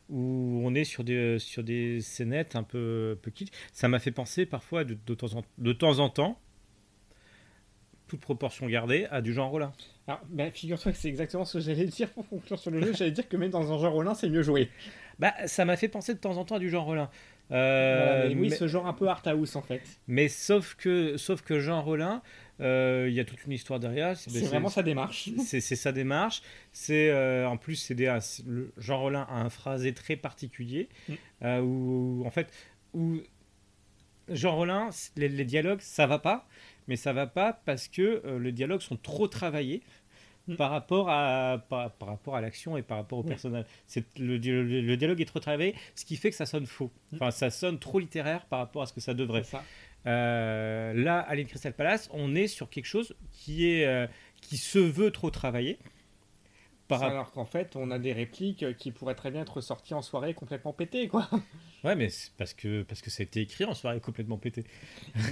où 0.08 0.60
on 0.64 0.74
est 0.74 0.84
sur 0.84 1.04
des, 1.04 1.38
sur 1.38 1.62
des 1.62 2.00
scénettes 2.00 2.56
un 2.56 2.62
peu, 2.62 3.14
un 3.16 3.20
peu 3.22 3.30
kitsch. 3.30 3.50
Ça 3.72 3.88
m'a 3.88 3.98
fait 3.98 4.10
penser 4.10 4.46
parfois 4.46 4.84
de, 4.84 4.94
temps, 5.14 5.38
en, 5.38 5.44
de 5.58 5.72
temps 5.72 5.98
en 5.98 6.08
temps, 6.08 6.38
toute 8.12 8.20
proportion 8.20 8.66
gardée, 8.66 9.06
à 9.10 9.22
du 9.22 9.32
Jean 9.32 9.48
Rollin. 9.48 9.72
Alors, 10.06 10.20
bah, 10.28 10.50
figure-toi 10.50 10.92
que 10.92 10.98
c'est 10.98 11.08
exactement 11.08 11.46
ce 11.46 11.56
que 11.56 11.64
j'allais 11.64 11.86
dire 11.86 12.10
pour 12.10 12.28
conclure 12.28 12.58
sur 12.58 12.70
le 12.70 12.82
jeu. 12.82 12.92
J'allais 12.92 13.10
dire 13.10 13.26
que 13.26 13.38
même 13.38 13.48
dans 13.50 13.72
un 13.72 13.78
genre 13.78 13.92
Rollin, 13.94 14.12
c'est 14.14 14.28
mieux 14.28 14.42
joué. 14.42 14.68
Bah, 15.18 15.32
ça 15.46 15.64
m'a 15.64 15.76
fait 15.78 15.88
penser 15.88 16.12
de 16.12 16.18
temps 16.18 16.36
en 16.36 16.44
temps 16.44 16.56
à 16.56 16.58
du 16.58 16.68
Jean 16.68 16.84
Rollin. 16.84 17.08
Voilà, 17.48 17.62
Euh, 17.64 18.28
mais 18.28 18.34
oui, 18.34 18.48
mais- 18.50 18.56
ce 18.56 18.68
genre 18.68 18.86
un 18.86 18.92
peu 18.92 19.08
art 19.08 19.22
house 19.26 19.56
en 19.56 19.62
fait. 19.62 19.80
Mais 20.08 20.28
sauf 20.28 20.74
que, 20.74 21.16
sauf 21.16 21.40
que 21.42 21.58
Jean 21.58 21.80
Rollin, 21.82 22.20
euh, 22.60 23.06
il 23.08 23.14
y 23.14 23.20
a 23.20 23.24
toute 23.24 23.44
une 23.46 23.52
histoire 23.52 23.80
derrière. 23.80 24.14
C'est 24.16 24.30
vraiment 24.44 24.68
sa 24.68 24.82
démarche. 24.82 25.30
C'est 25.38 25.60
sa 25.62 25.92
démarche. 25.92 26.42
C'est 26.72 27.10
euh, 27.10 27.48
en 27.48 27.56
plus 27.56 27.76
c'est 27.76 27.94
des 27.94 28.14
Jean 28.76 29.00
Rollin 29.00 29.26
a 29.30 29.34
un 29.36 29.48
phrasé 29.50 29.92
très 29.94 30.16
particulier 30.16 30.88
Mm. 31.08 31.12
euh, 31.44 31.60
où 31.62 32.22
en 32.26 32.30
fait 32.30 32.48
où 32.94 33.16
Jean 34.28 34.54
Rollin 34.56 34.88
les, 35.16 35.28
les 35.28 35.44
dialogues 35.44 35.80
ça 35.80 36.06
va 36.06 36.18
pas, 36.18 36.46
mais 36.88 36.96
ça 36.96 37.12
va 37.12 37.26
pas 37.26 37.52
parce 37.64 37.88
que 37.88 38.22
euh, 38.24 38.38
les 38.38 38.52
dialogues 38.52 38.80
sont 38.82 38.96
trop 38.96 39.28
travaillés. 39.28 39.82
Mm. 40.48 40.56
Par 40.56 40.70
rapport 40.72 41.08
à 41.08 41.64
par, 41.68 41.92
par 41.92 42.08
rapport 42.08 42.34
à 42.34 42.40
l'action 42.40 42.76
et 42.76 42.82
par 42.82 42.98
rapport 42.98 43.20
au 43.20 43.22
Oui. 43.22 43.28
personnage, 43.28 43.64
c'est 43.86 44.04
le, 44.18 44.38
le- 44.38 44.80
le 44.80 44.96
dialogue 44.96 45.20
est 45.20 45.24
trop 45.24 45.38
travaillé, 45.38 45.72
ce 45.94 46.04
qui 46.04 46.16
fait 46.16 46.30
que 46.30 46.36
ça 46.36 46.46
sonne 46.46 46.66
faux. 46.66 46.90
Mm. 47.12 47.16
Enfin, 47.16 47.30
ça 47.30 47.48
sonne 47.50 47.78
trop 47.78 48.00
littéraire 48.00 48.44
par 48.46 48.58
rapport 48.58 48.82
à 48.82 48.86
ce 48.86 48.92
que 48.92 49.00
ça 49.00 49.14
devrait. 49.14 49.44
Ça. 49.44 49.62
Euh, 50.08 50.92
là, 50.94 51.20
à 51.20 51.34
l'île 51.36 51.46
Crystal 51.46 51.72
Palace, 51.72 52.08
on 52.12 52.34
est 52.34 52.48
sur 52.48 52.68
quelque 52.70 52.86
chose 52.86 53.14
qui 53.30 53.68
est 53.70 53.86
euh, 53.86 54.08
qui 54.40 54.56
se 54.56 54.80
veut 54.80 55.12
trop 55.12 55.30
travaillé. 55.30 55.78
Par 56.98 57.02
Alors 57.10 57.32
qu'en 57.32 57.44
fait, 57.44 57.76
on 57.76 57.90
a 57.90 57.98
des 57.98 58.12
répliques 58.12 58.76
qui 58.76 58.92
pourraient 58.92 59.14
très 59.14 59.30
bien 59.30 59.42
être 59.42 59.60
sorties 59.60 59.94
en 59.94 60.02
soirée 60.02 60.34
complètement 60.34 60.72
pétées, 60.72 61.08
quoi. 61.08 61.28
Ouais, 61.84 61.96
mais 61.96 62.08
c'est 62.08 62.30
parce 62.36 62.54
que 62.54 62.82
parce 62.82 63.00
que 63.00 63.10
ça 63.10 63.22
a 63.22 63.24
été 63.24 63.40
écrit 63.40 63.64
en 63.64 63.74
soirée 63.74 64.00
complètement 64.00 64.38
pété. 64.38 64.64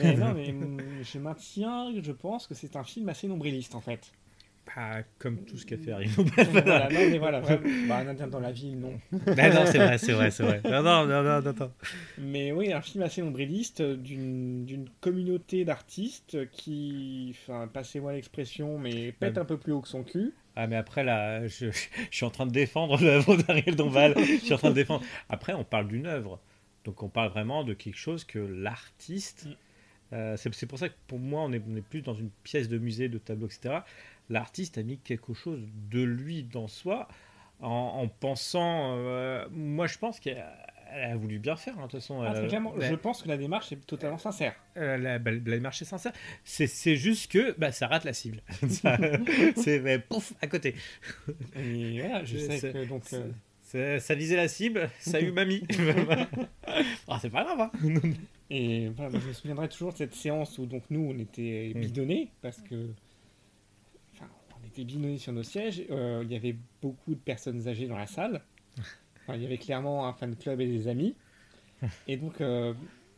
Mais 0.00 0.14
non, 0.16 0.34
mais 0.34 0.50
hum, 0.50 0.78
je 1.02 1.18
maintiens, 1.18 1.92
je 2.00 2.12
pense 2.12 2.46
que 2.46 2.54
c'est 2.54 2.76
un 2.76 2.84
film 2.84 3.08
assez 3.08 3.28
nombriliste 3.28 3.74
en 3.74 3.80
fait. 3.80 4.12
Pas 4.74 5.02
comme 5.18 5.38
tout 5.44 5.56
ce 5.56 5.66
qu'a 5.66 5.78
fait 5.78 5.90
Harry 5.90 6.06
voilà, 6.52 6.88
non, 6.90 7.00
mais 7.10 7.18
voilà, 7.18 7.40
vraiment. 7.40 7.88
Bah, 7.88 7.98
un 7.98 8.08
indien 8.08 8.28
dans 8.28 8.40
la 8.40 8.52
ville, 8.52 8.78
non. 8.78 9.00
Ah 9.38 9.50
non, 9.50 9.66
c'est 9.66 9.78
vrai, 9.78 9.98
c'est 9.98 10.12
vrai, 10.12 10.30
c'est 10.30 10.42
vrai. 10.42 10.60
Non, 10.64 10.82
non, 10.82 11.06
non, 11.06 11.22
non, 11.22 11.40
non, 11.40 11.54
non. 11.58 11.72
Mais 12.18 12.52
oui, 12.52 12.72
un 12.72 12.80
film 12.80 13.02
assez 13.02 13.22
nombriliste 13.22 13.82
d'une 13.82 14.64
d'une 14.66 14.88
communauté 15.00 15.64
d'artistes 15.64 16.48
qui, 16.50 17.34
enfin, 17.34 17.68
passez-moi 17.68 18.12
l'expression, 18.12 18.78
mais 18.78 19.12
pète 19.12 19.38
un 19.38 19.44
peu 19.44 19.56
plus 19.56 19.72
haut 19.72 19.80
que 19.80 19.88
son 19.88 20.04
cul. 20.04 20.34
Ah, 20.62 20.66
mais 20.66 20.76
après, 20.76 21.04
là, 21.04 21.46
je, 21.46 21.70
je 21.70 21.88
suis 22.16 22.24
en 22.26 22.30
train 22.30 22.46
de 22.46 22.52
défendre 22.52 23.00
l'œuvre 23.02 23.36
d'Ariel 23.36 23.76
Dombal. 23.76 24.14
Je 24.18 24.36
suis 24.44 24.52
en 24.54 24.58
train 24.58 24.70
de 24.70 24.74
défendre. 24.74 25.04
Après, 25.28 25.54
on 25.54 25.64
parle 25.64 25.88
d'une 25.88 26.06
œuvre. 26.06 26.38
Donc, 26.84 27.02
on 27.02 27.08
parle 27.08 27.30
vraiment 27.30 27.64
de 27.64 27.74
quelque 27.74 27.96
chose 27.98 28.24
que 28.24 28.38
l'artiste. 28.38 29.46
Mm. 29.46 30.14
euh, 30.14 30.36
c'est 30.36 30.66
pour 30.66 30.78
ça 30.78 30.88
que 30.88 30.94
pour 31.06 31.18
moi, 31.18 31.42
on 31.42 31.52
est, 31.52 31.62
on 31.68 31.76
est 31.76 31.82
plus 31.82 32.02
dans 32.02 32.14
une 32.14 32.30
pièce 32.44 32.68
de 32.68 32.78
musée, 32.78 33.08
de 33.08 33.18
tableau, 33.18 33.46
etc. 33.46 33.78
L'artiste 34.28 34.78
a 34.78 34.82
mis 34.82 34.98
quelque 34.98 35.34
chose 35.34 35.60
de 35.90 36.02
lui 36.02 36.42
dans 36.44 36.68
soi 36.68 37.08
en, 37.60 37.68
en 38.02 38.08
pensant. 38.08 38.96
euh, 38.98 39.46
moi, 39.50 39.86
je 39.86 39.98
pense 39.98 40.20
qu'elle 40.20 40.44
elle 40.92 41.10
a 41.12 41.16
voulu 41.16 41.38
bien 41.38 41.56
faire, 41.56 41.74
hein, 41.78 41.86
de 41.86 41.90
toute 41.90 42.00
façon. 42.00 42.22
Ah, 42.22 42.32
elle 42.36 42.48
clairement, 42.48 42.74
je 42.80 42.94
pense 42.94 43.22
que 43.22 43.28
la 43.28 43.36
démarche 43.36 43.72
est 43.72 43.86
totalement 43.86 44.18
sincère. 44.18 44.54
euh, 44.76 44.96
la, 44.96 45.18
bah, 45.18 45.30
la 45.30 45.38
démarche 45.38 45.82
est 45.82 45.86
sincère. 45.86 46.12
C'est, 46.44 46.96
juste 46.96 47.30
que 47.30 47.54
bah, 47.58 47.72
ça 47.72 47.86
rate 47.86 48.04
la 48.04 48.12
cible. 48.12 48.42
Ça- 48.68 48.98
c'est 49.56 49.98
pouf 50.08 50.32
à 50.42 50.46
côté. 50.46 50.74
Et 51.56 52.00
voilà, 52.00 52.24
je 52.24 52.38
C'est- 52.38 52.58
sais 52.58 52.72
que 52.72 52.84
donc. 52.86 53.02
c'est- 53.04 53.22
euh, 53.76 54.00
ça 54.00 54.16
visait 54.16 54.34
la 54.36 54.48
cible, 54.48 54.90
ça 54.98 55.18
a 55.18 55.20
eu 55.20 55.30
mamie. 55.30 55.62
ah, 57.08 57.18
c'est 57.20 57.30
pas 57.30 57.44
grave. 57.44 57.60
Hein. 57.60 57.70
Et 58.50 58.88
voilà, 58.96 59.16
je 59.20 59.28
me 59.28 59.32
souviendrai 59.32 59.68
toujours 59.68 59.92
de 59.92 59.98
cette 59.98 60.14
séance 60.16 60.58
où 60.58 60.66
donc 60.66 60.82
nous 60.90 61.12
on 61.14 61.16
était 61.20 61.72
Mm. 61.76 61.80
bidonnés 61.80 62.30
parce 62.42 62.60
que 62.62 62.88
enfin, 64.14 64.26
on 64.60 64.66
était 64.66 64.82
bidonnés 64.82 65.18
sur 65.18 65.32
nos 65.32 65.44
sièges. 65.44 65.84
euh, 65.90 66.22
il 66.24 66.32
y 66.32 66.36
avait 66.36 66.56
beaucoup 66.82 67.14
de 67.14 67.20
personnes 67.20 67.68
âgées 67.68 67.86
dans 67.86 67.96
la 67.98 68.08
salle. 68.08 68.40
Enfin, 69.30 69.38
il 69.38 69.42
y 69.44 69.46
avait 69.46 69.58
clairement 69.58 70.08
un 70.08 70.12
fan 70.12 70.34
club 70.34 70.60
et 70.60 70.66
des 70.66 70.88
amis. 70.88 71.14
Et 72.08 72.16
donc 72.16 72.40
euh, 72.40 72.74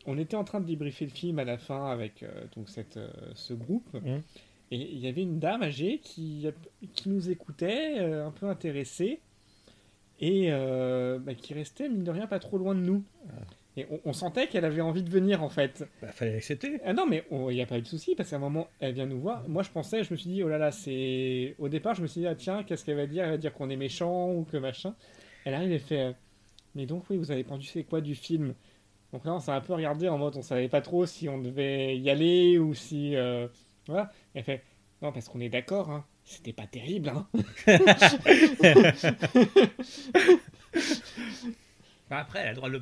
on 0.07 0.19
était 0.19 0.37
en 0.37 0.45
train 0.45 0.61
de 0.61 0.67
débriefer 0.67 1.07
le 1.07 1.11
film 1.11 1.39
à 1.39 1.45
la 1.45 1.59
fin 1.59 1.91
avec 1.91 2.23
euh, 2.23 2.29
donc 2.55 2.69
cette, 2.69 2.97
euh, 2.97 3.11
ce 3.35 3.55
groupe. 3.55 3.93
Mm. 3.95 4.19
Et 4.71 4.77
il 4.77 4.99
y 4.99 5.09
avait 5.09 5.23
une 5.23 5.39
dame 5.39 5.63
âgée 5.63 6.01
qui, 6.03 6.47
qui 6.95 7.11
nous 7.11 7.29
écoutait, 7.29 7.99
un 7.99 8.31
peu 8.31 8.47
intéressée, 8.47 9.21
et 10.19 10.51
bah, 10.51 11.35
qui 11.35 11.53
restait, 11.53 11.91
mine 11.91 12.05
de 12.05 12.11
rien, 12.11 12.27
pas 12.27 12.39
trop 12.39 12.57
loin 12.57 12.75
de 12.75 12.81
nous. 12.81 13.05
Et 13.77 13.87
on, 13.91 14.01
on 14.07 14.13
sentait 14.15 14.47
qu'elle 14.47 14.65
avait 14.65 14.81
envie 14.81 15.03
de 15.03 15.11
venir, 15.11 15.43
en 15.43 15.51
fait. 15.51 15.87
Bah, 16.01 16.09
fallait 16.09 16.37
accepter. 16.37 16.81
Ah 16.87 16.95
non, 16.95 17.05
mais 17.07 17.23
il 17.31 17.55
n'y 17.55 17.61
a 17.61 17.67
pas 17.67 17.77
eu 17.77 17.83
de 17.83 17.87
souci, 17.87 18.15
parce 18.15 18.31
qu'à 18.31 18.37
un 18.37 18.39
moment, 18.39 18.67
elle 18.81 18.95
vient 18.95 19.05
nous 19.05 19.21
voir. 19.21 19.47
Moi, 19.47 19.63
je 19.63 19.69
pensais, 19.69 20.05
je 20.05 20.11
me 20.15 20.17
suis 20.17 20.31
dit, 20.31 20.43
oh 20.43 20.49
là 20.49 20.57
là, 20.57 20.73
c'est. 20.73 21.55
Au 21.59 21.69
départ, 21.69 21.95
je 21.95 22.01
me 22.01 22.07
suis 22.07 22.23
dit, 22.23 22.27
ah 22.27 22.35
tiens, 22.35 22.63
qu'est-ce 22.63 22.83
qu'elle 22.83 22.97
va 22.97 23.07
dire? 23.07 23.25
Elle 23.25 23.33
va 23.33 23.37
dire 23.37 23.53
qu'on 23.53 23.69
est 23.69 23.77
méchant 23.77 24.33
ou 24.33 24.45
que 24.45 24.57
machin. 24.57 24.95
Elle 25.45 25.55
arrive 25.55 25.73
et 25.73 25.79
fait, 25.79 26.01
euh, 26.01 26.13
mais 26.75 26.87
donc, 26.87 27.05
oui, 27.11 27.17
vous 27.17 27.31
avez 27.31 27.45
pensé 27.45 27.85
quoi 27.85 28.01
du 28.01 28.15
film? 28.15 28.55
Donc 29.13 29.25
là, 29.25 29.35
on 29.35 29.41
s'est 29.41 29.51
un 29.51 29.61
peu 29.61 29.75
regardé 29.75 30.09
en 30.09 30.19
mode, 30.19 30.37
on 30.37 30.43
savait 30.43 30.69
pas 30.69 30.81
trop 30.81 31.05
si 31.07 31.29
on 31.29 31.39
devait 31.39 31.99
y 31.99 32.09
aller 32.11 32.59
ou 32.59 32.75
si. 32.75 33.15
euh, 33.17 33.47
Voilà. 33.87 34.11
Elle 34.35 34.45
fait, 34.45 34.63
non, 35.03 35.13
parce 35.13 35.29
qu'on 35.29 35.41
est 35.41 35.49
d'accord, 35.51 35.91
hein. 35.91 36.05
C'était 36.25 36.53
pas 36.53 36.67
terrible, 36.67 37.09
hein. 37.11 37.27
Bah, 42.11 42.19
Après, 42.19 42.41
elle 42.41 42.49
a 42.49 42.51
le 42.51 42.57
droit 42.57 42.71
de 42.71 42.79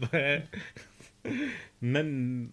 le. 1.24 1.30
même, 1.80 2.50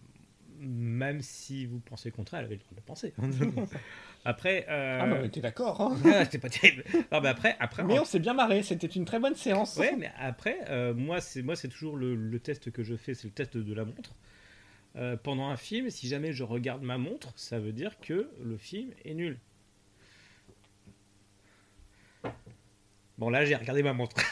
même 0.59 1.21
si 1.21 1.65
vous 1.65 1.79
pensez 1.79 2.09
le 2.09 2.15
contraire, 2.15 2.39
elle 2.39 2.45
avait 2.45 2.55
le 2.55 2.61
droit 2.61 2.71
de 2.71 2.77
le 2.77 2.83
penser. 2.83 3.13
après. 4.27 4.65
Euh... 4.69 4.99
Ah, 5.01 5.07
bah, 5.07 5.17
on 5.21 5.25
était 5.25 5.39
d'accord, 5.41 5.81
hein. 5.81 5.97
ah, 6.05 6.25
c'était 6.25 6.37
pas 6.37 6.49
terrible. 6.49 6.83
Non, 7.11 7.21
mais 7.21 7.29
après, 7.29 7.55
après 7.59 7.83
Mais 7.83 7.97
on 7.99 8.05
s'est 8.05 8.19
bien 8.19 8.33
marré, 8.33 8.61
c'était 8.63 8.87
une 8.87 9.05
très 9.05 9.19
bonne 9.19 9.35
séance. 9.35 9.75
Ouais, 9.77 9.95
mais 9.97 10.11
après, 10.19 10.57
euh, 10.69 10.93
moi, 10.93 11.21
c'est 11.21 11.41
moi, 11.41 11.55
c'est 11.55 11.67
toujours 11.69 11.95
le, 11.97 12.15
le 12.15 12.39
test 12.39 12.71
que 12.71 12.83
je 12.83 12.95
fais, 12.95 13.13
c'est 13.13 13.25
le 13.27 13.33
test 13.33 13.57
de 13.57 13.73
la 13.73 13.85
montre. 13.85 14.13
Euh, 14.95 15.15
pendant 15.15 15.47
un 15.49 15.57
film, 15.57 15.89
si 15.89 16.07
jamais 16.07 16.33
je 16.33 16.43
regarde 16.43 16.81
ma 16.81 16.97
montre, 16.97 17.31
ça 17.35 17.59
veut 17.59 17.71
dire 17.71 17.99
que 18.01 18.29
le 18.43 18.57
film 18.57 18.89
est 19.05 19.13
nul. 19.13 19.37
Bon, 23.17 23.29
là, 23.31 23.45
j'ai 23.45 23.55
regardé 23.55 23.81
ma 23.81 23.93
montre. 23.93 24.15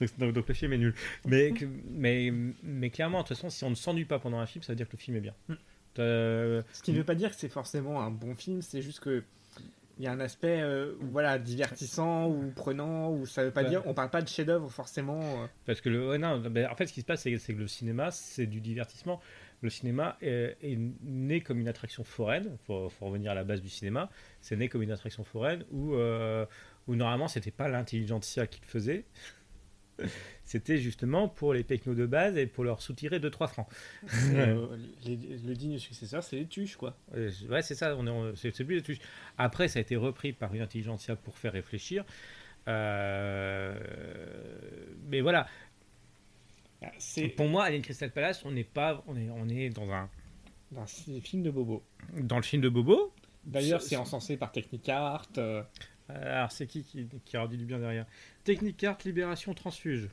donc, 0.00 0.18
donc- 0.18 0.32
donc 0.32 0.48
le 0.48 0.54
film 0.54 0.72
est 0.72 0.78
nul. 0.78 0.94
Mais, 1.26 1.52
mais, 1.90 2.32
mais 2.62 2.88
clairement, 2.90 3.22
de 3.22 3.28
toute 3.28 3.36
façon, 3.36 3.50
si 3.50 3.62
on 3.64 3.70
ne 3.70 3.74
s'ennuie 3.74 4.06
pas 4.06 4.18
pendant 4.18 4.38
un 4.38 4.46
film, 4.46 4.62
ça 4.62 4.72
veut 4.72 4.76
dire 4.76 4.86
que 4.88 4.96
le 4.96 4.98
film 5.02 5.16
est 5.18 5.20
bien. 5.20 5.34
Euh, 5.98 6.62
Ce 6.72 6.82
qui 6.82 6.92
ne 6.92 6.98
veut 6.98 7.04
pas 7.04 7.14
dire 7.14 7.30
que 7.30 7.36
c'est 7.36 7.48
forcément 7.48 8.00
un 8.02 8.10
bon 8.10 8.34
film, 8.34 8.62
c'est 8.62 8.82
juste 8.82 9.00
que 9.00 9.22
il 9.98 10.04
y 10.04 10.08
a 10.08 10.12
un 10.12 10.20
aspect 10.20 10.62
euh, 10.62 10.94
voilà 11.00 11.38
divertissant 11.38 12.26
ou 12.26 12.50
prenant 12.56 13.10
ou 13.12 13.26
ça 13.26 13.44
veut 13.44 13.50
pas 13.50 13.62
Ouais. 13.62 13.68
dire 13.68 13.82
on 13.86 13.92
parle 13.92 14.08
pas 14.08 14.22
de 14.22 14.26
chef-d'œuvre 14.28 14.70
forcément. 14.70 15.20
euh. 15.42 15.46
Parce 15.66 15.82
que 15.82 15.90
le, 15.90 16.08
ouais, 16.08 16.18
non, 16.18 16.38
ben, 16.40 16.66
en 16.70 16.74
fait, 16.74 16.86
ce 16.86 16.94
qui 16.94 17.02
se 17.02 17.06
passe, 17.06 17.20
c'est 17.22 17.30
que 17.36 17.52
le 17.52 17.68
cinéma, 17.68 18.10
c'est 18.10 18.46
du 18.46 18.60
divertissement. 18.62 19.20
Le 19.60 19.68
cinéma 19.68 20.16
est, 20.22 20.56
est 20.62 20.78
né 21.04 21.40
comme 21.42 21.60
une 21.60 21.68
attraction 21.68 22.04
foraine. 22.04 22.48
Il 22.52 22.66
faut, 22.66 22.88
faut 22.88 23.06
revenir 23.06 23.30
à 23.32 23.34
la 23.34 23.44
base 23.44 23.60
du 23.60 23.68
cinéma. 23.68 24.10
C'est 24.40 24.56
né 24.56 24.68
comme 24.70 24.82
une 24.82 24.90
attraction 24.90 25.24
foraine 25.24 25.64
où, 25.70 25.94
euh, 25.94 26.46
où 26.88 26.94
normalement, 26.96 27.28
c'était 27.28 27.50
pas 27.52 27.68
l'intelligentsia 27.68 28.46
qui 28.46 28.60
le 28.62 28.66
faisait. 28.66 29.04
C'était 30.44 30.78
justement 30.78 31.28
pour 31.28 31.54
les 31.54 31.64
technos 31.64 31.94
de 31.94 32.04
base 32.06 32.36
et 32.36 32.46
pour 32.46 32.64
leur 32.64 32.82
soutirer 32.82 33.18
2-3 33.20 33.48
francs. 33.48 33.66
Euh, 34.34 34.66
les- 35.04 35.16
le 35.16 35.54
digne 35.54 35.78
successeur, 35.78 36.22
c'est 36.22 36.36
les 36.36 36.46
tuches 36.46 36.76
quoi. 36.76 36.96
Euh, 37.14 37.30
Ouais, 37.48 37.62
c'est 37.62 37.74
ça, 37.74 37.96
on 37.96 38.06
est 38.06 38.36
c'est 38.36 38.64
plus 38.64 38.82
touches. 38.82 38.98
Après, 39.38 39.68
ça 39.68 39.78
a 39.78 39.82
été 39.82 39.96
repris 39.96 40.32
par 40.32 40.54
une 40.54 40.60
intelligentsia 40.62 41.16
pour 41.16 41.38
faire 41.38 41.52
réfléchir. 41.52 42.04
Euh, 42.68 43.78
Mais 45.08 45.20
voilà, 45.20 45.46
C'est 46.98 47.28
pour 47.28 47.48
moi, 47.48 47.64
Alien 47.64 47.82
Crystal 47.82 48.10
Palace, 48.10 48.44
on 48.44 48.50
n'est 48.50 48.64
pas, 48.64 49.04
on 49.06 49.16
est, 49.16 49.30
on 49.30 49.48
est 49.48 49.68
dans 49.70 49.90
un, 49.90 50.08
un 50.76 50.86
c- 50.86 51.20
film 51.20 51.42
de 51.42 51.50
Bobo. 51.50 51.82
dans 52.14 52.36
le 52.36 52.42
film 52.42 52.60
de 52.62 52.68
Bobo. 52.68 53.12
D'ailleurs, 53.44 53.80
C'est- 53.82 53.90
c'est 53.90 53.96
encensé 53.96 54.36
par 54.36 54.52
Technicart. 54.52 55.28
Euh, 56.10 56.36
Alors, 56.38 56.52
c'est 56.52 56.66
qui 56.66 56.82
qui, 56.82 57.06
qui 57.24 57.36
a 57.36 57.46
dit 57.46 57.56
du 57.56 57.64
bien 57.64 57.78
derrière 57.78 58.06
Technicart 58.44 58.98
Libération 59.04 59.54
Transfuge. 59.54 60.08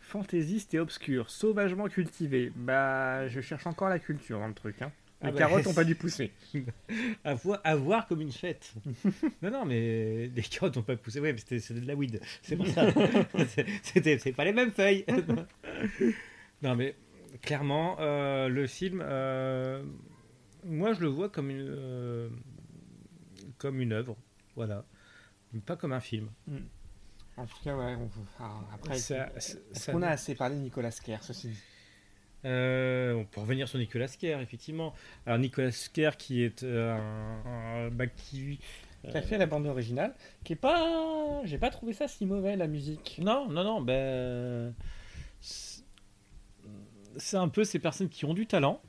fantaisiste 0.00 0.72
et 0.74 0.78
obscur, 0.78 1.30
sauvagement 1.30 1.88
cultivé. 1.88 2.52
Bah, 2.54 3.26
je 3.28 3.40
cherche 3.40 3.66
encore 3.66 3.88
la 3.88 3.98
culture 3.98 4.38
dans 4.38 4.46
le 4.48 4.54
truc. 4.54 4.80
Hein. 4.80 4.92
Les 5.22 5.28
Ah 5.28 5.32
bah, 5.32 5.38
carottes 5.38 5.66
ont 5.66 5.74
pas 5.74 5.84
dû 5.92 5.96
pousser. 5.96 6.30
À 7.24 7.34
voir, 7.34 7.60
à 7.64 7.74
voir 7.74 8.06
comme 8.06 8.20
une 8.20 8.30
fête. 8.32 8.72
non, 9.42 9.50
non, 9.50 9.64
mais 9.64 10.28
les 10.34 10.42
carottes 10.42 10.76
n'ont 10.76 10.82
pas 10.82 10.96
poussé. 10.96 11.18
Ouais, 11.20 11.32
mais 11.32 11.38
c'était 11.38 11.80
de 11.80 11.86
la 11.86 11.94
weed. 11.96 12.20
C'est 12.42 12.56
pour 12.56 12.66
ça. 12.68 12.86
C'était 13.82 14.18
c'est 14.18 14.32
pas 14.32 14.44
les 14.44 14.52
mêmes 14.52 14.70
feuilles. 14.70 15.04
non, 16.62 16.76
mais 16.76 16.94
clairement, 17.42 17.96
euh, 17.98 18.48
le 18.48 18.66
film, 18.68 19.02
euh, 19.04 19.82
moi, 20.64 20.92
je 20.92 21.00
le 21.00 21.08
vois 21.08 21.28
comme 21.30 21.50
une, 21.50 21.66
euh, 21.68 22.28
comme 23.58 23.80
une 23.80 23.92
œuvre. 23.92 24.16
Voilà. 24.54 24.84
Pas 25.64 25.76
comme 25.76 25.92
un 25.92 26.00
film. 26.00 26.28
En 27.36 27.46
tout 27.46 27.56
cas, 27.62 27.76
ouais. 27.76 27.96
on- 27.96 28.74
après, 28.74 28.98
Ça- 28.98 29.30
est-ce 29.36 29.56
ça- 29.72 29.92
qu'on 29.92 30.02
a 30.02 30.08
assez 30.08 30.34
parlé 30.34 30.56
de 30.56 30.60
Nicolas 30.60 30.90
Kerr, 30.90 31.22
ceci 31.22 31.50
Euh, 32.44 33.24
pour 33.32 33.42
revenir 33.42 33.68
sur 33.68 33.78
Nicolas 33.78 34.08
Kerr, 34.08 34.40
effectivement. 34.40 34.94
Alors 35.24 35.38
Nicolas 35.38 35.70
Kerr 35.92 36.16
qui 36.16 36.42
est 36.42 36.62
euh, 36.62 36.94
un, 36.94 37.86
un- 37.86 37.90
bah, 37.90 38.06
qui 38.06 38.60
Qui 39.10 39.16
a 39.16 39.22
fait 39.22 39.38
la 39.38 39.46
bande 39.46 39.66
originale, 39.66 40.14
qui 40.44 40.52
est 40.54 40.56
pas. 40.56 41.40
J'ai 41.44 41.58
pas 41.58 41.70
trouvé 41.70 41.92
ça 41.92 42.08
si 42.08 42.26
mauvais 42.26 42.56
la 42.56 42.66
musique. 42.66 43.18
Non, 43.22 43.48
non, 43.48 43.64
non, 43.64 43.80
ben. 43.80 44.74
C'est 47.18 47.36
un 47.36 47.48
peu 47.48 47.64
ces 47.64 47.78
personnes 47.78 48.08
qui 48.08 48.24
ont 48.24 48.34
du 48.34 48.46
talent 48.46 48.80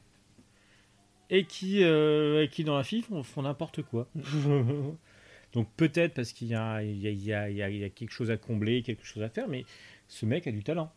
et 1.30 1.46
qui, 1.46 1.84
euh, 1.84 2.48
qui 2.48 2.64
dans 2.64 2.78
la 2.78 2.84
film, 2.84 3.04
font, 3.04 3.24
font 3.24 3.42
n'importe 3.44 3.82
quoi. 3.84 4.08
Donc 5.54 5.68
peut-être 5.78 6.14
parce 6.14 6.34
qu'il 6.34 6.48
y 6.50 6.56
a, 6.56 6.84
il 6.84 6.98
y, 7.00 7.08
a, 7.08 7.12
il 7.12 7.22
y, 7.24 7.34
a, 7.64 7.70
il 7.70 7.78
y 7.78 7.84
a- 7.84 7.90
quelque 7.90 8.12
chose 8.12 8.30
à 8.32 8.38
combler, 8.38 8.82
quelque 8.84 9.06
chose 9.06 9.24
à 9.24 9.30
faire, 9.30 9.48
mais 9.48 9.66
ce 10.08 10.26
mec 10.26 10.46
a 10.48 10.52
du 10.52 10.64
talent. 10.64 10.92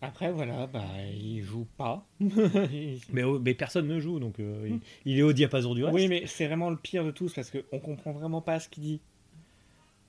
Après, 0.00 0.30
voilà, 0.32 0.66
bah, 0.66 0.84
il 1.18 1.42
joue 1.42 1.66
pas. 1.78 2.06
Mais, 2.20 3.22
oh, 3.22 3.38
mais 3.38 3.54
personne 3.54 3.86
ne 3.88 3.98
joue, 4.00 4.18
donc 4.20 4.38
euh, 4.38 4.68
il, 4.68 4.80
il 5.12 5.18
est 5.18 5.22
au 5.22 5.32
diapason 5.32 5.74
du 5.74 5.82
reste. 5.82 5.94
oui, 5.94 6.08
mais 6.08 6.26
c'est 6.26 6.46
vraiment 6.46 6.68
le 6.68 6.76
pire 6.76 7.04
de 7.04 7.10
tous 7.10 7.32
parce 7.32 7.50
qu'on 7.50 7.78
comprend 7.78 8.12
vraiment 8.12 8.42
pas 8.42 8.60
ce 8.60 8.68
qu'il 8.68 8.82
dit. 8.82 9.00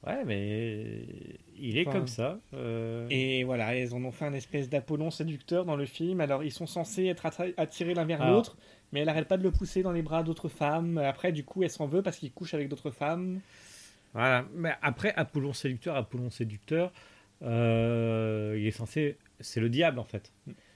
Ouais, 0.06 0.24
mais 0.26 1.04
il 1.58 1.78
est 1.78 1.88
Enfin, 1.88 2.00
comme 2.00 2.08
ça. 2.08 2.40
euh, 2.54 3.08
Et 3.10 3.44
voilà, 3.44 3.76
ils 3.78 3.94
en 3.96 4.04
ont 4.04 4.12
fait 4.12 4.26
un 4.26 4.34
espèce 4.34 4.70
d'Apollon 4.70 5.10
séducteur 5.10 5.66
dans 5.66 5.76
le 5.76 5.86
film. 5.86 6.22
Alors, 6.22 6.44
ils 6.44 6.52
sont 6.52 6.68
censés 6.68 7.06
être 7.06 7.26
attirés 7.58 7.94
l'un 7.96 8.06
vers 8.06 8.24
l'autre, 8.30 8.56
mais 8.92 9.00
elle 9.00 9.10
arrête 9.10 9.28
pas 9.28 9.38
de 9.38 9.44
le 9.44 9.52
pousser 9.52 9.82
dans 9.82 9.92
les 9.92 10.04
bras 10.04 10.22
d'autres 10.22 10.48
femmes. 10.50 11.00
Après, 11.00 11.32
du 11.32 11.44
coup, 11.44 11.64
elle 11.64 11.72
s'en 11.72 11.88
veut 11.88 12.04
parce 12.04 12.18
qu'il 12.18 12.32
couche 12.32 12.54
avec 12.54 12.70
d'autres 12.70 12.92
femmes. 12.92 13.40
Voilà. 14.14 14.46
Mais 14.54 14.74
après, 14.84 15.12
Apollon 15.16 15.54
séducteur, 15.54 15.96
Apollon 15.96 16.30
séducteur, 16.30 16.92
euh, 17.42 18.56
il 18.60 18.68
est 18.68 18.72
censé. 18.72 19.18
C'est 19.40 19.60
le 19.60 19.70
diable, 19.70 19.98
en 20.00 20.04
fait. 20.06 20.32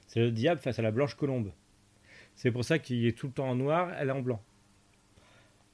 C'est 0.08 0.22
le 0.22 0.32
diable 0.32 0.60
face 0.60 0.80
à 0.80 0.82
la 0.82 0.92
blanche 0.92 1.14
colombe. 1.14 1.52
C'est 2.36 2.52
pour 2.52 2.64
ça 2.66 2.80
qu'il 2.80 3.06
est 3.06 3.16
tout 3.18 3.28
le 3.28 3.34
temps 3.34 3.50
en 3.50 3.56
noir, 3.56 3.92
elle 4.00 4.10
est 4.10 4.14
en 4.14 4.22
blanc. 4.22 4.42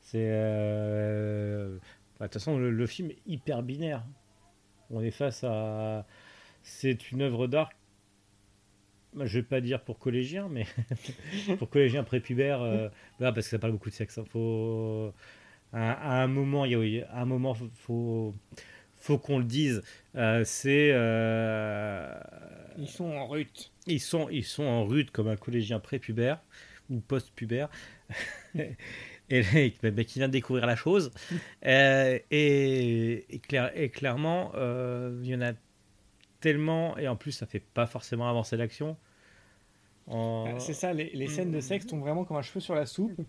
C'est. 0.01 0.27
euh, 0.29 1.77
bah, 2.19 2.27
De 2.27 2.31
toute 2.31 2.33
façon, 2.41 2.57
le, 2.57 2.71
le 2.71 2.87
film 2.87 3.11
est 3.11 3.19
hyper 3.27 3.63
binaire. 3.63 4.03
On 4.89 5.01
est 5.01 5.11
face 5.11 5.43
à. 5.43 6.05
C'est 6.63 7.11
une 7.11 7.21
œuvre 7.21 7.47
d'art. 7.47 7.69
bah, 9.13 9.25
Je 9.25 9.39
vais 9.39 9.43
pas 9.45 9.61
dire 9.61 9.81
pour 9.83 9.99
collégiens, 9.99 10.47
mais 10.49 10.65
pour 11.59 11.69
collégiens 11.69 12.03
prépubères, 12.03 12.61
euh, 12.61 12.89
bah, 13.19 13.31
parce 13.31 13.47
que 13.47 13.51
ça 13.51 13.59
parle 13.59 13.73
beaucoup 13.73 13.89
de 13.89 13.95
sexe. 13.95 14.17
hein. 14.17 14.25
Faut 14.29 15.13
à, 15.73 15.91
à 16.19 16.23
un 16.23 16.27
moment, 16.27 16.65
il 16.65 16.71
y 16.71 17.01
a- 17.01 17.09
à 17.11 17.21
un 17.21 17.25
moment, 17.25 17.53
faut 17.73 18.33
faut 18.97 19.17
qu'on 19.17 19.39
le 19.39 19.45
dise. 19.45 19.83
Euh, 20.15 20.43
c'est 20.45 20.91
euh, 20.93 22.17
Ils 22.77 22.87
sont 22.87 23.11
en 23.11 23.27
rut. 23.27 23.71
ils 23.87 23.99
sont 24.01 24.29
ils 24.29 24.43
sont 24.45 24.63
en 24.63 24.85
rude 24.85 25.11
comme 25.11 25.27
un 25.27 25.35
collégien 25.35 25.79
prépubère 25.79 26.39
ou 26.89 26.99
post-pubère. 26.99 27.69
Et, 29.29 29.73
bah, 29.81 30.03
qui 30.03 30.19
vient 30.19 30.27
de 30.27 30.33
découvrir 30.33 30.65
la 30.65 30.75
chose. 30.75 31.11
Euh, 31.65 32.19
et, 32.29 33.25
et 33.33 33.39
clair- 33.39 33.71
et 33.75 33.89
clairement, 33.89 34.51
euh, 34.55 35.19
il 35.23 35.29
y 35.29 35.35
en 35.35 35.41
a 35.41 35.53
tellement, 36.41 36.95
et 36.97 37.07
en 37.07 37.15
plus, 37.15 37.31
ça 37.31 37.47
fait 37.47 37.59
pas 37.73 37.87
forcément 37.87 38.29
avancer 38.29 38.55
l'action. 38.55 38.97
En- 40.07 40.45
Ah, 40.55 40.59
C'est 40.59 40.73
ça, 40.73 40.93
les, 40.93 41.09
les 41.13 41.27
scènes 41.27 41.51
de 41.51 41.59
sexe 41.59 41.87
tombent 41.87 42.01
vraiment 42.01 42.23
comme 42.25 42.37
un 42.37 42.43
cheveu 42.43 42.59
sur 42.59 42.75
la 42.75 42.85
soupe. 42.85 43.19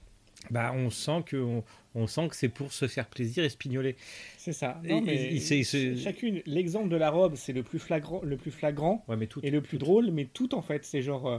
bah, 0.50 0.72
on 0.74 0.90
sent 0.90 1.22
que 1.24 1.36
on, 1.38 1.64
on 1.94 2.06
sent 2.06 2.28
que 2.28 2.36
c'est 2.36 2.50
pour 2.50 2.72
se 2.74 2.86
faire 2.86 3.06
plaisir 3.06 3.42
et. 3.42 3.96
C'est 4.36 4.52
ça. 4.52 4.78
Non, 4.84 5.00
mais 5.00 5.32
il- 5.32 5.40
c'est- 5.40 5.62
c'est- 5.64 5.96
Chacune, 5.96 6.42
l'exemple 6.44 6.90
de 6.90 6.96
la 6.96 7.08
robe, 7.10 7.36
c'est 7.36 7.54
le 7.54 7.62
plus 7.62 7.78
flagrant, 7.78 8.20
le 8.22 8.36
plus 8.36 8.50
flagrant 8.50 9.02
Ouais, 9.08 9.16
mais 9.16 9.26
tout. 9.28 9.40
et 9.42 9.50
le 9.50 9.62
plus 9.62 9.78
drôle, 9.78 10.10
mais 10.10 10.26
tout 10.26 10.54
en 10.54 10.60
fait, 10.60 10.84
c'est 10.84 11.00
genre, 11.00 11.26
euh, 11.26 11.38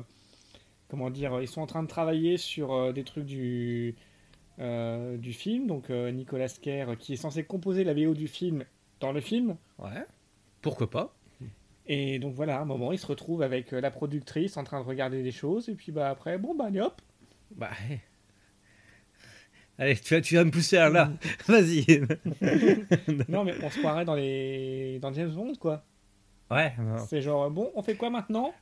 comment 0.88 1.11
dire, 1.11 1.39
ils 1.41 1.47
sont 1.47 1.61
en 1.61 1.67
train 1.67 1.84
de 1.84 1.88
travailler 1.88 2.38
sur 2.38 2.73
euh, 2.73 2.91
des 2.91 3.03
trucs 3.03 3.25
du 3.25 3.93
euh, 4.59 5.17
du 5.17 5.34
film. 5.34 5.67
Donc 5.67 5.89
euh, 5.89 6.11
Nicolas 6.11 6.49
Kerr, 6.61 6.97
qui 6.97 7.13
est 7.13 7.17
censé 7.17 7.43
composer 7.43 7.84
la 7.84 7.93
VO 7.93 8.13
du 8.13 8.27
film 8.27 8.65
dans 8.99 9.11
le 9.11 9.21
film. 9.21 9.55
Ouais. 9.79 10.05
Pourquoi 10.61 10.89
pas 10.89 11.15
Et 11.85 12.19
donc 12.19 12.34
voilà, 12.34 12.57
à 12.57 12.61
un 12.61 12.65
moment, 12.65 12.91
il 12.91 12.99
se 12.99 13.05
retrouve 13.07 13.41
avec 13.41 13.73
euh, 13.73 13.81
la 13.81 13.91
productrice 13.91 14.57
en 14.57 14.63
train 14.63 14.81
de 14.81 14.85
regarder 14.85 15.23
des 15.23 15.31
choses, 15.31 15.69
et 15.69 15.75
puis 15.75 15.91
bah 15.91 16.09
après, 16.09 16.38
bon 16.38 16.55
bah 16.55 16.65
allez, 16.67 16.81
hop, 16.81 17.01
Bah. 17.55 17.69
Allez, 19.79 19.95
tu 19.95 20.15
vas, 20.15 20.21
tu 20.21 20.34
vas 20.35 20.43
me 20.43 20.49
pousser 20.49 20.79
un 20.79 20.89
là. 20.89 21.11
Vas-y. 21.47 22.01
non 23.29 23.43
mais 23.43 23.53
on 23.61 23.69
se 23.69 23.77
croirait 23.77 24.05
dans 24.05 24.15
les 24.15 24.97
dans 24.99 25.13
James 25.13 25.29
Bond 25.29 25.53
quoi. 25.59 25.85
Ouais. 26.49 26.73
C'est 27.09 27.21
genre 27.21 27.49
bon, 27.51 27.71
on 27.75 27.81
fait 27.81 27.95
quoi 27.95 28.09
maintenant? 28.09 28.53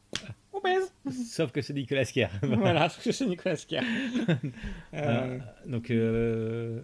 On 0.54 0.60
baise. 0.62 0.92
Sauf 1.28 1.52
que 1.52 1.62
c'est 1.62 1.74
Nicolas 1.74 2.06
Kerr. 2.06 2.30
voilà, 2.42 2.82
parce 2.82 2.98
que 2.98 3.12
c'est 3.12 3.28
Nicolas 3.28 3.56
Kerr. 3.58 3.84
Euh, 4.94 4.98
Euh, 4.98 5.38
donc, 5.68 5.92
euh, 5.92 6.80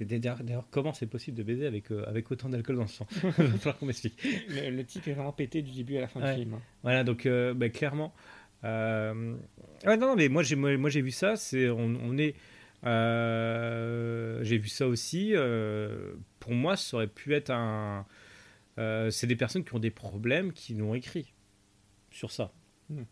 euh, 0.00 0.04
d'ailleurs, 0.04 0.66
comment 0.70 0.92
c'est 0.94 1.06
possible 1.06 1.36
de 1.36 1.42
baiser 1.42 1.66
avec, 1.66 1.92
euh, 1.92 2.04
avec 2.08 2.30
autant 2.30 2.48
d'alcool 2.48 2.76
dans 2.76 2.82
le 2.82 2.88
sang? 2.88 3.06
Il 3.22 3.28
va 3.30 3.58
falloir 3.58 3.78
qu'on 3.78 3.86
m'explique. 3.86 4.18
le, 4.48 4.70
le 4.70 4.84
type 4.84 5.06
est 5.06 5.12
vraiment 5.12 5.32
pété 5.32 5.62
du 5.62 5.70
début 5.72 5.98
à 5.98 6.00
la 6.00 6.08
fin 6.08 6.20
Ouais. 6.20 6.34
du 6.34 6.40
film. 6.42 6.58
Voilà, 6.82 7.04
donc 7.04 7.26
euh, 7.26 7.52
bah, 7.54 7.68
clairement. 7.68 8.12
euh, 8.64 9.34
ouais, 9.86 9.96
non, 9.96 10.06
non, 10.08 10.16
mais 10.16 10.28
moi 10.28 10.42
j'ai 10.42 10.56
moi, 10.56 10.76
moi, 10.78 10.88
j'ai 10.90 11.02
vu 11.02 11.10
ça. 11.12 11.36
C'est 11.36 11.68
on, 11.68 11.94
on 12.02 12.16
est. 12.18 12.34
euh, 12.84 14.38
j'ai 14.42 14.58
vu 14.58 14.68
ça 14.68 14.86
aussi. 14.88 15.32
euh, 15.34 16.14
pour 16.40 16.52
moi, 16.52 16.76
ça 16.76 16.96
aurait 16.96 17.06
pu 17.06 17.34
être 17.34 17.50
un. 17.50 18.06
Euh, 18.78 19.10
c'est 19.10 19.26
des 19.26 19.36
personnes 19.36 19.64
qui 19.64 19.74
ont 19.74 19.78
des 19.78 19.90
problèmes 19.90 20.52
qui 20.52 20.74
l'ont 20.74 20.94
écrit 20.94 21.32
sur 22.10 22.30
ça. 22.30 22.52
Hmm. 22.90 23.04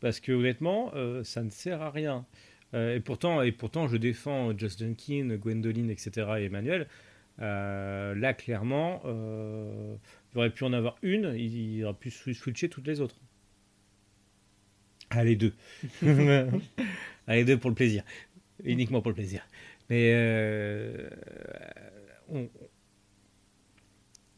Parce 0.00 0.20
que 0.20 0.32
honnêtement, 0.32 0.92
euh, 0.94 1.24
ça 1.24 1.42
ne 1.42 1.50
sert 1.50 1.82
à 1.82 1.90
rien. 1.90 2.26
Euh, 2.74 2.96
et 2.96 3.00
pourtant, 3.00 3.42
et 3.42 3.52
pourtant, 3.52 3.88
je 3.88 3.96
défends 3.96 4.56
Just 4.56 4.80
Duncan, 4.82 5.36
Gwendoline, 5.36 5.90
etc. 5.90 6.28
et 6.38 6.44
Emmanuel. 6.44 6.86
Là, 7.38 8.34
clairement, 8.34 9.02
il 9.04 10.38
aurait 10.38 10.50
pu 10.50 10.64
en 10.64 10.72
avoir 10.72 10.96
une, 11.02 11.34
il, 11.36 11.54
il 11.78 11.84
aurait 11.84 11.94
pu 11.94 12.08
swi- 12.10 12.34
switcher 12.34 12.68
toutes 12.68 12.86
les 12.86 13.00
autres. 13.00 13.16
Allez, 15.10 15.36
deux. 15.36 15.52
Allez, 17.26 17.44
deux 17.44 17.58
pour 17.58 17.70
le 17.70 17.76
plaisir. 17.76 18.02
Uniquement 18.64 19.00
pour 19.02 19.10
le 19.10 19.14
plaisir. 19.14 19.46
Mais 19.90 20.12
on- 22.28 22.48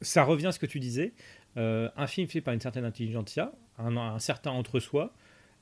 ça 0.01 0.25
revient 0.25 0.47
à 0.47 0.53
ce 0.53 0.59
que 0.59 0.66
tu 0.66 0.81
disais. 0.81 1.12
Euh, 1.57 1.89
un 1.97 2.07
film 2.07 2.29
fait 2.29 2.41
par 2.41 2.55
une 2.55 2.61
certaine 2.61 2.85
intelligentsia, 2.85 3.53
un, 3.79 3.97
un 3.97 4.19
certain 4.19 4.51
entre-soi, 4.51 5.12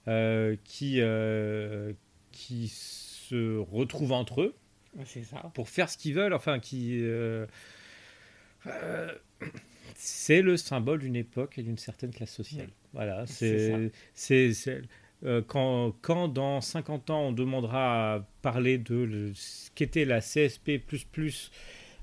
euh, 0.08 0.56
qui, 0.64 1.00
euh, 1.00 1.92
qui 2.32 2.68
se 2.68 3.58
retrouvent 3.58 4.12
entre 4.12 4.42
eux 4.42 4.54
ça. 5.24 5.50
pour 5.54 5.68
faire 5.68 5.90
ce 5.90 5.98
qu'ils 5.98 6.14
veulent, 6.14 6.34
enfin 6.34 6.58
qui 6.60 7.00
c'est 9.94 10.42
le 10.42 10.56
symbole 10.56 11.00
d'une 11.00 11.16
époque 11.16 11.58
et 11.58 11.62
d'une 11.62 11.78
certaine 11.78 12.10
classe 12.12 12.32
sociale. 12.32 12.68
Voilà, 12.92 13.26
C'est 14.14 14.82
euh, 15.24 15.42
quand 15.46 15.92
quand 16.02 16.28
dans 16.28 16.60
50 16.60 17.10
ans 17.10 17.20
on 17.28 17.32
demandera 17.32 18.14
à 18.16 18.20
parler 18.42 18.78
de 18.78 18.94
le- 18.96 19.32
ce 19.34 19.70
qu'était 19.74 20.04
la 20.04 20.20
CSP 20.20 20.78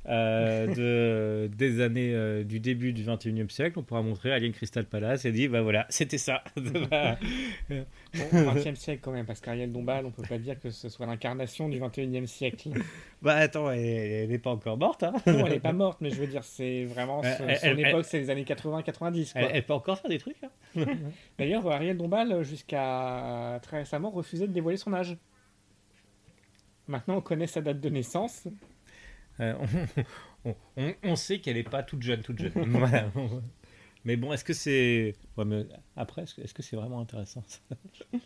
de, 0.05 1.47
des 1.55 1.81
années 1.81 2.13
euh, 2.13 2.43
du 2.43 2.59
début 2.59 2.91
du 2.91 3.03
21e 3.03 3.49
siècle, 3.49 3.79
on 3.79 3.83
pourra 3.83 4.01
montrer 4.01 4.33
Alien 4.33 4.51
Crystal 4.51 4.85
Palace 4.85 5.23
et 5.25 5.31
dire 5.31 5.49
bah 5.51 5.61
voilà, 5.61 5.85
c'était 5.89 6.17
ça. 6.17 6.43
Bon, 7.69 7.85
20e 8.53 8.75
siècle 8.75 8.99
quand 9.01 9.11
même, 9.11 9.25
parce 9.25 9.39
qu'Ariel 9.41 9.71
Dombal, 9.71 10.05
on 10.05 10.11
peut 10.11 10.21
pas 10.27 10.37
dire 10.37 10.59
que 10.59 10.69
ce 10.69 10.87
soit 10.89 11.05
l'incarnation 11.05 11.67
du 11.69 11.79
21e 11.79 12.27
siècle. 12.27 12.69
bah 13.21 13.35
attends, 13.35 13.71
elle 13.71 14.29
n'est 14.29 14.37
pas 14.37 14.51
encore 14.51 14.77
morte 14.77 15.03
hein. 15.03 15.13
Non, 15.25 15.47
elle 15.47 15.53
est 15.53 15.59
pas 15.59 15.73
morte, 15.73 15.99
mais 16.01 16.09
je 16.11 16.15
veux 16.15 16.27
dire, 16.27 16.43
c'est 16.43 16.85
vraiment 16.85 17.23
son, 17.23 17.47
elle- 17.47 17.57
son 17.57 17.65
elle- 17.67 17.79
époque, 17.79 18.05
c'est 18.05 18.19
les 18.19 18.29
années 18.29 18.43
80-90. 18.43 19.31
quoi. 19.33 19.41
Elle, 19.41 19.49
elle 19.53 19.63
peut 19.63 19.73
encore 19.73 19.97
faire 19.97 20.09
des 20.11 20.19
trucs 20.19 20.35
hein. 20.43 20.85
D'ailleurs, 21.39 21.65
Ariel 21.71 21.97
Dombal, 21.97 22.43
jusqu'à 22.43 23.59
très 23.63 23.79
récemment, 23.79 24.11
refusait 24.11 24.47
de 24.47 24.53
dévoiler 24.53 24.77
son 24.77 24.93
âge. 24.93 25.17
Maintenant, 26.87 27.15
on 27.17 27.21
connaît 27.21 27.47
sa 27.47 27.61
date 27.61 27.79
de 27.79 27.89
naissance. 27.89 28.47
Euh, 29.39 29.55
on, 30.45 30.49
on- 30.51 30.55
on- 30.77 30.93
on 31.03 31.15
sait 31.15 31.39
qu'elle 31.39 31.55
n'est 31.55 31.63
pas 31.63 31.83
toute 31.83 32.01
jeune, 32.03 32.21
toute 32.21 32.39
jeune. 32.39 32.51
Voilà. 32.69 33.11
Mais 34.05 34.17
bon, 34.17 34.33
est-ce 34.33 34.43
que 34.43 34.53
c'est. 34.53 35.15
Ouais, 35.37 35.45
mais 35.45 35.65
après, 35.95 36.23
est-ce 36.23 36.53
que- 36.53 36.61
c'est 36.63 36.75
vraiment 36.75 36.99
intéressant 36.99 37.43
ça 37.47 37.59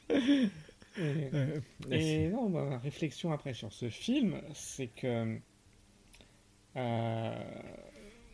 Et, 1.00 1.30
Euh, 1.34 1.60
et 1.92 2.28
non, 2.30 2.50
ma 2.50 2.80
réflexion 2.80 3.32
après 3.32 3.54
sur 3.54 3.72
ce 3.72 3.88
film, 3.88 4.42
c'est 4.56 4.88
que 4.88 5.38
euh, 6.76 7.44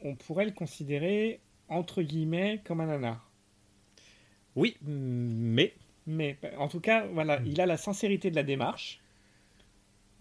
on 0.03 0.15
pourrait 0.15 0.45
le 0.45 0.51
considérer 0.51 1.41
entre 1.67 2.01
guillemets 2.01 2.61
comme 2.63 2.79
un 2.81 2.85
nanar. 2.87 3.29
Oui, 4.55 4.77
mais. 4.81 5.73
Mais 6.05 6.37
en 6.57 6.67
tout 6.67 6.79
cas, 6.81 7.05
voilà, 7.07 7.41
il 7.45 7.59
a 7.61 7.65
la 7.65 7.77
sincérité 7.77 8.29
de 8.31 8.35
la 8.35 8.43
démarche. 8.43 9.01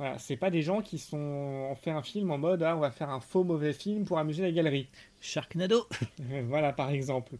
Voilà, 0.02 0.18
c'est 0.18 0.36
pas 0.36 0.50
des 0.50 0.62
gens 0.62 0.82
qui 0.82 0.98
sont 0.98 1.16
ont 1.16 1.76
fait 1.76 1.92
un 1.92 2.02
film 2.02 2.32
en 2.32 2.38
mode 2.38 2.64
ah, 2.64 2.76
on 2.76 2.80
va 2.80 2.90
faire 2.90 3.08
un 3.08 3.20
faux 3.20 3.44
mauvais 3.44 3.72
film 3.72 4.04
pour 4.04 4.18
amuser 4.18 4.42
la 4.42 4.50
galerie. 4.50 4.88
Sharknado 5.20 5.86
voilà, 6.48 6.72
par 6.72 6.90
exemple. 6.90 7.36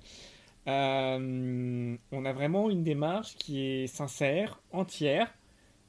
Euh, 0.69 1.97
on 2.13 2.25
a 2.25 2.33
vraiment 2.33 2.71
une 2.71 2.85
démarche 2.85 3.35
qui 3.35 3.67
est 3.67 3.89
sincère, 3.89 4.61
entière, 4.71 5.35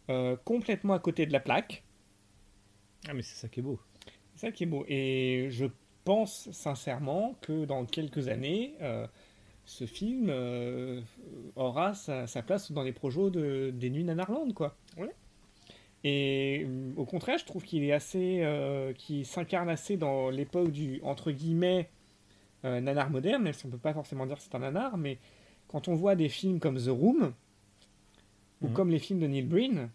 euh, 0.09 0.35
complètement 0.45 0.95
à 0.95 0.99
côté 0.99 1.27
de 1.27 1.31
la 1.31 1.39
plaque. 1.39 1.83
Ah, 3.07 3.13
mais 3.13 3.21
c'est 3.21 3.35
ça 3.35 3.47
qui 3.49 3.59
est 3.59 3.63
beau. 3.63 3.79
C'est 4.33 4.47
ça 4.47 4.51
qui 4.51 4.63
est 4.63 4.65
beau. 4.65 4.83
Et 4.87 5.49
je 5.51 5.67
pense 6.05 6.49
sincèrement 6.53 7.35
que 7.41 7.65
dans 7.65 7.85
quelques 7.85 8.29
années, 8.29 8.73
euh, 8.81 9.05
ce 9.65 9.85
film 9.85 10.33
aura 11.55 11.93
sa, 11.93 12.25
sa 12.25 12.41
place 12.41 12.71
dans 12.71 12.81
les 12.81 12.93
projets 12.93 13.29
de, 13.29 13.69
des 13.69 13.91
Nuits 13.91 14.05
Nanarland, 14.05 14.53
quoi. 14.55 14.75
Ouais. 14.97 15.13
Et 16.03 16.65
euh, 16.65 16.91
au 16.97 17.05
contraire, 17.05 17.37
je 17.37 17.45
trouve 17.45 17.63
qu'il 17.63 17.83
est 17.83 17.93
assez, 17.93 18.39
euh, 18.41 18.93
qu'il 18.93 19.25
s'incarne 19.25 19.69
assez 19.69 19.95
dans 19.97 20.29
l'époque 20.29 20.71
du 20.71 20.99
entre 21.03 21.31
guillemets 21.31 21.89
euh, 22.65 22.81
nanar 22.81 23.09
moderne, 23.09 23.43
même 23.43 23.53
si 23.53 23.65
on 23.65 23.69
peut 23.69 23.77
pas 23.77 23.93
forcément 23.93 24.25
dire 24.25 24.37
que 24.37 24.43
c'est 24.43 24.55
un 24.55 24.59
nanar, 24.59 24.97
mais 24.97 25.17
quand 25.67 25.87
on 25.87 25.95
voit 25.95 26.15
des 26.15 26.29
films 26.29 26.59
comme 26.59 26.77
The 26.77 26.89
Room 26.89 27.33
ou 28.61 28.67
Mhm. 28.67 28.73
comme 28.73 28.89
les 28.89 28.99
films 28.99 29.19
de 29.19 29.27
Neil 29.27 29.43
Breen, 29.43 29.89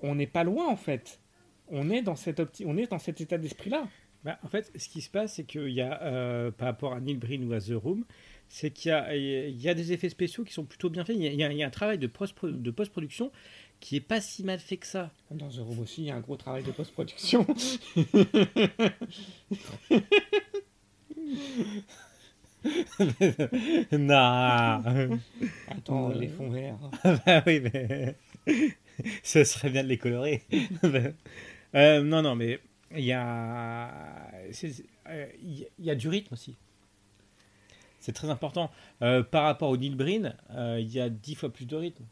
on 0.00 0.14
n'est 0.14 0.26
pas 0.26 0.44
loin 0.44 0.68
en 0.68 0.76
fait. 0.76 1.20
On 1.68 1.88
est 1.90 2.02
dans 2.02 2.16
cette 2.16 2.40
opti- 2.40 2.64
on 2.66 2.76
est 2.76 2.90
dans 2.90 2.98
cet 2.98 3.20
état 3.20 3.38
d'esprit-là. 3.38 3.88
Bah, 4.24 4.38
en 4.44 4.48
fait, 4.48 4.70
ce 4.76 4.88
qui 4.88 5.00
se 5.00 5.10
passe, 5.10 5.34
c'est 5.34 5.44
qu'il 5.44 5.70
y 5.70 5.80
a, 5.80 6.00
euh, 6.02 6.50
par 6.52 6.68
rapport 6.68 6.92
à 6.92 7.00
Neil 7.00 7.16
Breen 7.16 7.44
ou 7.44 7.52
à 7.54 7.60
The 7.60 7.72
Room, 7.72 8.04
c'est 8.48 8.70
qu'il 8.70 8.90
y 8.90 8.92
a, 8.92 9.16
il 9.16 9.60
y 9.60 9.68
a 9.68 9.74
des 9.74 9.92
effets 9.92 10.10
spéciaux 10.10 10.44
qui 10.44 10.52
sont 10.52 10.64
plutôt 10.64 10.90
bien 10.90 11.04
faits. 11.04 11.16
Il 11.16 11.22
y 11.22 11.42
a, 11.42 11.50
il 11.50 11.58
y 11.58 11.62
un 11.64 11.70
travail 11.70 11.98
de 11.98 12.06
post-production 12.06 13.32
qui 13.82 13.96
est 13.96 14.00
pas 14.00 14.20
si 14.20 14.44
mal 14.44 14.60
fait 14.60 14.76
que 14.76 14.86
ça. 14.86 15.10
Dans 15.32 15.48
The 15.48 15.56
Room 15.58 15.80
aussi, 15.80 16.02
il 16.02 16.04
y 16.06 16.10
a 16.10 16.14
un 16.14 16.20
gros 16.20 16.36
travail 16.36 16.62
de 16.62 16.70
post-production. 16.70 17.44
non 23.92 24.82
Attends, 25.68 26.08
les 26.10 26.28
fonds 26.28 26.50
verts. 26.50 26.78
Bah 27.26 27.42
oui, 27.46 27.60
mais 27.60 28.16
ce 29.22 29.44
serait 29.44 29.70
bien 29.70 29.82
de 29.82 29.88
les 29.88 29.98
colorer. 29.98 30.42
Euh, 31.74 32.02
non, 32.02 32.22
non, 32.22 32.34
mais 32.36 32.60
il 32.94 33.04
y 33.04 33.12
a, 33.12 33.90
c'est- 34.52 34.84
euh, 35.08 35.26
il 35.42 35.60
y 35.60 35.64
a- 35.64 35.68
il 35.78 35.84
y 35.86 35.90
a 35.90 35.94
du 35.94 36.08
rythme 36.08 36.34
aussi. 36.34 36.56
C'est 38.00 38.12
très 38.12 38.30
important. 38.30 38.70
Euh, 39.00 39.22
par 39.22 39.44
rapport 39.44 39.70
au 39.70 39.76
Neil 39.76 39.94
Breen, 39.94 40.34
il 40.54 40.88
y 40.92 41.00
a 41.00 41.08
dix 41.08 41.34
fois 41.34 41.52
plus 41.52 41.66
de 41.66 41.76
rythme. 41.76 42.04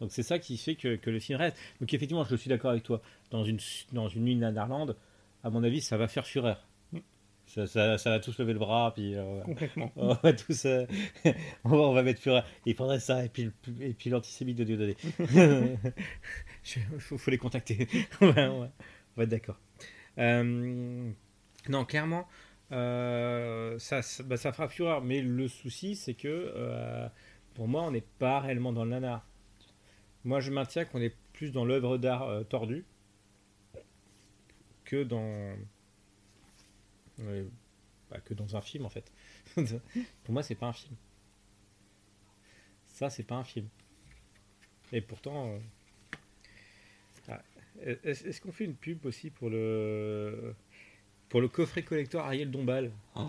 Donc 0.00 0.12
c'est 0.12 0.22
ça 0.22 0.38
qui 0.38 0.56
fait 0.56 0.76
que, 0.76 0.96
que 0.96 1.10
le 1.10 1.18
film 1.20 1.38
reste. 1.38 1.56
Donc 1.80 1.92
effectivement, 1.92 2.24
je 2.24 2.36
suis 2.36 2.48
d'accord 2.48 2.70
avec 2.70 2.82
toi. 2.82 3.02
Dans 3.30 3.44
une, 3.44 3.58
dans 3.92 4.08
une 4.08 4.24
nuit 4.24 4.36
Nanarland, 4.36 4.96
à 5.44 5.50
mon 5.50 5.62
avis, 5.62 5.80
ça 5.80 5.96
va 5.96 6.08
faire 6.08 6.26
fureur. 6.26 6.66
Ça, 7.46 7.66
ça, 7.66 7.98
ça 7.98 8.10
va 8.10 8.20
tous 8.20 8.38
lever 8.38 8.52
le 8.52 8.60
bras, 8.60 8.92
puis 8.94 9.16
euh, 9.16 9.40
Complètement. 9.42 9.90
on 9.96 10.14
va 10.14 10.32
tous, 10.32 10.66
euh, 10.66 10.86
on, 11.64 11.70
va, 11.70 11.76
on 11.78 11.92
va 11.92 12.02
mettre 12.04 12.20
fureur. 12.20 12.46
Il 12.64 12.76
faudrait 12.76 13.00
ça, 13.00 13.24
et 13.24 13.28
puis, 13.28 13.50
et 13.80 13.92
puis 13.92 14.08
l'antisémite 14.08 14.56
de 14.56 14.62
Dieudonné. 14.62 14.96
Il 16.76 17.00
faut, 17.00 17.18
faut 17.18 17.30
les 17.30 17.38
contacter. 17.38 17.88
on, 18.20 18.30
va, 18.30 18.52
on 18.52 18.60
va- 18.60 18.70
on 19.16 19.16
va 19.16 19.22
être 19.24 19.28
d'accord. 19.30 19.58
Euh, 20.18 21.10
non, 21.68 21.84
clairement, 21.84 22.28
ça, 22.70 24.02
ça, 24.02 24.22
bah, 24.22 24.36
ça 24.36 24.52
fera 24.52 24.68
fureur. 24.68 25.02
Mais 25.02 25.20
le 25.20 25.48
souci, 25.48 25.96
c'est 25.96 26.14
que 26.14 27.08
pour 27.54 27.66
moi, 27.66 27.82
on 27.82 27.90
n'est 27.90 28.04
pas 28.20 28.38
réellement 28.40 28.72
dans 28.72 28.84
le 28.84 28.90
nanar. 28.90 29.26
Moi, 30.24 30.40
je 30.40 30.50
maintiens 30.50 30.84
qu'on 30.84 31.00
est 31.00 31.14
plus 31.32 31.50
dans 31.52 31.64
l'œuvre 31.64 31.96
d'art 31.98 32.22
euh, 32.28 32.42
tordue 32.44 32.84
que 34.84 35.02
dans. 35.02 35.54
euh, 37.20 37.44
bah, 38.10 38.20
que 38.20 38.34
dans 38.34 38.56
un 38.56 38.60
film 38.60 38.84
en 38.84 38.90
fait. 38.90 39.10
Pour 39.54 40.32
moi, 40.32 40.42
c'est 40.42 40.54
pas 40.56 40.66
un 40.66 40.72
film. 40.72 40.94
Ça, 42.86 43.08
c'est 43.08 43.22
pas 43.22 43.36
un 43.36 43.44
film. 43.44 43.68
Et 44.92 45.00
pourtant, 45.00 45.48
euh, 45.48 45.58
ah, 47.28 47.40
est-ce 47.82 48.40
qu'on 48.40 48.52
fait 48.52 48.64
une 48.64 48.74
pub 48.74 49.06
aussi 49.06 49.30
pour 49.30 49.48
le 49.48 50.54
pour 51.28 51.40
le 51.40 51.46
coffret 51.48 51.82
collector 51.82 52.24
Ariel 52.26 52.50
Dombal? 52.50 52.90
Oh, 53.14 53.20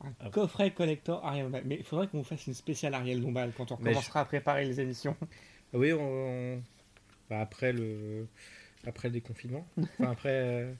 un 0.00 0.12
Ah. 0.20 0.30
coffret 0.30 0.72
collector 0.74 1.24
Ariel 1.24 1.44
Dombal. 1.46 1.62
Mais 1.64 1.76
il 1.76 1.84
faudrait 1.84 2.08
qu'on 2.08 2.24
fasse 2.24 2.46
une 2.48 2.54
spéciale 2.54 2.92
Ariel 2.94 3.22
Dombal 3.22 3.52
quand 3.56 3.70
on 3.72 3.76
commencera 3.76 4.20
à 4.20 4.24
préparer 4.24 4.64
les 4.64 4.80
émissions. 4.80 5.16
Ah 5.74 5.78
Oui, 5.78 5.92
on, 5.92 6.62
bah, 7.30 7.40
après 7.40 7.72
le 7.72 8.26
après 8.86 9.08
le 9.08 9.12
déconfinement, 9.14 9.66
Enfin, 9.98 10.10
après 10.12 10.30
euh, 10.32 10.72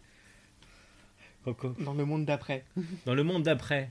Dans 1.81 1.95
le 1.95 2.05
monde 2.05 2.25
d'après. 2.25 2.65
dans 3.05 3.15
le 3.15 3.23
monde 3.25 3.43
d'après, 3.43 3.91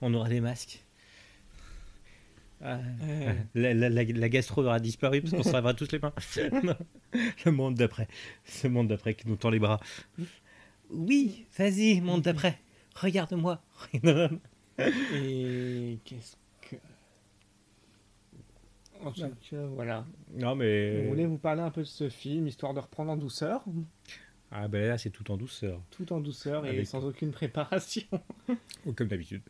on 0.00 0.12
aura 0.14 0.28
des 0.28 0.40
masques. 0.40 0.82
Ah, 2.64 2.78
Euh, 3.02 3.32
La, 3.54 3.74
la- 3.74 3.88
la- 3.90 4.04
la 4.04 4.28
gastro 4.28 4.62
aura 4.64 4.78
disparu 4.80 5.20
parce 5.22 5.34
qu'on 5.34 5.42
se 5.42 5.52
lavera 5.52 5.74
tous 5.74 5.90
les 5.92 5.98
mains. 5.98 6.12
Le 7.44 7.50
monde 7.50 7.74
d'après. 7.74 8.06
Ce 8.44 8.68
monde 8.68 8.88
d'après 8.88 9.14
qui 9.14 9.28
nous 9.28 9.36
tend 9.36 9.50
les 9.50 9.58
bras. 9.58 9.80
Oui, 10.90 11.44
vas-y, 11.58 12.00
monde 12.00 12.22
d'après. 12.22 12.58
Regarde-moi. 12.94 13.60
Et 15.14 15.98
qu'est-ce 16.04 16.36
tout 19.10 19.20
cas, 19.50 19.56
voilà. 19.74 20.06
non, 20.34 20.52
On 20.52 20.56
mais. 20.56 21.06
voulait 21.08 21.26
vous 21.26 21.38
parler 21.38 21.62
un 21.62 21.70
peu 21.70 21.80
de 21.80 21.86
ce 21.86 22.08
film, 22.08 22.46
histoire 22.46 22.72
de 22.74 22.78
reprendre 22.80 23.10
en 23.10 23.16
douceur, 23.16 23.64
Ah, 24.52 24.68
ben 24.68 24.86
là, 24.86 24.98
c'est 24.98 25.10
tout 25.10 25.30
en 25.32 25.36
douceur. 25.36 25.80
tout 25.90 26.12
en 26.12 26.20
douceur 26.20 26.64
et 26.66 26.70
Avec- 26.70 26.86
sans 26.86 27.04
aucune 27.04 27.30
préparation. 27.32 28.02
Ou 28.86 28.92
Comme 28.92 29.08
d'habitude. 29.08 29.42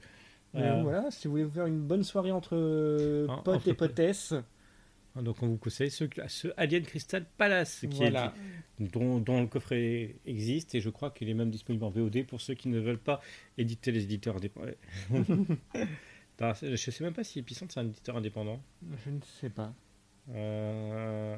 Euh, 0.54 0.80
voilà, 0.82 1.10
si 1.10 1.26
vous 1.26 1.32
voulez 1.32 1.44
vous 1.44 1.50
faire 1.52 1.66
une 1.66 1.80
bonne 1.80 2.02
soirée 2.04 2.30
entre 2.32 2.54
euh, 2.56 3.26
En- 3.28 3.42
potes 3.42 3.56
entre 3.56 3.68
et 3.68 3.74
potes. 3.74 3.90
potesses, 3.90 4.34
Donc, 5.16 5.42
on 5.42 5.46
vous 5.48 5.56
conseille 5.58 5.90
ce, 5.90 6.04
ce 6.28 6.48
Alien 6.56 6.82
Crystal 6.84 7.24
Palace 7.36 7.84
qui 7.90 8.02
est- 8.02 8.12
dont, 8.80 9.18
dont 9.18 9.40
le 9.42 9.46
coffret 9.46 10.16
existe 10.26 10.74
et 10.74 10.80
je 10.80 10.88
crois 10.90 11.10
qu'il 11.10 11.28
est 11.28 11.34
même 11.34 11.50
disponible 11.50 11.84
en 11.84 11.90
VOD 11.90 12.24
pour 12.26 12.40
ceux 12.40 12.54
qui 12.54 12.68
ne 12.68 12.80
veulent 12.80 12.98
pas 12.98 13.20
éditer 13.58 13.92
les 13.92 14.04
éditeurs 14.04 14.36
indépendants. 14.36 14.68
Je 16.62 16.76
sais 16.76 17.04
même 17.04 17.12
pas 17.14 17.24
si 17.24 17.38
Epicentre 17.38 17.72
c'est 17.72 17.80
un 17.80 17.86
éditeur 17.86 18.16
indépendant. 18.16 18.60
Je 19.04 19.10
ne 19.10 19.20
sais 19.40 19.50
pas. 19.50 19.72
Euh... 20.30 21.36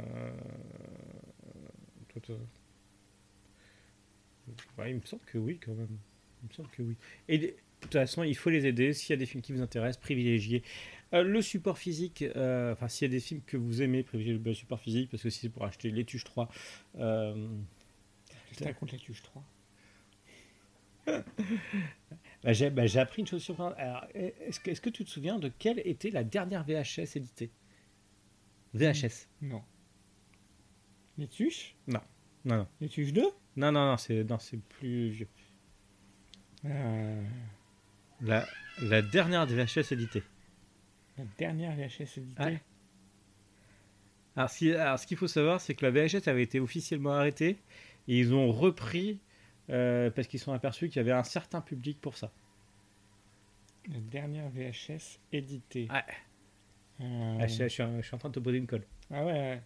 Ouais, 4.78 4.90
il 4.90 4.96
me 4.96 5.00
semble 5.04 5.22
que 5.24 5.38
oui 5.38 5.58
quand 5.64 5.74
même. 5.74 5.96
Il 6.42 6.48
me 6.48 6.52
semble 6.54 6.68
que 6.70 6.82
oui. 6.82 6.96
Et 7.28 7.38
de 7.38 7.54
toute 7.80 7.92
façon, 7.92 8.22
il 8.22 8.36
faut 8.36 8.50
les 8.50 8.66
aider. 8.66 8.92
S'il 8.92 9.10
y 9.10 9.12
a 9.14 9.16
des 9.16 9.26
films 9.26 9.42
qui 9.42 9.52
vous 9.52 9.62
intéressent, 9.62 10.00
privilégiez 10.00 10.62
euh, 11.12 11.22
le 11.22 11.40
support 11.42 11.78
physique. 11.78 12.22
euh, 12.22 12.72
Enfin, 12.72 12.88
s'il 12.88 13.08
y 13.08 13.10
a 13.10 13.12
des 13.14 13.20
films 13.20 13.40
que 13.46 13.56
vous 13.56 13.82
aimez, 13.82 14.02
privilégiez 14.02 14.38
le 14.42 14.54
support 14.54 14.80
physique 14.80 15.10
parce 15.10 15.22
que 15.22 15.30
si 15.30 15.40
c'est 15.40 15.48
pour 15.48 15.64
acheter 15.64 15.90
les 15.90 16.04
Tuches 16.04 16.24
3. 16.24 16.48
euh, 16.98 17.46
J'étais 18.52 18.72
contre 18.74 18.92
la 18.94 18.98
tuche 19.00 19.22
3. 19.22 19.44
Bah, 22.44 22.52
j'ai 22.52 22.70
bah, 22.70 22.86
j'ai 22.86 23.00
appris 23.00 23.22
une 23.22 23.26
chose 23.26 23.42
surprenante. 23.42 23.74
Est-ce 24.14 24.80
que, 24.80 24.90
tu 24.90 25.04
te 25.04 25.10
souviens 25.10 25.38
de 25.38 25.48
quelle 25.58 25.80
était 25.86 26.10
la 26.10 26.22
dernière 26.24 26.62
VHS 26.64 27.16
éditée? 27.16 27.50
VHS 28.74 29.28
Non. 29.42 29.62
Les 31.16 31.26
tuches 31.28 31.74
Non, 31.86 32.00
non. 32.44 32.66
Les 32.80 32.88
tuches 32.88 33.12
2 33.12 33.22
Non, 33.56 33.72
non, 33.72 33.86
non, 33.90 33.96
c'est, 33.96 34.24
non, 34.24 34.38
plus 34.68 35.08
vieux. 35.10 35.28
Euh, 36.66 37.22
La, 38.20 38.46
la 38.82 39.00
dernière 39.02 39.46
VHS 39.46 39.92
éditée. 39.92 40.22
La 41.16 41.24
dernière 41.38 41.74
VHS 41.76 42.18
éditée. 42.18 42.58
Alors, 44.36 44.50
si- 44.50 44.72
alors, 44.72 44.98
ce 44.98 45.06
qu'il 45.06 45.16
faut 45.16 45.28
savoir, 45.28 45.60
c'est 45.60 45.74
que 45.74 45.86
la 45.86 45.92
VHS 45.92 46.28
avait 46.28 46.42
été 46.42 46.58
officiellement 46.60 47.12
arrêtée 47.12 47.56
et 48.08 48.18
ils 48.18 48.34
ont 48.34 48.50
repris 48.50 49.20
euh, 49.70 50.10
parce 50.10 50.28
qu'ils 50.28 50.40
sont 50.40 50.52
aperçus 50.52 50.88
qu'il 50.88 50.96
y 50.96 51.00
avait 51.00 51.12
un 51.12 51.24
certain 51.24 51.60
public 51.60 52.00
pour 52.00 52.16
ça. 52.16 52.32
La 53.88 54.00
dernière 54.00 54.48
VHS 54.50 55.18
éditée. 55.32 55.88
Ouais. 55.90 56.04
Euh, 57.00 57.38
Ah, 57.40 57.46
je, 57.46 57.64
je 57.64 57.68
suis 57.68 57.82
en, 57.82 57.96
je 58.00 58.06
suis 58.06 58.14
en 58.14 58.18
train 58.18 58.28
de 58.30 58.34
te 58.34 58.40
poser 58.40 58.58
une 58.58 58.66
colle. 58.66 58.86
Ah 59.10 59.24
ouais. 59.24 59.62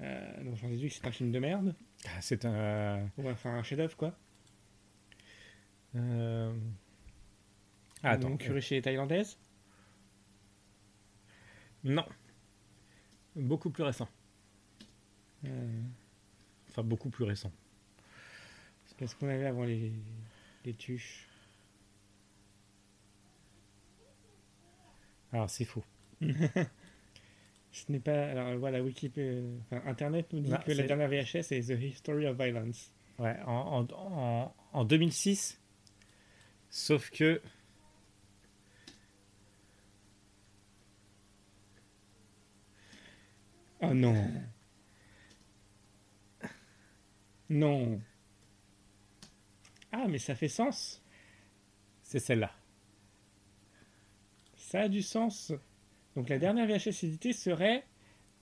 Euh, 0.00 0.44
donc 0.44 0.56
j'en 0.56 0.68
déduis 0.68 0.88
que 0.88 0.94
c'est 0.94 1.06
un 1.06 1.12
film 1.12 1.30
de 1.32 1.38
merde. 1.38 1.74
Ah, 2.06 2.20
C'est 2.20 2.44
un. 2.44 3.08
Ou 3.18 3.28
enfin 3.28 3.50
un 3.54 3.62
chef-d'œuvre 3.62 3.96
quoi. 3.96 4.16
euh, 5.96 6.54
Ah, 8.02 8.10
attends. 8.12 8.30
Mon 8.30 8.36
curé 8.36 8.60
chez 8.60 8.76
les 8.76 8.82
Thaïlandaises. 8.82 9.38
Non. 11.84 12.06
Beaucoup 13.36 13.70
plus 13.70 13.82
récent. 13.84 14.08
Euh, 15.44 15.82
Enfin, 16.70 16.82
beaucoup 16.82 17.10
plus 17.10 17.24
récent. 17.24 17.52
Qu'est-ce 19.02 19.16
qu'on 19.16 19.28
avait 19.28 19.46
avant 19.46 19.64
les, 19.64 19.90
tuches? 20.78 21.26
Alors 25.32 25.50
c'est 25.50 25.64
faux. 25.64 25.82
Ce 26.20 26.30
n'est 27.88 27.98
pas. 27.98 28.28
Alors 28.28 28.56
voilà, 28.58 28.80
Wikipédia. 28.80 29.40
Euh, 29.72 29.80
Internet 29.86 30.32
nous 30.32 30.38
dit 30.38 30.52
que 30.64 30.70
la 30.70 30.86
dernière 30.86 31.08
VHS 31.08 31.50
est 31.50 31.66
The 31.66 31.82
History 31.82 32.28
of 32.28 32.36
Violence. 32.36 32.92
Ouais, 33.18 33.36
en, 33.44 33.88
en, 33.92 34.54
en 34.72 34.84
2006. 34.84 35.60
Sauf 36.70 37.10
que. 37.10 37.42
Oh 43.80 43.92
non. 43.94 44.30
Non. 47.50 48.00
Ah, 49.92 50.06
mais 50.08 50.18
ça 50.18 50.34
fait 50.34 50.48
sens. 50.48 51.02
C'est 52.02 52.18
celle-là. 52.18 52.50
Ça 54.56 54.82
a 54.82 54.88
du 54.88 55.02
sens. 55.02 55.52
Donc 56.16 56.28
la 56.28 56.38
dernière 56.38 56.66
VHS 56.66 57.04
éditée 57.04 57.32
serait 57.32 57.84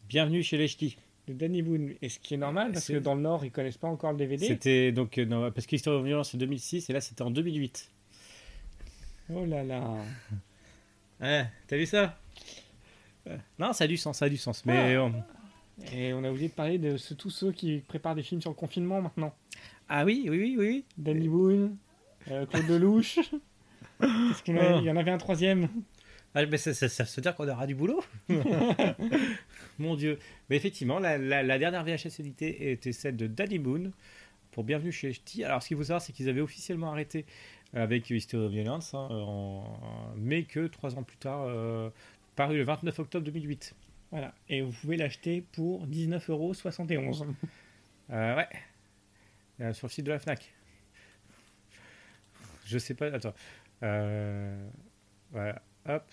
Bienvenue 0.08 0.42
chez 0.42 0.56
les 0.56 0.66
ch'tis. 0.68 0.96
de 1.28 1.32
Danny 1.34 1.62
Boone. 1.62 1.94
Et 2.02 2.08
ce 2.08 2.18
qui 2.18 2.34
est 2.34 2.38
normal, 2.38 2.72
parce 2.72 2.88
que 2.88 2.98
dans 2.98 3.14
le 3.14 3.20
Nord, 3.22 3.44
ils 3.44 3.50
connaissent 3.52 3.78
pas 3.78 3.88
encore 3.88 4.12
le 4.12 4.18
DVD. 4.18 4.46
C'était 4.46 4.90
donc 4.92 5.18
euh, 5.18 5.24
non, 5.24 5.50
parce 5.52 5.66
que 5.66 5.76
Histoire 5.76 6.00
de 6.00 6.04
violence 6.06 6.30
c'est 6.30 6.38
2006 6.38 6.90
et 6.90 6.92
là 6.92 7.00
c'était 7.00 7.22
en 7.22 7.30
2008. 7.30 7.90
Oh 9.32 9.44
là 9.44 9.62
là. 9.62 9.96
Ouais, 11.20 11.46
t'as 11.68 11.76
vu 11.76 11.86
ça? 11.86 12.18
Euh, 13.28 13.36
Non, 13.58 13.72
ça 13.72 13.84
a 13.84 13.86
du 13.86 13.96
sens, 13.96 14.18
ça 14.18 14.24
a 14.24 14.28
du 14.28 14.36
sens. 14.36 14.64
Mais 14.66 14.96
Ah. 14.96 15.04
on- 15.04 15.22
Et 15.92 16.12
on 16.12 16.22
a 16.24 16.30
oublié 16.30 16.48
de 16.48 16.52
parler 16.54 16.78
de 16.78 16.96
ce- 16.96 17.14
tous 17.14 17.30
ceux 17.30 17.52
qui 17.52 17.78
préparent 17.86 18.14
des 18.16 18.22
films 18.22 18.40
sur 18.40 18.50
le 18.50 18.56
confinement 18.56 19.00
maintenant. 19.00 19.34
Ah 19.90 20.04
oui, 20.06 20.26
oui, 20.30 20.38
oui, 20.38 20.56
oui. 20.58 20.84
Danny 20.96 21.28
Boone, 21.28 21.76
euh, 22.30 22.46
Claude 22.46 22.68
Lelouch. 22.68 23.18
Qu'on 24.00 24.56
avait 24.56 24.74
Oh. 24.74 24.78
Il 24.80 24.84
y 24.84 24.90
en 24.90 24.96
avait 24.96 25.10
un 25.10 25.18
troisième. 25.18 25.68
Ah, 26.34 26.46
mais 26.46 26.56
ça, 26.58 26.72
ça, 26.72 26.88
ça 26.88 27.04
veut 27.04 27.22
dire 27.22 27.34
qu'on 27.34 27.48
aura 27.48 27.66
du 27.66 27.74
boulot 27.74 28.02
Mon 29.78 29.96
Dieu. 29.96 30.18
Mais 30.48 30.56
effectivement, 30.56 30.98
la, 30.98 31.18
la- 31.18 31.42
la 31.42 31.58
dernière 31.58 31.84
VHS 31.84 32.20
éditée 32.20 32.70
était 32.72 32.92
celle 32.92 33.16
de 33.16 33.26
Danny 33.26 33.58
Boone 33.58 33.92
pour 34.52 34.64
Bienvenue 34.64 34.92
chez 34.92 35.08
les 35.08 35.12
Ch'tis. 35.14 35.44
Alors, 35.44 35.62
ce 35.62 35.68
qu'il 35.68 35.76
faut 35.76 35.82
savoir, 35.84 36.02
c'est 36.02 36.12
qu'ils 36.12 36.28
avaient 36.28 36.40
officiellement 36.40 36.92
arrêté 36.92 37.24
avec 37.72 38.10
History 38.10 38.44
of 38.44 38.52
Violence, 38.52 38.94
hein, 38.94 39.08
en... 39.10 39.64
mais 40.16 40.42
que 40.44 40.66
trois 40.66 40.96
ans 40.96 41.02
plus 41.02 41.16
tard, 41.16 41.44
euh, 41.46 41.88
paru 42.36 42.56
le 42.56 42.64
29 42.64 42.98
octobre 42.98 43.24
2008. 43.24 43.74
Voilà. 44.10 44.34
Et 44.48 44.60
vous 44.62 44.72
pouvez 44.72 44.96
l'acheter 44.96 45.42
pour 45.52 45.86
19,71€. 45.86 47.26
Euh, 48.12 48.36
ouais. 48.36 48.48
Euh, 49.60 49.72
sur 49.74 49.86
le 49.86 49.92
site 49.92 50.06
de 50.06 50.10
la 50.12 50.18
Fnac. 50.18 50.52
Je 52.64 52.78
sais 52.78 52.94
pas. 52.94 53.06
Attends. 53.06 53.34
Euh, 53.82 54.68
voilà. 55.30 55.62
Hop. 55.86 56.04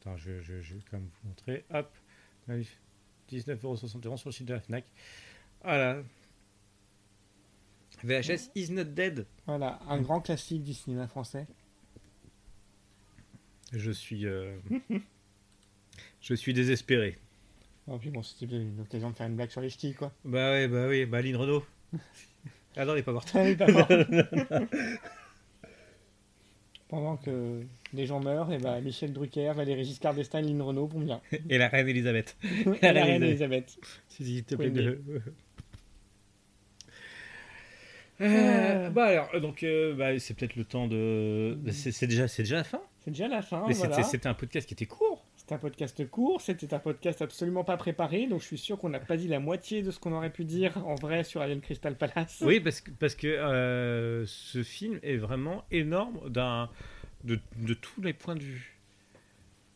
Attends, 0.00 0.16
je, 0.16 0.40
je, 0.40 0.60
je 0.60 0.74
vais 0.74 0.80
quand 0.90 0.98
même 0.98 1.08
vous 1.22 1.28
montrer. 1.28 1.64
Hop. 1.70 1.90
19,71€ 3.30 4.16
sur 4.18 4.28
le 4.28 4.32
site 4.32 4.46
de 4.46 4.54
la 4.54 4.60
Fnac. 4.60 4.84
Voilà. 5.62 6.02
VHS 8.02 8.50
is 8.54 8.70
not 8.70 8.84
dead. 8.84 9.26
Voilà, 9.46 9.78
un 9.88 10.00
grand 10.02 10.20
classique 10.20 10.62
du 10.62 10.74
cinéma 10.74 11.06
français. 11.08 11.46
Je 13.72 13.90
suis. 13.90 14.26
euh, 14.26 14.58
je 16.20 16.34
suis 16.34 16.52
désespéré. 16.52 17.18
Puis 18.00 18.10
bon, 18.10 18.22
c'était 18.22 18.46
une 18.56 18.80
occasion 18.80 19.10
de 19.10 19.16
faire 19.16 19.26
une 19.26 19.36
blague 19.36 19.50
sur 19.50 19.60
les 19.60 19.68
ch'tis, 19.68 19.94
quoi. 19.94 20.12
Bah 20.24 20.52
oui, 20.54 20.68
bah 20.68 20.86
oui. 20.88 21.04
Bah 21.04 21.20
Lynn 21.22 21.36
Renault. 21.36 21.64
Ah 22.76 22.84
non, 22.84 22.94
elle 22.94 22.98
est 22.98 23.02
pas 23.04 23.12
morte. 23.12 23.30
Elle 23.36 23.50
est 23.50 23.56
pas 23.56 23.70
morte. 23.70 23.92
Pendant 26.88 27.16
que 27.16 27.62
les 27.92 28.06
gens 28.06 28.18
meurent, 28.18 28.52
et 28.52 28.58
bah, 28.58 28.80
Michel 28.80 29.12
Drucker, 29.12 29.52
Valéry 29.54 29.84
Giscard 29.84 30.14
d'Estaing, 30.14 30.40
Lynn 30.42 30.60
Renault 30.60 30.88
vont 30.88 30.98
bien. 30.98 31.20
Et 31.48 31.56
la 31.56 31.68
reine 31.68 31.88
Elisabeth. 31.88 32.36
Et 32.42 32.92
la 32.92 33.04
reine 33.04 33.22
Elisabeth. 33.22 33.76
S'il 34.08 34.42
te 34.42 34.56
plaît, 34.56 34.70
de... 34.70 35.00
Euh, 38.20 38.90
bah 38.90 39.04
alors, 39.06 39.40
donc 39.40 39.62
euh, 39.62 39.94
bah, 39.94 40.18
c'est 40.18 40.34
peut-être 40.34 40.54
le 40.56 40.64
temps 40.64 40.86
de. 40.86 41.58
c'est 41.72 41.90
c'est 41.90 42.06
déjà, 42.06 42.28
c'est 42.28 42.42
déjà 42.42 42.56
la 42.56 42.64
fin. 42.64 42.80
C'est 43.00 43.10
déjà 43.10 43.26
la 43.26 43.42
fin, 43.42 43.64
Mais 43.66 43.74
voilà. 43.74 43.96
c'était, 43.96 44.08
c'était 44.08 44.28
un 44.28 44.34
podcast 44.34 44.68
qui 44.68 44.74
était 44.74 44.86
court. 44.86 45.23
C'était 45.44 45.56
un 45.56 45.58
podcast 45.58 46.08
court, 46.08 46.40
c'était 46.40 46.72
un 46.72 46.78
podcast 46.78 47.20
absolument 47.20 47.64
pas 47.64 47.76
préparé, 47.76 48.26
donc 48.26 48.40
je 48.40 48.46
suis 48.46 48.56
sûr 48.56 48.78
qu'on 48.78 48.88
n'a 48.88 48.98
pas 48.98 49.18
dit 49.18 49.28
la 49.28 49.40
moitié 49.40 49.82
de 49.82 49.90
ce 49.90 50.00
qu'on 50.00 50.14
aurait 50.14 50.32
pu 50.32 50.46
dire 50.46 50.78
en 50.86 50.94
vrai 50.94 51.22
sur 51.22 51.42
Alien 51.42 51.60
Crystal 51.60 51.94
Palace. 51.98 52.42
Oui, 52.46 52.60
parce 52.60 52.80
que 52.80 52.90
parce 52.92 53.14
que 53.14 53.26
euh, 53.26 54.24
ce 54.24 54.62
film 54.62 54.98
est 55.02 55.18
vraiment 55.18 55.66
énorme 55.70 56.30
d'un 56.30 56.70
de, 57.24 57.38
de 57.58 57.74
tous 57.74 58.00
les 58.00 58.14
points 58.14 58.36
de 58.36 58.40
vue. 58.40 58.80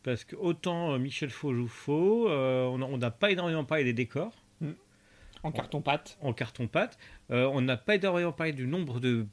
Parce 0.01 0.23
que 0.23 0.35
autant 0.35 0.93
euh, 0.93 0.97
Michel 0.97 1.29
Faux 1.29 1.51
euh, 2.29 2.65
on 2.65 2.97
n'a 2.97 3.11
pas 3.11 3.29
énormément 3.29 3.63
parlé 3.63 3.83
des 3.83 3.93
décors 3.93 4.33
En 5.43 5.51
carton-pâte. 5.51 6.17
en 6.21 6.33
carton 6.33 6.67
pâte, 6.67 6.97
euh, 7.29 7.45
on 7.53 7.61
n'a 7.61 7.77
pas 7.77 7.93
énormément 7.93 8.31
parlé 8.31 8.53
du 8.53 8.65
nombre 8.65 8.99
de 8.99 9.27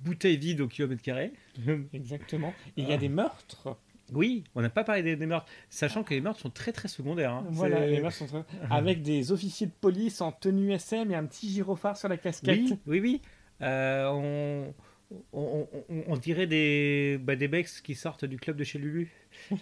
bouteilles 0.00 0.36
vides 0.36 0.62
au 0.62 0.66
kilomètre 0.66 1.02
carré. 1.02 1.30
Exactement. 1.92 2.52
Il 2.76 2.88
y 2.88 2.90
a 2.90 2.94
Ah. 2.94 2.98
des 2.98 3.08
meurtres. 3.08 3.76
Oui, 4.14 4.44
on 4.54 4.60
n'a 4.62 4.70
pas 4.70 4.84
parlé 4.84 5.02
des, 5.02 5.16
des 5.16 5.26
meurtres, 5.26 5.46
sachant 5.68 6.02
que 6.02 6.14
les 6.14 6.20
meurtres 6.20 6.40
sont 6.40 6.50
très 6.50 6.72
très 6.72 6.88
secondaires. 6.88 7.32
hein. 7.32 7.44
Voilà, 7.50 7.86
les 7.86 8.00
meurtres 8.00 8.16
sont 8.16 8.26
très- 8.26 8.44
Avec 8.70 9.02
des 9.02 9.32
officiers 9.32 9.66
de 9.66 9.72
police 9.80 10.20
en 10.20 10.32
tenue 10.32 10.72
SM 10.72 11.10
et 11.10 11.14
un 11.14 11.24
petit 11.26 11.48
gyrophare 11.50 11.96
sur 11.96 12.08
la 12.08 12.16
casquette. 12.16 12.58
Oui, 12.60 12.78
oui, 12.86 13.00
oui. 13.00 13.20
Euh, 13.62 14.06
on, 14.08 14.74
on, 15.32 15.66
on- 15.88 16.04
on 16.06 16.16
dirait 16.16 16.46
des, 16.46 17.18
bah, 17.22 17.36
des 17.36 17.48
becs 17.48 17.68
qui 17.84 17.94
sortent 17.94 18.24
du 18.24 18.38
club 18.38 18.56
de 18.56 18.64
chez 18.64 18.78
Lulu. 18.78 19.10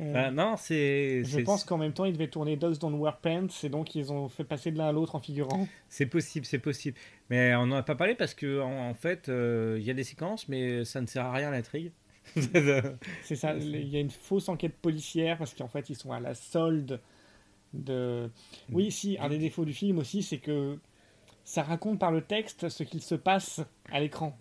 Euh, 0.00 0.30
non, 0.32 0.56
c'est. 0.56 1.22
Je 1.22 1.38
pense 1.40 1.62
qu'en 1.64 1.78
même 1.78 1.92
temps, 1.92 2.06
ils 2.06 2.12
devaient 2.14 2.26
tourner 2.26 2.56
Dogs 2.56 2.78
Don't 2.78 2.94
Wear 2.98 3.18
Pants, 3.18 3.46
et 3.62 3.68
donc 3.68 3.94
ils 3.94 4.10
ont 4.10 4.28
fait 4.28 4.42
passer 4.42 4.72
de 4.72 4.78
l'un 4.78 4.88
à 4.88 4.92
l'autre 4.92 5.14
en 5.14 5.20
figurant. 5.20 5.68
C'est 5.88 6.06
possible, 6.06 6.44
c'est 6.44 6.58
possible. 6.58 6.96
Mais 7.30 7.54
on 7.54 7.66
n'en 7.66 7.76
a 7.76 7.82
pas 7.84 7.94
parlé 7.94 8.16
parce 8.16 8.34
que 8.34 8.60
en, 8.60 8.88
en 8.88 8.94
fait, 8.94 9.28
euh, 9.28 9.76
il 9.78 9.84
y 9.84 9.90
a 9.90 9.94
des 9.94 10.02
séquences, 10.02 10.48
mais 10.48 10.84
ça 10.84 11.00
ne 11.00 11.06
sert 11.06 11.24
à 11.26 11.32
rien 11.32 11.48
à 11.48 11.50
l'intrigue. 11.52 11.92
C'est 13.22 13.36
ça, 13.36 13.54
il 13.54 13.88
y 13.88 13.96
a 13.96 14.00
une 14.00 14.10
fausse 14.10 14.48
enquête 14.48 14.76
policière, 14.76 15.38
parce 15.38 15.54
qu'en 15.54 15.68
fait, 15.68 15.90
ils 15.90 15.96
sont 15.96 16.12
à 16.12 16.20
la 16.20 16.34
solde 16.34 17.00
de... 17.74 18.30
Oui, 18.70 18.90
si, 18.90 19.16
un 19.20 19.28
des 19.28 19.38
défauts 19.38 19.64
du 19.64 19.72
film 19.72 19.98
aussi, 19.98 20.22
c'est 20.22 20.38
que 20.38 20.78
ça 21.44 21.62
raconte 21.62 21.98
par 21.98 22.12
le 22.12 22.22
texte 22.22 22.68
ce 22.68 22.82
qu'il 22.82 23.02
se 23.02 23.14
passe 23.14 23.60
à 23.90 24.00
l'écran. 24.00 24.36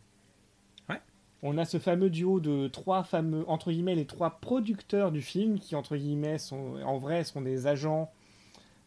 Ouais. 0.90 1.02
On 1.42 1.58
a 1.58 1.66
ce 1.66 1.80
fameux 1.80 2.10
duo 2.10 2.40
de 2.40 2.68
trois 2.68 3.04
fameux, 3.04 3.44
entre 3.50 3.72
guillemets, 3.72 3.96
les 3.96 4.06
trois 4.06 4.40
producteurs 4.42 5.12
du 5.12 5.22
film, 5.22 5.60
qui, 5.60 5.76
entre 5.76 5.98
guillemets, 5.98 6.38
sont, 6.38 6.82
en 6.84 6.98
vrai, 6.98 7.24
sont 7.24 7.42
des 7.42 7.68
agents 7.68 8.12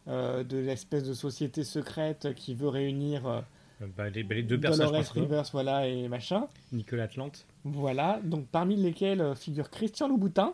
euh, 0.07 0.43
de 0.43 0.57
l'espèce 0.57 1.03
de 1.03 1.13
société 1.13 1.63
secrète 1.63 2.33
qui 2.35 2.53
veut 2.53 2.69
réunir 2.69 3.25
euh, 3.25 3.41
Bah, 3.81 4.09
les, 4.09 4.23
bah, 4.23 4.35
les 4.35 4.43
deux 4.43 4.59
personnages 4.59 4.89
Dolores 4.89 5.11
Rivers, 5.13 5.49
voilà, 5.51 5.87
et 5.87 6.07
machin. 6.07 6.47
Nicolas 6.71 7.03
Atlante. 7.03 7.45
Voilà, 7.63 8.19
donc 8.23 8.47
parmi 8.47 8.75
lesquels 8.75 9.21
euh, 9.21 9.35
figure 9.35 9.69
Christian 9.69 10.07
Louboutin. 10.07 10.53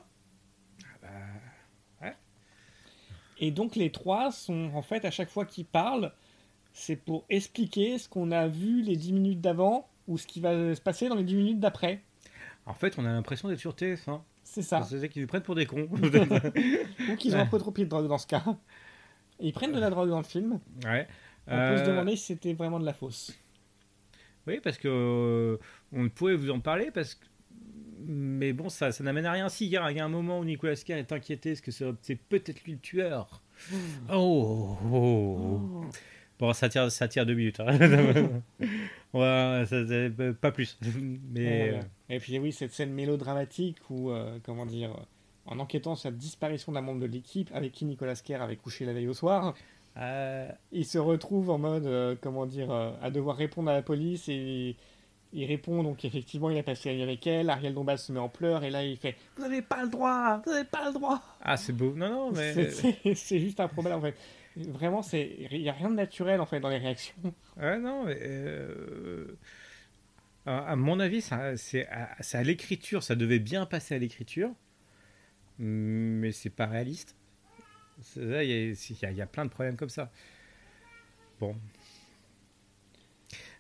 Bah, 1.02 1.08
ouais. 2.02 2.16
Et 3.40 3.52
donc 3.52 3.76
les 3.76 3.92
trois 3.92 4.32
sont, 4.32 4.72
en 4.74 4.82
fait, 4.82 5.06
à 5.06 5.12
chaque 5.12 5.30
fois 5.30 5.46
qu'ils 5.46 5.66
parlent, 5.66 6.12
c'est 6.74 6.96
pour 6.96 7.26
expliquer 7.30 7.98
ce 7.98 8.10
qu'on 8.10 8.32
a 8.32 8.48
vu 8.48 8.82
les 8.82 8.96
10 8.96 9.14
minutes 9.14 9.42
d'avant 9.42 9.88
ou 10.08 10.18
ce 10.18 10.26
qui 10.26 10.40
va 10.40 10.74
se 10.74 10.82
passer 10.82 11.08
dans 11.08 11.16
les 11.16 11.24
10 11.24 11.36
minutes 11.36 11.60
d'après. 11.60 12.02
En 12.66 12.74
fait, 12.74 12.98
on 12.98 13.06
a 13.06 13.12
l'impression 13.12 13.50
d'être 13.50 13.60
sur 13.60 13.74
TF1. 13.74 14.22
C'est 14.44 14.62
ça. 14.62 14.82
C'est 14.84 15.10
qu'ils 15.10 15.22
nous 15.22 15.28
prennent 15.28 15.44
pour 15.44 15.56
des 15.56 15.66
cons. 15.66 15.88
Ou 17.10 17.16
qu'ils 17.16 17.36
ont 17.36 17.40
un 17.40 17.46
peu 17.46 17.58
trop 17.58 17.72
pris 17.72 17.84
de 17.84 17.90
drogue 17.90 18.08
dans 18.08 18.18
ce 18.18 18.28
cas. 18.28 18.44
Ils 19.40 19.54
prennent 19.54 19.72
de 19.72 19.80
la 19.80 19.90
drogue 19.90 20.10
dans 20.10 20.18
le 20.18 20.26
film. 20.26 20.60
ouais. 20.84 21.08
On 21.48 21.52
peut 21.52 21.78
se 21.78 21.84
Euh, 21.84 21.88
demander 21.88 22.16
si 22.16 22.26
c'était 22.26 22.54
vraiment 22.54 22.80
de 22.80 22.86
la 22.86 22.94
fausse. 22.94 23.38
Oui, 24.48 24.60
parce 24.64 24.78
que 24.78 24.88
euh, 24.88 25.58
on 25.94 26.10
pourrait 26.10 26.36
vous 26.36 26.50
en 26.50 26.60
parler, 26.60 26.90
parce 26.94 27.16
que 27.16 27.26
mais 28.04 28.52
bon, 28.52 28.68
ça, 28.70 28.92
ça 28.92 29.04
n'amène 29.04 29.28
à 29.28 29.32
rien. 29.32 29.48
Si, 29.48 29.66
il 29.68 29.70
y, 29.72 29.78
a 29.78 29.84
un 29.86 30.08
moment 30.10 30.40
où 30.40 30.44
Nicolas 30.46 30.76
Cage 30.76 31.00
est 31.00 31.12
inquiété, 31.12 31.52
est-ce 31.52 31.62
que 31.62 31.70
c'est 32.02 32.16
peut-être 32.16 32.64
lui 32.64 32.74
le 32.74 32.80
tueur 32.80 33.42
Oh, 34.12 34.76
oh, 34.92 35.40
oh. 35.42 35.86
Bon, 36.40 36.52
ça 36.54 36.68
tire, 36.68 36.92
ça 36.92 37.08
tire 37.08 37.26
deux 37.28 37.36
minutes. 37.36 37.60
hein. 37.60 37.78
Ouais, 39.14 39.66
ça- 39.68 39.86
ça- 39.86 40.34
pas 40.40 40.52
plus. 40.52 40.80
Mais 41.32 41.70
Voilà. 41.72 41.86
Et 42.10 42.20
puis 42.20 42.40
oui, 42.40 42.52
cette 42.54 42.74
scène 42.74 42.92
mélodramatique 42.94 43.78
où, 43.90 44.10
euh, 44.10 44.40
comment 44.44 44.66
dire, 44.66 44.92
euh, 44.92 45.02
en 45.46 45.60
enquêtant 45.60 45.96
sur 45.96 46.10
la 46.10 46.16
disparition 46.16 46.72
d'un 46.72 46.82
membre 46.82 47.02
de 47.02 47.06
l'équipe 47.08 47.50
avec 47.54 47.72
qui 47.74 47.86
Nicolas 47.86 48.16
Kerr 48.16 48.42
avait 48.42 48.56
couché 48.56 48.86
la 48.86 48.94
veille 48.94 49.10
au 49.10 49.14
soir, 49.14 49.54
euh, 49.98 50.50
il 50.72 50.86
se 50.86 50.98
retrouve 50.98 51.50
en 51.50 51.58
mode, 51.58 51.86
euh, 51.86 52.16
comment 52.22 52.46
dire, 52.46 52.72
euh, 52.72 52.92
à 53.02 53.12
devoir 53.12 53.36
répondre 53.36 53.70
à 53.70 53.74
la 53.74 53.82
police 53.82 54.30
et 54.30 54.76
il 55.34 55.46
répond 55.46 55.82
donc 55.84 56.04
effectivement 56.04 56.50
il 56.50 56.58
a 56.58 56.64
passé 56.64 56.90
la 56.90 56.96
nuit 56.96 57.04
avec 57.04 57.26
elle, 57.26 57.50
Ariel 57.50 57.74
Dombal 57.74 57.98
se 57.98 58.12
met 58.12 58.20
en 58.20 58.28
pleurs 58.30 58.64
et 58.66 58.70
là 58.70 58.84
il 58.84 58.98
fait 58.98 59.16
Vous 59.36 59.44
n'avez 59.44 59.62
pas 59.62 59.84
le 59.84 59.90
droit, 59.90 60.42
vous 60.46 60.52
n'avez 60.52 60.66
pas 60.66 60.86
le 60.88 60.94
droit 60.94 61.22
ah, 61.42 61.58
c'est 61.58 61.74
beau. 61.74 61.94
Non, 61.96 62.10
non, 62.10 62.32
mais 62.32 62.72
C'est- 62.72 63.40
juste 63.40 63.60
un 63.60 63.68
problème 63.68 63.98
en 63.98 64.02
fait. 64.02 64.16
Vraiment, 64.58 65.02
c'est 65.02 65.38
il 65.52 65.62
n'y 65.62 65.70
a 65.70 65.74
rien 65.74 65.90
de 65.90 65.96
naturel 65.96 66.42
en 66.42 66.46
fait 66.46 66.60
dans 66.60 66.70
les 66.70 66.78
réactions. 66.78 67.16
Ouais, 67.58 67.80
non, 67.80 68.04
mais, 68.06 68.18
à, 70.46 70.76
mon 70.76 71.00
avis, 71.00 71.22
ça- 71.22 71.56
c'est 71.58 71.88
à, 71.88 72.10
à 72.34 72.44
l'écriture, 72.44 73.04
ça 73.04 73.16
devait 73.16 73.40
bien 73.40 73.66
passer 73.66 73.96
à 73.96 73.98
l'écriture, 73.98 74.52
mais 75.60 76.32
c'est 76.32 76.50
pas 76.50 76.66
réaliste. 76.66 77.16
Il 78.16 78.30
y, 78.30 79.06
a- 79.06 79.12
y 79.12 79.18
y 79.22 79.26
plein 79.26 79.46
de 79.46 79.50
problèmes 79.50 79.76
comme 79.78 79.90
ça. 79.90 80.12
Bon. 81.40 81.56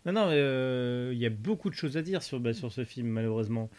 Non, 0.05 0.13
non, 0.13 0.27
euh, 0.31 1.11
il 1.13 1.19
y 1.19 1.25
a 1.25 1.29
beaucoup 1.29 1.69
de 1.69 1.75
choses 1.75 1.95
à 1.97 2.01
dire 2.01 2.23
sur, 2.23 2.39
bah, 2.39 2.53
sur 2.53 2.71
ce 2.71 2.83
film, 2.85 3.07
malheureusement. 3.07 3.69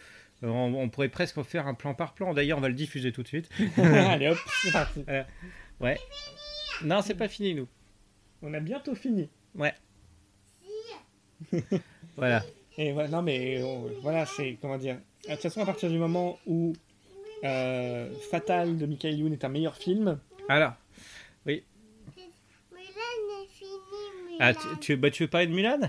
on, 0.42 0.48
on 0.48 0.88
pourrait 0.88 1.08
presque 1.08 1.38
en 1.38 1.44
faire 1.44 1.66
un 1.66 1.74
plan 1.74 1.94
par 1.94 2.14
plan. 2.14 2.32
D'ailleurs, 2.34 2.58
on 2.58 2.60
va 2.60 2.68
le 2.68 2.74
diffuser 2.74 3.10
tout 3.12 3.22
de 3.22 3.28
suite. 3.28 3.48
Allez 3.76 4.28
hop, 4.28 4.38
c'est 4.62 4.72
parti. 4.72 5.04
Ouais. 5.80 5.98
Non, 6.84 7.02
c'est 7.02 7.14
pas 7.16 7.28
fini, 7.28 7.54
nous. 7.54 7.68
On 8.42 8.54
a 8.54 8.60
bientôt 8.60 8.94
fini. 8.94 9.28
Ouais. 9.54 9.74
Voilà. 12.16 12.44
Et 12.76 12.92
voilà, 12.92 13.08
non 13.08 13.22
mais 13.22 13.60
euh, 13.62 13.88
voilà, 14.02 14.26
c'est 14.26 14.58
comment 14.60 14.76
dire. 14.76 14.98
De 15.26 15.32
toute 15.32 15.40
façon, 15.42 15.62
à 15.62 15.66
partir 15.66 15.88
du 15.90 15.96
moment 15.98 16.38
où 16.46 16.74
euh, 17.42 18.10
Fatal 18.30 18.76
de 18.76 18.84
Michael 18.86 19.18
Youn 19.18 19.32
est 19.32 19.44
un 19.44 19.48
meilleur 19.48 19.76
film, 19.76 20.18
Alors, 20.48 20.72
Mulan 21.46 21.58
est 23.42 23.48
fini, 23.48 23.70
Mulan. 24.26 24.36
ah, 24.40 24.54
tu, 24.54 24.66
tu, 24.80 24.96
bah, 24.96 25.10
tu 25.10 25.22
veux 25.24 25.28
parler 25.28 25.46
de 25.46 25.52
Mulan? 25.52 25.78
Ouais. 25.80 25.88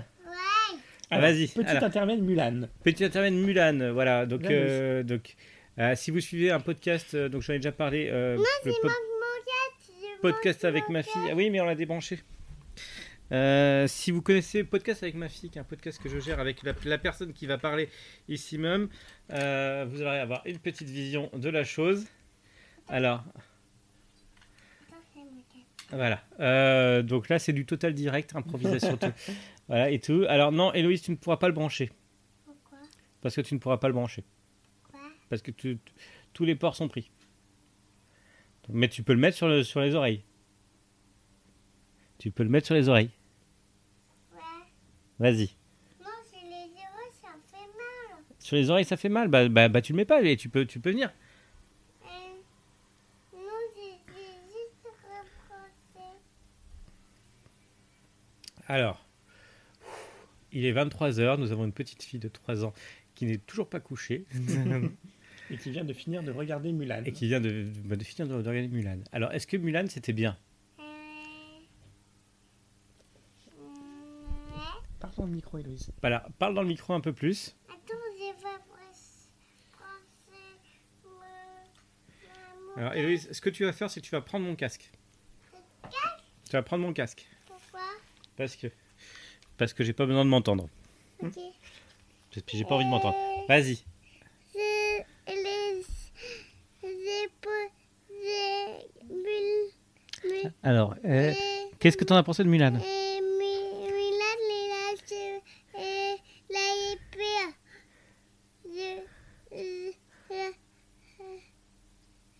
Ah, 1.10 1.18
vas-y, 1.20 1.48
Petit 1.48 1.66
alors. 1.66 1.84
intermède 1.84 2.20
Mulan. 2.22 2.68
Petit 2.82 3.04
intermède 3.04 3.34
Mulan, 3.34 3.92
voilà. 3.92 4.26
Donc, 4.26 4.44
euh, 4.44 5.02
donc 5.02 5.34
euh, 5.78 5.94
si 5.96 6.10
vous 6.10 6.20
suivez 6.20 6.50
un 6.50 6.60
podcast, 6.60 7.14
euh, 7.14 7.28
donc 7.28 7.42
j'en 7.42 7.54
ai 7.54 7.58
déjà 7.58 7.72
parlé, 7.72 8.08
euh, 8.10 8.36
le 8.64 8.72
pod- 8.80 8.90
Mon 8.90 10.30
podcast 10.30 10.64
avec 10.64 10.88
ma 10.88 11.02
fille. 11.02 11.20
Ah 11.30 11.34
oui, 11.34 11.50
mais 11.50 11.60
on 11.60 11.66
l'a 11.66 11.74
débranché. 11.74 12.20
Euh, 13.32 13.86
si 13.88 14.10
vous 14.10 14.22
connaissez 14.22 14.64
podcast 14.64 15.02
avec 15.02 15.14
ma 15.14 15.28
fille, 15.28 15.50
qui 15.50 15.58
est 15.58 15.60
un 15.60 15.64
podcast 15.64 16.00
que 16.02 16.08
je 16.08 16.18
gère 16.20 16.40
avec 16.40 16.62
la, 16.62 16.72
la 16.84 16.98
personne 16.98 17.32
qui 17.32 17.46
va 17.46 17.58
parler 17.58 17.88
ici 18.28 18.58
même, 18.58 18.88
euh, 19.32 19.84
vous 19.88 20.00
allez 20.02 20.20
avoir 20.20 20.42
une 20.46 20.58
petite 20.58 20.88
vision 20.88 21.30
de 21.34 21.48
la 21.50 21.64
chose. 21.64 22.06
Alors, 22.88 23.24
voilà. 25.90 26.20
Euh, 26.40 27.02
donc 27.02 27.28
là, 27.28 27.38
c'est 27.38 27.52
du 27.52 27.66
total 27.66 27.94
direct, 27.94 28.34
improvisation, 28.34 28.96
tout. 28.96 29.12
Voilà, 29.68 29.90
et 29.90 29.98
tout. 29.98 30.26
Alors 30.28 30.52
non, 30.52 30.74
Héloïse, 30.74 31.00
tu 31.00 31.10
ne 31.10 31.16
pourras 31.16 31.38
pas 31.38 31.46
le 31.48 31.54
brancher. 31.54 31.90
Pourquoi? 32.44 32.78
Parce 33.22 33.34
que 33.34 33.40
tu 33.40 33.54
ne 33.54 33.58
pourras 33.58 33.78
pas 33.78 33.88
le 33.88 33.94
brancher. 33.94 34.22
Quoi 34.90 35.00
Parce 35.30 35.40
que 35.40 35.50
tu- 35.50 35.78
tu- 35.82 35.92
tous 36.34 36.44
les 36.44 36.54
ports 36.54 36.76
sont 36.76 36.86
pris. 36.88 37.10
Mais 38.68 38.88
tu 38.88 39.02
peux 39.02 39.14
le 39.14 39.18
mettre 39.20 39.36
sur, 39.38 39.48
le, 39.48 39.62
sur 39.62 39.80
les 39.80 39.94
oreilles. 39.94 40.22
Tu 42.18 42.30
peux 42.30 42.42
le 42.42 42.50
mettre 42.50 42.66
sur 42.66 42.74
les 42.74 42.88
oreilles. 42.90 43.10
Ouais. 44.34 44.40
Vas-y. 45.18 45.50
Non, 46.00 46.06
c'est 46.30 46.42
les 46.44 46.68
zéros, 46.68 47.12
ça 47.22 47.28
fait 47.50 47.66
mal. 47.66 48.22
Sur 48.38 48.56
les 48.56 48.68
oreilles, 48.68 48.84
ça 48.84 48.96
fait 48.98 49.08
mal. 49.08 49.28
Bah, 49.28 49.48
bah, 49.48 49.68
bah, 49.70 49.80
tu 49.80 49.92
le 49.92 49.96
mets 49.96 50.04
pas 50.04 50.20
et 50.22 50.36
tu 50.36 50.50
peux, 50.50 50.66
tu 50.66 50.78
peux 50.78 50.90
venir. 50.90 51.10
Euh, 52.02 52.06
non, 53.32 53.38
j'ai 53.74 54.12
j'ai 54.12 54.32
juste 54.52 54.84
reproché. 54.84 56.18
Alors, 58.68 59.04
il 60.52 60.64
est 60.64 60.72
23h. 60.72 61.38
Nous 61.38 61.52
avons 61.52 61.64
une 61.64 61.72
petite 61.72 62.02
fille 62.02 62.20
de 62.20 62.28
3 62.28 62.64
ans 62.64 62.72
qui 63.14 63.26
n'est 63.26 63.38
toujours 63.38 63.68
pas 63.68 63.80
couchée 63.80 64.24
Et 65.50 65.58
qui 65.58 65.70
vient 65.70 65.84
de 65.84 65.92
finir 65.92 66.22
de 66.22 66.30
regarder 66.30 66.72
Mulan. 66.72 67.02
et 67.04 67.12
qui 67.12 67.26
vient 67.26 67.40
de, 67.40 67.66
bah, 67.84 67.96
de 67.96 68.02
finir 68.04 68.26
de, 68.26 68.40
de 68.40 68.48
regarder 68.48 68.68
Mulan. 68.68 68.98
Alors, 69.12 69.30
est-ce 69.32 69.46
que 69.46 69.58
Mulan, 69.58 69.84
c'était 69.88 70.14
bien? 70.14 70.38
Parle 75.00 75.12
dans 75.18 75.26
le 75.26 75.32
micro, 75.32 75.58
Héloïse. 75.58 75.90
Voilà, 76.00 76.26
parle 76.38 76.54
dans 76.54 76.62
le 76.62 76.68
micro 76.68 76.94
un 76.94 77.00
peu 77.00 77.12
plus. 77.12 77.54
Alors, 82.76 82.94
Héloïse, 82.94 83.28
ce 83.30 83.40
que 83.40 83.50
tu 83.50 83.64
vas 83.64 83.72
faire, 83.72 83.90
c'est 83.90 84.00
que 84.00 84.06
tu 84.06 84.12
vas 84.12 84.20
prendre 84.22 84.46
mon 84.46 84.56
casque? 84.56 84.90
Tu 86.46 86.52
vas 86.52 86.62
prendre 86.62 86.82
mon 86.84 86.92
casque. 86.92 87.26
Parce 88.36 88.56
que, 88.56 88.66
parce 89.56 89.72
que 89.72 89.84
j'ai 89.84 89.92
pas 89.92 90.06
besoin 90.06 90.24
de 90.24 90.30
m'entendre. 90.30 90.68
Ok. 91.22 91.38
J'ai 92.52 92.64
pas 92.64 92.74
envie 92.74 92.84
de 92.84 92.90
m'entendre. 92.90 93.16
Vas-y. 93.48 93.84
Alors, 100.62 100.94
et- 101.04 101.34
qu'est-ce 101.78 101.96
que 101.96 102.04
t'en 102.04 102.16
as 102.16 102.22
pensé 102.22 102.42
de 102.42 102.48
Mulan? 102.48 102.74
Euh, 102.74 102.80
euh, 109.52 110.50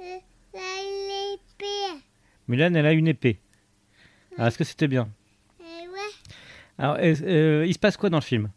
euh. 0.00 0.30
Mulan, 2.48 2.74
elle 2.74 2.86
a 2.86 2.92
une 2.92 3.08
épée. 3.08 3.40
Alors, 4.36 4.48
est-ce 4.48 4.58
que 4.58 4.64
c'était 4.64 4.88
bien? 4.88 5.02
Euh. 5.02 5.23
Alors, 6.78 6.96
euh, 7.00 7.64
il 7.66 7.72
se 7.74 7.78
passe 7.78 7.96
quoi 7.96 8.10
dans 8.10 8.18
le 8.18 8.22
film? 8.22 8.50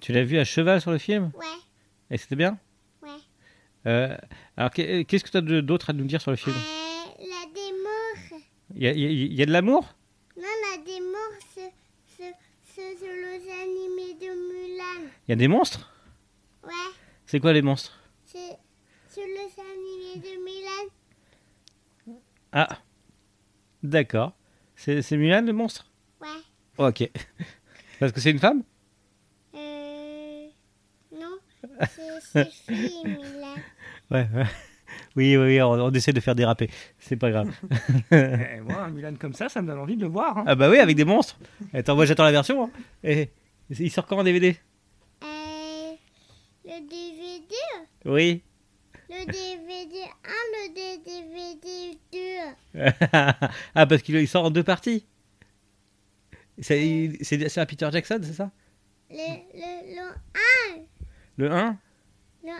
Tu 0.00 0.12
l'as 0.12 0.24
vu 0.24 0.38
à 0.38 0.44
cheval 0.44 0.80
sur 0.80 0.90
le 0.90 0.98
film? 0.98 1.30
Ouais, 1.38 1.46
Et 2.10 2.18
c'était 2.18 2.36
bien? 2.36 2.58
Ouais. 3.02 3.08
Euh, 3.86 4.16
Alors, 4.56 4.70
qu'est- 4.70 5.04
qu'est-ce 5.04 5.24
que 5.24 5.30
tu 5.30 5.36
as 5.36 5.62
d'autre 5.62 5.90
à 5.90 5.92
nous 5.92 6.04
dire 6.04 6.20
sur 6.20 6.30
le 6.30 6.36
film? 6.36 6.54
Euh, 6.56 6.60
la 7.20 7.46
démor, 7.54 8.40
Il 8.74 8.82
y 8.82 8.90
y 8.90 9.34
y 9.34 9.42
a 9.42 9.46
de 9.46 9.52
l'amour 9.52 9.94
non, 10.36 10.42
la 10.72 10.82
démor, 10.82 11.30
c'est 11.54 11.72
c'est- 12.16 12.34
c'est 12.64 12.96
sur 12.98 13.06
les 13.06 13.50
animés 13.62 14.14
de 14.14 14.26
Mulan. 14.34 15.08
Il 15.26 15.30
y 15.30 15.32
a 15.32 15.36
des 15.36 15.48
monstres 15.48 15.90
Ouais, 16.62 16.70
C'est 17.26 17.40
quoi 17.40 17.52
les 17.52 17.62
monstres 17.62 17.98
c'est 18.26 18.58
sur 19.08 19.22
les 19.22 19.52
animés 19.62 20.16
de 20.16 20.44
Mulan. 20.44 22.18
Ah, 22.52 22.78
d'accord. 23.82 24.32
C'est 24.74 25.02
c'est 25.02 25.16
Mulan 25.16 25.42
le 25.42 25.52
monstre 25.52 25.86
Ouais. 26.20 26.28
Ok. 26.78 27.10
Parce 28.00 28.10
que 28.12 28.20
c'est 28.20 28.30
une 28.32 28.38
femme 28.40 28.62
Euh, 29.54 30.46
non, 31.12 31.36
c'est 31.88 32.20
c'est 32.20 32.50
fille, 32.74 33.04
Mulan. 33.04 33.54
Ouais, 34.10 34.28
ouais. 34.34 34.44
Oui, 35.16 35.36
oui, 35.36 35.44
oui, 35.44 35.62
on, 35.62 35.70
on 35.72 35.90
essaie 35.92 36.12
de 36.12 36.18
faire 36.20 36.34
déraper. 36.34 36.68
C'est 36.98 37.16
pas 37.16 37.30
grave. 37.30 37.50
Eh, 38.10 38.60
moi, 38.60 38.82
un 38.82 38.90
Mulan 38.90 39.14
comme 39.18 39.32
ça, 39.34 39.48
ça 39.48 39.62
me 39.62 39.68
donne 39.68 39.78
envie 39.78 39.96
de 39.96 40.02
le 40.02 40.08
voir. 40.08 40.38
hein. 40.38 40.44
ah 40.46 40.54
bah 40.56 40.68
oui, 40.70 40.78
avec 40.78 40.96
des 40.96 41.04
monstres. 41.04 41.38
Attends, 41.72 41.94
moi 41.94 42.04
j'attends 42.04 42.24
la 42.24 42.32
version. 42.32 42.64
hein. 42.64 42.70
Et, 43.04 43.30
il 43.70 43.90
sort 43.92 44.06
quand 44.06 44.18
en 44.18 44.24
DVD 44.24 44.56
le 46.74 46.80
DVD, 46.88 47.54
Oui. 48.04 48.42
le 49.08 49.24
DVD 49.26 50.02
1, 50.24 50.30
le 50.52 50.64
DVD 51.04 51.98
2. 52.12 52.78
ah, 53.74 53.86
parce 53.86 54.02
qu'il 54.02 54.16
il 54.16 54.28
sort 54.28 54.44
en 54.46 54.50
deux 54.50 54.64
parties. 54.64 55.04
C'est 56.60 57.12
c'est 57.22 57.58
un 57.58 57.66
Peter 57.66 57.88
Jackson, 57.92 58.20
c'est 58.22 58.32
ça? 58.32 58.50
Le, 59.10 59.16
le, 59.54 59.94
le 61.36 61.50
1, 61.50 61.50
Le 61.50 61.50
1 61.52 61.78
le 62.44 62.50
1, 62.50 62.58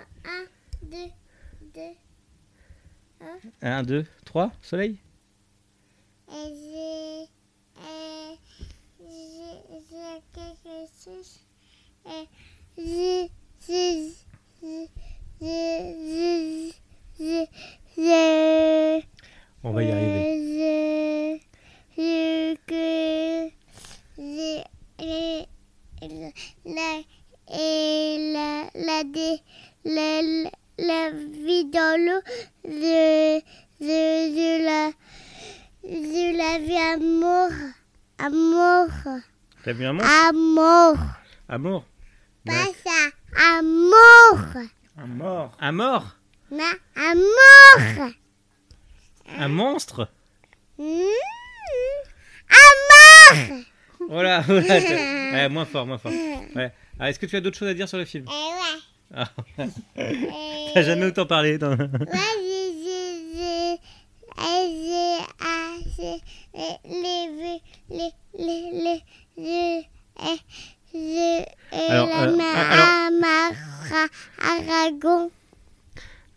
2, 0.83 0.97
2. 1.75 1.81
1, 3.63 3.83
2, 3.83 4.07
3, 4.25 4.53
soleil? 4.63 4.99
Et 6.29 6.33
j'ai, 6.35 7.29
euh, 7.83 8.35
j'ai, 9.01 9.79
j'ai 9.91 10.23
quelque 10.35 10.73
chose. 11.05 11.41
Et 12.07 12.29
j'ai, 12.79 13.31
On 19.63 19.73
va 19.73 19.83
y 19.83 19.91
arriver. 19.91 21.41
La, 26.67 27.03
la, 28.75 29.03
la, 29.85 30.51
la, 30.79 31.11
vie 31.11 31.65
dans 31.67 31.99
l'eau 31.99 32.21
de, 32.65 33.41
de, 33.81 34.65
la, 34.65 34.91
de 35.83 36.37
la 36.37 36.59
vie 36.59 36.77
amour, 36.77 37.51
amour, 38.19 38.89
T'as 39.65 39.73
vu 39.73 39.87
un 39.87 39.93
monstre 39.95 40.11
amour, 40.29 40.97
Amour. 41.49 41.85
Pas 42.45 42.67
ça, 43.45 43.59
amour, 43.59 44.39
Un 44.97 45.07
mort. 45.07 45.57
Un 45.61 45.73
mort 45.73 46.17
na, 46.51 46.65
amour, 46.97 48.11
Un 49.39 49.49
monstre 49.49 50.09
Mmh. 50.79 50.85
amour. 52.51 53.65
Voilà, 54.09 54.41
voilà. 54.41 54.63
ouais, 54.75 55.49
moins 55.49 55.65
fort, 55.65 55.87
moins 55.87 55.99
fort. 55.99 56.13
Ouais. 56.55 56.73
Ah, 56.99 57.09
Est-ce 57.11 57.19
que 57.19 57.27
tu 57.27 57.37
as 57.37 57.41
d'autres 57.41 57.57
choses 57.59 57.69
à 57.69 57.75
dire 57.75 57.89
sur 57.89 57.99
le 57.99 58.05
film 58.05 58.27
Eh 58.29 58.33
ouais. 58.33 58.81
Ah, 59.17 59.31
Eh, 59.97 60.29
T'as 60.75 60.83
jamais 60.83 61.07
autant 61.07 61.27
parlé 61.27 61.59
dans... 61.59 61.71
Ouais, 61.71 61.89
j'ai, 61.97 62.73
j'ai, 62.85 63.33
j'ai, 63.35 63.75
eh, 64.39 64.85
j'ai, 64.85 65.25
ah, 65.41 65.77
j'ai, 65.97 66.21
eh, 66.55 66.89
les, 66.89 67.61
les, 67.91 68.11
les, 68.39 69.03
les, 69.37 69.87
eh, 70.95 71.45
Alors, 71.89 72.09
la 72.09 72.23
euh, 72.23 72.37
alors- 72.39 74.09
Aragon. 74.43 75.31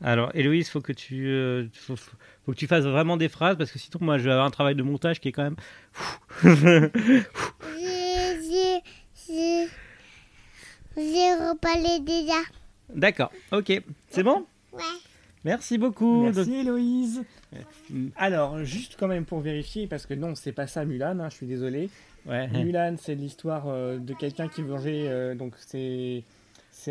Alors, 0.04 0.32
Héloïse, 0.36 0.70
faut 0.70 0.82
que 0.82 0.94
tu, 0.94 1.28
euh, 1.28 1.66
faut, 1.74 1.96
faut- 1.96 2.12
faut 2.46 2.52
que 2.52 2.58
tu 2.58 2.68
fasses 2.68 2.84
vraiment 2.86 3.18
des 3.18 3.30
phrases 3.30 3.58
parce 3.58 3.72
que 3.72 3.80
sinon, 3.80 4.00
moi, 4.02 4.18
je 4.18 4.24
vais 4.26 4.32
avoir 4.32 4.46
un 4.46 4.52
travail 4.52 4.76
de 4.76 4.84
montage 4.84 5.20
qui 5.20 5.30
est 5.30 5.32
quand 5.32 5.44
même. 5.44 5.56
J'ai, 6.44 6.92
j'ai, 8.48 8.82
j'ai, 9.28 9.68
j'ai 10.96 11.34
reparlé 11.34 12.00
déjà. 12.02 12.40
D'accord, 12.94 13.32
ok, 13.52 13.82
c'est 14.10 14.24
bon? 14.24 14.46
Ouais. 14.72 14.82
Merci 15.44 15.78
beaucoup. 15.78 16.24
Merci 16.24 16.46
Donc- 16.46 16.50
Héloïse. 16.60 17.24
Alors, 18.16 18.64
juste 18.64 18.96
quand 19.00 19.08
même 19.08 19.26
pour 19.26 19.40
vérifier, 19.40 19.88
parce 19.88 20.06
que 20.06 20.14
non, 20.14 20.36
c'est 20.36 20.52
pas 20.52 20.68
ça 20.68 20.84
Mulan, 20.86 21.20
hein, 21.20 21.30
je 21.30 21.36
suis 21.36 21.46
désolé. 21.48 21.90
Ouais. 22.28 22.48
Mulan, 22.50 22.96
c'est 23.00 23.16
l'histoire 23.16 23.66
euh, 23.68 23.98
de 23.98 24.14
quelqu'un 24.14 24.48
qui 24.48 24.62
veut 24.62 24.78
euh, 24.86 25.36
donc 25.36 25.54
c'est 25.60 26.24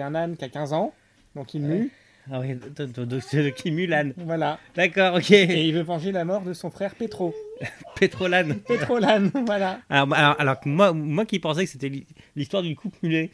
un 0.01 0.15
âne 0.15 0.37
qui 0.37 0.45
a 0.45 0.49
15 0.49 0.73
ans, 0.73 0.93
donc 1.35 1.55
il 1.55 1.63
mue, 1.63 1.91
Ah 2.31 2.41
oui, 2.41 2.55
d- 2.57 2.87
d- 2.87 3.07
d- 3.07 3.19
c'est 3.21 3.53
qui 3.55 3.71
Mulan. 3.71 4.11
voilà. 4.19 4.59
D'accord, 4.75 5.15
ok. 5.17 5.31
Et 5.31 5.67
il 5.69 5.73
veut 5.75 5.83
venger 5.83 6.13
la 6.13 6.25
mort 6.25 6.43
de 6.43 6.53
son 6.53 6.71
frère 6.71 6.95
Petro. 6.95 7.35
Pétrolane. 7.97 8.57
Pétrolane, 8.61 9.31
voilà. 9.47 9.81
Alors, 9.89 10.13
alors, 10.13 10.37
alors 10.41 10.57
moi, 10.67 10.93
moi 10.93 11.25
qui 11.25 11.39
pensais 11.39 11.65
que 11.65 11.71
c'était 11.71 11.89
l'hi- 11.89 12.07
l'histoire 12.35 12.63
d'une 12.63 12.77
coupe 12.77 13.01
mulet. 13.03 13.31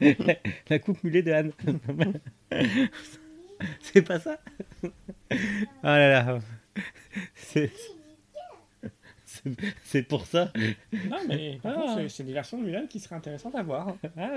la, 0.00 0.34
la 0.70 0.78
coupe 0.80 1.02
mulet 1.04 1.22
de 1.22 1.32
Anne. 1.32 1.52
c'est 3.80 4.02
pas 4.02 4.18
ça? 4.18 4.38
Oh 4.82 5.28
là 5.84 6.08
là. 6.08 6.38
C'est. 7.34 7.70
c'est- 9.84 10.02
pour 10.02 10.26
ça. 10.26 10.50
Non, 10.92 11.16
mais 11.28 11.58
Ah. 11.64 11.96
c'est- 12.08 12.22
des 12.24 12.32
versions 12.32 12.58
de 12.58 12.64
Mulan 12.64 12.86
qui 12.88 12.98
seraient 13.00 13.16
intéressantes 13.16 13.54
à 13.54 13.62
voir. 13.62 13.94
Ah 14.16 14.28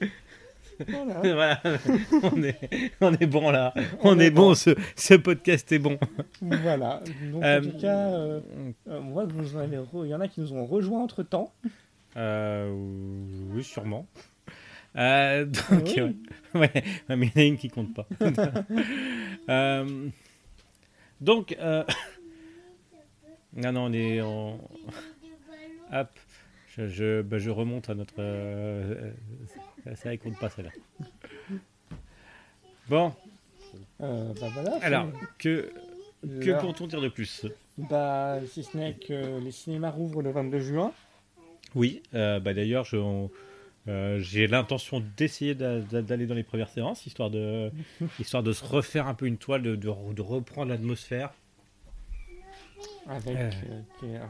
ouais. 0.00 0.08
Voilà. 0.88 1.20
Voilà. 1.22 1.60
On 2.24 2.42
est, 2.42 2.90
on 3.00 3.14
est 3.14 3.26
bon 3.26 3.50
là. 3.52 3.72
On, 4.02 4.18
est 4.18 4.30
bon, 4.32 4.54
ce, 4.56 4.70
ce 4.96 5.14
podcast 5.14 5.70
est 5.70 5.78
bon. 5.78 5.98
Voilà. 6.40 7.00
Donc, 7.32 7.44
Euh, 7.44 7.60
en 7.60 7.62
tout 7.62 7.78
cas, 7.78 8.08
euh, 8.08 8.40
euh, 8.88 9.00
on 9.00 9.10
voit 9.10 9.24
que 9.26 9.32
vous 9.32 9.56
en 9.56 9.60
avez 9.60 9.76
re- 9.76 10.04
il 10.04 10.08
y 10.10 10.14
en 10.14 10.20
a 10.20 10.26
qui 10.26 10.40
nous 10.40 10.52
ont 10.52 10.66
rejoints 10.66 11.00
entre 11.02 11.22
temps. 11.22 11.52
Euh, 12.16 12.72
oui, 13.52 13.62
sûrement. 13.62 14.06
Euh, 14.96 15.44
donc, 15.46 15.92
Oui. 15.96 16.00
ouais. 16.00 16.14
Ouais, 16.54 16.70
ouais, 17.08 17.16
mais 17.16 17.26
il 17.34 17.40
y 17.40 17.40
en 17.40 17.42
a 17.42 17.46
une 17.46 17.56
qui 17.56 17.68
compte 17.68 17.94
pas. 17.94 18.06
Euh, 19.50 20.08
donc, 21.20 21.54
euh, 21.60 21.84
non, 23.56 23.72
non, 23.72 23.84
on 23.86 23.92
est. 23.92 24.20
on- 24.20 24.58
Hop, 25.92 26.08
je, 26.76 26.88
je, 26.88 27.22
bah, 27.22 27.38
je 27.38 27.50
remonte 27.50 27.88
à 27.90 27.94
notre. 27.94 28.14
Euh, 28.18 29.12
ça, 29.96 30.12
elle 30.12 30.18
compte 30.18 30.38
pas 30.38 30.50
celle-là. 30.50 30.70
Bon, 32.88 33.12
Euh, 34.00 34.32
bah 34.40 34.48
voilà. 34.52 34.76
alors, 34.82 35.06
que, 35.38 35.70
que 36.22 36.50
là, 36.50 36.58
compte-on 36.58 36.86
dire 36.86 37.00
de 37.00 37.08
plus? 37.08 37.46
Bah, 37.78 38.38
si 38.46 38.62
ce 38.62 38.76
n'est 38.76 38.94
que 38.94 39.40
les 39.40 39.50
cinémas 39.50 39.90
rouvrent 39.90 40.22
le 40.22 40.30
22 40.30 40.60
juin. 40.60 40.92
Oui, 41.74 42.02
euh, 42.14 42.38
bah 42.40 42.54
d'ailleurs, 42.54 42.84
je- 42.84 42.96
on- 42.96 43.30
euh, 43.88 44.18
j'ai 44.20 44.46
l'intention 44.46 45.02
d'essayer 45.16 45.54
d'a- 45.54 45.80
d'a- 45.80 46.02
d'aller 46.02 46.26
dans 46.26 46.34
les 46.34 46.42
premières 46.44 46.68
séances, 46.70 47.06
histoire 47.06 47.30
de, 47.30 47.70
histoire 48.20 48.42
de 48.42 48.52
se 48.52 48.64
refaire 48.64 49.06
un 49.06 49.14
peu 49.14 49.26
une 49.26 49.38
toile, 49.38 49.62
de, 49.62 49.74
de 49.76 50.22
reprendre 50.22 50.70
l'atmosphère. 50.70 51.32
Avec. 53.06 53.36
Euh. 53.36 53.50
euh, 53.70 54.06
est- 54.06 54.16
euh, 54.16 54.20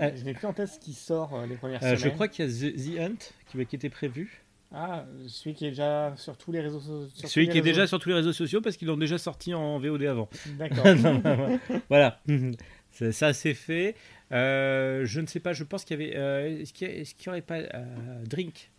Euh. 0.00 0.10
Je 0.16 0.24
n'ai 0.24 0.34
plus 0.34 0.46
en 0.46 0.52
tête 0.52 0.68
ce 0.68 0.78
qui 0.78 0.92
sort 0.94 1.34
euh, 1.34 1.46
les 1.46 1.56
premières 1.56 1.82
Euh, 1.82 1.96
semaines. 1.96 1.98
je 1.98 2.08
crois 2.10 2.28
qu'il 2.28 2.44
y 2.44 2.48
a 2.48 2.50
The, 2.50 3.00
Hunt 3.00 3.16
qui, 3.50 3.66
qui 3.66 3.76
était 3.76 3.88
prévu. 3.90 4.42
Ah, 4.72 5.04
celui 5.26 5.54
qui 5.56 5.66
est 5.66 5.70
déjà 5.70 6.14
sur 6.16 6.36
tous 6.36 6.52
les 6.52 6.60
réseaux 6.60 6.78
sociaux. 6.80 7.28
Celui 7.28 7.48
qui 7.48 7.58
est 7.58 7.62
déjà 7.62 7.88
sur 7.88 7.98
tous 7.98 8.08
les 8.10 8.14
réseaux 8.14 8.32
sociaux 8.32 8.60
parce 8.60 8.76
qu'ils 8.76 8.86
l'ont 8.86 8.96
déjà 8.96 9.18
sorti 9.18 9.52
en 9.52 9.78
VOD 9.80 10.04
avant. 10.04 10.28
D'accord. 10.58 10.84
voilà, 11.88 12.20
ça 13.10 13.32
c'est 13.32 13.54
fait. 13.54 13.96
Euh, 14.30 15.04
je 15.06 15.20
ne 15.20 15.26
sais 15.26 15.40
pas, 15.40 15.52
je 15.52 15.64
pense 15.64 15.84
qu'il 15.84 16.00
y 16.00 16.04
avait. 16.04 16.16
euh, 16.16 16.60
Est-ce 16.60 16.72
qu'il 16.72 16.86
y, 16.86 16.90
a- 16.92 16.94
est-ce 16.98 17.16
qu'il 17.16 17.26
y 17.26 17.28
aurait 17.30 17.40
pas 17.42 17.56
euh, 17.58 18.24
Drink 18.26 18.70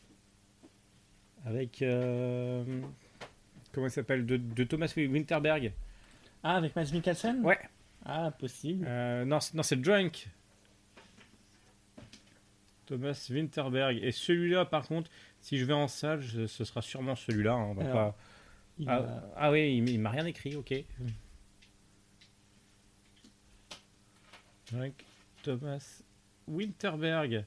Avec. 1.45 1.81
euh, 1.81 2.63
comment 3.73 3.87
il 3.87 3.91
s'appelle 3.91 4.25
de, 4.25 4.37
de 4.37 4.63
Thomas 4.63 4.91
Winterberg 4.95 5.73
ah, 6.43 6.55
avec 6.55 6.73
Mads 6.75 6.91
Mikkelsen? 6.93 7.41
Ouais. 7.43 7.59
Ah, 8.05 8.31
possible. 8.31 8.85
Euh, 8.87 9.25
non, 9.25 9.39
c'est- 9.39 9.53
non, 9.55 9.63
c'est 9.63 9.79
Drunk. 9.79 10.27
Thomas 12.87 13.27
Winterberg. 13.29 13.99
Et 14.03 14.11
celui-là, 14.11 14.65
par 14.65 14.87
contre, 14.87 15.09
si 15.39 15.57
je 15.57 15.65
vais 15.65 15.73
en 15.73 15.87
salle, 15.87 16.19
je- 16.21 16.47
ce 16.47 16.63
sera 16.65 16.81
sûrement 16.81 17.15
celui-là. 17.15 17.53
hein, 17.53 17.63
on 17.69 17.73
va 17.73 17.83
Alors, 17.83 18.13
pas- 18.13 18.17
Il 18.79 18.89
ah, 18.89 19.23
ah 19.35 19.51
oui, 19.51 19.77
il, 19.77 19.89
il 19.89 19.99
m'a 19.99 20.09
rien 20.09 20.25
écrit, 20.25 20.55
ok. 20.55 20.73
Drunk, 24.71 24.93
Thomas 25.43 26.01
Winterberg. 26.47 27.45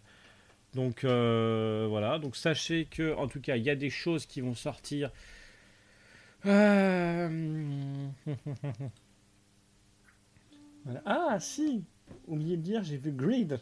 Donc 0.74 1.04
euh, 1.04 1.86
voilà, 1.88 2.18
donc 2.18 2.36
sachez 2.36 2.84
que 2.84 3.14
en 3.14 3.28
tout 3.28 3.40
cas 3.40 3.56
il 3.56 3.62
y 3.62 3.70
a 3.70 3.76
des 3.76 3.90
choses 3.90 4.26
qui 4.26 4.40
vont 4.40 4.54
sortir. 4.54 5.10
Euh, 6.46 8.08
voilà. 10.84 11.02
Ah, 11.06 11.38
si 11.40 11.84
Oublié 12.28 12.56
de 12.56 12.62
dire, 12.62 12.82
j'ai 12.84 12.96
vu 12.98 13.12
Greed 13.12 13.60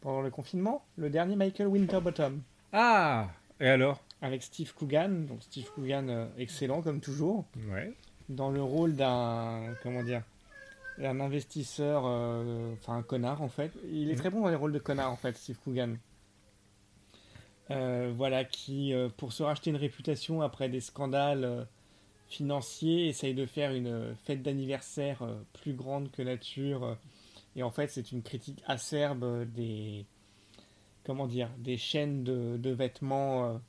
pendant 0.00 0.20
le 0.20 0.30
confinement, 0.30 0.84
le 0.96 1.08
dernier 1.08 1.36
Michael 1.36 1.68
Winterbottom. 1.68 2.42
Ah 2.72 3.28
Et 3.60 3.68
alors? 3.68 4.00
Avec 4.20 4.42
Steve 4.42 4.72
Coogan, 4.74 5.24
donc 5.26 5.42
Steve 5.42 5.70
Coogan 5.74 6.08
euh, 6.10 6.26
excellent 6.36 6.82
comme 6.82 7.00
toujours, 7.00 7.46
Ouais. 7.70 7.92
dans 8.28 8.50
le 8.50 8.62
rôle 8.62 8.94
d'un 8.96 9.62
comment 9.82 10.02
dire, 10.02 10.22
d'un 10.98 11.18
investisseur, 11.20 12.02
euh, 12.06 12.72
enfin 12.74 12.96
un 12.98 13.02
connard 13.02 13.40
en 13.42 13.48
fait. 13.48 13.72
Il 13.90 14.10
est 14.10 14.16
très 14.16 14.28
bon 14.30 14.42
dans 14.42 14.48
les 14.48 14.56
rôles 14.56 14.72
de 14.72 14.78
connard 14.78 15.10
en 15.10 15.16
fait, 15.16 15.34
Steve 15.36 15.58
Coogan. 15.64 15.96
Euh, 17.70 18.12
voilà, 18.14 18.44
qui 18.44 18.92
euh, 18.92 19.08
pour 19.16 19.32
se 19.32 19.42
racheter 19.42 19.70
une 19.70 19.76
réputation 19.76 20.42
après 20.42 20.68
des 20.68 20.80
scandales 20.80 21.66
financiers 22.36 23.08
essaye 23.08 23.34
de 23.34 23.46
faire 23.46 23.72
une 23.72 23.86
euh, 23.86 24.14
fête 24.16 24.42
d'anniversaire 24.42 25.22
euh, 25.22 25.34
plus 25.52 25.74
grande 25.74 26.10
que 26.10 26.22
nature. 26.22 26.84
euh, 26.84 26.94
et 27.56 27.62
en 27.62 27.70
fait, 27.70 27.88
c'est 27.88 28.12
une 28.12 28.22
critique 28.22 28.62
acerbe 28.66 29.44
des 29.52 30.06
comment 31.04 31.26
dire, 31.26 31.50
des 31.58 31.76
chaînes 31.76 32.24
de, 32.24 32.70
vêtements. 32.70 33.60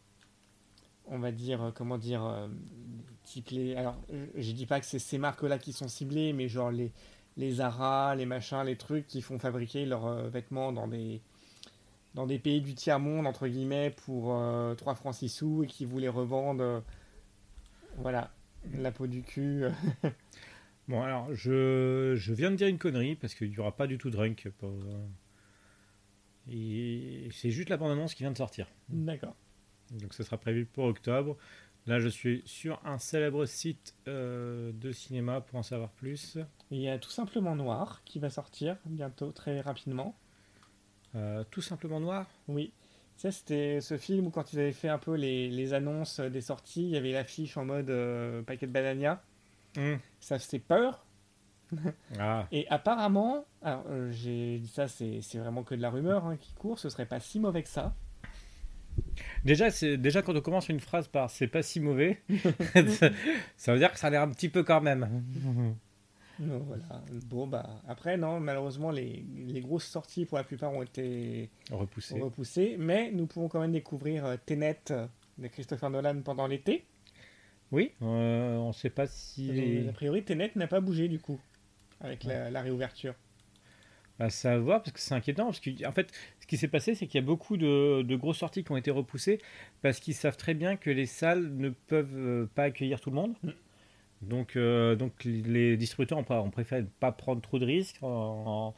on 1.08 1.20
va 1.20 1.32
dire, 1.32 1.74
comment 1.76 1.98
dire, 1.98 2.50
type. 3.24 3.52
Alors, 3.76 3.98
je, 4.36 4.52
dis 4.54 4.66
pas 4.66 4.80
que 4.80 4.86
c'est 4.86 5.00
ces 5.00 5.18
marques-là 5.18 5.60
qui 5.60 5.74
sont 5.74 5.90
ciblées, 5.90 6.34
mais 6.34 6.48
genre 6.48 6.72
les, 6.72 6.94
les 7.38 7.52
Zara, 7.56 8.16
les 8.16 8.26
machins, 8.26 8.64
les 8.66 8.78
trucs 8.78 9.06
qui 9.06 9.22
font 9.22 9.38
fabriquer 9.38 9.86
leurs 9.86 10.30
vêtements 10.30 10.72
dans 10.72 10.88
des, 10.88 11.22
dans 12.16 12.26
des 12.26 12.40
pays 12.40 12.62
du 12.62 12.74
tiers-monde, 12.74 13.28
entre 13.28 13.48
guillemets, 13.48 13.92
pour 13.92 14.34
euh, 14.34 14.74
3 14.74 14.96
francs 14.96 15.16
6 15.16 15.30
sous 15.30 15.64
et 15.64 15.68
qui 15.68 15.86
vous 15.86 16.00
les 16.00 16.10
revendent. 16.10 16.82
voilà, 17.98 18.32
la 18.74 18.92
peau 18.92 19.08
du 19.08 19.22
cul. 19.24 19.64
euh. 19.64 19.72
Bon, 20.88 21.02
alors, 21.02 21.34
je, 21.34 22.14
je 22.16 22.34
viens 22.34 22.52
de 22.52 22.58
dire 22.58 22.68
une 22.68 22.78
connerie 22.78 23.16
parce 23.16 23.34
qu'il 23.34 23.50
n'y 23.50 23.58
aura 23.58 23.76
pas 23.76 23.88
du 23.88 23.98
tout 23.98 24.12
de 24.12 24.16
drunk. 24.16 24.50
Pour... 24.60 24.72
Et 26.48 27.28
c'est 27.32 27.50
juste 27.50 27.70
la 27.70 27.78
bande-annonce 27.78 28.14
qui 28.14 28.22
vient 28.22 28.32
de 28.32 28.38
sortir. 28.38 28.68
D'accord. 28.90 29.36
Donc, 30.00 30.14
ce 30.14 30.22
sera 30.22 30.38
prévu 30.38 30.66
pour 30.66 30.86
octobre. 30.86 31.38
Là, 31.88 32.00
je 32.00 32.08
suis 32.08 32.44
sur 32.46 32.80
un 32.86 33.00
célèbre 33.00 33.46
site 33.46 33.96
euh, 34.08 34.72
de 34.74 34.92
cinéma 34.92 35.42
pour 35.42 35.58
en 35.58 35.64
savoir 35.64 35.90
plus. 35.92 36.38
Il 36.70 36.80
y 36.82 36.90
a 36.90 37.00
tout 37.00 37.10
simplement 37.10 37.56
Noir 37.56 38.04
qui 38.06 38.20
va 38.20 38.30
sortir 38.30 38.78
bientôt, 38.86 39.32
très 39.32 39.62
rapidement. 39.62 40.16
Euh, 41.16 41.44
tout 41.50 41.62
simplement 41.62 42.00
noir? 42.00 42.28
Oui. 42.48 42.74
Ça, 43.18 43.32
c'était 43.32 43.80
ce 43.82 43.98
film 43.98 44.28
où 44.28 44.30
quand 44.30 44.52
ils 44.54 44.60
avaient 44.60 44.72
fait 44.74 44.90
un 44.90 44.98
peu 44.98 45.16
les, 45.16 45.50
les 45.50 45.74
annonces 45.74 46.20
des 46.20 46.42
sorties, 46.42 46.84
il 46.84 46.90
y 46.90 46.98
avait 46.98 47.12
l'affiche 47.14 47.56
en 47.58 47.66
mode 47.66 47.90
euh, 47.90 48.42
paquet 48.44 48.68
de 48.68 48.72
banania. 48.72 49.22
Ça 50.20 50.38
faisait 50.40 50.60
peur. 50.60 51.06
Ah, 52.20 52.48
Et 52.52 52.68
apparemment, 52.70 53.46
alors 53.64 53.84
euh, 53.90 54.12
j'ai 54.12 54.60
dit 54.60 54.68
ça, 54.68 54.88
c'est 54.88 55.20
c'est 55.22 55.40
vraiment 55.40 55.64
que 55.64 55.74
de 55.74 55.82
la 55.82 55.90
rumeur 55.90 56.26
hein, 56.26 56.38
qui 56.38 56.54
court, 56.54 56.78
ce 56.78 56.90
serait 56.90 57.08
pas 57.08 57.20
si 57.20 57.40
mauvais 57.40 57.64
que 57.64 57.70
ça. 57.70 57.96
déjà, 59.44 59.72
c'est 59.72 59.98
déjà 59.98 60.22
quand 60.22 60.36
on 60.36 60.42
commence 60.42 60.70
une 60.70 60.80
phrase 60.80 61.08
par 61.08 61.30
c'est 61.30 61.48
pas 61.48 61.64
si 61.64 61.80
mauvais, 61.80 62.22
ça 63.58 63.74
veut 63.74 63.80
dire 63.80 63.92
que 63.92 63.98
ça 64.00 64.08
a 64.08 64.10
l'air 64.12 64.22
un 64.22 64.30
petit 64.30 64.48
peu 64.50 64.64
quand 64.64 64.80
même. 64.80 65.26
Donc, 66.40 66.64
voilà. 66.68 66.84
Bon, 67.28 67.48
bah, 67.48 67.82
après, 67.88 68.18
non, 68.18 68.40
malheureusement, 68.40 68.92
les, 68.92 69.26
les 69.48 69.62
grosses 69.62 69.86
sorties 69.86 70.26
pour 70.26 70.38
la 70.38 70.44
plupart 70.44 70.74
ont 70.74 70.84
été 70.84 71.50
Repoussé. 71.72 72.20
repoussées, 72.20 72.76
mais 72.78 73.12
nous 73.12 73.26
pouvons 73.26 73.48
quand 73.48 73.60
même 73.62 73.72
découvrir 73.72 74.26
euh, 74.26 74.36
Tenet 74.46 74.80
euh, 74.92 75.08
de 75.38 75.48
Christopher 75.48 75.90
Nolan 75.90 76.22
pendant 76.22 76.48
l'été. 76.48 76.86
Oui, 77.72 77.92
euh, 78.02 78.58
on 78.58 78.74
sait 78.74 78.90
pas 78.90 79.08
si. 79.08 79.86
A 79.90 79.94
priori, 79.94 80.24
Tenet 80.24 80.52
n'a 80.56 80.68
pas 80.68 80.82
bougé 80.82 81.08
du 81.08 81.20
coup, 81.20 81.40
avec 82.02 82.24
la, 82.24 82.52
la 82.52 82.62
réouverture. 82.62 83.16
à 84.20 84.30
savoir, 84.30 84.82
parce 84.82 84.92
que 84.94 85.00
c'est 85.00 85.14
inquiétant, 85.16 85.46
parce 85.46 85.60
qu'en 85.60 85.92
fait, 85.92 86.12
ce 86.40 86.48
qui 86.48 86.58
s'est 86.58 86.68
passé, 86.70 86.96
c'est 86.96 87.08
qu'il 87.08 87.20
y 87.20 87.24
a 87.24 87.26
beaucoup 87.26 87.58
de, 87.58 88.02
de 88.04 88.16
grosses 88.16 88.38
sorties 88.38 88.64
qui 88.64 88.72
ont 88.72 88.78
été 88.78 88.92
repoussées, 88.92 89.40
parce 89.82 90.00
qu'ils 90.00 90.14
savent 90.14 90.38
très 90.38 90.54
bien 90.54 90.76
que 90.78 90.90
les 90.90 91.06
salles 91.06 91.54
ne 91.56 91.70
peuvent 91.70 92.16
euh, 92.16 92.46
pas 92.56 92.64
accueillir 92.64 93.02
tout 93.02 93.10
le 93.10 93.16
monde. 93.16 93.36
Mm. 93.44 93.50
Donc, 94.30 94.56
euh, 94.56 94.96
donc 94.96 95.24
les 95.24 95.78
distributeurs 95.78 96.18
ont, 96.20 96.34
ont 96.36 96.50
préféré 96.50 96.82
ne 96.82 96.88
pas 96.88 97.12
prendre 97.12 97.42
trop 97.42 97.60
de 97.60 97.66
risques 97.66 97.98
en, 98.02 98.74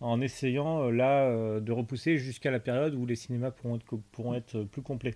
en- 0.00 0.06
en 0.06 0.20
essayant 0.20 0.84
euh, 0.84 0.90
là 0.90 1.24
euh, 1.28 1.60
de 1.60 1.72
repousser 1.72 2.18
jusqu'à 2.18 2.50
la 2.50 2.60
période 2.60 2.94
où 2.94 3.06
les 3.06 3.16
cinémas 3.16 3.50
pourront 3.50 3.76
être, 3.76 3.84
co- 3.84 4.02
pourront 4.12 4.34
être 4.34 4.62
plus 4.64 4.82
complets. 4.82 5.14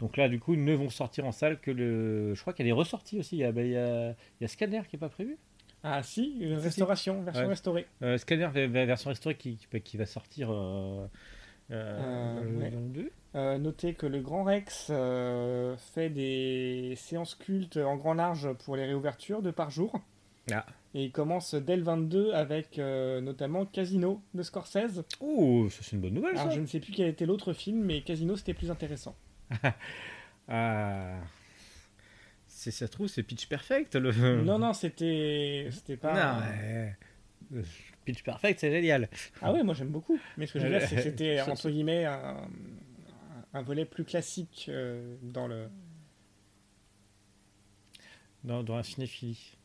Donc 0.00 0.16
là, 0.16 0.28
du 0.28 0.40
coup, 0.40 0.54
ils 0.54 0.64
ne 0.64 0.74
vont 0.74 0.90
sortir 0.90 1.24
en 1.24 1.32
salle 1.32 1.60
que 1.60 1.70
le. 1.70 2.34
Je 2.34 2.40
crois 2.40 2.52
qu'elle 2.52 2.66
est 2.66 2.72
ressortie 2.72 3.18
aussi. 3.18 3.36
Il 3.36 3.40
y 3.40 3.44
a, 3.44 3.52
ben, 3.52 3.64
il 3.64 3.72
y 3.72 3.76
a, 3.76 4.10
il 4.10 4.42
y 4.42 4.44
a 4.44 4.48
Scanner 4.48 4.82
qui 4.88 4.96
n'est 4.96 5.00
pas 5.00 5.08
prévu? 5.08 5.36
Ah 5.84 6.02
si, 6.02 6.36
une 6.40 6.54
restauration, 6.54 7.22
version 7.22 7.42
Ouais. 7.44 7.48
restaurée. 7.50 7.86
Euh, 8.02 8.16
Scanner 8.18 8.48
version 8.68 9.10
restaurée 9.10 9.36
qui, 9.36 9.56
qui, 9.56 9.80
qui 9.82 9.96
va 9.96 10.06
sortir 10.06 10.48
euh, 10.50 11.06
euh, 11.70 12.40
Euh, 12.40 12.44
le 12.44 12.58
ouais. 12.58 12.70
22. 12.70 13.10
Euh, 13.36 13.58
notez 13.58 13.94
que 13.94 14.06
le 14.06 14.20
Grand 14.20 14.44
Rex 14.44 14.88
euh, 14.90 15.76
fait 15.76 16.08
des 16.08 16.94
séances 16.96 17.34
cultes 17.34 17.76
en 17.78 17.96
grand 17.96 18.14
large 18.14 18.52
pour 18.64 18.76
les 18.76 18.84
réouvertures 18.84 19.42
de 19.42 19.50
par 19.50 19.70
jour. 19.70 20.00
Ah. 20.52 20.64
Et 20.94 21.04
il 21.06 21.10
commence 21.10 21.54
dès 21.54 21.76
le 21.76 21.82
22 21.82 22.32
avec 22.32 22.78
euh, 22.78 23.20
notamment 23.20 23.66
Casino 23.66 24.22
de 24.34 24.42
Scorsese. 24.44 25.02
Oh, 25.20 25.66
ça 25.70 25.78
c'est 25.82 25.96
une 25.96 26.02
bonne 26.02 26.14
nouvelle 26.14 26.36
Alors 26.36 26.50
ça. 26.50 26.54
je 26.54 26.60
ne 26.60 26.66
sais 26.66 26.78
plus 26.78 26.92
quel 26.92 27.08
était 27.08 27.26
l'autre 27.26 27.52
film, 27.52 27.82
mais 27.82 28.02
Casino 28.02 28.36
c'était 28.36 28.54
plus 28.54 28.70
intéressant. 28.70 29.16
Ah. 30.46 31.16
Si 32.46 32.70
ça 32.70 32.86
se 32.86 32.92
trouve, 32.92 33.06
c'est 33.08 33.22
Pitch 33.22 33.46
Perfect. 33.48 33.94
Le... 33.96 34.42
Non, 34.42 34.58
non, 34.60 34.74
c'était 34.74 35.68
c'était 35.72 35.96
pas. 35.96 36.42
Non. 37.50 37.62
Pitch 38.04 38.22
Perfect, 38.22 38.60
c'est 38.60 38.70
génial. 38.70 39.08
Ah 39.42 39.52
ouais, 39.52 39.62
moi 39.62 39.74
j'aime 39.74 39.88
beaucoup. 39.90 40.18
Mais 40.36 40.46
ce 40.46 40.52
que 40.54 40.58
je 40.60 40.66
veux 40.66 40.78
dire, 40.78 40.86
c'est 40.88 40.96
que 40.96 41.02
c'était 41.02 41.40
entre 41.48 41.70
guillemets 41.70 42.04
un, 42.04 42.48
un 43.52 43.62
volet 43.62 43.84
plus 43.84 44.04
classique 44.04 44.66
euh, 44.68 45.16
dans 45.22 45.46
le. 45.46 45.68
Dans, 48.44 48.62
dans 48.62 48.76
la 48.76 48.82
cinéphilie. 48.82 49.56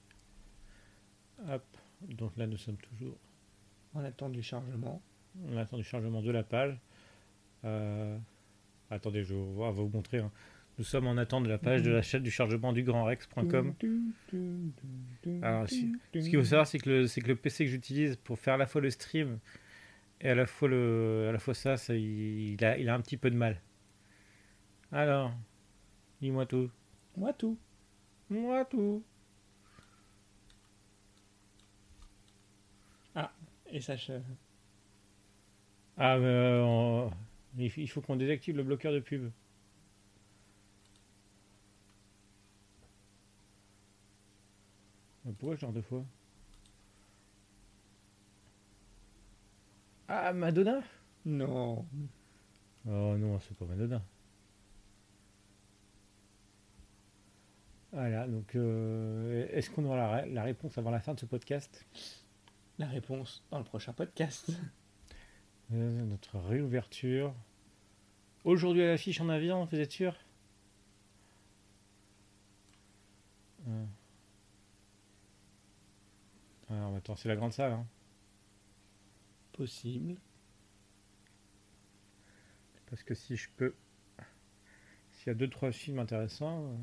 Hop. 1.49 1.63
Donc 2.01 2.35
là, 2.37 2.47
nous 2.47 2.57
sommes 2.57 2.77
toujours. 2.77 3.17
En 3.93 4.03
attente 4.03 4.31
du 4.31 4.41
chargement. 4.43 5.01
On 5.49 5.57
attend 5.57 5.77
du 5.77 5.83
chargement 5.83 6.21
de 6.21 6.31
la 6.31 6.43
page. 6.43 6.77
Euh, 7.65 8.17
Attendez, 8.91 9.23
je 9.23 9.33
vais 9.35 9.39
vous 9.71 9.89
montrer. 9.89 10.19
hein. 10.19 10.31
Nous 10.79 10.85
sommes 10.85 11.07
en 11.07 11.17
attente 11.17 11.43
de 11.43 11.49
la 11.49 11.57
page 11.57 11.83
de 11.83 11.91
la 11.91 12.01
chaîne 12.01 12.23
du 12.23 12.31
chargement 12.31 12.71
du 12.71 12.83
grandrex.com. 12.83 13.73
Alors, 15.43 15.67
si- 15.69 15.91
Ce 16.13 16.29
qu'il 16.29 16.39
faut 16.39 16.45
savoir, 16.45 16.65
c'est 16.67 16.79
que, 16.79 16.89
le- 16.89 17.07
c'est 17.07 17.19
que 17.19 17.27
le 17.27 17.35
PC 17.35 17.65
que 17.65 17.69
j'utilise 17.71 18.15
pour 18.15 18.39
faire 18.39 18.53
à 18.53 18.57
la 18.57 18.65
fois 18.65 18.79
le 18.79 18.89
stream 18.89 19.39
et 20.21 20.29
à 20.29 20.35
la 20.35 20.45
fois, 20.45 20.69
le, 20.69 21.25
à 21.27 21.31
la 21.33 21.39
fois 21.39 21.53
ça, 21.53 21.75
ça 21.75 21.93
il, 21.95 22.53
il 22.53 22.63
a, 22.65 22.77
il 22.77 22.87
a 22.87 22.95
un 22.95 23.01
petit 23.01 23.17
peu 23.17 23.29
de 23.29 23.35
mal. 23.35 23.61
Alors, 24.93 25.33
dis-moi 26.21 26.45
tout. 26.45 26.71
Moi 27.17 27.33
tout. 27.33 27.57
Moi 28.29 28.63
tout. 28.65 29.03
Et 33.71 33.81
ça. 33.81 33.95
je- 33.97 34.13
Ah, 35.97 36.17
mais 36.17 36.25
euh, 36.25 36.63
on- 36.63 37.11
il 37.57 37.87
faut 37.89 38.01
qu'on 38.01 38.15
désactive 38.15 38.55
le 38.57 38.63
bloqueur 38.63 38.91
de 38.93 38.99
pub. 38.99 39.29
Pourquoi 45.37 45.55
ce 45.55 45.61
genre 45.61 45.73
de 45.73 45.81
fois 45.81 46.03
Ah, 50.07 50.33
Madonna? 50.33 50.81
Non. 51.25 51.85
Oh 52.87 53.15
non, 53.17 53.39
c'est 53.39 53.55
pas 53.55 53.65
Madonna. 53.65 54.01
Voilà, 57.91 58.27
donc 58.27 58.55
euh, 58.55 59.47
est-ce 59.51 59.69
qu'on 59.69 59.85
aura 59.85 60.25
la 60.25 60.43
réponse 60.43 60.77
avant 60.77 60.91
la 60.91 60.99
fin 60.99 61.13
de 61.13 61.19
ce 61.19 61.25
podcast? 61.25 61.85
La 62.77 62.87
réponse 62.87 63.43
dans 63.51 63.57
le 63.57 63.63
prochain 63.63 63.93
podcast. 63.93 64.51
Euh, 65.73 66.01
Notre 66.05 66.37
réouverture. 66.39 67.33
Aujourd'hui 68.43 68.83
à 68.83 68.87
l'affiche 68.87 69.19
en 69.21 69.29
avion, 69.29 69.65
vous 69.65 69.79
êtes 69.79 69.91
sûr? 69.91 70.15
Euh. 73.67 73.85
Alors 76.69 76.95
attends, 76.95 77.15
c'est 77.15 77.29
la 77.29 77.35
grande 77.35 77.53
salle. 77.53 77.73
Hein. 77.73 77.85
Possible. 79.53 80.19
Parce 82.89 83.03
que 83.03 83.13
si 83.13 83.35
je 83.35 83.49
peux. 83.57 83.75
S'il 85.11 85.27
y 85.27 85.29
a 85.31 85.33
deux 85.33 85.49
trois 85.49 85.71
films 85.71 85.99
intéressants. 85.99 86.63
euh, 86.65 86.75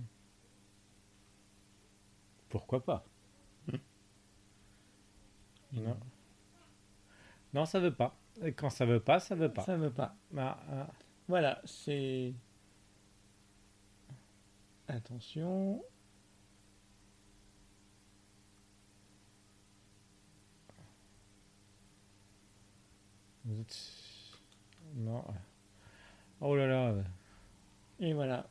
Pourquoi 2.48 2.84
pas? 2.84 3.04
Non. 5.72 5.98
Non, 7.52 7.66
ça 7.66 7.80
veut 7.80 7.94
pas. 7.94 8.16
Et 8.42 8.52
quand 8.52 8.70
ça 8.70 8.86
veut 8.86 9.00
pas, 9.00 9.20
ça 9.20 9.34
veut 9.34 9.52
pas. 9.52 9.62
Ça 9.62 9.76
veut 9.76 9.92
pas. 9.92 10.16
Ah, 10.36 10.58
ah. 10.70 10.88
Voilà, 11.28 11.60
c'est. 11.64 12.32
Attention. 14.88 15.82
Vous 23.46 23.60
êtes- 23.60 23.92
Non. 24.96 25.24
Oh 26.40 26.54
là 26.56 26.66
là. 26.66 26.94
Et 28.00 28.12
voilà. 28.12 28.46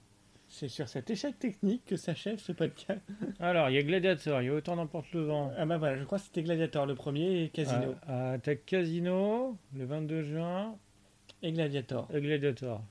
C'est 0.47 0.69
sur 0.69 0.87
cet 0.87 1.09
échec 1.09 1.37
technique 1.37 1.83
que 1.85 1.97
s'achève 1.97 2.39
ce 2.39 2.51
podcast. 2.53 3.01
Alors, 3.39 3.69
il 3.69 3.75
y 3.75 3.77
a 3.77 3.83
Gladiator, 3.83 4.41
il 4.41 4.45
y 4.45 4.49
a 4.49 4.53
autant 4.53 4.75
d'emporte 4.77 5.11
le 5.11 5.23
vent. 5.25 5.51
Ah 5.57 5.65
bah 5.65 5.77
voilà, 5.77 5.97
je 5.97 6.03
crois 6.05 6.17
que 6.17 6.23
c'était 6.23 6.43
Gladiator 6.43 6.85
le 6.85 6.95
premier 6.95 7.43
et 7.43 7.49
Casino. 7.49 7.95
Ah, 8.07 8.33
ah, 8.33 8.37
t'as 8.39 8.55
Casino, 8.55 9.57
le 9.75 9.85
22 9.85 10.23
juin, 10.23 10.77
Et 11.41 11.51
Gladiator. 11.51 12.07
et 12.13 12.21
Gladiator. 12.21 12.81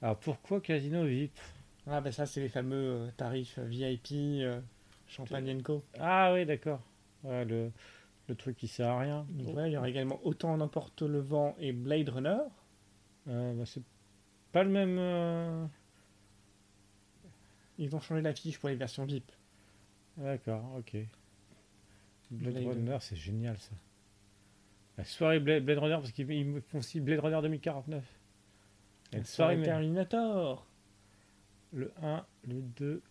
Alors, 0.00 0.16
pourquoi 0.18 0.60
Casino 0.60 1.04
VIP 1.04 1.36
Ah 1.86 2.00
bah 2.00 2.12
ça, 2.12 2.24
c'est 2.24 2.40
les 2.40 2.48
fameux 2.48 2.76
euh, 2.76 3.10
tarifs 3.16 3.58
VIP, 3.58 4.12
euh, 4.42 4.60
Champagne 5.08 5.60
Co. 5.62 5.84
Ah 5.98 6.32
oui, 6.32 6.46
d'accord. 6.46 6.80
Ouais, 7.24 7.44
le, 7.44 7.70
le 8.28 8.34
truc 8.34 8.56
qui 8.56 8.68
sert 8.68 8.88
à 8.88 8.98
rien. 9.00 9.26
Donc 9.30 9.48
il 9.66 9.72
y 9.72 9.76
aura 9.76 9.88
également 9.88 10.18
Autant 10.24 10.52
en 10.52 10.60
emporte 10.60 11.02
le 11.02 11.18
vent 11.20 11.56
et 11.58 11.72
Blade 11.72 12.08
Runner. 12.10 12.38
Euh, 13.28 13.54
bah, 13.54 13.64
c'est 13.66 13.82
pas 14.52 14.62
le 14.64 14.70
même. 14.70 14.96
euh, 14.98 15.66
Ils 17.78 17.94
ont 17.94 18.00
changé 18.00 18.22
l'affiche 18.22 18.58
pour 18.58 18.68
les 18.68 18.74
versions 18.76 19.04
VIP. 19.04 19.30
D'accord, 20.16 20.64
ok. 20.78 20.96
Blade, 22.30 22.54
Blade. 22.54 22.66
Runner, 22.68 22.96
c'est 23.00 23.16
génial 23.16 23.56
ça. 23.58 23.74
La 24.96 25.04
soirée 25.04 25.38
Blade, 25.38 25.64
Blade 25.64 25.78
Runner, 25.78 25.94
parce 25.94 26.10
qu'ils 26.12 26.60
font 26.62 26.78
aussi 26.78 27.00
Blade 27.00 27.20
Runner 27.20 27.40
2049. 27.40 28.04
Et 29.12 29.16
La 29.18 29.24
soirée, 29.24 29.54
soirée 29.54 29.62
Terminator. 29.62 30.66
le 31.72 31.92
1, 32.02 32.26
le 32.48 32.60
2, 32.62 33.02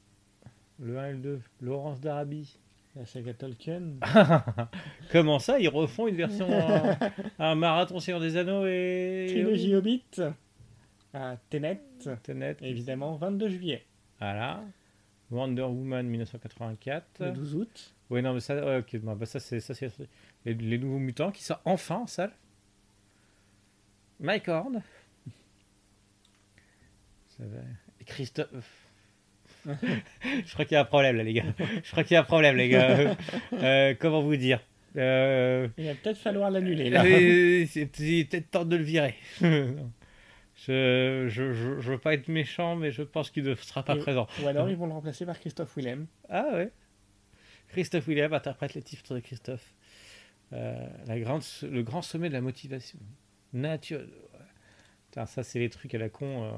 le 0.79 0.99
1 0.99 1.07
et 1.07 1.13
le 1.13 1.17
2, 1.19 1.41
Laurence 1.61 2.01
d'Arabie. 2.01 2.59
La 2.97 3.05
saga 3.05 3.33
Tolkien. 3.33 3.93
Comment 5.11 5.37
ça, 5.37 5.59
ils 5.59 5.67
refont 5.69 6.07
une 6.07 6.15
version 6.15 6.49
euh, 6.49 6.93
un 7.37 7.53
marathon 7.53 7.99
Seigneur 7.99 8.19
des 8.19 8.37
Anneaux 8.37 8.65
et 8.65 9.27
Trilogie 9.29 9.75
Hobbit. 9.75 10.03
À 11.13 11.37
Tenet. 11.49 11.81
Tenet, 12.23 12.57
Évidemment, 12.61 13.15
22 13.15 13.49
juillet. 13.49 13.85
Voilà. 14.19 14.63
Wonder 15.29 15.63
Woman 15.63 16.07
1984. 16.07 17.05
Le 17.19 17.31
12 17.31 17.55
août. 17.55 17.93
Oui, 18.09 18.23
non, 18.23 18.33
mais 18.33 18.39
ça, 18.39 18.55
ouais, 18.55 18.79
ok, 18.79 18.97
bah, 19.01 19.15
bah, 19.15 19.25
ça 19.27 19.39
c'est 19.39 19.59
les, 20.45 20.53
les 20.55 20.77
nouveaux 20.79 20.99
mutants 20.99 21.31
qui 21.31 21.43
sortent 21.43 21.61
enfin 21.65 21.97
en 21.97 22.07
salle. 22.07 22.31
Mike 24.19 24.47
Horn. 24.47 24.81
Ça 27.27 27.43
va. 27.43 27.59
Et 27.99 28.05
Christophe. 28.05 28.86
Je 30.45 30.53
crois 30.53 30.65
qu'il 30.65 30.73
y 30.75 30.77
a 30.77 30.81
un 30.81 30.85
problème 30.85 31.17
là, 31.17 31.23
les 31.23 31.33
gars. 31.33 31.43
Je 31.83 31.91
crois 31.91 32.03
qu'il 32.03 32.13
y 32.13 32.17
a 32.17 32.21
un 32.21 32.23
problème, 32.23 32.55
les 32.55 32.69
gars. 32.69 33.15
Euh, 33.53 33.93
comment 33.99 34.21
vous 34.21 34.35
dire 34.37 34.59
Euh, 34.95 35.67
Il 35.77 35.85
va 35.85 35.93
peut-être 35.95 36.17
falloir 36.17 36.49
l'annuler 36.51 36.89
là. 36.89 37.03
C'est 37.67 37.85
peut-être 37.85 38.49
temps 38.51 38.65
de 38.65 38.75
le 38.75 38.83
virer. 38.83 39.15
Je, 40.65 41.27
je, 41.29 41.53
je, 41.53 41.79
je 41.79 41.91
veux 41.91 41.99
pas 41.99 42.15
être 42.15 42.27
méchant, 42.29 42.75
mais 42.75 42.89
je 42.91 43.03
pense 43.03 43.29
qu'il 43.29 43.43
ne 43.43 43.53
sera 43.53 43.83
pas 43.83 43.95
Et- 43.95 43.99
présent. 43.99 44.27
Ou 44.43 44.47
alors 44.47 44.67
ils 44.69 44.75
vont 44.75 44.87
le 44.87 44.93
remplacer 44.93 45.23
par 45.25 45.39
Christophe 45.39 45.75
Willem. 45.77 46.07
Ah 46.29 46.45
ouais. 46.53 46.71
Christophe 47.69 48.07
William 48.07 48.33
interprète 48.33 48.73
les 48.73 48.81
titres 48.81 49.13
de 49.13 49.19
Christophe. 49.19 49.73
Euh, 50.53 50.73
la 51.05 51.19
grande, 51.19 51.43
le 51.61 51.83
grand 51.83 52.01
sommet 52.01 52.27
de 52.29 52.33
la 52.33 52.41
motivation. 52.41 52.97
Nature. 53.53 54.01
Putain, 55.11 55.25
ça, 55.27 55.43
c'est 55.43 55.59
les 55.59 55.69
trucs 55.69 55.93
à 55.93 55.99
la 55.99 56.09
con. 56.09 56.45
euh. 56.45 56.49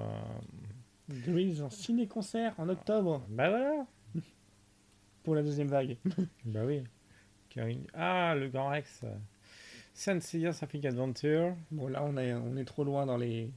Grease 1.09 1.61
en 1.61 1.69
ciné-concert 1.69 2.53
en 2.59 2.69
octobre 2.69 3.25
Bah 3.29 3.49
voilà. 3.49 3.85
pour 5.23 5.35
la 5.35 5.43
deuxième 5.43 5.67
vague. 5.67 5.97
Bah 6.45 6.61
oui. 6.65 6.83
Karine- 7.49 7.87
Ah, 7.93 8.35
le 8.35 8.47
Grand 8.49 8.69
Rex. 8.69 9.01
euh, 9.03 9.13
Senseiya 9.93 10.53
Symphonic 10.53 10.85
Adventure. 10.85 11.55
Bon, 11.71 11.87
là, 11.87 12.03
on 12.03 12.15
est, 12.17 12.33
on 12.33 12.55
est 12.57 12.65
trop 12.65 12.83
loin 12.83 13.05
dans 13.05 13.17
les. 13.17 13.49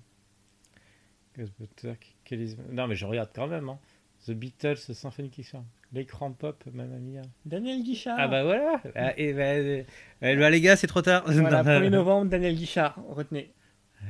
Non, 2.71 2.87
mais 2.89 2.95
je 2.95 3.07
regarde 3.07 3.31
quand 3.35 3.47
même. 3.47 3.69
hein. 3.69 3.79
The 4.27 4.33
Beatles, 4.33 4.77
Symphonic 4.77 5.33
Orchestra. 5.33 5.65
L'écran 5.93 6.33
pop, 6.33 6.65
Mamma 6.73 6.97
Mia. 6.99 7.23
Daniel 7.45 7.83
Guichard. 7.83 8.17
Ah, 8.19 8.29
bah 8.29 8.45
voilà. 8.45 8.81
Ah, 8.95 9.13
et 9.19 9.33
bah, 9.35 9.43
euh, 9.43 9.83
euh, 10.23 10.37
bah, 10.37 10.49
les 10.51 10.61
gars, 10.61 10.77
c'est 10.77 10.87
trop 10.87 11.03
tard. 11.03 11.25
Voilà, 11.27 11.63
Non, 11.63 11.71
1er 11.71 11.85
non. 11.85 11.91
novembre, 11.99 12.31
Daniel 12.31 12.55
Guichard, 12.55 12.97
retenez. 13.09 13.53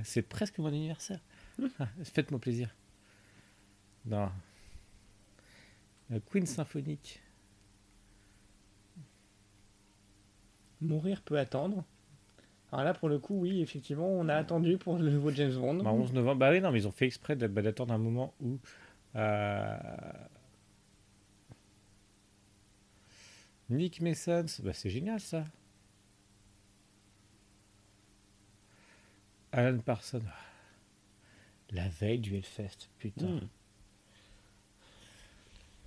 C'est 0.05 0.23
presque 0.23 0.59
mon 0.59 0.67
anniversaire. 0.69 1.19
Ah, 1.81 1.89
Faites-moi 2.05 2.41
plaisir. 2.41 2.75
Non. 4.07 4.31
Euh, 6.11 6.19
Queen 6.31 6.47
Symphonique. 6.47 7.21
Mourir 10.81 11.23
peut 11.23 11.39
attendre. 11.39 11.85
Alors 12.73 12.85
là, 12.85 12.95
pour 12.95 13.09
le 13.09 13.19
coup, 13.19 13.39
oui, 13.41 13.61
effectivement, 13.61 14.09
on 14.09 14.29
a 14.29 14.35
attendu 14.35 14.79
pour 14.79 14.99
le 14.99 15.11
nouveau 15.11 15.31
James 15.31 15.55
Bond. 15.55 15.83
Bah, 15.83 15.93
11 15.93 16.13
novembre. 16.15 16.39
Bah 16.39 16.51
oui, 16.51 16.61
non, 16.61 16.73
mais 16.73 16.81
ils 16.81 16.89
ont 16.89 16.93
fait 16.93 17.07
exprès 17.07 17.37
bah, 17.37 17.63
d'attendre 17.63 17.93
un 17.95 17.99
moment 17.99 18.35
où. 18.41 18.59
euh, 19.17 19.79
Nick 23.71 24.01
Mason, 24.01 24.45
bah, 24.63 24.73
c'est 24.73 24.91
génial 24.91 25.21
ça. 25.21 25.45
Alan 29.53 29.79
Parsons. 29.79 30.23
La 31.71 31.89
veille 31.89 32.19
du 32.19 32.35
Hellfest, 32.37 32.89
putain. 32.99 33.27
Hmm. 33.27 33.49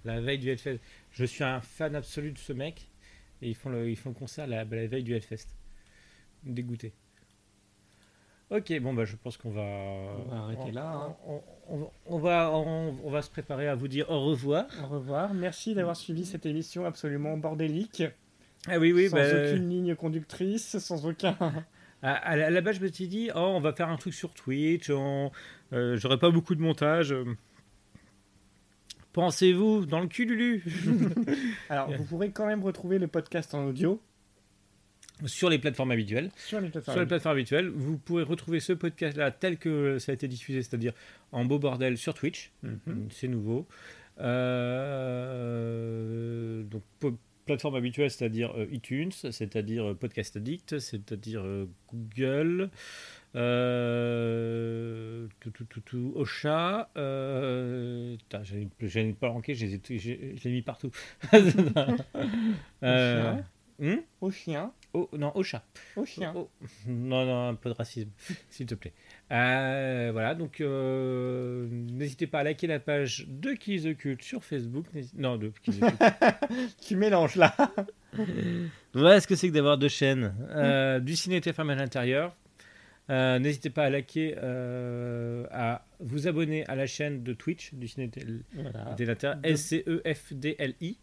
La 0.05 0.21
veille 0.21 0.37
du 0.39 0.49
Hellfest. 0.49 0.79
Je 1.11 1.25
suis 1.25 1.43
un 1.43 1.59
fan 1.61 1.95
absolu 1.95 2.31
de 2.31 2.37
ce 2.37 2.53
mec. 2.53 2.87
Et 3.41 3.49
ils 3.49 3.55
font 3.55 3.69
le, 3.69 3.89
ils 3.89 3.97
font 3.97 4.09
le 4.09 4.15
concert 4.15 4.47
la, 4.47 4.63
la 4.63 4.87
veille 4.87 5.03
du 5.03 5.13
Hellfest. 5.13 5.47
Dégoûté. 6.43 6.93
Ok, 8.51 8.71
bon, 8.79 8.93
bah, 8.93 9.05
je 9.05 9.15
pense 9.15 9.37
qu'on 9.37 9.49
va. 9.49 9.61
On 9.63 10.29
va 10.29 10.37
arrêter 10.43 10.71
là, 10.71 10.91
hein. 10.93 11.15
On, 11.25 11.41
on- 11.69 11.89
on 12.05 12.19
va, 12.19 12.51
on, 12.51 12.95
on 13.03 13.09
va 13.09 13.23
se 13.23 13.29
préparer 13.31 13.67
à 13.67 13.73
vous 13.73 13.87
dire 13.87 14.07
au 14.11 14.23
revoir. 14.25 14.65
Au 14.83 14.87
revoir. 14.87 15.33
Merci 15.33 15.73
d'avoir 15.73 15.95
suivi 15.97 16.25
cette 16.25 16.45
émission 16.45 16.85
absolument 16.85 17.37
bordélique. 17.37 18.03
Ah 18.67 18.77
oui, 18.77 18.93
oui, 18.93 19.09
sans 19.09 19.17
bah, 19.17 19.23
aucune 19.27 19.67
ligne 19.69 19.95
conductrice, 19.95 20.77
sans 20.77 21.07
aucun. 21.07 21.35
à, 22.03 22.13
à 22.13 22.35
la 22.35 22.45
à 22.47 22.49
la 22.51 22.61
base, 22.61 22.75
je 22.77 22.81
me 22.81 22.87
suis 22.91 23.07
dit, 23.07 23.31
oh, 23.33 23.39
on 23.39 23.59
va 23.59 23.73
faire 23.73 23.89
un 23.89 23.97
truc 23.97 24.13
sur 24.13 24.31
Twitch. 24.35 24.91
on- 24.91 25.31
euh, 25.73 25.97
J'aurai 25.97 26.19
pas 26.19 26.29
beaucoup 26.29 26.53
de 26.53 26.61
montage. 26.61 27.15
Pensez-vous 29.15 29.85
dans 29.85 30.01
le 30.01 30.07
cul 30.07 30.25
Lulu 30.25 30.61
Alors, 31.69 31.89
vous 31.89 32.03
pourrez 32.03 32.31
quand 32.31 32.45
même 32.45 32.61
retrouver 32.61 32.99
le 32.99 33.07
podcast 33.07 33.55
en 33.55 33.65
audio 33.65 34.01
sur 35.25 35.49
les 35.49 35.57
plateformes 35.57 35.91
habituelles. 35.91 36.31
sur 36.35 36.59
les 36.59 36.67
plateformes. 36.67 36.95
Sur 36.95 37.01
les 37.01 37.07
plateformes 37.07 37.35
habituelles, 37.37 37.69
vous 37.69 37.97
pourrez 37.97 38.23
retrouver 38.23 38.59
ce 38.59 38.73
podcast-là 38.73 39.31
tel 39.31 39.57
que 39.57 39.99
ça 39.99 40.11
a 40.11 40.15
été 40.15 40.27
diffusé, 40.27 40.61
c'est-à-dire 40.61 40.91
en 41.31 41.45
beau 41.45 41.59
bordel 41.59 41.97
sur 41.97 42.13
Twitch. 42.13 42.51
Mhm. 42.63 43.07
C'est 43.09 43.29
nouveau. 43.29 43.65
Euh, 45.35 46.63
donc, 46.63 46.83
po- 46.99 47.17
plateforme 47.45 47.75
habituelle, 47.75 48.11
c'est-à-dire 48.11 48.51
euh, 48.57 48.67
iTunes, 48.71 49.11
c'est-à-dire 49.13 49.91
euh, 49.91 49.93
Podcast 49.93 50.35
Addict, 50.35 50.79
c'est-à-dire 50.79 51.45
Google, 51.93 52.69
euh, 53.35 55.27
tout, 55.39 55.51
tout, 55.51 55.65
tout, 55.65 55.81
tout, 55.81 56.13
Ocha. 56.15 56.89
Euh, 56.97 58.15
j'en 58.81 58.99
ai- 59.01 59.13
pas 59.13 59.29
manqué, 59.31 59.55
je 59.55 59.65
l'ai 59.65 60.51
mis 60.51 60.61
partout. 60.61 60.91
Euh, 62.83 63.35
hmm 63.79 63.97
Au 64.21 64.31
chien. 64.31 64.71
Oh, 64.93 65.09
non, 65.17 65.31
Ocha. 65.35 65.63
Au 65.97 66.05
chien. 66.05 66.31
Oh, 66.35 66.49
non, 66.87 67.25
non, 67.25 67.49
un 67.49 67.55
peu 67.55 67.69
de 67.69 67.73
racisme, 67.73 68.09
s'il 68.49 68.65
te 68.67 68.75
plaît. 68.75 68.93
Euh, 69.31 70.11
voilà, 70.13 70.35
donc 70.35 70.61
euh, 70.61 71.67
n'hésitez 71.69 72.27
pas 72.27 72.39
à 72.39 72.43
liker 72.43 72.67
la 72.67 72.79
page 72.79 73.25
de 73.27 73.51
Kiss 73.53 73.83
the 73.83 73.97
Cult 73.97 74.21
sur 74.21 74.43
Facebook. 74.45 74.85
Non, 75.17 75.37
de 75.37 75.49
Cult. 75.63 75.83
Tu 76.81 76.95
mélanges 76.95 77.35
là. 77.35 77.53
voilà 78.93 79.19
ce 79.19 79.27
que 79.27 79.35
c'est 79.35 79.49
que 79.49 79.53
d'avoir 79.53 79.77
deux 79.77 79.89
chaînes. 79.89 80.33
Euh, 80.51 80.99
du 80.99 81.15
ciné 81.15 81.41
TFM 81.41 81.69
à 81.71 81.75
l'intérieur. 81.75 82.33
Euh, 83.09 83.37
n'hésitez 83.39 83.69
pas 83.69 83.83
à 83.85 83.89
liker, 83.89 84.35
euh, 84.41 85.45
à 85.51 85.85
vous 85.99 86.27
abonner 86.27 86.65
à 86.65 86.75
la 86.75 86.87
chaîne 86.87 87.21
de 87.23 87.33
Twitch 87.33 87.73
du 87.75 87.87
ciné 87.87 88.09
Voilà. 88.53 88.95
S-C-E-F-D-L-I. 89.43 90.97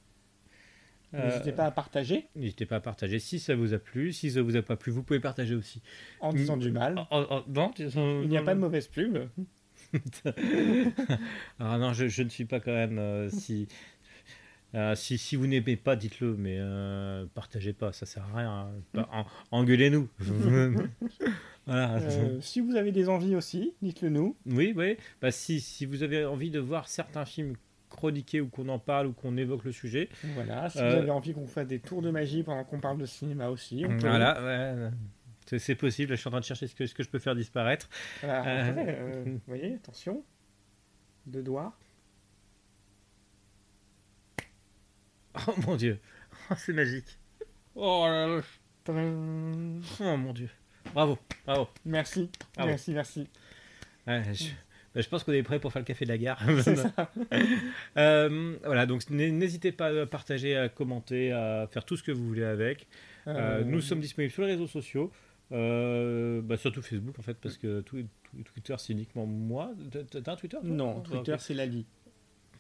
Euh, 1.15 1.29
N'hésitez 1.29 1.53
pas 1.53 1.67
à 1.67 1.71
partager 1.71 2.27
N'hésitez 2.35 2.65
pas 2.67 2.77
à 2.77 2.81
partager 2.81 3.19
si 3.19 3.39
ça 3.39 3.55
vous 3.55 3.75
a 3.75 3.79
plu. 3.79 4.13
Si 4.13 4.31
ça 4.33 4.41
vous 4.43 4.57
a 4.57 4.63
pas 4.63 4.77
plu, 4.77 4.91
vous 4.91 5.03
pouvez 5.03 5.21
partager 5.21 5.55
aussi. 5.55 5.83
en 6.21 6.33
disant 6.33 6.57
du 6.57 6.71
mal. 6.73 6.95
Non, 6.95 7.71
Il 8.23 8.29
n'y 8.29 8.39
a 8.39 8.43
pas 8.43 8.55
de 8.55 8.61
mauvaise 8.61 8.89
pub. 8.89 9.19
Ah 11.59 11.79
non, 11.79 11.93
je, 11.93 12.09
je 12.09 12.23
ne 12.23 12.29
suis 12.31 12.45
pas 12.47 12.61
quand 12.61 12.73
même. 12.73 12.99
euh, 12.99 13.29
si, 13.29 13.69
euh, 14.75 14.95
si, 14.95 15.19
si 15.19 15.37
vous 15.37 15.47
n'aimez 15.47 15.77
pas, 15.77 15.97
dites-le, 15.97 16.35
mais 16.37 16.57
euh, 16.59 17.27
partagez 17.35 17.73
pas, 17.73 17.93
ça 17.93 18.07
sert 18.07 18.25
à 18.35 18.39
rien. 18.39 18.71
hein. 18.97 19.07
En- 19.13 19.27
Engueulez-nous. 19.59 20.09
voilà. 21.67 21.97
Euh, 21.99 22.41
si 22.41 22.61
vous 22.61 22.77
avez 22.77 22.93
des 22.93 23.09
envies 23.09 23.37
aussi, 23.37 23.75
dites-le 23.83 24.09
nous. 24.09 24.37
Oui, 24.47 24.73
oui. 24.77 24.97
Bah, 25.21 25.31
si, 25.31 25.61
si 25.61 25.87
vous 25.87 26.03
avez 26.03 26.25
envie 26.25 26.51
de 26.51 26.59
voir 26.59 26.89
certains 26.89 27.25
films 27.25 27.55
chroniqués 27.91 28.41
ou 28.41 28.49
qu'on 28.49 28.69
en 28.71 28.79
parle 28.79 29.09
ou 29.09 29.13
qu'on 29.13 29.37
évoque 29.37 29.65
le 29.65 29.73
sujet, 29.73 30.09
Voilà. 30.35 30.71
Si 30.71 30.79
Euh, 30.79 30.89
vous 30.91 30.97
avez 30.97 31.11
envie 31.11 31.35
qu'on 31.35 31.47
fasse 31.47 31.67
des 31.67 31.79
tours 31.79 32.01
de 32.03 32.11
magie 32.11 32.43
pendant 32.43 32.65
qu'on 32.65 32.81
parle 32.81 32.99
de 32.99 33.07
cinéma 33.07 33.49
aussi, 33.51 33.85
on 33.87 33.91
peut. 33.99 34.09
voilà, 34.09 34.43
ouais, 34.43 34.91
c'est- 35.47 35.59
c'est 35.59 35.75
possible. 35.75 36.13
Je 36.15 36.21
suis 36.21 36.29
en 36.29 36.31
train 36.31 36.41
de 36.41 36.45
chercher 36.47 36.67
ce 36.67 36.75
que, 36.75 36.87
ce 36.87 36.95
que 36.95 37.03
je 37.03 37.11
peux 37.11 37.19
faire 37.19 37.35
disparaître. 37.35 37.91
Voilà, 38.23 38.73
vous 39.25 39.41
voyez, 39.47 39.75
attention. 39.75 40.25
Deux 41.27 41.43
doigts. 41.43 41.77
Oh 45.49 45.55
mon 45.67 45.77
dieu, 45.77 45.99
Oh, 46.51 46.55
c'est 46.57 46.73
magique. 46.73 47.19
Oh 47.75 48.05
là 48.07 48.27
là. 48.27 48.41
Tadam. 48.85 49.81
Oh 50.01 50.17
mon 50.17 50.33
dieu. 50.33 50.49
Bravo, 50.95 51.19
bravo. 51.47 51.69
Merci, 51.85 52.29
merci, 52.59 52.91
merci. 52.93 53.29
Ouais, 54.07 54.23
je, 54.35 55.01
je 55.01 55.09
pense 55.09 55.23
qu'on 55.25 55.33
est 55.33 55.43
prêt 55.45 55.59
pour 55.61 55.73
faire 55.73 55.81
le 55.81 55.87
café 55.87 56.05
de 56.05 56.11
la 56.11 56.19
gare. 56.19 56.43
Ça. 56.63 57.13
Euh, 57.97 58.57
voilà, 58.65 58.87
donc 58.87 59.09
n'hésitez 59.11 59.73
pas 59.73 59.89
à 60.03 60.07
partager, 60.07 60.57
à 60.57 60.69
commenter, 60.69 61.31
à 61.33 61.67
faire 61.71 61.85
tout 61.85 61.97
ce 61.97 62.03
que 62.03 62.13
vous 62.13 62.27
voulez 62.27 62.45
avec. 62.45 62.87
Euh, 63.27 63.61
Euh, 63.61 63.65
nous 63.65 63.81
sommes 63.81 64.01
disponibles 64.01 64.33
sur 64.33 64.43
les 64.43 64.53
réseaux 64.53 64.67
sociaux, 64.67 65.13
bah, 65.51 66.57
surtout 66.57 66.83
Facebook 66.83 67.19
en 67.19 67.23
fait, 67.23 67.35
parce 67.35 67.57
que 67.57 67.81
tout- 67.83 68.03
tout- 68.25 68.43
Twitter 68.53 68.75
c'est 68.79 68.93
uniquement 68.93 69.27
moi. 69.27 69.71
T'as 70.11 70.33
un 70.33 70.37
Twitter 70.37 70.57
Non, 70.63 71.03
Ah, 71.05 71.09
Twitter 71.09 71.37
c'est 71.39 71.55
la 71.55 71.67
Ligue. 71.67 71.87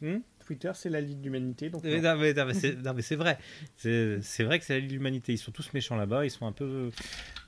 Hmm? 0.00 0.18
Twitter 0.44 0.70
c'est 0.74 0.90
la 0.90 1.00
Ligue 1.00 1.18
de 1.20 1.24
l'humanité. 1.24 1.70
Donc 1.70 1.84
non. 1.84 1.90
non, 1.90 2.16
mais, 2.16 2.34
non, 2.34 2.46
mais 2.46 3.02
c'est, 3.02 3.16
vrai. 3.16 3.38
C'est, 3.76 4.44
vrai 4.44 4.58
que 4.58 4.64
c'est 4.64 4.74
la 4.74 4.80
Ligue 4.80 4.90
de 4.90 4.94
l'Humanité. 4.94 5.32
Ils 5.32 5.38
sont 5.38 5.52
tous 5.52 5.72
méchants 5.72 5.96
là-bas. 5.96 6.24
Ils 6.24 6.30
sont 6.30 6.46
un 6.46 6.52
peu. 6.52 6.90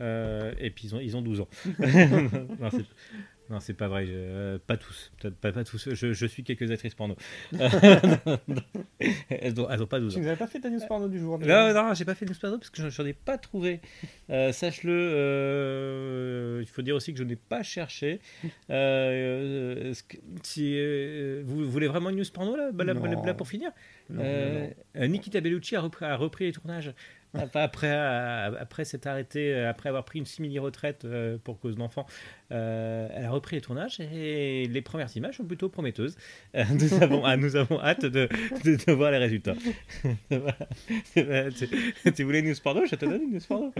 euh, 0.00 0.52
et 0.58 0.70
puis 0.70 0.88
ils 0.88 0.94
ont, 0.94 1.00
ils 1.00 1.16
ont 1.16 1.22
12 1.22 1.40
ans. 1.40 1.48
non, 3.50 3.60
c'est, 3.60 3.74
pas 3.74 3.88
vrai. 3.88 4.06
je- 4.06 4.12
euh, 4.14 4.58
pas 4.66 4.76
tous. 4.76 5.12
Peut-être 5.20 5.36
Pas, 5.36 5.52
pas 5.52 5.64
tous. 5.64 5.88
Je, 5.92 6.12
je 6.12 6.26
suis 6.26 6.42
quelques 6.44 6.70
actrices 6.70 6.94
porno. 6.94 7.16
elles, 9.28 9.60
ont, 9.60 9.68
elles 9.70 9.82
ont 9.82 9.86
pas 9.86 10.00
12 10.00 10.12
Tu 10.14 10.18
ans. 10.18 10.22
nous 10.22 10.28
avais 10.28 10.36
pas 10.38 10.46
fait 10.46 10.60
ta 10.60 10.70
news 10.70 10.80
porno 10.88 11.08
du 11.08 11.18
jour 11.18 11.38
Non, 11.38 11.72
non, 11.74 11.94
j'ai 11.94 12.04
pas 12.04 12.14
fait 12.14 12.24
de 12.24 12.30
news 12.30 12.38
porno 12.40 12.58
parce 12.58 12.70
que 12.70 12.82
j'en, 12.82 12.90
j'en 12.90 13.04
ai 13.06 13.12
pas 13.12 13.38
trouvé. 13.38 13.80
Euh, 14.30 14.52
sache-le. 14.52 14.92
euh, 14.92 16.58
il 16.62 16.68
faut 16.68 16.82
dire 16.82 16.96
aussi 16.96 17.12
que 17.12 17.18
je 17.18 17.24
n'ai 17.24 17.36
pas 17.36 17.62
cherché. 17.62 18.20
Euh, 18.70 19.90
est-ce 19.90 20.02
que- 20.02 20.16
si, 20.42 20.74
euh, 20.76 21.42
vous 21.44 21.68
voulez 21.70 21.86
vraiment 21.88 22.10
une 22.10 22.16
news 22.16 22.24
porno 22.32 22.56
là, 22.56 22.70
Bah, 22.72 22.84
là, 22.84 22.94
pour 23.34 23.48
finir 23.48 23.70
Non, 24.10 24.16
non, 24.16 24.22
euh, 24.24 24.60
non. 24.68 25.02
euh, 25.02 25.06
Nikita 25.06 25.40
Bellucci 25.40 25.76
a 25.76 25.80
repris, 25.80 26.04
a 26.04 26.16
repris 26.16 26.44
les 26.46 26.52
tournages. 26.52 26.92
Après, 27.34 27.60
après, 27.62 27.90
euh, 27.90 28.52
après 28.60 28.84
s'être 28.84 29.06
arrêté, 29.06 29.52
euh, 29.52 29.68
après 29.68 29.88
avoir 29.88 30.04
pris 30.04 30.18
une 30.20 30.26
simili-retraite 30.26 31.04
euh, 31.04 31.36
pour 31.42 31.58
cause 31.58 31.76
d'enfant, 31.76 32.06
euh, 32.52 33.08
elle 33.12 33.24
a 33.24 33.30
repris 33.30 33.56
les 33.56 33.60
tournages 33.62 33.98
et 34.00 34.66
les 34.68 34.82
premières 34.82 35.14
images 35.16 35.36
sont 35.38 35.44
plutôt 35.44 35.68
prometteuses. 35.68 36.16
Euh, 36.54 36.64
nous, 36.70 36.94
avons, 37.02 37.24
ah, 37.24 37.36
nous 37.36 37.56
avons 37.56 37.80
hâte 37.80 38.04
de, 38.06 38.28
de, 38.64 38.76
de 38.86 38.92
voir 38.92 39.10
les 39.10 39.18
résultats. 39.18 39.54
Voilà. 40.30 40.56
Tu, 42.04 42.12
tu 42.12 42.22
voulais 42.24 42.40
une 42.40 42.48
news 42.48 42.54
porno? 42.62 42.86
Je 42.86 42.94
te 42.94 43.04
donne 43.04 43.22
une 43.22 43.32
news 43.34 43.40
porno. 43.48 43.72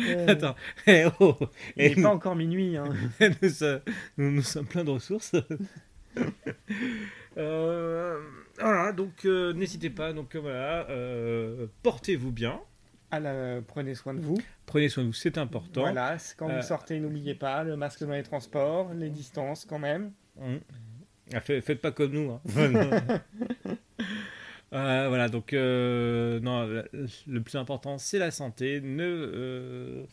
Euh, 0.00 0.26
Attends. 0.28 0.54
Eh, 0.86 1.04
oh. 1.20 1.34
Il 1.76 1.96
n'est 1.96 2.02
pas 2.02 2.10
encore 2.10 2.36
minuit. 2.36 2.76
Hein. 2.76 2.84
nous, 3.42 3.48
sommes- 3.48 3.80
nous, 4.18 4.30
nous 4.30 4.42
sommes 4.42 4.66
pleins 4.66 4.84
de 4.84 4.90
ressources. 4.90 5.32
Euh, 7.38 8.18
voilà, 8.60 8.92
donc 8.92 9.24
euh, 9.24 9.52
n'hésitez 9.52 9.90
pas. 9.90 10.12
Donc 10.12 10.34
euh, 10.34 10.40
voilà, 10.40 10.88
euh, 10.90 11.66
portez-vous 11.82 12.32
bien, 12.32 12.60
À 13.10 13.20
la- 13.20 13.60
Prenez 13.66 13.94
soin 13.94 14.14
de 14.14 14.20
vous. 14.20 14.38
prenez 14.66 14.88
soin 14.88 15.02
de 15.04 15.08
vous, 15.08 15.14
c'est 15.14 15.38
important. 15.38 15.82
Voilà, 15.82 16.16
quand 16.36 16.48
Euh, 16.50 16.56
vous 16.60 16.66
sortez, 16.66 16.98
n'oubliez 17.00 17.34
pas 17.34 17.62
le 17.64 17.76
masque 17.76 18.02
dans 18.04 18.12
les 18.12 18.22
transports, 18.22 18.92
les 18.94 19.10
distances 19.10 19.64
quand 19.64 19.78
même. 19.78 20.12
Hum. 20.40 20.60
Ah, 21.34 21.40
fait- 21.40 21.60
faites 21.60 21.80
pas 21.80 21.90
comme 21.92 22.12
nous. 22.12 22.30
hein. 22.32 22.40
Euh, 24.72 25.06
voilà, 25.08 25.28
donc 25.28 25.52
euh, 25.52 26.40
non, 26.40 26.66
le, 26.66 26.84
le 27.28 27.40
plus 27.40 27.54
important 27.56 27.98
c'est 27.98 28.18
la 28.18 28.32
santé. 28.32 28.80
Ne, 28.80 29.04
euh, 29.04 30.04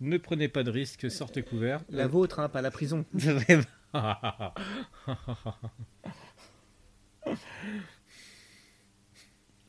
ne 0.00 0.16
prenez 0.16 0.48
pas 0.48 0.62
de 0.62 0.70
risques, 0.70 1.10
sortez 1.10 1.42
couverts. 1.42 1.82
La 1.90 2.06
vôtre, 2.06 2.40
hein, 2.40 2.48
pas 2.48 2.62
la 2.62 2.70
prison. 2.70 3.04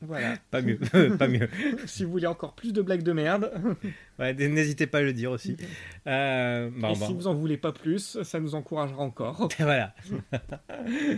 Voilà. 0.02 0.36
pas 0.50 0.62
mieux, 0.62 0.78
pas 1.18 1.28
mieux. 1.28 1.48
si 1.84 2.04
vous 2.04 2.10
voulez 2.10 2.26
encore 2.26 2.54
plus 2.54 2.72
de 2.72 2.80
blagues 2.80 3.02
de 3.02 3.12
merde, 3.12 3.52
Ouais, 4.18 4.32
n'hésitez 4.32 4.86
pas 4.86 4.98
à 4.98 5.02
le 5.02 5.12
dire 5.12 5.30
aussi. 5.30 5.56
Euh, 6.06 6.70
bon, 6.74 6.94
et 6.94 6.98
bon. 6.98 7.06
si 7.06 7.12
vous 7.12 7.26
en 7.26 7.34
voulez 7.34 7.58
pas 7.58 7.72
plus, 7.72 8.22
ça 8.22 8.40
nous 8.40 8.54
encouragera 8.54 9.02
encore. 9.02 9.50
Voilà. 9.58 9.94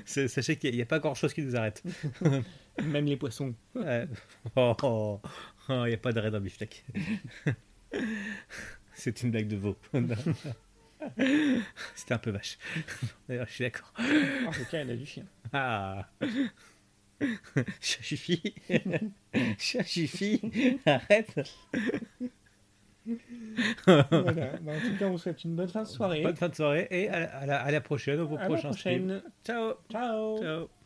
Sachez 0.05 0.57
qu'il 0.57 0.75
n'y 0.75 0.83
a 0.83 0.87
pas 0.87 0.99
grand 0.99 1.15
chose 1.15 1.33
qui 1.33 1.43
nous 1.43 1.55
arrête. 1.55 1.83
Même 2.83 3.07
les 3.07 3.17
poissons. 3.17 3.55
Oh, 3.77 4.75
oh, 4.83 5.21
oh, 5.69 5.83
il 5.85 5.89
n'y 5.89 5.95
a 5.95 5.99
pas 5.99 6.13
de 6.13 6.19
raid 6.19 6.33
dans 6.33 6.41
Beefsteak. 6.41 6.85
C'est 8.95 9.23
une 9.23 9.31
blague 9.31 9.47
de 9.49 9.57
veau. 9.57 9.77
C'était 11.95 12.15
un 12.15 12.19
peu 12.19 12.31
vache. 12.31 12.59
D'ailleurs, 13.29 13.47
je 13.47 13.53
suis 13.53 13.65
d'accord. 13.65 13.93
En 14.47 14.51
tout 14.51 14.65
cas, 14.71 14.79
elle 14.79 14.91
a 14.91 14.97
du 14.97 15.07
chien. 15.07 15.25
Ah. 15.53 16.09
Chachifi. 17.81 18.55
Chachifi. 19.59 20.41
Arrête. 20.87 21.41
Voilà. 23.87 24.57
Bah, 24.61 24.73
en 24.73 24.81
tout 24.81 24.97
cas, 24.99 25.07
on 25.07 25.11
vous 25.13 25.19
souhaite 25.19 25.45
une 25.45 25.55
bonne 25.55 25.69
fin 25.69 25.83
de 25.83 25.89
soirée. 25.89 26.23
Bonne 26.23 26.37
fin 26.37 26.49
de 26.49 26.55
soirée 26.55 26.89
et 26.91 27.09
à 27.09 27.47
la, 27.47 27.63
à 27.65 27.81
prochaine, 27.81 28.21
au 28.21 28.27
prochain 28.29 28.73
stream. 28.73 29.07
prochaine. 29.07 29.23
Ciao. 29.45 29.75
Ciao. 29.91 30.39
Ciao. 30.43 30.82